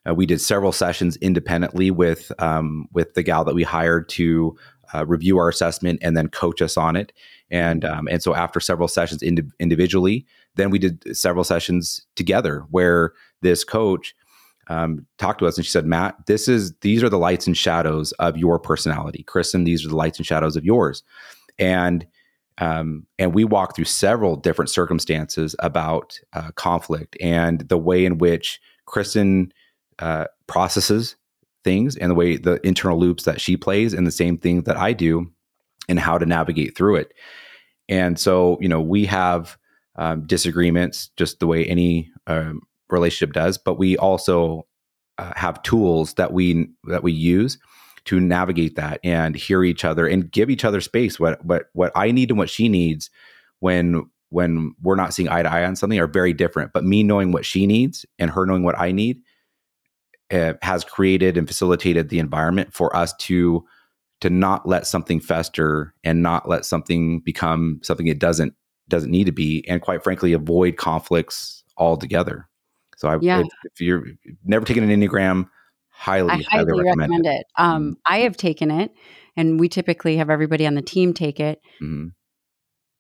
Uh, 0.09 0.15
we 0.15 0.25
did 0.25 0.41
several 0.41 0.71
sessions 0.71 1.15
independently 1.17 1.91
with 1.91 2.31
um, 2.41 2.87
with 2.91 3.13
the 3.13 3.21
gal 3.21 3.45
that 3.45 3.53
we 3.53 3.63
hired 3.63 4.09
to 4.09 4.57
uh, 4.93 5.05
review 5.05 5.37
our 5.37 5.49
assessment 5.49 5.99
and 6.01 6.15
then 6.15 6.27
coach 6.29 6.61
us 6.61 6.77
on 6.77 6.95
it. 6.95 7.13
And 7.49 7.85
um, 7.85 8.07
and 8.09 8.21
so 8.21 8.35
after 8.35 8.59
several 8.59 8.87
sessions 8.87 9.23
indi- 9.23 9.43
individually, 9.59 10.25
then 10.55 10.69
we 10.69 10.79
did 10.79 11.15
several 11.15 11.43
sessions 11.43 12.05
together 12.15 12.65
where 12.71 13.13
this 13.41 13.63
coach 13.63 14.15
um, 14.69 15.05
talked 15.17 15.39
to 15.39 15.47
us 15.47 15.57
and 15.57 15.65
she 15.65 15.71
said, 15.71 15.85
Matt, 15.85 16.15
this 16.25 16.47
is 16.47 16.73
these 16.81 17.03
are 17.03 17.09
the 17.09 17.17
lights 17.17 17.47
and 17.47 17.55
shadows 17.55 18.11
of 18.13 18.37
your 18.37 18.59
personality. 18.59 19.23
Kristen, 19.23 19.63
these 19.63 19.85
are 19.85 19.89
the 19.89 19.95
lights 19.95 20.17
and 20.17 20.25
shadows 20.25 20.55
of 20.55 20.65
yours. 20.65 21.03
And 21.57 22.05
um, 22.59 23.05
and 23.19 23.33
we 23.33 23.45
walked 23.45 23.75
through 23.75 23.85
several 23.85 24.35
different 24.35 24.69
circumstances 24.69 25.55
about 25.59 26.19
uh, 26.33 26.51
conflict 26.55 27.15
and 27.21 27.61
the 27.69 27.77
way 27.77 28.03
in 28.03 28.17
which 28.17 28.59
Kristen 28.85 29.51
uh, 29.99 30.25
processes 30.47 31.15
things 31.67 31.97
and 31.97 32.09
the 32.09 32.15
way 32.15 32.37
the 32.37 32.65
internal 32.65 32.97
loops 32.97 33.25
that 33.25 33.41
she 33.41 33.57
plays 33.57 33.93
and 33.93 34.07
the 34.07 34.11
same 34.11 34.37
thing 34.37 34.61
that 34.61 34.77
I 34.77 34.93
do 34.93 35.29
and 35.89 35.99
how 35.99 36.17
to 36.17 36.25
navigate 36.25 36.77
through 36.77 36.95
it. 36.95 37.13
And 37.89 38.17
so, 38.17 38.57
you 38.61 38.69
know, 38.69 38.81
we 38.81 39.05
have 39.05 39.57
um, 39.97 40.25
disagreements 40.25 41.09
just 41.17 41.41
the 41.41 41.47
way 41.47 41.65
any 41.65 42.09
um, 42.25 42.61
relationship 42.89 43.33
does, 43.33 43.57
but 43.57 43.77
we 43.77 43.97
also 43.97 44.65
uh, 45.17 45.33
have 45.35 45.61
tools 45.63 46.13
that 46.13 46.31
we 46.31 46.69
that 46.85 47.03
we 47.03 47.11
use 47.11 47.57
to 48.05 48.21
navigate 48.21 48.77
that 48.77 49.01
and 49.03 49.35
hear 49.35 49.65
each 49.65 49.83
other 49.83 50.07
and 50.07 50.31
give 50.31 50.49
each 50.49 50.63
other 50.63 50.79
space. 50.79 51.19
What 51.19 51.43
what 51.43 51.65
what 51.73 51.91
I 51.95 52.11
need 52.11 52.29
and 52.29 52.39
what 52.39 52.49
she 52.49 52.69
needs 52.69 53.09
when 53.59 54.09
when 54.29 54.73
we're 54.81 54.95
not 54.95 55.13
seeing 55.13 55.27
eye 55.27 55.43
to 55.43 55.51
eye 55.51 55.65
on 55.65 55.75
something 55.75 55.99
are 55.99 56.07
very 56.07 56.33
different. 56.33 56.71
But 56.71 56.85
me 56.85 57.03
knowing 57.03 57.33
what 57.33 57.45
she 57.45 57.67
needs 57.67 58.05
and 58.19 58.31
her 58.31 58.45
knowing 58.45 58.63
what 58.63 58.79
I 58.79 58.93
need 58.93 59.21
uh, 60.31 60.53
has 60.61 60.83
created 60.83 61.37
and 61.37 61.47
facilitated 61.47 62.09
the 62.09 62.19
environment 62.19 62.73
for 62.73 62.95
us 62.95 63.13
to 63.17 63.65
to 64.19 64.29
not 64.31 64.67
let 64.67 64.87
something 64.87 65.19
fester 65.19 65.93
and 66.03 66.23
not 66.23 66.49
let 66.49 66.65
something 66.65 67.19
become 67.19 67.79
something 67.83 68.07
it 68.07 68.19
doesn't 68.19 68.53
doesn't 68.89 69.11
need 69.11 69.25
to 69.25 69.31
be, 69.31 69.63
and 69.67 69.81
quite 69.81 70.03
frankly, 70.03 70.33
avoid 70.33 70.77
conflicts 70.77 71.63
altogether. 71.77 72.47
So, 72.95 73.09
I, 73.09 73.17
Yeah. 73.21 73.41
if, 73.41 73.47
if 73.65 73.81
you're 73.81 74.05
never 74.43 74.65
taken 74.65 74.89
an 74.89 74.89
enneagram, 74.89 75.49
highly, 75.89 76.31
I 76.31 76.43
highly 76.49 76.81
recommend 76.81 77.25
it. 77.25 77.45
Um, 77.57 77.97
I 78.05 78.19
have 78.19 78.37
taken 78.37 78.71
it, 78.71 78.91
and 79.35 79.59
we 79.59 79.69
typically 79.69 80.17
have 80.17 80.29
everybody 80.29 80.65
on 80.65 80.73
the 80.73 80.81
team 80.81 81.13
take 81.13 81.39
it. 81.39 81.61
Mhm. 81.81 82.13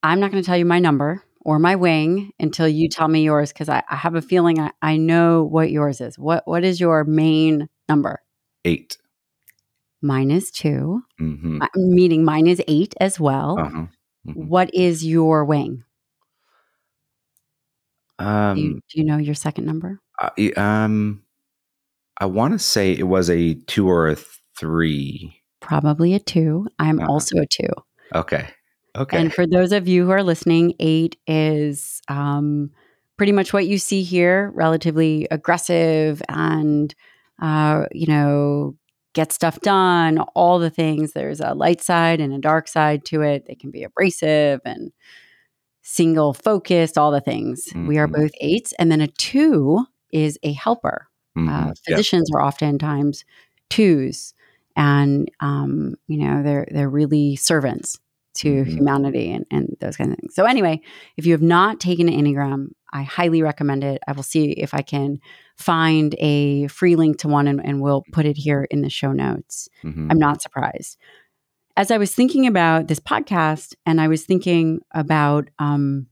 I'm 0.03 0.19
not 0.19 0.31
going 0.31 0.43
to 0.43 0.45
tell 0.45 0.57
you 0.57 0.65
my 0.65 0.79
number 0.79 1.23
or 1.47 1.59
my 1.59 1.75
wing 1.77 2.31
until 2.41 2.67
you 2.67 2.89
tell 2.89 3.07
me 3.07 3.23
yours 3.23 3.53
because 3.53 3.69
I, 3.69 3.81
I 3.89 3.95
have 3.95 4.15
a 4.15 4.21
feeling 4.21 4.59
I, 4.59 4.71
I 4.81 4.97
know 4.97 5.43
what 5.45 5.71
yours 5.71 6.01
is. 6.01 6.19
What 6.19 6.43
What 6.45 6.65
is 6.65 6.79
your 6.81 7.05
main 7.05 7.69
number? 7.87 8.19
Eight. 8.65 8.97
Mine 10.01 10.29
is 10.29 10.51
two, 10.51 11.01
hmm 11.17 11.61
uh, 11.61 11.67
meaning 11.75 12.23
mine 12.25 12.45
is 12.47 12.61
eight 12.67 12.93
as 12.99 13.19
well. 13.19 13.57
Uh-huh. 13.59 13.85
Mhm. 14.27 14.47
What 14.47 14.69
is 14.75 15.05
your 15.05 15.45
wing? 15.45 15.83
Do 18.19 18.25
you, 18.25 18.29
Um, 18.29 18.81
do 18.89 18.99
you 18.99 19.05
know 19.05 19.17
your 19.17 19.35
second 19.35 19.65
number? 19.65 19.99
I, 20.19 20.51
um, 20.57 21.23
I 22.19 22.25
want 22.25 22.53
to 22.53 22.59
say 22.59 22.91
it 22.91 23.07
was 23.07 23.29
a 23.29 23.53
two 23.67 23.87
or 23.87 24.07
a 24.09 24.15
three. 24.59 25.41
Probably 25.61 26.13
a 26.13 26.19
two. 26.19 26.67
I'm 26.77 26.99
Uh-huh. 26.99 27.09
also 27.11 27.37
a 27.39 27.45
two. 27.47 27.69
Okay. 28.13 28.49
Okay. 28.97 29.17
And 29.19 29.33
for 29.33 29.45
those 29.47 29.71
of 29.71 29.87
you 29.87 30.05
who 30.05 30.11
are 30.11 30.23
listening, 30.23 30.73
eight 30.79 31.17
is 31.27 32.01
um, 32.07 32.71
pretty 33.17 33.31
much 33.31 33.53
what 33.53 33.67
you 33.67 33.77
see 33.77 34.03
here 34.03 34.51
relatively 34.55 35.27
aggressive 35.31 36.21
and, 36.29 36.93
uh, 37.41 37.85
you 37.91 38.07
know, 38.07 38.75
get 39.13 39.31
stuff 39.31 39.59
done, 39.61 40.19
all 40.35 40.59
the 40.59 40.69
things. 40.69 41.13
There's 41.13 41.39
a 41.41 41.53
light 41.55 41.81
side 41.81 42.19
and 42.21 42.33
a 42.33 42.39
dark 42.39 42.67
side 42.67 43.05
to 43.05 43.21
it. 43.21 43.45
They 43.47 43.55
can 43.55 43.71
be 43.71 43.83
abrasive 43.83 44.61
and 44.65 44.91
single 45.83 46.33
focused, 46.33 46.97
all 46.97 47.11
the 47.11 47.21
things. 47.21 47.67
We 47.85 47.97
are 47.97 48.07
Mhm. 48.07 48.13
both 48.13 48.31
eights. 48.41 48.73
And 48.79 48.91
then 48.91 49.01
a 49.01 49.07
two 49.07 49.85
is 50.11 50.37
a 50.43 50.53
helper. 50.53 51.07
Uh, 51.47 51.73
Yeah. 51.87 51.95
physicians 51.95 52.29
are 52.33 52.41
oftentimes 52.41 53.23
twos, 53.69 54.33
and 54.75 55.29
um, 55.39 55.95
you 56.07 56.17
know 56.17 56.43
they're 56.43 56.67
they're 56.71 56.89
really 56.89 57.35
servants 57.37 57.99
to 58.37 58.63
Mhm. 58.63 58.67
humanity 58.67 59.31
and, 59.31 59.45
and 59.51 59.75
those 59.79 59.97
kind 59.97 60.11
of 60.11 60.17
things. 60.19 60.35
So 60.35 60.45
anyway, 60.45 60.81
if 61.17 61.25
you 61.25 61.31
have 61.33 61.41
not 61.41 61.79
taken 61.79 62.09
an 62.09 62.19
enneagram, 62.19 62.69
I 62.93 63.03
highly 63.03 63.41
recommend 63.41 63.83
it. 63.83 64.01
I 64.07 64.13
will 64.13 64.23
see 64.23 64.51
if 64.51 64.73
I 64.73 64.81
can 64.81 65.19
find 65.57 66.15
a 66.19 66.67
free 66.67 66.95
link 66.95 67.17
to 67.19 67.27
one, 67.27 67.47
and, 67.47 67.59
and 67.65 67.81
we'll 67.81 68.03
put 68.11 68.25
it 68.25 68.37
here 68.37 68.65
in 68.71 68.81
the 68.81 68.89
show 68.89 69.11
notes. 69.11 69.67
Mhm. 69.83 70.07
I'm 70.09 70.19
not 70.19 70.41
surprised. 70.41 70.97
As 71.75 71.91
I 71.91 71.97
was 71.97 72.13
thinking 72.15 72.47
about 72.47 72.87
this 72.87 72.99
podcast, 72.99 73.75
and 73.85 73.99
I 74.01 74.07
was 74.07 74.23
thinking 74.25 74.79
about, 74.93 75.49
um, 75.59 76.07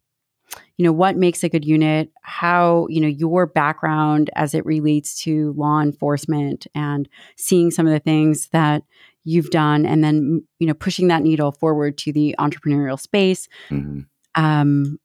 you 0.77 0.83
know, 0.85 0.91
what 0.93 1.17
makes 1.17 1.43
a 1.43 1.49
good 1.49 1.65
unit, 1.65 2.11
how, 2.21 2.85
you 2.89 3.01
know, 3.01 3.07
your 3.07 3.47
background 3.47 4.29
as 4.35 4.53
it 4.53 4.65
relates 4.65 5.19
to 5.23 5.53
law 5.57 5.81
enforcement 5.81 6.67
and 6.75 7.09
seeing 7.35 7.71
some 7.71 7.87
of 7.87 7.93
the 7.93 7.99
things 7.99 8.49
that 8.51 8.83
you've 9.25 9.49
done, 9.49 9.85
and 9.85 10.03
then, 10.03 10.47
you 10.59 10.67
know, 10.67 10.73
pushing 10.73 11.07
that 11.09 11.21
needle 11.23 11.51
forward 11.51 11.97
to 11.97 12.13
the 12.13 12.35
entrepreneurial 12.39 12.99
space. 12.99 13.47
Mhm. 13.69 14.05
Um, 14.35 14.99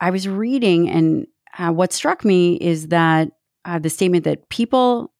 I 0.00 0.10
was 0.10 0.28
reading, 0.28 0.88
and 0.88 1.26
uh, 1.58 1.72
what 1.72 1.92
struck 1.92 2.24
me 2.24 2.56
is 2.56 2.88
that 2.88 3.28
uh, 3.64 3.78
the 3.78 3.90
statement 3.90 4.24
that 4.24 4.48
people, 4.50 5.12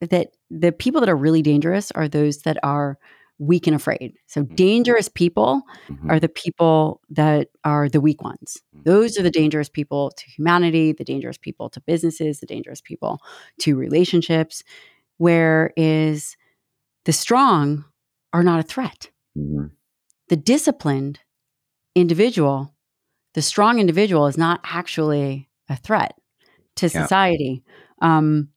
that 0.00 0.28
the 0.50 0.70
people 0.72 1.00
that 1.00 1.08
are 1.08 1.16
really 1.16 1.42
dangerous 1.42 1.90
are 1.92 2.08
those 2.08 2.42
that 2.42 2.58
are 2.62 2.98
weak 3.38 3.66
and 3.66 3.74
afraid. 3.74 4.12
So 4.26 4.42
dangerous 4.42 5.08
people 5.08 5.62
Mhm. 5.88 6.10
are 6.10 6.20
the 6.20 6.28
people 6.28 7.00
that 7.10 7.48
are 7.64 7.88
the 7.88 8.00
weak 8.00 8.22
ones. 8.22 8.62
Those 8.84 9.18
are 9.18 9.22
the 9.22 9.30
dangerous 9.30 9.68
people 9.68 10.12
to 10.16 10.24
humanity, 10.30 10.92
the 10.92 11.04
dangerous 11.04 11.38
people 11.38 11.68
to 11.70 11.80
businesses, 11.80 12.38
the 12.40 12.46
dangerous 12.46 12.80
people 12.80 13.18
to 13.60 13.76
relationships. 13.76 14.62
Whereas 15.16 16.36
the 17.04 17.12
strong 17.12 17.84
are 18.32 18.42
not 18.42 18.60
a 18.60 18.62
threat. 18.62 19.10
Mhm. 19.36 19.70
The 20.28 20.36
disciplined 20.36 21.20
individual, 21.94 22.74
the 23.34 23.42
strong 23.42 23.78
individual, 23.78 24.26
is 24.26 24.38
not 24.38 24.60
actually 24.64 25.48
a 25.68 25.76
threat 25.76 26.14
to 26.76 26.86
Yeah. 26.86 27.02
society. 27.02 27.62
Um, 28.00 28.48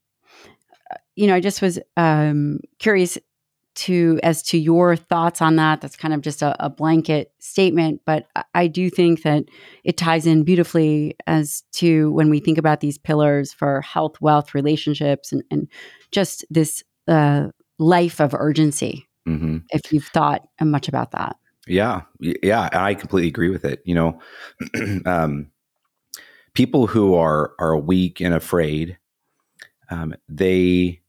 you 1.16 1.28
know, 1.28 1.36
I 1.36 1.40
just 1.40 1.62
was 1.62 1.80
um, 1.98 2.60
curious 2.80 3.18
to 3.76 4.20
as 4.24 4.42
to 4.42 4.58
your 4.58 4.96
thoughts 4.96 5.42
on 5.42 5.56
that. 5.58 5.82
That's 5.82 5.96
kind 5.96 6.14
of 6.14 6.22
just 6.22 6.42
a, 6.42 6.56
a 6.64 6.70
blanket 6.70 7.32
statement, 7.40 8.02
but 8.06 8.28
I, 8.36 8.44
I 8.56 8.68
do 8.68 8.90
think 8.90 9.22
that 9.24 9.46
it 9.84 9.98
ties 9.98 10.26
in 10.26 10.44
beautifully 10.44 11.16
as 11.28 11.64
to 11.74 12.12
when 12.14 12.30
we 12.30 12.40
think 12.40 12.58
about 12.58 12.80
these 12.80 12.98
pillars 12.98 13.54
for 13.54 13.82
health, 13.82 14.20
wealth, 14.20 14.56
relationships, 14.56 15.32
and, 15.32 15.44
and 15.52 15.68
just 16.12 16.44
this 16.50 16.84
uh, 17.08 17.50
life 17.80 18.20
of 18.20 18.34
urgency. 18.34 19.08
Mhm. 19.28 19.64
If 19.70 19.92
you've 19.92 20.06
thought 20.08 20.48
much 20.62 20.88
about 20.88 21.12
that, 21.12 21.36
Yeah, 21.68 22.02
yeah, 22.20 22.70
I 22.72 22.94
completely 22.94 23.28
agree 23.28 23.50
with 23.50 23.66
it. 23.66 23.82
You 23.86 23.96
know, 23.96 24.20
um, 25.06 25.48
people 26.54 26.88
who 26.88 27.16
are 27.16 27.54
are 27.60 27.78
weak 27.78 28.22
and 28.22 28.34
afraid, 28.34 28.98
um, 29.90 30.14
they 30.30 31.02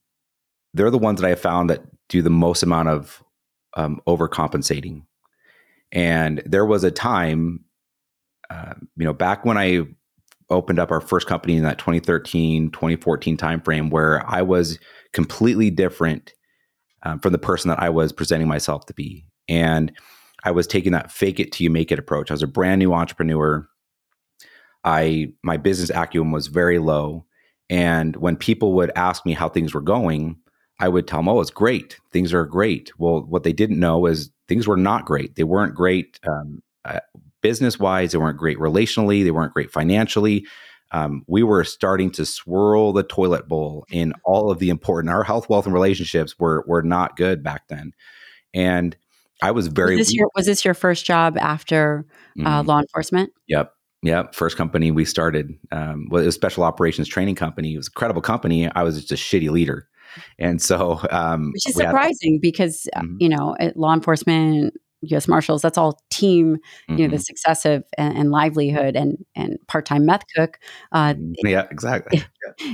they're 0.74 0.90
the 0.90 0.98
ones 0.98 1.20
that 1.20 1.30
I 1.30 1.34
found 1.34 1.70
that 1.70 1.82
do 2.08 2.22
the 2.22 2.30
most 2.30 2.62
amount 2.62 2.88
of 2.88 3.22
um, 3.76 4.00
overcompensating. 4.06 5.02
And 5.92 6.42
there 6.44 6.66
was 6.66 6.84
a 6.84 6.90
time, 6.90 7.64
uh, 8.50 8.74
you 8.96 9.04
know, 9.04 9.14
back 9.14 9.44
when 9.44 9.56
I 9.56 9.86
opened 10.50 10.78
up 10.78 10.90
our 10.90 11.00
first 11.00 11.26
company 11.26 11.56
in 11.56 11.62
that 11.62 11.78
2013 11.78 12.70
2014 12.70 13.36
timeframe 13.36 13.90
where 13.90 14.26
i 14.26 14.40
was 14.40 14.78
completely 15.12 15.70
different 15.70 16.32
um, 17.02 17.18
from 17.18 17.32
the 17.32 17.38
person 17.38 17.68
that 17.68 17.80
i 17.80 17.88
was 17.88 18.12
presenting 18.12 18.48
myself 18.48 18.86
to 18.86 18.94
be. 18.94 19.24
And 19.48 19.92
i 20.44 20.50
was 20.50 20.66
taking 20.66 20.92
that 20.92 21.12
fake 21.12 21.40
it 21.40 21.52
till 21.52 21.64
you 21.64 21.70
make 21.70 21.92
it 21.92 21.98
approach. 21.98 22.30
I 22.30 22.34
was 22.34 22.42
a 22.42 22.48
brand 22.48 22.78
new 22.78 22.92
entrepreneur. 22.92 23.68
I 24.84 25.32
my 25.42 25.56
business 25.56 25.90
acumen 25.90 26.32
was 26.32 26.46
very 26.46 26.78
low. 26.78 27.24
And 27.70 28.16
when 28.16 28.36
people 28.36 28.72
would 28.74 28.90
ask 28.96 29.26
me 29.26 29.32
how 29.32 29.48
things 29.48 29.74
were 29.74 29.80
going 29.80 30.36
i 30.80 30.88
would 30.88 31.08
tell 31.08 31.18
them 31.20 31.28
oh 31.28 31.40
it's 31.40 31.50
great. 31.50 31.98
Things 32.12 32.32
are 32.32 32.44
great. 32.44 32.92
Well 32.98 33.22
what 33.22 33.42
they 33.42 33.52
didn't 33.52 33.80
know 33.80 34.06
is 34.06 34.30
things 34.48 34.66
were 34.66 34.76
not 34.76 35.04
great. 35.04 35.36
They 35.36 35.44
weren't 35.44 35.74
great 35.74 36.18
um, 36.28 36.62
uh, 36.84 37.00
business 37.40 37.78
wise 37.78 38.12
they 38.12 38.18
weren't 38.18 38.38
great 38.38 38.58
relationally. 38.58 39.24
They 39.24 39.30
weren't 39.30 39.54
great 39.54 39.70
financially 39.70 40.46
um, 40.90 41.22
we 41.26 41.42
were 41.42 41.64
starting 41.64 42.10
to 42.12 42.24
swirl 42.24 42.92
the 42.92 43.02
toilet 43.02 43.46
bowl 43.48 43.84
in 43.90 44.12
all 44.24 44.50
of 44.50 44.58
the 44.58 44.70
important 44.70 45.12
our 45.12 45.22
health 45.24 45.48
wealth 45.48 45.64
and 45.66 45.74
relationships 45.74 46.38
were 46.38 46.64
were 46.66 46.82
not 46.82 47.16
good 47.16 47.42
back 47.42 47.68
then 47.68 47.92
and 48.54 48.96
i 49.42 49.50
was 49.50 49.66
very 49.68 49.96
was 49.96 50.08
this, 50.08 50.14
your, 50.14 50.28
was 50.34 50.46
this 50.46 50.64
your 50.64 50.74
first 50.74 51.04
job 51.04 51.36
after 51.38 52.06
uh, 52.44 52.62
Mhm. 52.62 52.66
law 52.66 52.78
enforcement? 52.80 53.30
Yep. 53.48 53.72
Yep. 54.02 54.34
First 54.34 54.56
company 54.56 54.90
we 54.92 55.04
started 55.04 55.50
um, 55.72 56.06
was 56.10 56.24
a 56.26 56.30
special 56.32 56.62
operations 56.62 57.08
training 57.08 57.34
company. 57.34 57.74
It 57.74 57.78
was 57.78 57.88
a 57.88 57.90
credible 57.90 58.22
company. 58.22 58.70
I 58.70 58.84
was 58.84 58.94
just 58.96 59.10
a 59.10 59.16
shitty 59.16 59.50
leader. 59.50 59.88
And 60.38 60.62
so, 60.62 61.00
um, 61.10 61.50
Which 61.52 61.68
is 61.68 61.76
we 61.76 61.82
had- 61.82 61.90
surprising 61.90 62.38
because, 62.40 62.88
uh, 62.94 63.00
Mhm. 63.00 63.16
you 63.20 63.28
know, 63.28 63.56
at 63.58 63.76
law 63.76 63.92
enforcement, 63.92 64.74
U.S. 65.02 65.28
Marshals, 65.28 65.62
that's 65.62 65.78
all 65.78 66.00
team, 66.10 66.58
you 66.88 66.96
know, 66.96 67.08
the 67.08 67.16
Mhm. 67.16 67.24
success 67.24 67.64
of 67.64 67.84
and, 67.96 68.16
and 68.16 68.30
livelihood 68.30 68.96
and, 68.96 69.24
and 69.36 69.58
part 69.68 69.86
time 69.86 70.04
meth 70.06 70.22
cook 70.34 70.58
uh, 70.92 71.14
Mhm. 71.14 71.34
yeah, 71.44 71.66
exactly. 71.70 72.22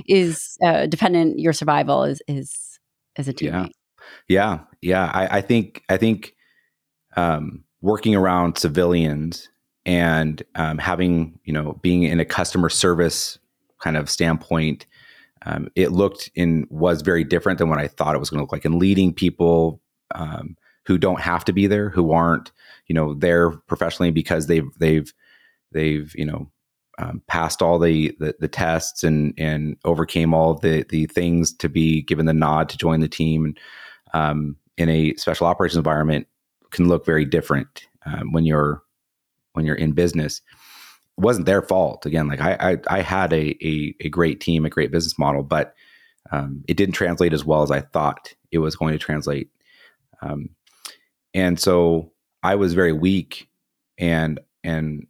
is 0.07 0.57
uh, 0.65 0.87
dependent, 0.87 1.39
your 1.39 1.53
survival 1.53 2.05
is, 2.05 2.23
is 2.29 2.79
as 3.17 3.29
a 3.29 3.33
Yeah. 3.39 3.65
teammate. 3.65 3.73
Yeah, 4.29 4.61
yeah. 4.83 5.11
I, 5.13 5.39
I 5.39 5.41
think 5.41 5.83
I 5.89 5.97
think 5.97 6.35
um, 7.17 7.65
working 7.81 8.15
around 8.15 8.59
civilians 8.59 9.49
and 9.87 10.43
um, 10.55 10.79
having 10.79 11.39
you 11.45 11.53
know 11.53 11.79
being 11.83 12.03
in 12.05 12.21
a 12.21 12.25
customer 12.25 12.69
service 12.69 13.39
kind 13.81 13.97
of 13.97 14.09
standpoint, 14.11 14.87
um, 15.47 15.69
it 15.75 15.93
looked 15.93 16.31
in 16.35 16.67
was 16.71 17.03
very 17.03 17.25
different 17.25 17.59
than 17.59 17.69
what 17.69 17.79
I 17.79 17.89
thought 17.89 18.15
it 18.15 18.19
was 18.19 18.31
going 18.31 18.39
to 18.39 18.43
look 18.43 18.53
like. 18.53 18.65
And 18.65 18.77
leading 18.77 19.13
people 19.13 19.81
um, 20.15 20.57
who 20.87 20.99
don't 20.99 21.21
have 21.21 21.45
to 21.47 21.53
be 21.53 21.67
there, 21.67 21.91
who 21.91 22.13
aren't 22.13 22.53
you 22.87 22.95
know 22.95 23.15
there 23.15 23.51
professionally 23.51 24.11
because 24.11 24.47
they've 24.47 24.69
they've 24.79 25.13
they've 25.73 26.15
you 26.15 26.25
know 26.25 26.51
um, 26.99 27.23
passed 27.27 27.63
all 27.63 27.79
the, 27.79 28.15
the 28.19 28.35
the 28.39 28.49
tests 28.49 29.03
and 29.03 29.35
and 29.39 29.77
overcame 29.85 30.33
all 30.33 30.55
the 30.55 30.85
the 30.89 31.07
things 31.07 31.53
to 31.55 31.69
be 31.69 32.03
given 32.03 32.27
the 32.27 32.35
nod 32.35 32.69
to 32.69 32.79
join 32.79 33.01
the 33.01 33.09
team. 33.09 33.55
Um, 34.13 34.57
in 34.77 34.89
a 34.89 35.15
special 35.15 35.47
operations 35.47 35.77
environment 35.77 36.27
can 36.71 36.89
look 36.89 37.07
very 37.07 37.25
different 37.25 37.87
um, 38.07 38.33
when 38.33 38.45
you're 38.45 38.83
when 39.53 39.65
you're 39.65 39.75
in 39.77 39.93
business. 39.93 40.41
It 41.17 41.23
wasn't 41.23 41.47
their 41.47 41.63
fault. 41.63 42.07
Again, 42.07 42.29
like 42.29 42.41
I 42.41 42.79
I, 42.89 42.99
I 42.99 43.01
had 43.01 43.33
a, 43.33 43.57
a 43.67 43.95
a 44.01 44.09
great 44.09 44.41
team, 44.41 44.65
a 44.65 44.71
great 44.71 44.93
business 44.93 45.19
model, 45.19 45.43
but 45.43 45.75
um, 46.31 46.65
it 46.69 46.77
didn't 46.77 46.95
translate 46.95 47.33
as 47.33 47.45
well 47.45 47.63
as 47.63 47.71
I 47.71 47.81
thought 47.81 48.35
it 48.51 48.59
was 48.59 48.77
going 48.77 48.93
to 48.93 48.99
translate. 48.99 49.51
Um, 50.23 50.51
and 51.35 51.59
so 51.59 52.13
I 52.43 52.55
was 52.55 52.75
very 52.75 52.93
weak 52.93 53.49
and 53.99 54.41
and 54.63 55.07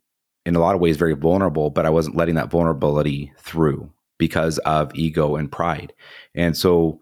in 0.46 0.56
a 0.56 0.60
lot 0.60 0.74
of 0.74 0.80
ways 0.80 0.96
very 0.96 1.14
vulnerable, 1.14 1.70
but 1.70 1.86
I 1.86 1.90
wasn't 1.90 2.16
letting 2.16 2.34
that 2.34 2.50
vulnerability 2.50 3.32
through 3.38 3.90
because 4.18 4.58
of 4.58 4.94
ego 4.94 5.36
and 5.36 5.50
pride. 5.50 5.92
And 6.34 6.56
so 6.56 7.00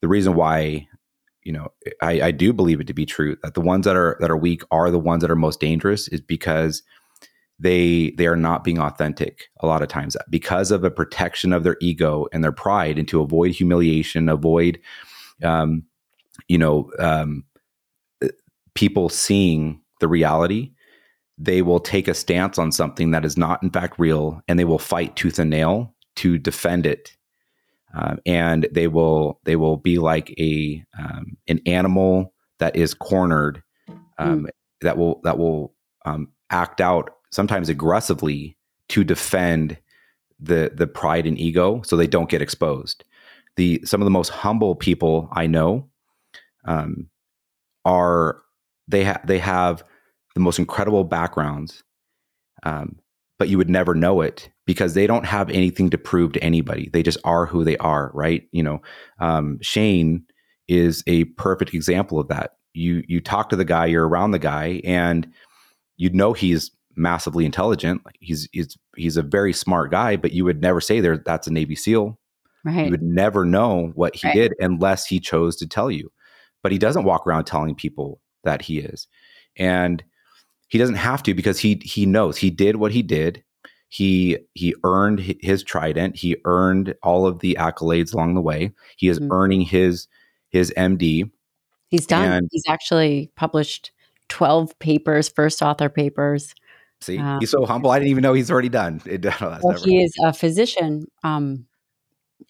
the 0.00 0.08
reason 0.08 0.34
why 0.34 0.88
you 1.42 1.52
know 1.52 1.68
I, 2.02 2.22
I 2.22 2.30
do 2.30 2.52
believe 2.52 2.80
it 2.80 2.86
to 2.86 2.94
be 2.94 3.06
true 3.06 3.36
that 3.42 3.54
the 3.54 3.60
ones 3.60 3.84
that 3.84 3.96
are 3.96 4.16
that 4.20 4.30
are 4.30 4.36
weak 4.36 4.62
are 4.70 4.90
the 4.90 4.98
ones 4.98 5.20
that 5.22 5.30
are 5.30 5.36
most 5.36 5.60
dangerous 5.60 6.08
is 6.08 6.20
because 6.20 6.82
they 7.58 8.10
they 8.16 8.26
are 8.26 8.36
not 8.36 8.64
being 8.64 8.78
authentic 8.78 9.50
a 9.60 9.66
lot 9.66 9.82
of 9.82 9.88
times 9.88 10.16
because 10.30 10.70
of 10.70 10.84
a 10.84 10.90
protection 10.90 11.52
of 11.52 11.62
their 11.62 11.76
ego 11.80 12.26
and 12.32 12.42
their 12.42 12.52
pride 12.52 12.98
and 12.98 13.08
to 13.08 13.20
avoid 13.20 13.52
humiliation 13.52 14.28
avoid 14.28 14.80
um, 15.42 15.82
you 16.48 16.58
know 16.58 16.90
um, 16.98 17.44
people 18.74 19.08
seeing 19.08 19.80
the 20.00 20.08
reality 20.08 20.72
they 21.36 21.62
will 21.62 21.80
take 21.80 22.06
a 22.06 22.14
stance 22.14 22.58
on 22.58 22.70
something 22.70 23.10
that 23.10 23.24
is 23.24 23.36
not 23.36 23.62
in 23.62 23.70
fact 23.70 23.98
real 23.98 24.40
and 24.46 24.58
they 24.58 24.64
will 24.64 24.78
fight 24.78 25.16
tooth 25.16 25.38
and 25.38 25.50
nail 25.50 25.94
to 26.16 26.38
defend 26.38 26.86
it 26.86 27.16
um, 27.94 28.18
and 28.26 28.68
they 28.72 28.86
will 28.88 29.40
they 29.44 29.56
will 29.56 29.76
be 29.76 29.98
like 29.98 30.30
a 30.38 30.84
um, 30.98 31.36
an 31.48 31.60
animal 31.66 32.32
that 32.58 32.74
is 32.76 32.94
cornered 32.94 33.62
um, 34.18 34.44
mm. 34.44 34.48
that 34.80 34.96
will 34.96 35.20
that 35.24 35.38
will 35.38 35.74
um, 36.04 36.28
act 36.50 36.80
out 36.80 37.10
sometimes 37.30 37.68
aggressively 37.68 38.56
to 38.88 39.02
defend 39.02 39.76
the 40.38 40.70
the 40.74 40.86
pride 40.86 41.26
and 41.26 41.38
ego 41.38 41.82
so 41.82 41.96
they 41.96 42.06
don't 42.06 42.30
get 42.30 42.42
exposed 42.42 43.04
the 43.56 43.80
some 43.84 44.00
of 44.00 44.04
the 44.06 44.10
most 44.10 44.28
humble 44.28 44.74
people 44.74 45.28
i 45.32 45.46
know 45.46 45.88
um, 46.66 47.08
are 47.84 48.40
they 48.88 49.04
have 49.04 49.26
they 49.26 49.38
have 49.38 49.82
the 50.34 50.40
most 50.40 50.58
incredible 50.58 51.04
backgrounds 51.04 51.82
um, 52.64 52.98
but 53.38 53.48
you 53.48 53.58
would 53.58 53.70
never 53.70 53.94
know 53.94 54.20
it 54.20 54.48
because 54.66 54.94
they 54.94 55.06
don't 55.06 55.26
have 55.26 55.50
anything 55.50 55.90
to 55.90 55.98
prove 55.98 56.32
to 56.32 56.42
anybody. 56.42 56.88
They 56.92 57.02
just 57.02 57.18
are 57.24 57.46
who 57.46 57.64
they 57.64 57.76
are, 57.78 58.10
right? 58.14 58.44
You 58.52 58.62
know, 58.62 58.82
um, 59.18 59.58
Shane 59.60 60.24
is 60.68 61.02
a 61.06 61.24
perfect 61.24 61.74
example 61.74 62.18
of 62.18 62.28
that. 62.28 62.52
You 62.72 63.02
you 63.06 63.20
talk 63.20 63.50
to 63.50 63.56
the 63.56 63.64
guy, 63.64 63.86
you're 63.86 64.08
around 64.08 64.30
the 64.30 64.38
guy, 64.38 64.80
and 64.84 65.30
you 65.96 66.10
know 66.10 66.32
he's 66.32 66.70
massively 66.96 67.44
intelligent. 67.44 68.02
He's 68.20 68.48
he's 68.52 68.76
he's 68.96 69.16
a 69.16 69.22
very 69.22 69.52
smart 69.52 69.90
guy, 69.90 70.16
but 70.16 70.32
you 70.32 70.44
would 70.44 70.62
never 70.62 70.80
say 70.80 71.00
there 71.00 71.18
that's 71.18 71.46
a 71.46 71.52
Navy 71.52 71.76
SEAL. 71.76 72.18
Right. 72.64 72.86
You 72.86 72.90
would 72.90 73.02
never 73.02 73.44
know 73.44 73.92
what 73.94 74.16
he 74.16 74.28
right. 74.28 74.34
did 74.34 74.54
unless 74.58 75.06
he 75.06 75.20
chose 75.20 75.56
to 75.56 75.68
tell 75.68 75.90
you. 75.90 76.10
But 76.62 76.72
he 76.72 76.78
doesn't 76.78 77.04
walk 77.04 77.26
around 77.26 77.44
telling 77.44 77.74
people 77.74 78.20
that 78.44 78.62
he 78.62 78.78
is. 78.78 79.06
And 79.56 80.02
he 80.68 80.78
doesn't 80.78 80.96
have 80.96 81.22
to 81.24 81.34
because 81.34 81.58
he 81.58 81.80
he 81.84 82.06
knows. 82.06 82.36
He 82.36 82.50
did 82.50 82.76
what 82.76 82.92
he 82.92 83.02
did. 83.02 83.44
He 83.88 84.38
he 84.54 84.74
earned 84.82 85.20
his 85.20 85.62
trident. 85.62 86.16
He 86.16 86.36
earned 86.44 86.94
all 87.02 87.26
of 87.26 87.40
the 87.40 87.56
accolades 87.60 88.12
along 88.12 88.34
the 88.34 88.40
way. 88.40 88.72
He 88.96 89.08
is 89.08 89.20
mm-hmm. 89.20 89.32
earning 89.32 89.60
his 89.60 90.08
his 90.50 90.72
md 90.76 91.30
he's 91.94 92.06
done. 92.06 92.30
And 92.30 92.48
he's 92.50 92.64
actually 92.68 93.30
published 93.36 93.92
12 94.28 94.78
papers 94.78 95.28
first 95.28 95.62
author 95.62 95.88
papers. 95.88 96.54
See? 97.00 97.18
Um, 97.18 97.38
he's 97.38 97.50
so 97.50 97.66
humble 97.66 97.90
i 97.90 97.98
didn't 97.98 98.10
even 98.10 98.22
know 98.22 98.32
he's 98.32 98.50
already 98.50 98.68
done. 98.68 99.00
It, 99.04 99.24
well, 99.40 99.82
he 99.84 100.02
is 100.02 100.14
a 100.24 100.32
physician 100.32 101.06
um 101.22 101.66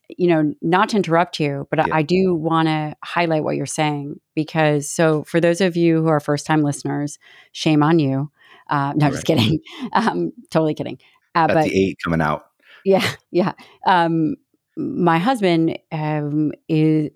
you 0.08 0.28
know 0.28 0.54
not 0.60 0.90
to 0.90 0.96
interrupt 0.96 1.40
you 1.40 1.66
but 1.70 1.78
yeah. 1.78 1.94
i 1.94 2.02
do 2.02 2.34
want 2.34 2.68
to 2.68 2.94
highlight 3.02 3.42
what 3.42 3.56
you're 3.56 3.66
saying 3.66 4.20
because 4.34 4.88
so 4.88 5.24
for 5.24 5.40
those 5.40 5.60
of 5.60 5.76
you 5.76 6.02
who 6.02 6.08
are 6.08 6.20
first 6.20 6.46
time 6.46 6.62
listeners 6.62 7.18
shame 7.52 7.82
on 7.82 7.98
you 7.98 8.30
uh, 8.68 8.92
no, 8.96 9.06
right. 9.06 9.12
just 9.12 9.26
kidding. 9.26 9.60
Um, 9.92 10.32
totally 10.50 10.74
kidding. 10.74 10.98
Uh, 11.34 11.46
but 11.46 11.64
the 11.64 11.76
eight 11.76 11.98
coming 12.02 12.20
out. 12.20 12.46
Yeah, 12.84 13.06
yeah. 13.30 13.52
Um, 13.86 14.36
my 14.76 15.18
husband 15.18 15.78
um, 15.92 16.52
is 16.68 17.10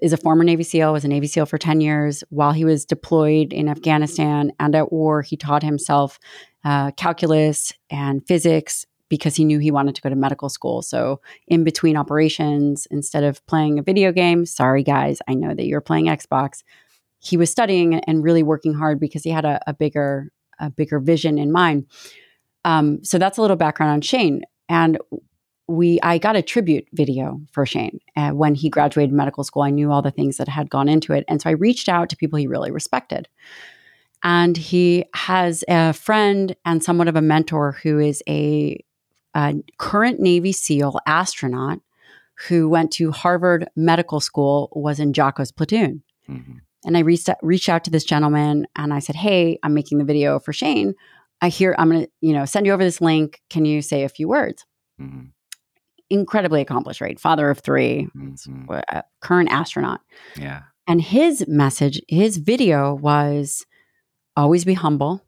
is 0.00 0.12
a 0.12 0.16
former 0.16 0.44
Navy 0.44 0.62
SEAL. 0.62 0.92
Was 0.92 1.04
a 1.04 1.08
Navy 1.08 1.26
SEAL 1.26 1.46
for 1.46 1.58
ten 1.58 1.80
years. 1.80 2.24
While 2.30 2.52
he 2.52 2.64
was 2.64 2.84
deployed 2.84 3.52
in 3.52 3.68
Afghanistan 3.68 4.52
and 4.58 4.74
at 4.74 4.92
war, 4.92 5.22
he 5.22 5.36
taught 5.36 5.62
himself 5.62 6.18
uh, 6.64 6.92
calculus 6.92 7.72
and 7.90 8.26
physics 8.26 8.86
because 9.14 9.36
he 9.36 9.44
knew 9.44 9.60
he 9.60 9.70
wanted 9.70 9.94
to 9.94 10.02
go 10.02 10.08
to 10.08 10.16
medical 10.16 10.48
school. 10.48 10.82
So, 10.82 11.20
in 11.46 11.62
between 11.62 11.96
operations, 11.96 12.86
instead 12.90 13.22
of 13.22 13.44
playing 13.46 13.78
a 13.78 13.82
video 13.82 14.10
game, 14.10 14.44
sorry 14.44 14.82
guys, 14.82 15.20
I 15.28 15.34
know 15.34 15.54
that 15.54 15.66
you're 15.66 15.80
playing 15.80 16.06
Xbox. 16.06 16.64
He 17.20 17.36
was 17.36 17.48
studying 17.48 17.94
and 17.94 18.24
really 18.24 18.42
working 18.42 18.74
hard 18.74 18.98
because 18.98 19.22
he 19.22 19.30
had 19.30 19.44
a, 19.44 19.60
a 19.68 19.72
bigger 19.72 20.32
a 20.58 20.68
bigger 20.68 20.98
vision 20.98 21.38
in 21.38 21.52
mind. 21.52 21.86
Um, 22.64 23.04
so 23.04 23.18
that's 23.18 23.38
a 23.38 23.40
little 23.40 23.56
background 23.56 23.92
on 23.92 24.00
Shane. 24.00 24.42
And 24.68 24.98
we, 25.68 26.00
I 26.02 26.18
got 26.18 26.36
a 26.36 26.42
tribute 26.42 26.86
video 26.92 27.40
for 27.52 27.64
Shane 27.64 28.00
uh, 28.16 28.30
when 28.30 28.54
he 28.54 28.68
graduated 28.68 29.14
medical 29.14 29.44
school. 29.44 29.62
I 29.62 29.70
knew 29.70 29.92
all 29.92 30.02
the 30.02 30.10
things 30.10 30.36
that 30.38 30.48
had 30.48 30.70
gone 30.70 30.88
into 30.88 31.12
it, 31.12 31.24
and 31.28 31.40
so 31.40 31.48
I 31.48 31.54
reached 31.54 31.88
out 31.88 32.08
to 32.10 32.16
people 32.16 32.38
he 32.38 32.46
really 32.46 32.70
respected. 32.70 33.28
And 34.24 34.56
he 34.56 35.04
has 35.14 35.64
a 35.68 35.92
friend 35.92 36.56
and 36.64 36.82
somewhat 36.82 37.08
of 37.08 37.16
a 37.16 37.22
mentor 37.22 37.72
who 37.82 37.98
is 37.98 38.22
a, 38.26 38.82
a 39.34 39.54
current 39.78 40.20
Navy 40.20 40.52
SEAL 40.52 40.98
astronaut 41.06 41.80
who 42.48 42.68
went 42.68 42.92
to 42.92 43.12
Harvard 43.12 43.68
Medical 43.76 44.20
School, 44.20 44.68
was 44.72 44.98
in 44.98 45.12
Jocko's 45.12 45.52
platoon. 45.52 46.02
Mm-hmm. 46.28 46.58
And 46.84 46.96
I 46.96 47.00
reached 47.00 47.28
out, 47.28 47.38
reached 47.42 47.68
out 47.68 47.84
to 47.84 47.90
this 47.90 48.04
gentleman 48.04 48.66
and 48.76 48.92
I 48.92 48.98
said, 48.98 49.16
Hey, 49.16 49.58
I'm 49.62 49.74
making 49.74 49.98
the 49.98 50.04
video 50.04 50.38
for 50.38 50.52
Shane. 50.52 50.94
I 51.40 51.48
hear 51.48 51.74
I'm 51.78 51.90
going 51.90 52.04
to, 52.04 52.10
you 52.20 52.32
know, 52.32 52.44
send 52.44 52.66
you 52.66 52.72
over 52.72 52.84
this 52.84 53.00
link. 53.00 53.40
Can 53.50 53.64
you 53.64 53.82
say 53.82 54.04
a 54.04 54.08
few 54.08 54.28
words? 54.28 54.64
Mm-hmm. 55.00 55.26
Incredibly 56.10 56.60
accomplished, 56.60 57.00
right? 57.00 57.18
Father 57.18 57.50
of 57.50 57.60
3 57.60 58.08
mm-hmm. 58.16 59.00
current 59.20 59.50
astronaut. 59.50 60.00
Yeah. 60.36 60.62
And 60.86 61.00
his 61.00 61.46
message, 61.48 62.00
his 62.08 62.36
video 62.36 62.94
was 62.94 63.64
always 64.36 64.64
be 64.64 64.74
humble 64.74 65.24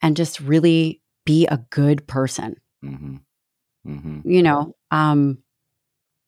and 0.00 0.16
just 0.16 0.40
really 0.40 1.00
be 1.24 1.46
a 1.46 1.58
good 1.70 2.06
person. 2.06 2.56
Mm-hmm. 2.84 3.16
mm-hmm. 3.86 4.30
You 4.30 4.42
know, 4.42 4.76
um, 4.90 5.38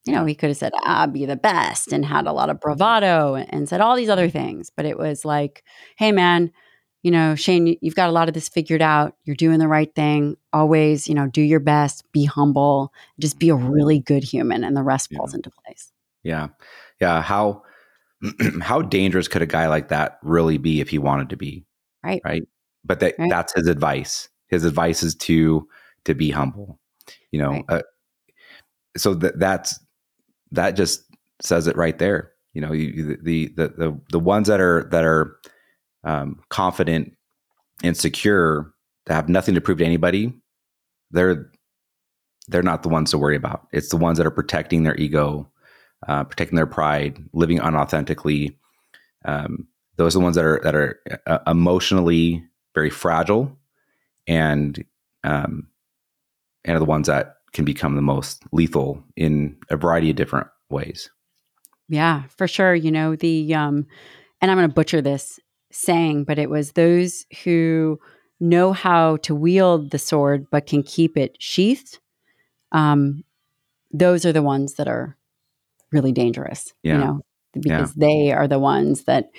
you 0.05 0.13
know, 0.13 0.25
he 0.27 0.35
could 0.35 0.51
have 0.51 0.57
said, 0.57 0.73
"I'll 0.83 1.07
be 1.07 1.27
the 1.27 1.37
best," 1.37 1.93
and 1.93 2.05
had 2.05 2.27
a 2.27 2.33
lot 2.33 2.51
of 2.51 2.61
bravado 2.61 3.35
and, 3.35 3.53
and 3.53 3.69
said 3.69 3.81
all 3.81 3.97
these 3.97 4.11
other 4.11 4.29
things. 4.29 4.71
But 4.75 4.85
it 4.85 4.99
was 4.99 5.25
like, 5.25 5.65
"Hey, 5.97 6.13
man, 6.13 6.53
you 7.05 7.11
know, 7.11 7.35
Shane, 7.35 7.77
you've 7.83 7.95
got 7.95 8.09
a 8.09 8.13
lot 8.13 8.29
of 8.29 8.35
this 8.35 8.49
figured 8.49 8.81
out. 8.81 9.15
You're 9.25 9.37
doing 9.37 9.59
the 9.59 9.69
right 9.69 9.95
thing. 9.95 10.39
Always, 10.55 11.07
you 11.07 11.15
know, 11.15 11.27
do 11.27 11.43
your 11.43 11.61
best, 11.61 12.11
be 12.13 12.25
humble, 12.25 12.95
just 13.21 13.39
be 13.39 13.51
a 13.51 13.55
really 13.55 14.01
good 14.01 14.25
human, 14.25 14.65
and 14.65 14.75
the 14.75 14.83
rest 14.83 15.09
yeah. 15.11 15.19
falls 15.19 15.35
into 15.35 15.51
place. 15.51 15.93
Yeah. 16.23 16.49
Yeah. 17.01 17.21
How 17.21 17.63
how 18.63 18.81
dangerous 18.81 19.29
could 19.29 19.43
a 19.43 19.47
guy 19.47 19.69
like 19.69 19.89
that 19.89 20.19
really 20.23 20.57
be 20.57 20.81
if 20.81 20.89
he 20.89 20.99
wanted 20.99 21.29
to 21.29 21.37
be? 21.37 21.67
Right. 22.03 22.23
Right. 22.25 22.43
But 22.87 23.01
that 23.01 23.17
right. 23.19 23.29
that's 23.29 23.55
his 23.55 23.67
advice. 23.67 24.31
His 24.49 24.65
advice 24.65 25.03
is 25.03 25.15
to 25.17 25.69
to 26.05 26.15
be 26.15 26.31
humble. 26.31 26.79
You 27.31 27.41
know, 27.41 27.51
right. 27.51 27.65
uh, 27.69 27.83
so 28.97 29.15
that 29.15 29.39
that's 29.39 29.79
that 30.53 30.73
just 30.73 31.05
says 31.41 31.67
it 31.67 31.77
right 31.77 31.99
there. 31.99 32.33
You 32.53 32.61
know, 32.61 32.73
you, 32.73 33.17
the, 33.23 33.49
the 33.57 33.69
the 33.69 34.01
the 34.11 34.21
ones 34.21 34.49
that 34.49 34.61
are 34.61 34.89
that 34.91 35.05
are 35.05 35.37
um, 36.05 36.41
confident 36.49 37.17
and 37.83 37.97
secure 37.97 38.73
that 39.07 39.15
have 39.15 39.29
nothing 39.29 39.55
to 39.55 39.61
prove 39.61 39.79
to 39.79 39.85
anybody, 39.85 40.33
they're 41.11 41.51
they're 42.49 42.63
not 42.63 42.83
the 42.83 42.89
ones 42.89 43.11
to 43.11 43.19
worry 43.19 43.37
about. 43.37 43.67
It's 43.73 43.89
the 43.89 43.97
ones 43.97 44.19
that 44.19 44.27
are 44.27 44.31
protecting 44.31 44.83
their 44.83 44.97
ego, 44.97 45.51
uh, 46.07 46.25
protecting 46.25 46.57
their 46.57 46.67
pride, 46.67 47.19
living 47.33 47.59
unauthentically. 47.59 48.57
Um, 49.25 49.67
those 49.97 50.15
are 50.15 50.19
the 50.19 50.25
ones 50.25 50.37
that 50.37 50.45
are 50.45 50.61
that 50.63 50.75
are 50.75 51.01
uh, 51.27 51.39
emotionally 51.47 52.45
very 52.75 52.91
fragile, 52.91 53.57
and 54.27 54.85
um, 55.25 55.69
and 56.65 56.77
are 56.77 56.81
the 56.81 56.85
ones 56.85 57.07
that 57.07 57.37
can 57.53 57.65
become 57.65 57.97
the 57.97 58.03
most 58.03 58.43
lethal 58.53 59.03
in 59.17 59.57
a 59.71 59.77
variety 59.77 60.11
of 60.11 60.17
different 60.17 60.49
ways. 60.71 61.11
Yeah, 61.89 62.25
for 62.37 62.49
sure. 62.49 62.75
You 62.75 62.91
know 62.91 63.17
the 63.17 63.55
um, 63.55 63.87
and 64.41 64.51
I'm 64.51 64.57
going 64.57 64.69
to 64.69 64.75
butcher 64.75 65.01
this 65.01 65.39
saying, 65.71 66.25
but 66.25 66.39
it 66.39 66.51
was 66.51 66.73
those 66.73 67.27
who 67.45 67.99
know 68.41 68.73
how 68.73 69.17
to 69.19 69.35
wield 69.35 69.91
the 69.91 69.99
sword 69.99 70.47
but 70.51 70.67
can 70.67 70.83
keep 70.83 71.17
it 71.17 71.37
sheathed. 71.39 71.99
Um, 72.73 73.25
those 73.93 74.25
are 74.25 74.33
the 74.33 74.43
ones 74.43 74.75
that 74.75 74.89
are 74.89 75.17
really 75.93 76.13
dangerous. 76.13 76.73
Yeah. 76.83 76.93
You 76.93 76.99
know, 76.99 77.21
because 77.53 77.97
yeah. 77.97 78.07
they 78.09 78.33
are 78.33 78.49
the 78.49 78.59
ones 78.59 79.05
that 79.05 79.31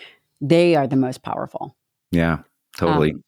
they 0.41 0.75
are 0.75 0.87
the 0.87 0.95
most 0.95 1.23
powerful. 1.23 1.75
Yeah, 2.11 2.39
totally. 2.77 3.11
Um, 3.11 3.23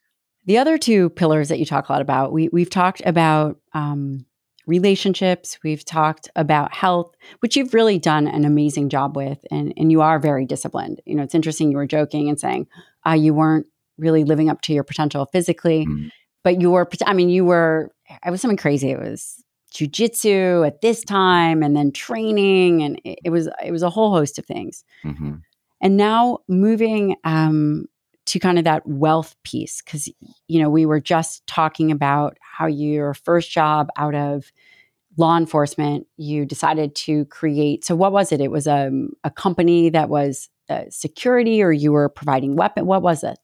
the 0.48 0.58
other 0.58 0.78
two 0.78 1.10
pillars 1.12 1.50
that 1.50 1.60
you 1.60 1.66
talk 1.66 1.90
a 1.90 1.92
lot 1.92 2.02
about, 2.02 2.32
we 2.32 2.50
we've 2.50 2.70
talked 2.70 3.02
about 3.06 3.60
um, 3.74 4.26
relationships, 4.66 5.60
we've 5.64 5.84
talked 5.84 6.30
about 6.36 6.74
health, 6.74 7.14
which 7.42 7.56
you've 7.56 7.74
really 7.74 8.00
done 8.00 8.28
an 8.28 8.46
amazing 8.46 8.90
job 8.90 9.16
with, 9.16 9.46
and 9.52 9.74
and 9.78 9.92
you 9.92 10.02
are 10.02 10.20
very 10.20 10.46
disciplined. 10.46 11.02
You 11.06 11.16
know, 11.16 11.24
it's 11.24 11.36
interesting. 11.36 11.70
You 11.70 11.78
were 11.78 11.86
joking 11.86 12.30
and 12.30 12.40
saying 12.40 12.68
uh, 13.06 13.12
you 13.12 13.34
weren't 13.34 13.68
really 13.98 14.24
living 14.24 14.50
up 14.50 14.62
to 14.62 14.74
your 14.74 14.84
potential 14.84 15.28
physically, 15.32 15.86
mm. 15.86 16.12
but 16.44 16.62
you 16.62 16.72
were. 16.72 16.90
I 17.06 17.14
mean, 17.14 17.30
you 17.30 17.44
were. 17.46 17.92
I 18.24 18.32
was 18.32 18.42
something 18.42 18.58
crazy. 18.58 18.90
It 18.92 19.00
was 19.00 19.44
jujitsu 19.74 20.66
at 20.66 20.80
this 20.80 21.04
time, 21.04 21.62
and 21.62 21.76
then 21.76 21.92
training, 21.92 22.84
and 22.84 23.02
it, 23.04 23.20
it, 23.26 23.30
was 23.32 23.50
it 23.64 23.72
was 23.72 23.84
a 23.84 23.90
whole 23.90 24.12
host 24.12 24.40
of 24.40 24.46
things. 24.46 24.86
Mm-hmm. 25.04 25.36
And 25.82 25.98
now 25.98 26.40
moving 26.48 27.18
um, 27.26 27.88
to 28.28 28.40
kind 28.40 28.58
of 28.58 28.66
that 28.66 28.86
wealth 28.86 29.36
piece 29.44 29.82
because 29.82 30.10
you 30.48 30.62
know 30.62 30.70
we 30.70 30.86
were 30.86 31.00
just 31.00 31.46
talking 31.48 31.92
about 31.92 32.38
how 32.42 32.68
your 32.68 33.14
first 33.14 33.50
job 33.50 33.90
out 33.98 34.14
of 34.14 34.52
law 35.18 35.38
enforcement 35.38 36.06
you 36.18 36.46
decided 36.46 36.94
to 36.94 37.26
create 37.26 37.84
so 37.84 37.96
what 37.96 38.12
was 38.12 38.32
it? 38.32 38.40
It 38.40 38.52
was 38.52 38.68
a, 38.68 38.88
um, 38.88 39.10
a 39.24 39.32
company 39.32 39.90
that 39.90 40.10
was 40.10 40.50
uh, 40.70 40.84
security 40.90 41.64
or 41.64 41.72
you 41.72 41.92
were 41.92 42.10
providing 42.10 42.56
weapon 42.56 42.86
what 42.86 43.02
was 43.02 43.24
it? 43.24 43.40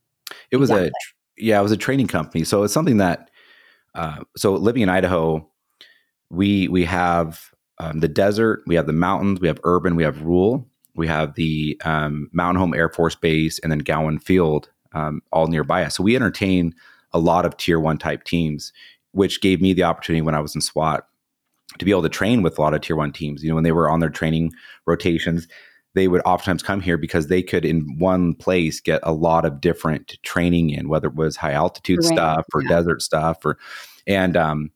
It 0.52 0.58
was 0.58 0.70
exactly? 0.70 0.90
a 0.90 1.44
yeah 1.44 1.60
it 1.60 1.64
was 1.64 1.72
a 1.72 1.78
training 1.78 2.08
company. 2.08 2.44
So 2.44 2.64
it's 2.64 2.74
something 2.74 2.98
that 2.98 3.32
uh, 3.96 4.20
so 4.36 4.54
living 4.54 4.82
in 4.82 4.90
idaho 4.90 5.50
we 6.30 6.68
we 6.68 6.84
have 6.84 7.52
um, 7.80 8.02
the 8.02 8.08
desert 8.08 8.64
we 8.68 8.76
have 8.76 8.88
the 8.88 8.94
mountains 8.94 9.40
we 9.40 9.48
have 9.48 9.60
urban 9.64 9.96
we 9.96 10.04
have 10.04 10.22
rural. 10.22 10.68
We 10.96 11.08
have 11.08 11.34
the 11.34 11.82
um, 11.86 12.30
Mountain 12.34 12.60
Home 12.60 12.76
Air 12.76 12.88
Force 12.88 13.16
Base 13.16 13.58
and 13.60 13.72
then 13.72 13.80
Gowen 13.80 14.20
Field 14.20 14.70
um, 14.94 15.22
all 15.32 15.48
nearby 15.48 15.84
us. 15.84 15.96
So 15.96 16.04
we 16.04 16.16
entertain 16.16 16.74
a 17.12 17.20
lot 17.20 17.46
of 17.46 17.58
tier 17.58 17.80
one 17.80 17.98
type 17.98 18.24
teams, 18.24 18.74
which 19.12 19.42
gave 19.42 19.62
me 19.62 19.74
the 19.74 19.84
opportunity 19.84 20.22
when 20.22 20.36
I 20.36 20.40
was 20.40 20.56
in 20.56 20.62
SWAT 20.62 21.08
to 21.78 21.86
be 21.86 21.92
able 21.92 22.04
to 22.04 22.10
train 22.10 22.42
with 22.42 22.58
a 22.58 22.62
lot 22.62 22.74
of 22.74 22.82
tier 22.82 22.96
one 22.96 23.12
teams. 23.12 23.44
You 23.44 23.50
know, 23.50 23.56
when 23.56 23.64
they 23.64 23.72
were 23.72 23.90
on 23.90 24.00
their 24.00 24.10
training 24.10 24.54
rotations, 24.86 25.48
they 25.96 26.08
would 26.08 26.22
oftentimes 26.26 26.64
come 26.64 26.82
here 26.82 26.98
because 26.98 27.28
they 27.28 27.44
could 27.44 27.66
in 27.66 27.98
one 28.00 28.34
place 28.34 28.80
get 28.80 29.00
a 29.04 29.14
lot 29.14 29.46
of 29.46 29.62
different 29.62 30.18
training 30.24 30.72
in, 30.72 30.90
whether 30.90 31.08
it 31.08 31.16
was 31.16 31.36
high 31.36 31.52
altitude 31.52 32.00
right. 32.04 32.14
stuff 32.14 32.46
or 32.54 32.64
yeah. 32.64 32.70
desert 32.70 33.02
stuff 33.02 33.46
or 33.46 33.58
and 34.08 34.36
um 34.36 34.72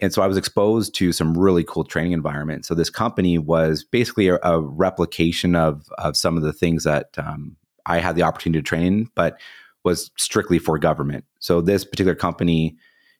and 0.00 0.12
so 0.12 0.22
I 0.22 0.26
was 0.26 0.36
exposed 0.36 0.94
to 0.96 1.12
some 1.12 1.38
really 1.38 1.64
cool 1.64 1.84
training 1.84 2.12
environments. 2.12 2.68
So 2.68 2.74
this 2.74 2.90
company 2.90 3.38
was 3.38 3.84
basically 3.84 4.28
a, 4.28 4.38
a 4.42 4.60
replication 4.60 5.54
of 5.54 5.88
of 5.98 6.16
some 6.16 6.36
of 6.36 6.42
the 6.42 6.52
things 6.52 6.84
that 6.84 7.10
um, 7.16 7.56
I 7.86 7.98
had 7.98 8.16
the 8.16 8.22
opportunity 8.22 8.60
to 8.60 8.66
train, 8.66 9.08
but 9.14 9.38
was 9.84 10.10
strictly 10.16 10.58
for 10.58 10.78
government. 10.78 11.24
So 11.38 11.60
this 11.60 11.84
particular 11.84 12.14
company, 12.14 12.76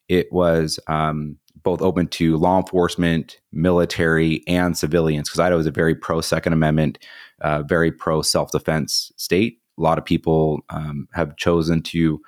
it 0.08 0.32
was 0.32 0.80
um, 0.88 1.36
both 1.62 1.82
open 1.82 2.08
to 2.08 2.36
law 2.36 2.58
enforcement, 2.58 3.38
military, 3.52 4.42
and 4.46 4.76
civilians. 4.76 5.28
Because 5.28 5.40
Idaho 5.40 5.60
is 5.60 5.66
a 5.66 5.70
very 5.70 5.94
pro 5.94 6.20
Second 6.20 6.52
Amendment, 6.52 6.98
uh, 7.40 7.62
very 7.62 7.92
pro 7.92 8.22
self 8.22 8.50
defense 8.50 9.12
state. 9.16 9.60
A 9.78 9.82
lot 9.82 9.98
of 9.98 10.04
people 10.04 10.60
um, 10.70 11.08
have 11.12 11.36
chosen 11.36 11.82
to, 11.82 12.20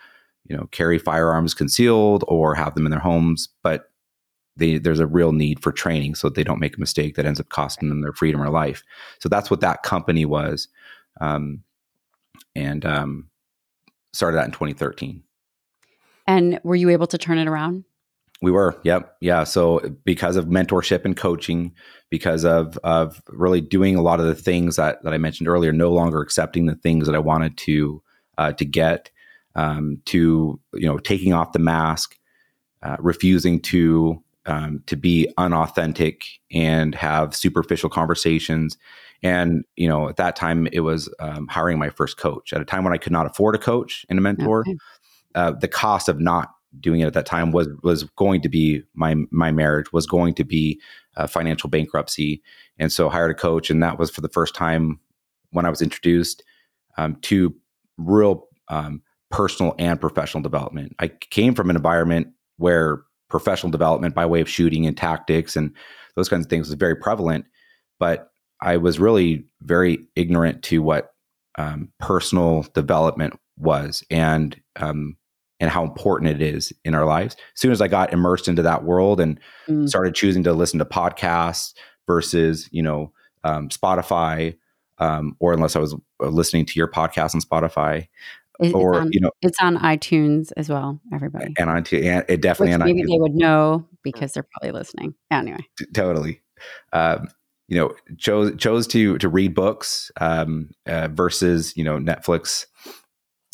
you 0.48 0.56
know, 0.56 0.66
carry 0.72 0.98
firearms 0.98 1.54
concealed 1.54 2.24
or 2.28 2.54
have 2.54 2.74
them 2.74 2.86
in 2.86 2.90
their 2.90 3.00
homes, 3.00 3.48
but 3.62 3.90
they, 4.56 4.78
there's 4.78 5.00
a 5.00 5.06
real 5.06 5.32
need 5.32 5.62
for 5.62 5.70
training 5.70 6.14
so 6.14 6.28
that 6.28 6.34
they 6.34 6.44
don't 6.44 6.60
make 6.60 6.76
a 6.76 6.80
mistake 6.80 7.14
that 7.14 7.26
ends 7.26 7.38
up 7.38 7.50
costing 7.50 7.88
them 7.88 8.00
their 8.00 8.12
freedom 8.12 8.42
or 8.42 8.48
life. 8.48 8.82
So 9.20 9.28
that's 9.28 9.50
what 9.50 9.60
that 9.60 9.82
company 9.82 10.24
was. 10.24 10.68
Um, 11.20 11.62
and 12.56 12.84
um, 12.84 13.28
started 14.12 14.38
that 14.38 14.46
in 14.46 14.52
2013. 14.52 15.22
And 16.26 16.58
were 16.64 16.74
you 16.74 16.90
able 16.90 17.06
to 17.08 17.18
turn 17.18 17.38
it 17.38 17.46
around? 17.46 17.84
We 18.42 18.50
were, 18.50 18.78
yep, 18.82 19.16
yeah. 19.20 19.44
So 19.44 19.80
because 20.04 20.36
of 20.36 20.46
mentorship 20.46 21.04
and 21.04 21.16
coaching, 21.16 21.72
because 22.10 22.44
of 22.44 22.76
of 22.78 23.22
really 23.28 23.60
doing 23.60 23.96
a 23.96 24.02
lot 24.02 24.20
of 24.20 24.26
the 24.26 24.34
things 24.34 24.76
that 24.76 25.02
that 25.04 25.14
I 25.14 25.18
mentioned 25.18 25.48
earlier, 25.48 25.72
no 25.72 25.90
longer 25.90 26.20
accepting 26.20 26.66
the 26.66 26.74
things 26.74 27.06
that 27.06 27.14
I 27.14 27.18
wanted 27.20 27.56
to 27.58 28.02
uh, 28.36 28.52
to 28.52 28.64
get, 28.64 29.10
um, 29.54 30.02
to 30.06 30.60
you 30.74 30.86
know 30.86 30.98
taking 30.98 31.32
off 31.32 31.52
the 31.52 31.58
mask, 31.58 32.18
uh, 32.82 32.96
refusing 32.98 33.60
to 33.60 34.22
um, 34.44 34.82
to 34.86 34.96
be 34.96 35.32
unauthentic 35.38 36.24
and 36.52 36.94
have 36.94 37.34
superficial 37.34 37.88
conversations, 37.88 38.76
and, 39.26 39.64
you 39.74 39.88
know, 39.88 40.08
at 40.08 40.16
that 40.16 40.36
time, 40.36 40.68
it 40.72 40.80
was 40.80 41.12
um, 41.18 41.48
hiring 41.48 41.78
my 41.78 41.90
first 41.90 42.16
coach 42.16 42.52
at 42.52 42.60
a 42.60 42.64
time 42.64 42.84
when 42.84 42.92
I 42.92 42.98
could 42.98 43.12
not 43.12 43.26
afford 43.26 43.56
a 43.56 43.58
coach 43.58 44.06
and 44.08 44.18
a 44.18 44.22
mentor. 44.22 44.60
Okay. 44.60 44.76
Uh, 45.34 45.50
the 45.50 45.68
cost 45.68 46.08
of 46.08 46.20
not 46.20 46.50
doing 46.80 47.00
it 47.00 47.06
at 47.06 47.14
that 47.14 47.26
time 47.26 47.52
was 47.52 47.68
was 47.82 48.04
going 48.16 48.40
to 48.42 48.48
be 48.48 48.82
my 48.94 49.14
my 49.30 49.50
marriage 49.50 49.92
was 49.92 50.06
going 50.06 50.34
to 50.34 50.44
be 50.44 50.80
financial 51.28 51.70
bankruptcy 51.70 52.42
and 52.78 52.92
so 52.92 53.08
I 53.08 53.12
hired 53.12 53.30
a 53.30 53.34
coach 53.34 53.70
and 53.70 53.82
that 53.82 53.98
was 53.98 54.10
for 54.10 54.20
the 54.20 54.28
first 54.28 54.54
time 54.54 55.00
when 55.52 55.64
i 55.64 55.70
was 55.70 55.80
introduced 55.80 56.42
um, 56.98 57.16
to 57.22 57.54
real 57.96 58.46
um, 58.68 59.00
personal 59.30 59.74
and 59.78 59.98
professional 59.98 60.42
development 60.42 60.94
i 60.98 61.08
came 61.08 61.54
from 61.54 61.70
an 61.70 61.76
environment 61.76 62.28
where 62.58 63.02
professional 63.30 63.70
development 63.70 64.14
by 64.14 64.26
way 64.26 64.42
of 64.42 64.50
shooting 64.50 64.86
and 64.86 64.98
tactics 64.98 65.56
and 65.56 65.74
those 66.14 66.28
kinds 66.28 66.44
of 66.44 66.50
things 66.50 66.68
was 66.68 66.74
very 66.74 66.96
prevalent 66.96 67.46
but 67.98 68.32
I 68.60 68.76
was 68.76 68.98
really 68.98 69.44
very 69.62 70.06
ignorant 70.16 70.62
to 70.64 70.82
what 70.82 71.12
um, 71.58 71.90
personal 71.98 72.66
development 72.74 73.38
was 73.58 74.04
and 74.10 74.60
um, 74.76 75.16
and 75.58 75.70
how 75.70 75.84
important 75.84 76.30
it 76.30 76.42
is 76.42 76.72
in 76.84 76.94
our 76.94 77.06
lives. 77.06 77.34
As 77.54 77.60
soon 77.60 77.72
as 77.72 77.80
I 77.80 77.88
got 77.88 78.12
immersed 78.12 78.48
into 78.48 78.62
that 78.62 78.84
world 78.84 79.20
and 79.20 79.40
mm. 79.68 79.88
started 79.88 80.14
choosing 80.14 80.44
to 80.44 80.52
listen 80.52 80.78
to 80.78 80.84
podcasts 80.84 81.74
versus 82.06 82.68
you 82.72 82.82
know 82.82 83.12
um, 83.44 83.68
Spotify, 83.68 84.56
um, 84.98 85.36
or 85.40 85.52
unless 85.52 85.76
I 85.76 85.80
was 85.80 85.94
uh, 86.22 86.28
listening 86.28 86.66
to 86.66 86.78
your 86.78 86.88
podcast 86.88 87.34
on 87.34 87.40
Spotify. 87.40 88.08
It, 88.58 88.74
or 88.74 89.00
on, 89.00 89.10
you 89.12 89.20
know, 89.20 89.32
it's 89.42 89.60
on 89.60 89.76
iTunes 89.76 90.50
as 90.56 90.70
well. 90.70 90.98
Everybody 91.12 91.52
and 91.58 91.68
on 91.68 91.84
and 91.92 92.24
it 92.26 92.40
definitely 92.40 92.72
Which 92.72 92.80
on 92.80 92.86
maybe 92.86 93.02
iTunes. 93.02 93.08
they 93.08 93.18
would 93.20 93.34
know 93.34 93.86
because 94.02 94.32
they're 94.32 94.46
probably 94.58 94.78
listening. 94.78 95.14
Anyway, 95.30 95.58
T- 95.78 95.84
totally. 95.92 96.40
Um, 96.90 97.28
you 97.68 97.76
know 97.76 97.94
chose 98.16 98.54
chose 98.56 98.86
to 98.88 99.18
to 99.18 99.28
read 99.28 99.54
books 99.54 100.10
um, 100.20 100.70
uh, 100.86 101.08
versus 101.08 101.76
you 101.76 101.84
know 101.84 101.98
Netflix. 101.98 102.66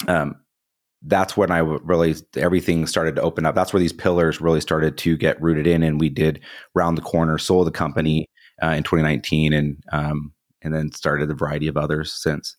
Um, 0.09 0.37
that's 1.05 1.37
when 1.37 1.51
I 1.51 1.59
really 1.59 2.15
everything 2.37 2.87
started 2.87 3.17
to 3.17 3.23
open 3.23 3.47
up. 3.47 3.55
That's 3.55 3.73
where 3.73 3.81
these 3.81 3.93
pillars 3.93 4.41
really 4.41 4.61
started 4.61 4.97
to 4.99 5.17
get 5.17 5.41
rooted 5.43 5.67
in, 5.67 5.83
and 5.83 6.01
we 6.01 6.09
did 6.09 6.41
round 6.75 6.97
the 6.97 7.03
corner, 7.03 7.39
sold 7.39 7.67
the 7.67 7.73
company 7.73 8.27
uh, 8.63 8.69
in 8.69 8.83
2019, 8.83 9.53
and 9.53 9.83
um, 9.93 10.33
and 10.63 10.75
then 10.75 10.93
started 10.93 11.31
a 11.31 11.35
variety 11.35 11.67
of 11.69 11.77
others 11.77 12.13
since. 12.13 12.57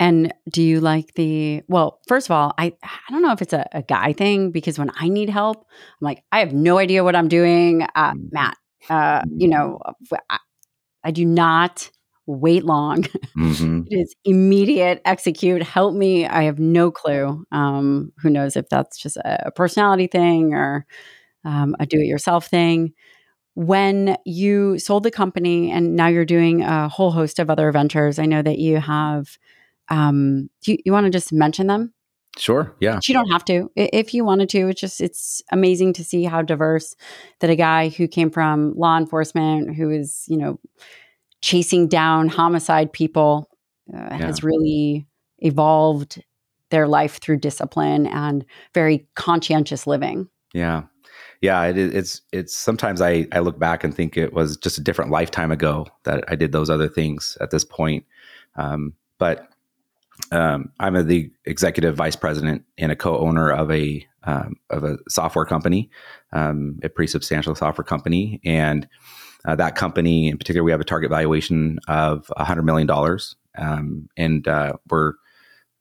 And 0.00 0.32
do 0.48 0.62
you 0.62 0.80
like 0.80 1.14
the 1.14 1.62
well, 1.68 2.00
first 2.06 2.28
of 2.28 2.32
all, 2.32 2.54
I 2.58 2.74
I 2.82 3.10
don't 3.10 3.22
know 3.22 3.32
if 3.32 3.42
it's 3.42 3.52
a, 3.52 3.66
a 3.72 3.82
guy 3.82 4.12
thing 4.12 4.50
because 4.50 4.78
when 4.78 4.90
I 4.96 5.08
need 5.08 5.30
help, 5.30 5.58
I'm 5.58 6.04
like, 6.04 6.24
I 6.30 6.40
have 6.40 6.52
no 6.52 6.78
idea 6.78 7.04
what 7.04 7.16
I'm 7.16 7.28
doing. 7.28 7.82
Uh, 7.82 8.12
mm. 8.12 8.28
Matt, 8.30 8.56
uh, 8.88 9.22
you 9.36 9.48
know, 9.48 9.80
I, 10.30 10.38
I, 11.04 11.10
do 11.10 11.24
not 11.24 11.90
wait 12.26 12.64
long. 12.64 13.04
Mm-hmm. 13.38 13.82
it 13.88 13.96
is 13.96 14.14
immediate 14.24 15.00
execute. 15.04 15.62
Help 15.62 15.94
me. 15.94 16.26
I 16.26 16.42
have 16.42 16.58
no 16.58 16.90
clue. 16.90 17.44
Um, 17.52 18.12
who 18.18 18.30
knows 18.30 18.56
if 18.56 18.68
that's 18.68 18.98
just 18.98 19.16
a, 19.18 19.52
personality 19.54 20.08
thing 20.08 20.54
or 20.54 20.84
um, 21.44 21.76
a 21.78 21.86
do 21.86 22.00
it 22.00 22.06
yourself 22.06 22.48
thing. 22.48 22.94
When 23.54 24.16
you 24.24 24.78
sold 24.78 25.04
the 25.04 25.12
company 25.12 25.70
and 25.70 25.94
now 25.94 26.08
you're 26.08 26.24
doing 26.24 26.62
a 26.62 26.88
whole 26.88 27.12
host 27.12 27.38
of 27.38 27.48
other 27.48 27.70
ventures, 27.70 28.18
I 28.18 28.26
know 28.26 28.42
that 28.42 28.58
you 28.58 28.78
have. 28.78 29.38
Um, 29.88 30.50
do 30.62 30.72
you, 30.72 30.78
you 30.86 30.92
want 30.92 31.04
to 31.04 31.10
just 31.10 31.32
mention 31.32 31.68
them? 31.68 31.94
Sure. 32.38 32.74
Yeah. 32.80 32.94
But 32.94 33.08
you 33.08 33.14
don't 33.14 33.30
have 33.30 33.44
to 33.46 33.70
if 33.76 34.14
you 34.14 34.24
wanted 34.24 34.48
to. 34.50 34.68
It's 34.68 34.80
just 34.80 35.00
it's 35.00 35.42
amazing 35.50 35.92
to 35.94 36.04
see 36.04 36.24
how 36.24 36.42
diverse 36.42 36.94
that 37.40 37.50
a 37.50 37.56
guy 37.56 37.88
who 37.88 38.06
came 38.06 38.30
from 38.30 38.74
law 38.76 38.96
enforcement, 38.96 39.74
who 39.76 39.90
is 39.90 40.24
you 40.28 40.36
know 40.36 40.58
chasing 41.40 41.88
down 41.88 42.28
homicide 42.28 42.92
people, 42.92 43.48
uh, 43.92 44.08
yeah. 44.10 44.18
has 44.18 44.42
really 44.42 45.06
evolved 45.38 46.22
their 46.70 46.86
life 46.86 47.18
through 47.20 47.38
discipline 47.38 48.06
and 48.06 48.44
very 48.74 49.06
conscientious 49.14 49.86
living. 49.86 50.28
Yeah. 50.52 50.84
Yeah, 51.40 51.64
it, 51.64 51.76
it's 51.78 52.22
it's 52.32 52.56
sometimes 52.56 53.00
I 53.00 53.26
I 53.32 53.38
look 53.40 53.58
back 53.58 53.84
and 53.84 53.94
think 53.94 54.16
it 54.16 54.32
was 54.32 54.56
just 54.56 54.78
a 54.78 54.82
different 54.82 55.10
lifetime 55.10 55.52
ago 55.52 55.86
that 56.04 56.24
I 56.28 56.34
did 56.34 56.52
those 56.52 56.68
other 56.68 56.88
things 56.88 57.38
at 57.40 57.50
this 57.50 57.64
point. 57.64 58.04
Um, 58.56 58.94
but 59.18 59.48
um, 60.30 60.70
I'm 60.80 60.96
a, 60.96 61.02
the 61.02 61.30
executive 61.44 61.96
vice 61.96 62.16
president 62.16 62.64
and 62.76 62.92
a 62.92 62.96
co-owner 62.96 63.50
of 63.50 63.70
a 63.70 64.06
um, 64.24 64.56
of 64.70 64.84
a 64.84 64.98
software 65.08 65.46
company, 65.46 65.90
um, 66.32 66.78
a 66.82 66.88
pretty 66.88 67.10
substantial 67.10 67.54
software 67.54 67.84
company, 67.84 68.40
and 68.44 68.86
uh, 69.46 69.54
that 69.56 69.76
company 69.76 70.28
in 70.28 70.36
particular, 70.36 70.64
we 70.64 70.70
have 70.70 70.80
a 70.80 70.84
target 70.84 71.10
valuation 71.10 71.78
of 71.88 72.30
hundred 72.36 72.64
million 72.64 72.86
dollars, 72.86 73.36
um, 73.56 74.08
and 74.16 74.46
uh, 74.48 74.74
we're 74.90 75.14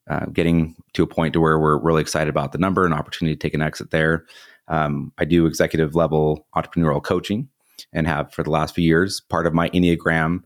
uh, 0.09 0.25
getting 0.27 0.75
to 0.93 1.03
a 1.03 1.07
point 1.07 1.33
to 1.33 1.41
where 1.41 1.59
we're 1.59 1.77
really 1.77 2.01
excited 2.01 2.29
about 2.29 2.51
the 2.51 2.57
number 2.57 2.85
and 2.85 2.93
opportunity 2.93 3.35
to 3.35 3.39
take 3.39 3.53
an 3.53 3.61
exit 3.61 3.91
there. 3.91 4.25
Um, 4.67 5.11
I 5.17 5.25
do 5.25 5.45
executive 5.45 5.95
level 5.95 6.47
entrepreneurial 6.55 7.03
coaching 7.03 7.49
and 7.93 8.07
have 8.07 8.33
for 8.33 8.43
the 8.43 8.49
last 8.49 8.75
few 8.75 8.83
years. 8.83 9.21
Part 9.21 9.47
of 9.47 9.53
my 9.53 9.69
Enneagram, 9.69 10.43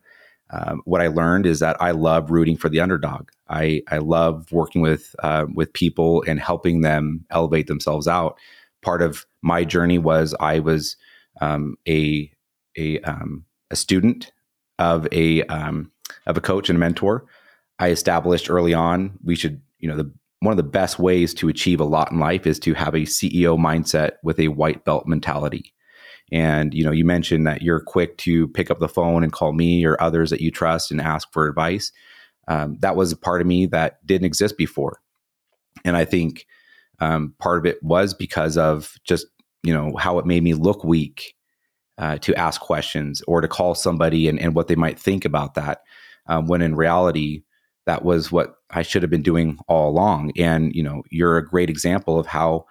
um, 0.51 0.81
what 0.85 1.01
I 1.01 1.07
learned 1.07 1.45
is 1.45 1.59
that 1.59 1.81
I 1.81 1.91
love 1.91 2.29
rooting 2.29 2.57
for 2.57 2.69
the 2.69 2.81
underdog. 2.81 3.29
I, 3.49 3.83
I 3.89 3.99
love 3.99 4.51
working 4.51 4.81
with 4.81 5.15
uh, 5.19 5.45
with 5.53 5.73
people 5.73 6.23
and 6.27 6.39
helping 6.39 6.81
them 6.81 7.25
elevate 7.29 7.67
themselves 7.67 8.07
out. 8.07 8.37
Part 8.81 9.01
of 9.01 9.25
my 9.41 9.63
journey 9.63 9.97
was 9.97 10.35
I 10.39 10.59
was 10.59 10.97
um, 11.39 11.77
a 11.87 12.31
a 12.77 12.99
um, 13.01 13.45
a 13.69 13.75
student 13.75 14.31
of 14.77 15.07
a 15.11 15.43
um, 15.43 15.91
of 16.25 16.37
a 16.37 16.41
coach 16.41 16.69
and 16.69 16.77
a 16.77 16.79
mentor. 16.79 17.25
I 17.79 17.89
established 17.89 18.49
early 18.49 18.73
on 18.73 19.17
we 19.23 19.35
should 19.35 19.61
you 19.79 19.89
know 19.89 19.95
the 19.95 20.11
one 20.41 20.51
of 20.51 20.57
the 20.57 20.63
best 20.63 20.97
ways 20.97 21.33
to 21.35 21.49
achieve 21.49 21.79
a 21.79 21.85
lot 21.85 22.11
in 22.11 22.19
life 22.19 22.47
is 22.47 22.59
to 22.59 22.73
have 22.73 22.95
a 22.95 23.01
CEO 23.01 23.57
mindset 23.57 24.13
with 24.23 24.39
a 24.39 24.47
white 24.49 24.83
belt 24.85 25.05
mentality. 25.05 25.71
And 26.31 26.73
you 26.73 26.83
know, 26.83 26.91
you 26.91 27.05
mentioned 27.05 27.45
that 27.47 27.61
you're 27.61 27.79
quick 27.79 28.17
to 28.19 28.47
pick 28.49 28.71
up 28.71 28.79
the 28.79 28.87
phone 28.87 29.23
and 29.23 29.33
call 29.33 29.53
me 29.53 29.85
or 29.85 30.01
others 30.01 30.29
that 30.29 30.41
you 30.41 30.51
trust 30.51 30.91
and 30.91 31.01
ask 31.01 31.31
for 31.31 31.47
advice. 31.47 31.91
Um, 32.47 32.77
that 32.79 32.95
was 32.95 33.11
a 33.11 33.17
part 33.17 33.41
of 33.41 33.47
me 33.47 33.65
that 33.67 34.05
didn't 34.05 34.25
exist 34.25 34.57
before, 34.57 34.99
and 35.85 35.95
I 35.95 36.05
think 36.05 36.45
um, 36.99 37.33
part 37.39 37.59
of 37.59 37.65
it 37.65 37.81
was 37.83 38.13
because 38.13 38.57
of 38.57 38.95
just 39.03 39.27
you 39.63 39.73
know 39.73 39.95
how 39.97 40.19
it 40.19 40.25
made 40.25 40.43
me 40.43 40.53
look 40.53 40.83
weak 40.83 41.35
uh, 41.97 42.17
to 42.17 42.35
ask 42.35 42.59
questions 42.59 43.21
or 43.27 43.41
to 43.41 43.47
call 43.47 43.75
somebody 43.75 44.27
and, 44.27 44.39
and 44.39 44.55
what 44.55 44.67
they 44.67 44.75
might 44.75 44.99
think 44.99 45.23
about 45.23 45.53
that. 45.53 45.81
Um, 46.27 46.47
when 46.47 46.61
in 46.61 46.75
reality, 46.75 47.43
that 47.85 48.03
was 48.03 48.31
what 48.31 48.55
I 48.71 48.81
should 48.81 49.03
have 49.03 49.11
been 49.11 49.21
doing 49.23 49.57
all 49.67 49.89
along. 49.89 50.31
And, 50.37 50.73
you 50.75 50.83
know, 50.83 51.03
you're 51.09 51.37
a 51.37 51.47
great 51.47 51.69
example 51.69 52.19
of 52.19 52.25
how, 52.25 52.65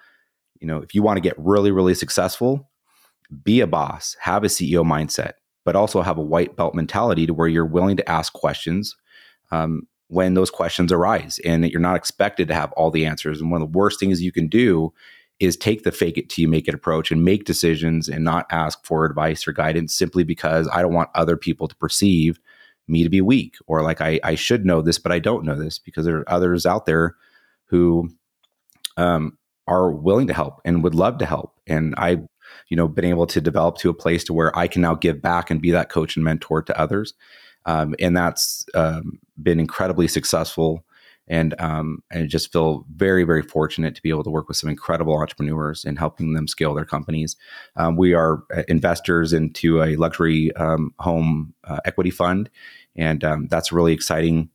you 0.59 0.67
know, 0.67 0.77
if 0.77 0.95
you 0.95 1.01
want 1.01 1.17
to 1.17 1.21
get 1.21 1.35
really, 1.37 1.71
really 1.71 1.93
successful, 1.93 2.69
be 3.43 3.61
a 3.61 3.67
boss, 3.67 4.15
have 4.19 4.43
a 4.43 4.47
CEO 4.47 4.85
mindset, 4.85 5.33
but 5.63 5.75
also 5.75 6.01
have 6.01 6.17
a 6.17 6.23
white 6.23 6.55
belt 6.55 6.75
mentality 6.75 7.25
to 7.25 7.33
where 7.33 7.47
you're 7.47 7.65
willing 7.65 7.97
to 7.97 8.09
ask 8.09 8.33
questions 8.33 8.95
um, 9.51 9.87
when 10.07 10.33
those 10.33 10.49
questions 10.49 10.91
arise 10.91 11.39
and 11.45 11.63
that 11.63 11.71
you're 11.71 11.79
not 11.79 11.95
expected 11.95 12.47
to 12.47 12.53
have 12.53 12.71
all 12.73 12.91
the 12.91 13.05
answers. 13.05 13.39
And 13.39 13.51
one 13.51 13.61
of 13.61 13.71
the 13.71 13.77
worst 13.77 13.99
things 13.99 14.21
you 14.21 14.31
can 14.31 14.47
do 14.47 14.93
is 15.39 15.57
take 15.57 15.83
the 15.83 15.91
fake 15.91 16.17
it 16.17 16.29
till 16.29 16.43
you 16.43 16.47
make 16.47 16.67
it 16.67 16.73
approach 16.73 17.11
and 17.11 17.25
make 17.25 17.45
decisions 17.45 18.07
and 18.07 18.23
not 18.23 18.45
ask 18.51 18.85
for 18.85 19.05
advice 19.05 19.47
or 19.47 19.53
guidance 19.53 19.95
simply 19.95 20.23
because 20.23 20.69
I 20.71 20.81
don't 20.81 20.93
want 20.93 21.09
other 21.15 21.35
people 21.35 21.67
to 21.67 21.75
perceive 21.75 22.39
me 22.87 23.03
to 23.03 23.09
be 23.09 23.21
weak 23.21 23.55
or 23.65 23.81
like 23.81 24.01
I, 24.01 24.19
I 24.23 24.35
should 24.35 24.65
know 24.65 24.81
this, 24.81 24.99
but 24.99 25.11
I 25.11 25.19
don't 25.19 25.45
know 25.45 25.55
this 25.55 25.79
because 25.79 26.05
there 26.05 26.17
are 26.17 26.29
others 26.31 26.65
out 26.65 26.85
there 26.85 27.15
who 27.65 28.09
um, 28.97 29.37
are 29.67 29.91
willing 29.91 30.27
to 30.27 30.33
help 30.33 30.61
and 30.65 30.83
would 30.83 30.93
love 30.93 31.17
to 31.19 31.25
help. 31.25 31.55
And 31.65 31.95
I, 31.97 32.17
you 32.69 32.77
know, 32.77 32.87
been 32.87 33.05
able 33.05 33.27
to 33.27 33.41
develop 33.41 33.77
to 33.77 33.89
a 33.89 33.93
place 33.93 34.23
to 34.25 34.33
where 34.33 34.57
I 34.57 34.67
can 34.67 34.81
now 34.81 34.95
give 34.95 35.21
back 35.21 35.49
and 35.51 35.61
be 35.61 35.71
that 35.71 35.89
coach 35.89 36.15
and 36.15 36.23
mentor 36.23 36.61
to 36.63 36.79
others. 36.79 37.13
Um, 37.65 37.95
and 37.99 38.15
that's 38.17 38.65
um, 38.73 39.19
been 39.41 39.59
incredibly 39.59 40.07
successful 40.07 40.83
and 41.27 41.59
um, 41.59 42.03
and 42.11 42.29
just 42.29 42.51
feel 42.51 42.85
very 42.95 43.23
very 43.23 43.41
fortunate 43.41 43.95
to 43.95 44.01
be 44.01 44.09
able 44.09 44.23
to 44.23 44.29
work 44.29 44.47
with 44.47 44.57
some 44.57 44.69
incredible 44.69 45.17
entrepreneurs 45.17 45.85
and 45.85 45.97
helping 45.97 46.33
them 46.33 46.47
scale 46.47 46.73
their 46.73 46.85
companies. 46.85 47.35
Um, 47.75 47.95
we 47.95 48.13
are 48.13 48.43
uh, 48.55 48.63
investors 48.67 49.31
into 49.31 49.81
a 49.81 49.95
luxury 49.95 50.53
um, 50.55 50.93
home 50.99 51.53
uh, 51.63 51.79
equity 51.85 52.09
fund, 52.09 52.49
and 52.95 53.23
um, 53.23 53.47
that's 53.47 53.71
a 53.71 53.75
really 53.75 53.93
exciting 53.93 54.49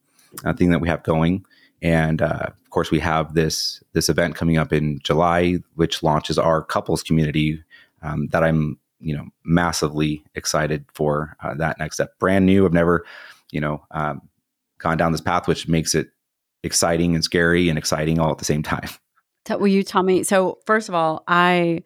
uh, 0.44 0.52
thing 0.52 0.70
that 0.70 0.81
we 0.81 0.89
have 0.89 1.02
going. 1.02 1.44
And 1.82 2.20
uh, 2.20 2.47
of 2.48 2.70
course, 2.70 2.90
we 2.90 3.01
have 3.01 3.35
this 3.35 3.82
this 3.93 4.09
event 4.09 4.35
coming 4.35 4.59
up 4.59 4.73
in 4.73 4.98
July, 5.02 5.59
which 5.77 6.02
launches 6.02 6.39
our 6.39 6.62
couples 6.62 7.02
community 7.02 7.62
um, 8.06 8.28
that 8.28 8.42
I'm 8.42 8.78
you 8.98 9.16
know 9.16 9.26
massively 9.44 10.24
excited 10.34 10.84
for 10.94 11.36
uh, 11.42 11.54
that 11.54 11.78
next 11.78 11.96
step. 11.96 12.18
Brand 12.18 12.46
new, 12.46 12.64
I've 12.64 12.72
never 12.72 13.04
you 13.52 13.60
know 13.60 13.84
um, 13.90 14.22
gone 14.78 14.96
down 14.96 15.12
this 15.12 15.20
path, 15.20 15.48
which 15.48 15.68
makes 15.68 15.94
it 15.94 16.08
exciting 16.62 17.14
and 17.14 17.24
scary 17.24 17.68
and 17.68 17.78
exciting 17.78 18.18
all 18.18 18.30
at 18.30 18.38
the 18.38 18.44
same 18.44 18.62
time. 18.62 18.88
Will 19.50 19.68
you 19.68 19.82
tell 19.82 20.02
me? 20.02 20.24
So, 20.24 20.58
first 20.66 20.88
of 20.88 20.94
all, 20.94 21.22
I 21.28 21.82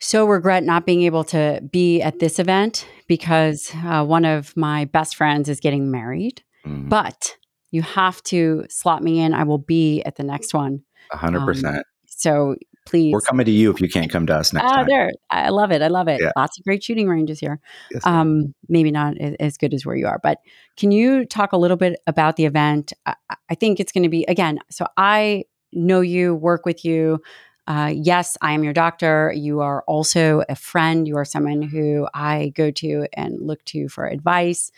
so 0.00 0.26
regret 0.26 0.64
not 0.64 0.86
being 0.86 1.02
able 1.02 1.24
to 1.24 1.60
be 1.70 2.00
at 2.02 2.18
this 2.18 2.38
event 2.38 2.86
because 3.06 3.70
uh, 3.84 4.04
one 4.04 4.24
of 4.24 4.56
my 4.56 4.86
best 4.86 5.16
friends 5.16 5.48
is 5.48 5.60
getting 5.60 5.90
married. 5.90 6.42
Mm. 6.66 6.88
But 6.88 7.36
you 7.70 7.82
have 7.82 8.22
to 8.24 8.64
slot 8.68 9.02
me 9.02 9.20
in. 9.20 9.34
I 9.34 9.44
will 9.44 9.58
be 9.58 10.02
at 10.02 10.16
the 10.16 10.22
next 10.22 10.54
one. 10.54 10.82
Hundred 11.10 11.44
percent. 11.44 11.76
Um, 11.76 11.82
so 12.06 12.56
please. 12.84 13.12
We're 13.12 13.20
coming 13.20 13.46
to 13.46 13.52
you 13.52 13.70
if 13.70 13.80
you 13.80 13.88
can't 13.88 14.10
come 14.10 14.26
to 14.26 14.36
us 14.36 14.52
next 14.52 14.66
ah, 14.66 14.76
time. 14.76 14.86
There, 14.88 15.10
I 15.30 15.48
love 15.50 15.72
it. 15.72 15.82
I 15.82 15.88
love 15.88 16.08
it. 16.08 16.20
Yeah. 16.20 16.32
Lots 16.36 16.58
of 16.58 16.64
great 16.64 16.82
shooting 16.82 17.08
ranges 17.08 17.40
here. 17.40 17.60
Yes, 17.90 18.06
um, 18.06 18.54
maybe 18.68 18.90
not 18.90 19.16
as 19.18 19.56
good 19.56 19.74
as 19.74 19.84
where 19.86 19.96
you 19.96 20.06
are, 20.06 20.20
but 20.22 20.38
can 20.76 20.90
you 20.90 21.24
talk 21.24 21.52
a 21.52 21.56
little 21.56 21.76
bit 21.76 22.00
about 22.06 22.36
the 22.36 22.44
event? 22.44 22.92
I, 23.06 23.14
I 23.48 23.54
think 23.54 23.80
it's 23.80 23.92
going 23.92 24.04
to 24.04 24.08
be 24.08 24.24
again. 24.24 24.58
So 24.70 24.86
I 24.96 25.44
know 25.72 26.00
you, 26.00 26.34
work 26.34 26.66
with 26.66 26.84
you. 26.84 27.20
Uh, 27.66 27.92
yes, 27.94 28.36
I 28.42 28.52
am 28.52 28.62
your 28.62 28.74
doctor. 28.74 29.32
You 29.34 29.60
are 29.60 29.82
also 29.86 30.42
a 30.48 30.54
friend. 30.54 31.08
You 31.08 31.16
are 31.16 31.24
someone 31.24 31.62
who 31.62 32.06
I 32.12 32.52
go 32.54 32.70
to 32.72 33.06
and 33.14 33.40
look 33.40 33.64
to 33.66 33.88
for 33.88 34.06
advice. 34.06 34.70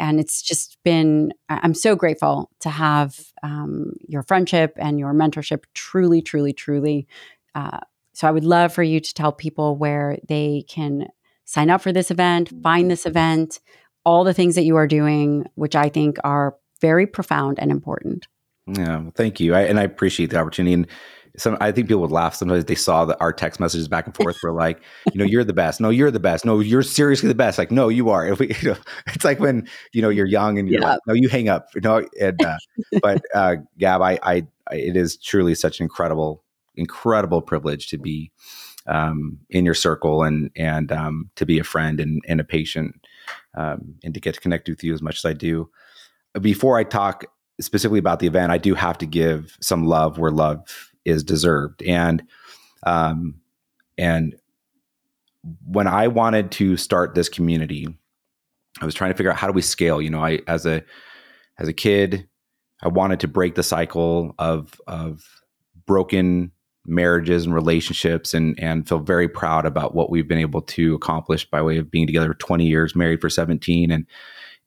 And 0.00 0.18
it's 0.18 0.42
just 0.42 0.76
been, 0.82 1.32
I'm 1.48 1.74
so 1.74 1.94
grateful 1.94 2.50
to 2.60 2.70
have 2.70 3.16
um, 3.44 3.92
your 4.08 4.24
friendship 4.24 4.72
and 4.76 4.98
your 4.98 5.14
mentorship 5.14 5.64
truly, 5.72 6.20
truly, 6.20 6.52
truly 6.52 7.06
uh, 7.54 7.80
so 8.12 8.28
I 8.28 8.30
would 8.30 8.44
love 8.44 8.72
for 8.72 8.82
you 8.82 9.00
to 9.00 9.14
tell 9.14 9.32
people 9.32 9.76
where 9.76 10.18
they 10.28 10.64
can 10.68 11.08
sign 11.44 11.70
up 11.70 11.82
for 11.82 11.92
this 11.92 12.10
event, 12.10 12.52
find 12.62 12.90
this 12.90 13.06
event, 13.06 13.60
all 14.04 14.24
the 14.24 14.34
things 14.34 14.54
that 14.54 14.64
you 14.64 14.76
are 14.76 14.86
doing, 14.86 15.46
which 15.54 15.74
I 15.74 15.88
think 15.88 16.18
are 16.24 16.56
very 16.80 17.06
profound 17.06 17.58
and 17.58 17.70
important. 17.70 18.26
Yeah, 18.66 18.98
well, 18.98 19.12
thank 19.14 19.40
you. 19.40 19.54
I, 19.54 19.62
and 19.62 19.78
I 19.78 19.82
appreciate 19.82 20.30
the 20.30 20.38
opportunity. 20.38 20.74
And 20.74 20.86
some, 21.36 21.56
I 21.60 21.72
think 21.72 21.88
people 21.88 22.00
would 22.02 22.12
laugh 22.12 22.34
sometimes 22.34 22.64
they 22.64 22.76
saw 22.76 23.04
that 23.06 23.18
our 23.20 23.32
text 23.32 23.58
messages 23.58 23.88
back 23.88 24.06
and 24.06 24.14
forth 24.14 24.36
were 24.42 24.52
like, 24.52 24.80
you 25.12 25.18
know, 25.18 25.24
you're 25.24 25.44
the 25.44 25.52
best. 25.52 25.80
No, 25.80 25.90
you're 25.90 26.10
the 26.10 26.20
best. 26.20 26.44
No, 26.44 26.60
you're 26.60 26.82
seriously 26.82 27.28
the 27.28 27.34
best. 27.34 27.58
Like, 27.58 27.72
no, 27.72 27.88
you 27.88 28.10
are. 28.10 28.26
If 28.26 28.38
we, 28.38 28.54
you 28.62 28.70
know, 28.70 28.76
it's 29.08 29.24
like 29.24 29.40
when 29.40 29.68
you 29.92 30.00
know 30.00 30.10
you're 30.10 30.26
young 30.26 30.58
and 30.58 30.68
you're 30.68 30.80
yeah. 30.80 30.90
like, 30.90 31.00
no, 31.06 31.14
you 31.14 31.28
hang 31.28 31.48
up. 31.48 31.66
You 31.74 31.80
know, 31.80 32.06
and 32.20 32.44
uh, 32.44 32.56
but 33.02 33.22
uh, 33.34 33.56
Gab, 33.78 34.00
I, 34.00 34.18
I, 34.22 34.42
I, 34.70 34.76
it 34.76 34.96
is 34.96 35.16
truly 35.16 35.56
such 35.56 35.80
an 35.80 35.84
incredible 35.84 36.43
incredible 36.76 37.42
privilege 37.42 37.88
to 37.88 37.98
be 37.98 38.30
um, 38.86 39.38
in 39.50 39.64
your 39.64 39.74
circle 39.74 40.22
and 40.22 40.50
and 40.56 40.92
um, 40.92 41.30
to 41.36 41.46
be 41.46 41.58
a 41.58 41.64
friend 41.64 42.00
and, 42.00 42.22
and 42.28 42.40
a 42.40 42.44
patient 42.44 43.06
um, 43.54 43.94
and 44.02 44.14
to 44.14 44.20
get 44.20 44.34
to 44.34 44.40
connect 44.40 44.68
with 44.68 44.84
you 44.84 44.92
as 44.92 45.02
much 45.02 45.18
as 45.18 45.24
I 45.24 45.32
do. 45.32 45.70
Before 46.40 46.78
I 46.78 46.84
talk 46.84 47.24
specifically 47.60 47.98
about 47.98 48.18
the 48.18 48.26
event, 48.26 48.52
I 48.52 48.58
do 48.58 48.74
have 48.74 48.98
to 48.98 49.06
give 49.06 49.56
some 49.60 49.86
love 49.86 50.18
where 50.18 50.30
love 50.30 50.92
is 51.04 51.22
deserved. 51.22 51.82
And 51.82 52.26
um, 52.84 53.36
and 53.96 54.34
when 55.66 55.86
I 55.86 56.08
wanted 56.08 56.50
to 56.52 56.76
start 56.76 57.14
this 57.14 57.28
community, 57.28 57.86
I 58.80 58.84
was 58.84 58.94
trying 58.94 59.12
to 59.12 59.16
figure 59.16 59.30
out 59.30 59.38
how 59.38 59.46
do 59.46 59.52
we 59.52 59.62
scale. 59.62 60.02
You 60.02 60.10
know, 60.10 60.24
I 60.24 60.40
as 60.46 60.66
a 60.66 60.82
as 61.58 61.68
a 61.68 61.72
kid, 61.72 62.28
I 62.82 62.88
wanted 62.88 63.20
to 63.20 63.28
break 63.28 63.54
the 63.54 63.62
cycle 63.62 64.34
of 64.38 64.80
of 64.86 65.24
broken 65.86 66.50
marriages 66.86 67.44
and 67.44 67.54
relationships 67.54 68.34
and 68.34 68.58
and 68.60 68.88
feel 68.88 68.98
very 68.98 69.28
proud 69.28 69.64
about 69.64 69.94
what 69.94 70.10
we've 70.10 70.28
been 70.28 70.38
able 70.38 70.60
to 70.60 70.94
accomplish 70.94 71.48
by 71.48 71.62
way 71.62 71.78
of 71.78 71.90
being 71.90 72.06
together 72.06 72.34
20 72.34 72.66
years 72.66 72.94
married 72.94 73.20
for 73.20 73.30
17 73.30 73.90
and 73.90 74.06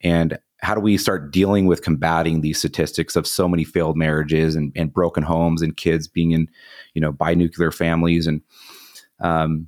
and 0.02 0.38
how 0.61 0.73
do 0.73 0.81
we 0.81 0.98
start 0.98 1.31
dealing 1.31 1.68
with 1.68 1.84
combating 1.84 2.41
these 2.41 2.57
statistics 2.57 3.15
of 3.15 3.27
so 3.27 3.48
many 3.48 3.64
failed 3.64 3.95
marriages 3.95 4.56
and, 4.56 4.72
and 4.76 4.91
broken 4.91 5.22
homes 5.22 5.61
and 5.61 5.77
kids 5.77 6.07
being 6.07 6.31
in 6.31 6.49
you 6.94 7.02
know 7.02 7.14
binuclear 7.14 7.73
families? 7.73 8.26
And 8.27 8.41
um 9.19 9.68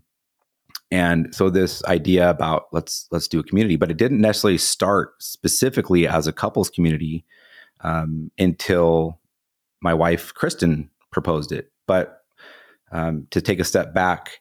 and 0.91 1.33
so 1.35 1.51
this 1.51 1.83
idea 1.85 2.29
about 2.29 2.67
let's 2.71 3.07
let's 3.11 3.27
do 3.27 3.39
a 3.39 3.43
community 3.43 3.75
but 3.75 3.91
it 3.91 3.97
didn't 3.97 4.21
necessarily 4.21 4.57
start 4.57 5.13
specifically 5.21 6.07
as 6.07 6.25
a 6.25 6.33
couples 6.33 6.69
community 6.69 7.23
um, 7.81 8.31
until 8.37 9.19
my 9.81 9.93
wife 9.93 10.33
kristen 10.33 10.89
proposed 11.11 11.51
it. 11.51 11.71
But 11.87 12.18
um, 12.91 13.27
to 13.31 13.41
take 13.41 13.59
a 13.59 13.63
step 13.63 13.93
back 13.93 14.39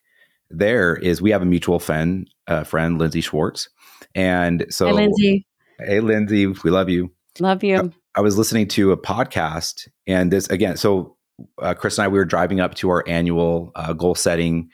there 0.51 0.97
is 0.97 1.21
we 1.21 1.31
have 1.31 1.43
a 1.43 1.47
mutual 1.47 1.79
friend, 1.79 2.29
uh, 2.47 2.65
friend 2.65 2.99
Lindsay 2.99 3.21
Schwartz, 3.21 3.69
and 4.15 4.67
so 4.71 4.87
hey, 4.87 4.93
Lindsay, 4.93 5.47
hey 5.81 6.01
Lindsay, 6.01 6.47
we 6.47 6.71
love 6.71 6.89
you, 6.89 7.13
love 7.39 7.63
you. 7.63 7.77
I, 7.77 8.19
I 8.19 8.21
was 8.21 8.39
listening 8.39 8.69
to 8.69 8.93
a 8.93 8.97
podcast, 8.97 9.89
and 10.07 10.33
this 10.33 10.49
again. 10.49 10.77
So 10.77 11.17
uh, 11.61 11.75
Chris 11.75 11.99
and 11.99 12.07
I, 12.07 12.09
we 12.09 12.19
were 12.19 12.25
driving 12.25 12.61
up 12.61 12.75
to 12.77 12.91
our 12.91 13.05
annual 13.07 13.73
uh, 13.75 13.93
goal 13.93 14.15
setting 14.15 14.71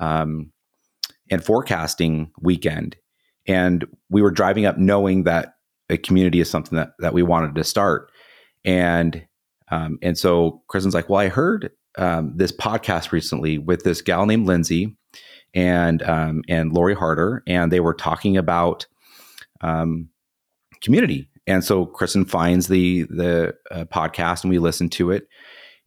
um, 0.00 0.52
and 1.30 1.42
forecasting 1.42 2.30
weekend, 2.40 2.96
and 3.46 3.86
we 4.10 4.22
were 4.22 4.30
driving 4.30 4.66
up 4.66 4.78
knowing 4.78 5.24
that 5.24 5.54
a 5.88 5.96
community 5.96 6.40
is 6.40 6.50
something 6.50 6.76
that 6.76 6.92
that 6.98 7.14
we 7.14 7.22
wanted 7.22 7.54
to 7.54 7.64
start, 7.64 8.10
and 8.64 9.26
Um, 9.70 9.98
and 10.02 10.16
so 10.16 10.62
Kristen's 10.68 10.94
like, 10.94 11.08
well, 11.08 11.20
I 11.20 11.28
heard 11.28 11.70
um, 11.96 12.32
this 12.36 12.52
podcast 12.52 13.12
recently 13.12 13.58
with 13.58 13.84
this 13.84 14.02
gal 14.02 14.26
named 14.26 14.46
Lindsay 14.46 14.96
and 15.54 16.02
um, 16.02 16.42
and 16.48 16.72
Lori 16.72 16.94
Harder, 16.94 17.42
and 17.46 17.70
they 17.72 17.80
were 17.80 17.94
talking 17.94 18.36
about 18.36 18.86
um, 19.60 20.08
community. 20.82 21.28
And 21.46 21.62
so 21.62 21.86
Kristen 21.86 22.24
finds 22.24 22.68
the 22.68 23.04
the 23.04 23.54
uh, 23.70 23.84
podcast, 23.84 24.42
and 24.42 24.50
we 24.50 24.58
listen 24.58 24.88
to 24.90 25.10
it, 25.10 25.28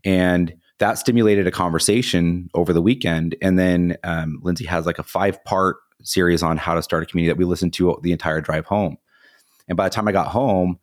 and 0.04 0.54
that 0.80 0.98
stimulated 0.98 1.48
a 1.48 1.52
conversation 1.52 2.49
over 2.54 2.72
the 2.72 2.82
weekend. 2.82 3.36
And 3.41 3.58
then 3.58 3.98
um, 4.04 4.40
Lindsay 4.44 4.66
has 4.66 4.86
like 4.86 4.99
a 4.99 5.04
five 5.04 5.44
part 5.44 5.78
series 6.04 6.44
on 6.44 6.58
how 6.58 6.76
to 6.76 6.84
start 6.84 7.04
a 7.04 7.06
community 7.06 7.32
that 7.32 7.38
we 7.38 7.45
listened 7.45 7.74
to 7.74 7.99
the 8.04 8.12
entire 8.12 8.41
drive 8.41 8.66
home. 8.66 8.98
And 9.68 9.76
by 9.76 9.86
the 9.86 9.94
time 9.94 10.08
I 10.08 10.12
got 10.12 10.28
home, 10.28 10.80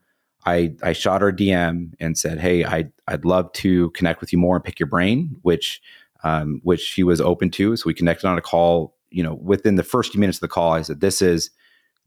I, 0.46 0.74
I 0.82 0.92
shot 0.92 1.22
her 1.22 1.32
DM 1.32 1.92
and 2.00 2.18
said, 2.18 2.38
"Hey, 2.38 2.64
I'd 2.64 2.92
I'd 3.08 3.24
love 3.24 3.52
to 3.54 3.90
connect 3.90 4.20
with 4.20 4.32
you 4.32 4.38
more 4.38 4.56
and 4.56 4.64
pick 4.64 4.78
your 4.78 4.88
brain," 4.88 5.36
which 5.42 5.80
um, 6.22 6.60
which 6.62 6.80
she 6.80 7.02
was 7.02 7.20
open 7.20 7.50
to. 7.52 7.76
So 7.76 7.84
we 7.86 7.94
connected 7.94 8.28
on 8.28 8.38
a 8.38 8.42
call. 8.42 8.96
You 9.10 9.22
know, 9.22 9.34
within 9.34 9.76
the 9.76 9.84
first 9.84 10.12
few 10.12 10.20
minutes 10.20 10.38
of 10.38 10.42
the 10.42 10.48
call, 10.48 10.72
I 10.72 10.82
said, 10.82 11.00
"This 11.00 11.22
is 11.22 11.50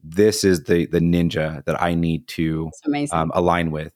this 0.04 0.44
is 0.44 0.66
the 0.66 0.86
the 0.88 1.00
ninja 1.00 1.64
that 1.66 1.82
I 1.82 1.96
need 1.96 2.28
to 2.30 2.70
um, 3.12 3.32
align 3.34 3.72
with," 3.72 3.94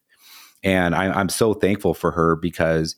and 0.64 0.96
I, 0.96 1.12
I'm 1.12 1.30
so 1.30 1.54
thankful 1.54 1.94
for 1.94 2.12
her 2.12 2.36
because 2.36 2.96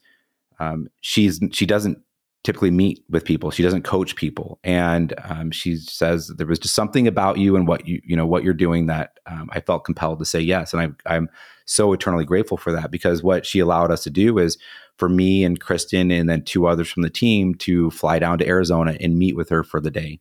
um, 0.59 0.87
she's 1.01 1.41
she 1.51 1.65
doesn't 1.65 1.97
typically 2.43 2.71
meet 2.71 3.03
with 3.09 3.23
people. 3.23 3.51
She 3.51 3.63
doesn't 3.63 3.83
coach 3.83 4.15
people, 4.15 4.59
and 4.63 5.13
um, 5.23 5.51
she 5.51 5.77
says 5.77 6.27
there 6.27 6.47
was 6.47 6.59
just 6.59 6.75
something 6.75 7.07
about 7.07 7.37
you 7.37 7.55
and 7.55 7.67
what 7.67 7.87
you 7.87 8.01
you 8.03 8.15
know 8.15 8.25
what 8.25 8.43
you're 8.43 8.53
doing 8.53 8.87
that 8.87 9.19
um, 9.25 9.49
I 9.51 9.61
felt 9.61 9.85
compelled 9.85 10.19
to 10.19 10.25
say 10.25 10.39
yes, 10.39 10.73
and 10.73 10.81
I'm 10.81 10.97
I'm 11.05 11.29
so 11.65 11.93
eternally 11.93 12.25
grateful 12.25 12.57
for 12.57 12.71
that 12.73 12.91
because 12.91 13.23
what 13.23 13.45
she 13.45 13.59
allowed 13.59 13.91
us 13.91 14.03
to 14.03 14.09
do 14.09 14.37
is 14.37 14.57
for 14.97 15.07
me 15.07 15.43
and 15.43 15.59
Kristen 15.59 16.11
and 16.11 16.29
then 16.29 16.43
two 16.43 16.67
others 16.67 16.91
from 16.91 17.03
the 17.03 17.09
team 17.09 17.55
to 17.55 17.89
fly 17.91 18.19
down 18.19 18.37
to 18.39 18.47
Arizona 18.47 18.97
and 18.99 19.17
meet 19.17 19.35
with 19.35 19.49
her 19.49 19.63
for 19.63 19.79
the 19.79 19.91
day, 19.91 20.19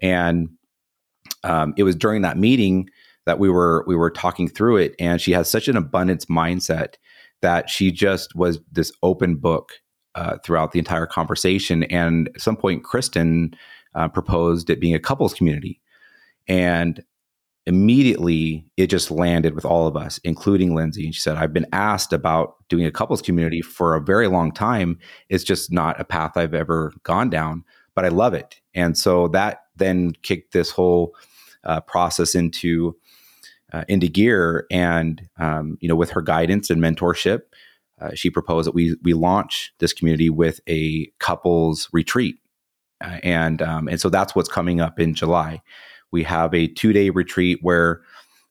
and 0.00 0.48
um, 1.42 1.74
it 1.76 1.82
was 1.82 1.96
during 1.96 2.22
that 2.22 2.38
meeting 2.38 2.88
that 3.26 3.38
we 3.38 3.50
were 3.50 3.84
we 3.86 3.96
were 3.96 4.10
talking 4.10 4.48
through 4.48 4.76
it, 4.76 4.94
and 4.98 5.20
she 5.20 5.32
has 5.32 5.50
such 5.50 5.68
an 5.68 5.76
abundance 5.76 6.26
mindset 6.26 6.94
that 7.42 7.70
she 7.70 7.90
just 7.90 8.36
was 8.36 8.60
this 8.70 8.92
open 9.02 9.34
book 9.34 9.72
uh, 10.14 10.38
throughout 10.44 10.72
the 10.72 10.78
entire 10.78 11.06
conversation. 11.06 11.84
And 11.84 12.28
at 12.34 12.40
some 12.40 12.56
point, 12.56 12.84
Kristen 12.84 13.54
uh, 13.94 14.08
proposed 14.08 14.70
it 14.70 14.80
being 14.80 14.94
a 14.94 15.00
couples 15.00 15.34
community. 15.34 15.80
And 16.48 17.02
immediately 17.66 18.66
it 18.76 18.88
just 18.88 19.10
landed 19.10 19.54
with 19.54 19.64
all 19.64 19.86
of 19.86 19.96
us, 19.96 20.18
including 20.24 20.74
Lindsay. 20.74 21.04
And 21.04 21.14
she 21.14 21.20
said, 21.20 21.36
I've 21.36 21.52
been 21.52 21.66
asked 21.72 22.12
about 22.12 22.56
doing 22.68 22.84
a 22.84 22.90
couples 22.90 23.22
community 23.22 23.62
for 23.62 23.94
a 23.94 24.00
very 24.00 24.28
long 24.28 24.52
time. 24.52 24.98
It's 25.28 25.44
just 25.44 25.70
not 25.72 26.00
a 26.00 26.04
path 26.04 26.36
I've 26.36 26.54
ever 26.54 26.92
gone 27.04 27.30
down, 27.30 27.64
but 27.94 28.04
I 28.04 28.08
love 28.08 28.34
it. 28.34 28.60
And 28.74 28.96
so 28.96 29.28
that 29.28 29.64
then 29.76 30.12
kicked 30.22 30.52
this 30.52 30.70
whole 30.70 31.14
uh, 31.64 31.80
process 31.80 32.34
into 32.34 32.96
uh, 33.72 33.84
into 33.88 34.08
gear. 34.08 34.66
And 34.70 35.28
um, 35.38 35.78
you 35.80 35.88
know, 35.88 35.94
with 35.94 36.10
her 36.10 36.22
guidance 36.22 36.70
and 36.70 36.82
mentorship, 36.82 37.42
uh, 38.00 38.14
she 38.14 38.30
proposed 38.30 38.66
that 38.66 38.74
we 38.74 38.96
we 39.02 39.14
launch 39.14 39.72
this 39.78 39.92
community 39.92 40.30
with 40.30 40.60
a 40.68 41.06
couples 41.18 41.88
retreat, 41.92 42.36
uh, 43.04 43.18
and 43.22 43.62
um, 43.62 43.88
and 43.88 44.00
so 44.00 44.08
that's 44.08 44.34
what's 44.34 44.48
coming 44.48 44.80
up 44.80 44.98
in 44.98 45.14
July. 45.14 45.60
We 46.10 46.22
have 46.24 46.54
a 46.54 46.66
two 46.66 46.92
day 46.92 47.10
retreat 47.10 47.58
where 47.62 48.02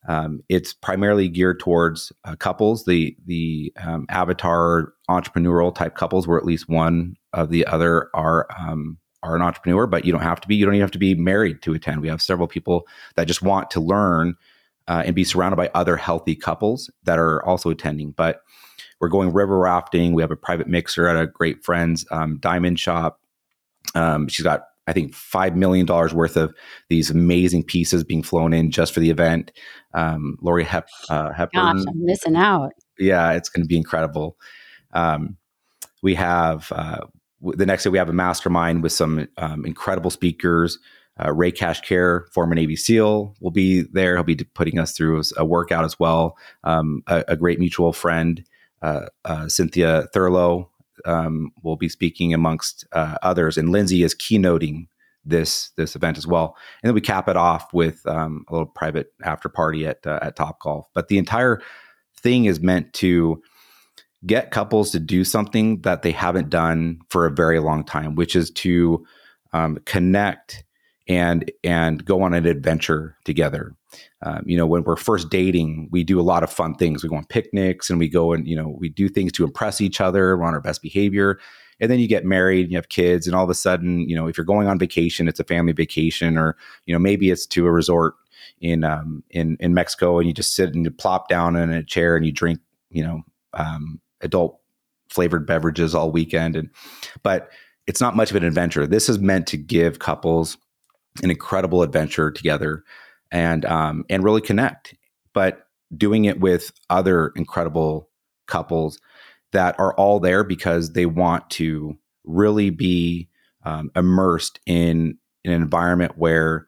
um, 0.07 0.41
it's 0.49 0.73
primarily 0.73 1.27
geared 1.27 1.59
towards 1.59 2.11
uh, 2.23 2.35
couples, 2.35 2.85
the 2.85 3.15
the 3.25 3.73
um, 3.83 4.05
avatar 4.09 4.93
entrepreneurial 5.09 5.73
type 5.73 5.95
couples, 5.95 6.27
where 6.27 6.37
at 6.37 6.45
least 6.45 6.69
one 6.69 7.15
of 7.33 7.49
the 7.49 7.65
other 7.65 8.09
are 8.13 8.47
um, 8.57 8.97
are 9.23 9.35
an 9.35 9.41
entrepreneur, 9.41 9.87
but 9.87 10.05
you 10.05 10.11
don't 10.11 10.21
have 10.21 10.39
to 10.41 10.47
be. 10.47 10.55
You 10.55 10.65
don't 10.65 10.75
even 10.75 10.83
have 10.83 10.91
to 10.91 10.99
be 10.99 11.15
married 11.15 11.61
to 11.63 11.73
attend. 11.73 12.01
We 12.01 12.07
have 12.07 12.21
several 12.21 12.47
people 12.47 12.87
that 13.15 13.27
just 13.27 13.41
want 13.41 13.69
to 13.71 13.81
learn 13.81 14.35
uh, 14.87 15.03
and 15.05 15.15
be 15.15 15.23
surrounded 15.23 15.57
by 15.57 15.69
other 15.73 15.97
healthy 15.97 16.35
couples 16.35 16.89
that 17.03 17.19
are 17.19 17.43
also 17.45 17.69
attending. 17.69 18.11
But 18.11 18.41
we're 18.99 19.09
going 19.09 19.31
river 19.31 19.57
rafting. 19.57 20.13
We 20.13 20.21
have 20.21 20.31
a 20.31 20.35
private 20.35 20.67
mixer 20.67 21.07
at 21.07 21.21
a 21.21 21.27
great 21.27 21.63
friend's 21.63 22.05
um, 22.11 22.37
diamond 22.39 22.79
shop. 22.79 23.19
Um, 23.95 24.27
she's 24.27 24.43
got, 24.43 24.63
I 24.87 24.93
think, 24.93 25.13
$5 25.13 25.55
million 25.55 25.85
worth 25.85 26.37
of 26.37 26.53
these 26.89 27.09
amazing 27.09 27.63
pieces 27.63 28.03
being 28.03 28.23
flown 28.23 28.53
in 28.53 28.71
just 28.71 28.93
for 28.93 28.99
the 28.99 29.09
event. 29.09 29.51
Um, 29.93 30.37
Lori 30.41 30.63
Hep, 30.63 30.89
uh, 31.09 31.31
Hepburn. 31.31 31.77
Gosh, 31.77 31.85
I'm 31.87 32.05
missing 32.05 32.35
out. 32.35 32.71
Yeah, 32.97 33.31
it's 33.33 33.49
going 33.49 33.63
to 33.63 33.67
be 33.67 33.77
incredible. 33.77 34.37
Um, 34.93 35.37
we 36.01 36.15
have, 36.15 36.71
uh, 36.71 37.05
the 37.41 37.65
next 37.65 37.83
day, 37.83 37.89
we 37.89 37.97
have 37.97 38.09
a 38.09 38.13
mastermind 38.13 38.83
with 38.83 38.91
some 38.91 39.27
um, 39.37 39.65
incredible 39.65 40.11
speakers. 40.11 40.77
Uh, 41.23 41.33
Ray 41.33 41.51
Care, 41.51 42.27
former 42.33 42.55
Navy 42.55 42.75
SEAL, 42.75 43.35
will 43.41 43.51
be 43.51 43.81
there. 43.81 44.15
He'll 44.15 44.23
be 44.23 44.35
putting 44.35 44.79
us 44.79 44.93
through 44.93 45.21
a 45.35 45.43
workout 45.43 45.83
as 45.83 45.99
well. 45.99 46.37
Um, 46.63 47.03
a, 47.07 47.25
a, 47.29 47.35
great 47.35 47.59
mutual 47.59 47.91
friend, 47.91 48.43
Cynthia 49.47 50.07
Thurlow, 50.13 50.69
um, 51.05 51.51
will 51.63 51.77
be 51.77 51.89
speaking 51.89 52.33
amongst 52.33 52.85
uh, 52.91 53.15
others, 53.21 53.57
and 53.57 53.69
Lindsay 53.69 54.03
is 54.03 54.15
keynoting 54.15 54.87
this 55.25 55.71
this 55.77 55.95
event 55.95 56.17
as 56.17 56.25
well. 56.25 56.55
And 56.81 56.89
then 56.89 56.95
we 56.95 57.01
cap 57.01 57.27
it 57.27 57.37
off 57.37 57.73
with 57.73 58.05
um, 58.07 58.45
a 58.47 58.53
little 58.53 58.67
private 58.67 59.13
after 59.23 59.49
party 59.49 59.85
at 59.85 60.05
uh, 60.05 60.19
at 60.21 60.35
Top 60.35 60.59
Golf. 60.59 60.87
But 60.93 61.07
the 61.07 61.17
entire 61.17 61.61
thing 62.17 62.45
is 62.45 62.59
meant 62.59 62.93
to 62.93 63.41
get 64.25 64.51
couples 64.51 64.91
to 64.91 64.99
do 64.99 65.23
something 65.23 65.81
that 65.81 66.01
they 66.01 66.11
haven't 66.11 66.49
done 66.49 66.99
for 67.09 67.25
a 67.25 67.31
very 67.31 67.59
long 67.59 67.83
time, 67.83 68.15
which 68.15 68.35
is 68.35 68.51
to 68.51 69.05
um, 69.53 69.77
connect 69.85 70.63
and 71.09 71.51
and 71.63 72.05
go 72.05 72.21
on 72.21 72.33
an 72.33 72.45
adventure 72.45 73.17
together. 73.25 73.75
Um, 74.21 74.43
you 74.45 74.55
know, 74.55 74.67
when 74.67 74.83
we're 74.83 74.95
first 74.95 75.29
dating, 75.29 75.89
we 75.91 76.03
do 76.03 76.19
a 76.19 76.21
lot 76.21 76.43
of 76.43 76.51
fun 76.51 76.75
things. 76.75 77.01
We 77.01 77.09
go 77.09 77.15
on 77.15 77.25
picnics 77.25 77.89
and 77.89 77.97
we 77.99 78.07
go 78.07 78.31
and 78.31 78.47
you 78.47 78.55
know 78.55 78.69
we 78.79 78.87
do 78.87 79.09
things 79.09 79.31
to 79.33 79.43
impress 79.43 79.81
each 79.81 79.99
other. 79.99 80.37
We're 80.37 80.45
on 80.45 80.53
our 80.53 80.61
best 80.61 80.81
behavior, 80.83 81.39
and 81.79 81.91
then 81.91 81.99
you 81.99 82.07
get 82.07 82.23
married, 82.23 82.63
and 82.63 82.71
you 82.71 82.77
have 82.77 82.89
kids, 82.89 83.25
and 83.25 83.35
all 83.35 83.43
of 83.43 83.49
a 83.49 83.55
sudden, 83.55 84.07
you 84.07 84.15
know, 84.15 84.27
if 84.27 84.37
you're 84.37 84.45
going 84.45 84.67
on 84.67 84.77
vacation, 84.77 85.27
it's 85.27 85.39
a 85.39 85.43
family 85.43 85.73
vacation, 85.73 86.37
or 86.37 86.55
you 86.85 86.93
know 86.93 86.99
maybe 86.99 87.31
it's 87.31 87.47
to 87.47 87.65
a 87.65 87.71
resort 87.71 88.13
in 88.61 88.83
um, 88.83 89.23
in 89.31 89.57
in 89.59 89.73
Mexico, 89.73 90.19
and 90.19 90.27
you 90.27 90.33
just 90.33 90.55
sit 90.55 90.75
and 90.75 90.85
you 90.85 90.91
plop 90.91 91.27
down 91.27 91.55
in 91.55 91.71
a 91.71 91.83
chair 91.83 92.15
and 92.15 92.25
you 92.25 92.31
drink, 92.31 92.59
you 92.91 93.03
know, 93.03 93.23
um, 93.55 93.99
adult 94.21 94.59
flavored 95.09 95.47
beverages 95.47 95.95
all 95.95 96.11
weekend, 96.11 96.55
and 96.55 96.69
but 97.23 97.49
it's 97.87 97.99
not 97.99 98.15
much 98.15 98.29
of 98.29 98.35
an 98.35 98.43
adventure. 98.43 98.85
This 98.85 99.09
is 99.09 99.17
meant 99.17 99.47
to 99.47 99.57
give 99.57 99.97
couples 99.97 100.55
an 101.23 101.29
incredible 101.29 101.83
adventure 101.83 102.31
together 102.31 102.83
and 103.31 103.65
um, 103.65 104.05
and 104.09 104.23
really 104.23 104.41
connect. 104.41 104.95
But 105.33 105.67
doing 105.95 106.25
it 106.25 106.39
with 106.39 106.71
other 106.89 107.31
incredible 107.35 108.09
couples 108.47 108.99
that 109.51 109.79
are 109.79 109.93
all 109.95 110.19
there 110.19 110.43
because 110.43 110.93
they 110.93 111.05
want 111.05 111.49
to 111.49 111.97
really 112.23 112.69
be 112.69 113.29
um, 113.63 113.91
immersed 113.95 114.59
in, 114.65 115.17
in, 115.43 115.51
an 115.51 115.61
environment 115.61 116.13
where 116.17 116.67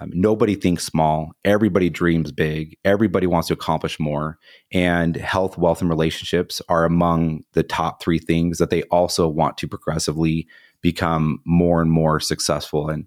um, 0.00 0.10
nobody 0.14 0.54
thinks 0.54 0.84
small, 0.84 1.32
everybody 1.44 1.90
dreams 1.90 2.32
big, 2.32 2.76
everybody 2.84 3.26
wants 3.26 3.48
to 3.48 3.54
accomplish 3.54 4.00
more, 4.00 4.38
and 4.72 5.16
health, 5.16 5.58
wealth, 5.58 5.82
and 5.82 5.90
relationships 5.90 6.62
are 6.68 6.86
among 6.86 7.44
the 7.52 7.62
top 7.62 8.02
three 8.02 8.18
things 8.18 8.58
that 8.58 8.70
they 8.70 8.82
also 8.84 9.28
want 9.28 9.58
to 9.58 9.68
progressively 9.68 10.48
become 10.80 11.40
more 11.44 11.82
and 11.82 11.90
more 11.90 12.18
successful. 12.18 12.88
And 12.88 13.06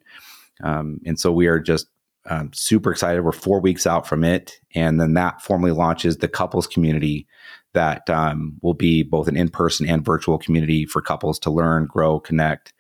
um, 0.61 0.99
and 1.05 1.19
so 1.19 1.31
we 1.31 1.47
are 1.47 1.59
just 1.59 1.87
um, 2.29 2.51
super 2.53 2.91
excited. 2.91 3.21
We're 3.21 3.31
four 3.31 3.59
weeks 3.59 3.85
out 3.85 4.07
from 4.07 4.23
it. 4.23 4.59
And 4.75 4.99
then 4.99 5.13
that 5.13 5.41
formally 5.41 5.71
launches 5.71 6.17
the 6.17 6.27
couples 6.27 6.67
community 6.67 7.27
that 7.73 8.09
um, 8.09 8.57
will 8.61 8.75
be 8.75 9.03
both 9.03 9.27
an 9.27 9.35
in 9.35 9.49
person 9.49 9.89
and 9.89 10.05
virtual 10.05 10.37
community 10.37 10.85
for 10.85 11.01
couples 11.01 11.39
to 11.39 11.51
learn, 11.51 11.85
grow, 11.85 12.19
connect, 12.19 12.73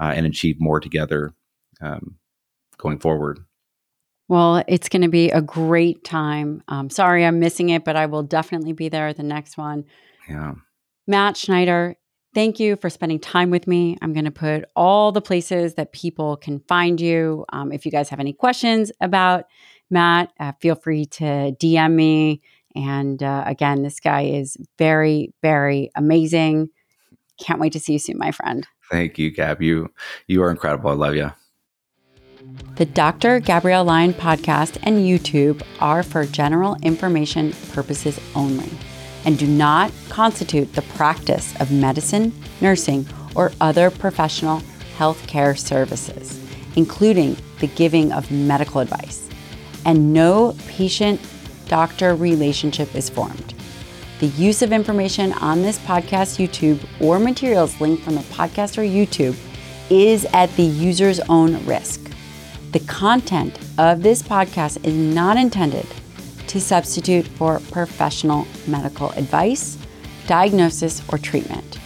uh, 0.00 0.12
and 0.14 0.26
achieve 0.26 0.56
more 0.58 0.80
together 0.80 1.34
um, 1.80 2.16
going 2.76 2.98
forward. 2.98 3.40
Well, 4.26 4.62
it's 4.68 4.88
going 4.88 5.02
to 5.02 5.08
be 5.08 5.30
a 5.30 5.40
great 5.40 6.04
time. 6.04 6.62
Um, 6.68 6.90
sorry 6.90 7.24
I'm 7.24 7.40
missing 7.40 7.70
it, 7.70 7.84
but 7.84 7.96
I 7.96 8.06
will 8.06 8.22
definitely 8.22 8.72
be 8.72 8.88
there 8.88 9.08
at 9.08 9.16
the 9.16 9.22
next 9.22 9.56
one. 9.56 9.84
Yeah. 10.28 10.54
Matt 11.06 11.36
Schneider, 11.36 11.96
Thank 12.34 12.60
you 12.60 12.76
for 12.76 12.90
spending 12.90 13.18
time 13.18 13.50
with 13.50 13.66
me. 13.66 13.96
I'm 14.02 14.12
going 14.12 14.26
to 14.26 14.30
put 14.30 14.64
all 14.76 15.12
the 15.12 15.22
places 15.22 15.74
that 15.74 15.92
people 15.92 16.36
can 16.36 16.60
find 16.60 17.00
you. 17.00 17.44
Um, 17.52 17.72
if 17.72 17.86
you 17.86 17.92
guys 17.92 18.10
have 18.10 18.20
any 18.20 18.32
questions 18.32 18.92
about 19.00 19.46
Matt, 19.90 20.32
uh, 20.38 20.52
feel 20.60 20.74
free 20.74 21.06
to 21.06 21.24
DM 21.58 21.94
me. 21.94 22.42
And 22.74 23.22
uh, 23.22 23.44
again, 23.46 23.82
this 23.82 23.98
guy 23.98 24.22
is 24.22 24.56
very, 24.76 25.32
very 25.42 25.90
amazing. 25.96 26.68
Can't 27.40 27.60
wait 27.60 27.72
to 27.72 27.80
see 27.80 27.94
you 27.94 27.98
soon, 27.98 28.18
my 28.18 28.30
friend. 28.30 28.66
Thank 28.90 29.18
you, 29.18 29.30
Gab. 29.30 29.62
You 29.62 29.90
you 30.26 30.42
are 30.42 30.50
incredible. 30.50 30.90
I 30.90 30.94
love 30.94 31.14
you. 31.14 31.32
The 32.76 32.86
Dr. 32.86 33.40
Gabrielle 33.40 33.84
Lyon 33.84 34.14
podcast 34.14 34.78
and 34.82 34.98
YouTube 34.98 35.62
are 35.80 36.02
for 36.02 36.24
general 36.24 36.76
information 36.82 37.52
purposes 37.72 38.18
only 38.34 38.70
and 39.28 39.38
do 39.38 39.46
not 39.46 39.92
constitute 40.08 40.72
the 40.72 40.80
practice 40.80 41.54
of 41.60 41.70
medicine, 41.70 42.32
nursing, 42.62 43.06
or 43.34 43.52
other 43.60 43.90
professional 43.90 44.62
healthcare 44.96 45.56
services, 45.58 46.40
including 46.76 47.36
the 47.60 47.66
giving 47.66 48.10
of 48.10 48.30
medical 48.30 48.80
advice. 48.80 49.28
And 49.84 50.14
no 50.14 50.56
patient 50.66 51.20
doctor 51.66 52.14
relationship 52.14 52.94
is 52.94 53.10
formed. 53.10 53.52
The 54.20 54.28
use 54.28 54.62
of 54.62 54.72
information 54.72 55.34
on 55.34 55.60
this 55.60 55.78
podcast, 55.80 56.42
YouTube, 56.42 56.82
or 56.98 57.18
materials 57.18 57.78
linked 57.82 58.04
from 58.04 58.14
the 58.14 58.22
podcast 58.22 58.78
or 58.78 58.82
YouTube 58.82 59.36
is 59.90 60.24
at 60.32 60.50
the 60.56 60.62
user's 60.62 61.20
own 61.28 61.62
risk. 61.66 62.10
The 62.72 62.80
content 62.80 63.58
of 63.76 64.02
this 64.02 64.22
podcast 64.22 64.86
is 64.86 64.94
not 64.94 65.36
intended 65.36 65.86
to 66.48 66.60
substitute 66.60 67.26
for 67.26 67.60
professional 67.70 68.46
medical 68.66 69.10
advice, 69.10 69.78
diagnosis, 70.26 71.02
or 71.08 71.18
treatment. 71.18 71.78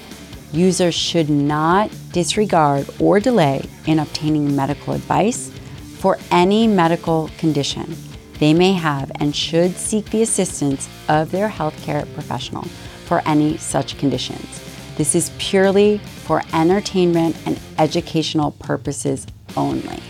Users 0.53 0.95
should 0.95 1.31
not 1.31 1.91
disregard 2.13 2.89
or 2.99 3.21
delay 3.21 3.65
in 3.87 3.99
obtaining 3.99 4.55
medical 4.55 4.95
advice 4.95 5.51
for 5.99 6.19
any 6.31 6.67
medical 6.67 7.31
condition 7.39 7.97
they 8.43 8.53
may 8.53 8.73
have 8.73 9.13
and 9.21 9.37
should 9.37 9.77
seek 9.77 10.07
the 10.07 10.23
assistance 10.23 10.89
of 11.09 11.31
their 11.31 11.49
healthcare 11.49 12.13
professional 12.13 12.65
for 13.07 13.23
any 13.25 13.57
such 13.57 13.99
conditions. 13.99 14.61
This 14.97 15.15
is 15.15 15.31
purely 15.39 15.99
for 15.99 16.43
entertainment 16.53 17.37
and 17.47 17.61
educational 17.79 18.51
purposes 18.51 19.29
only. 19.57 20.03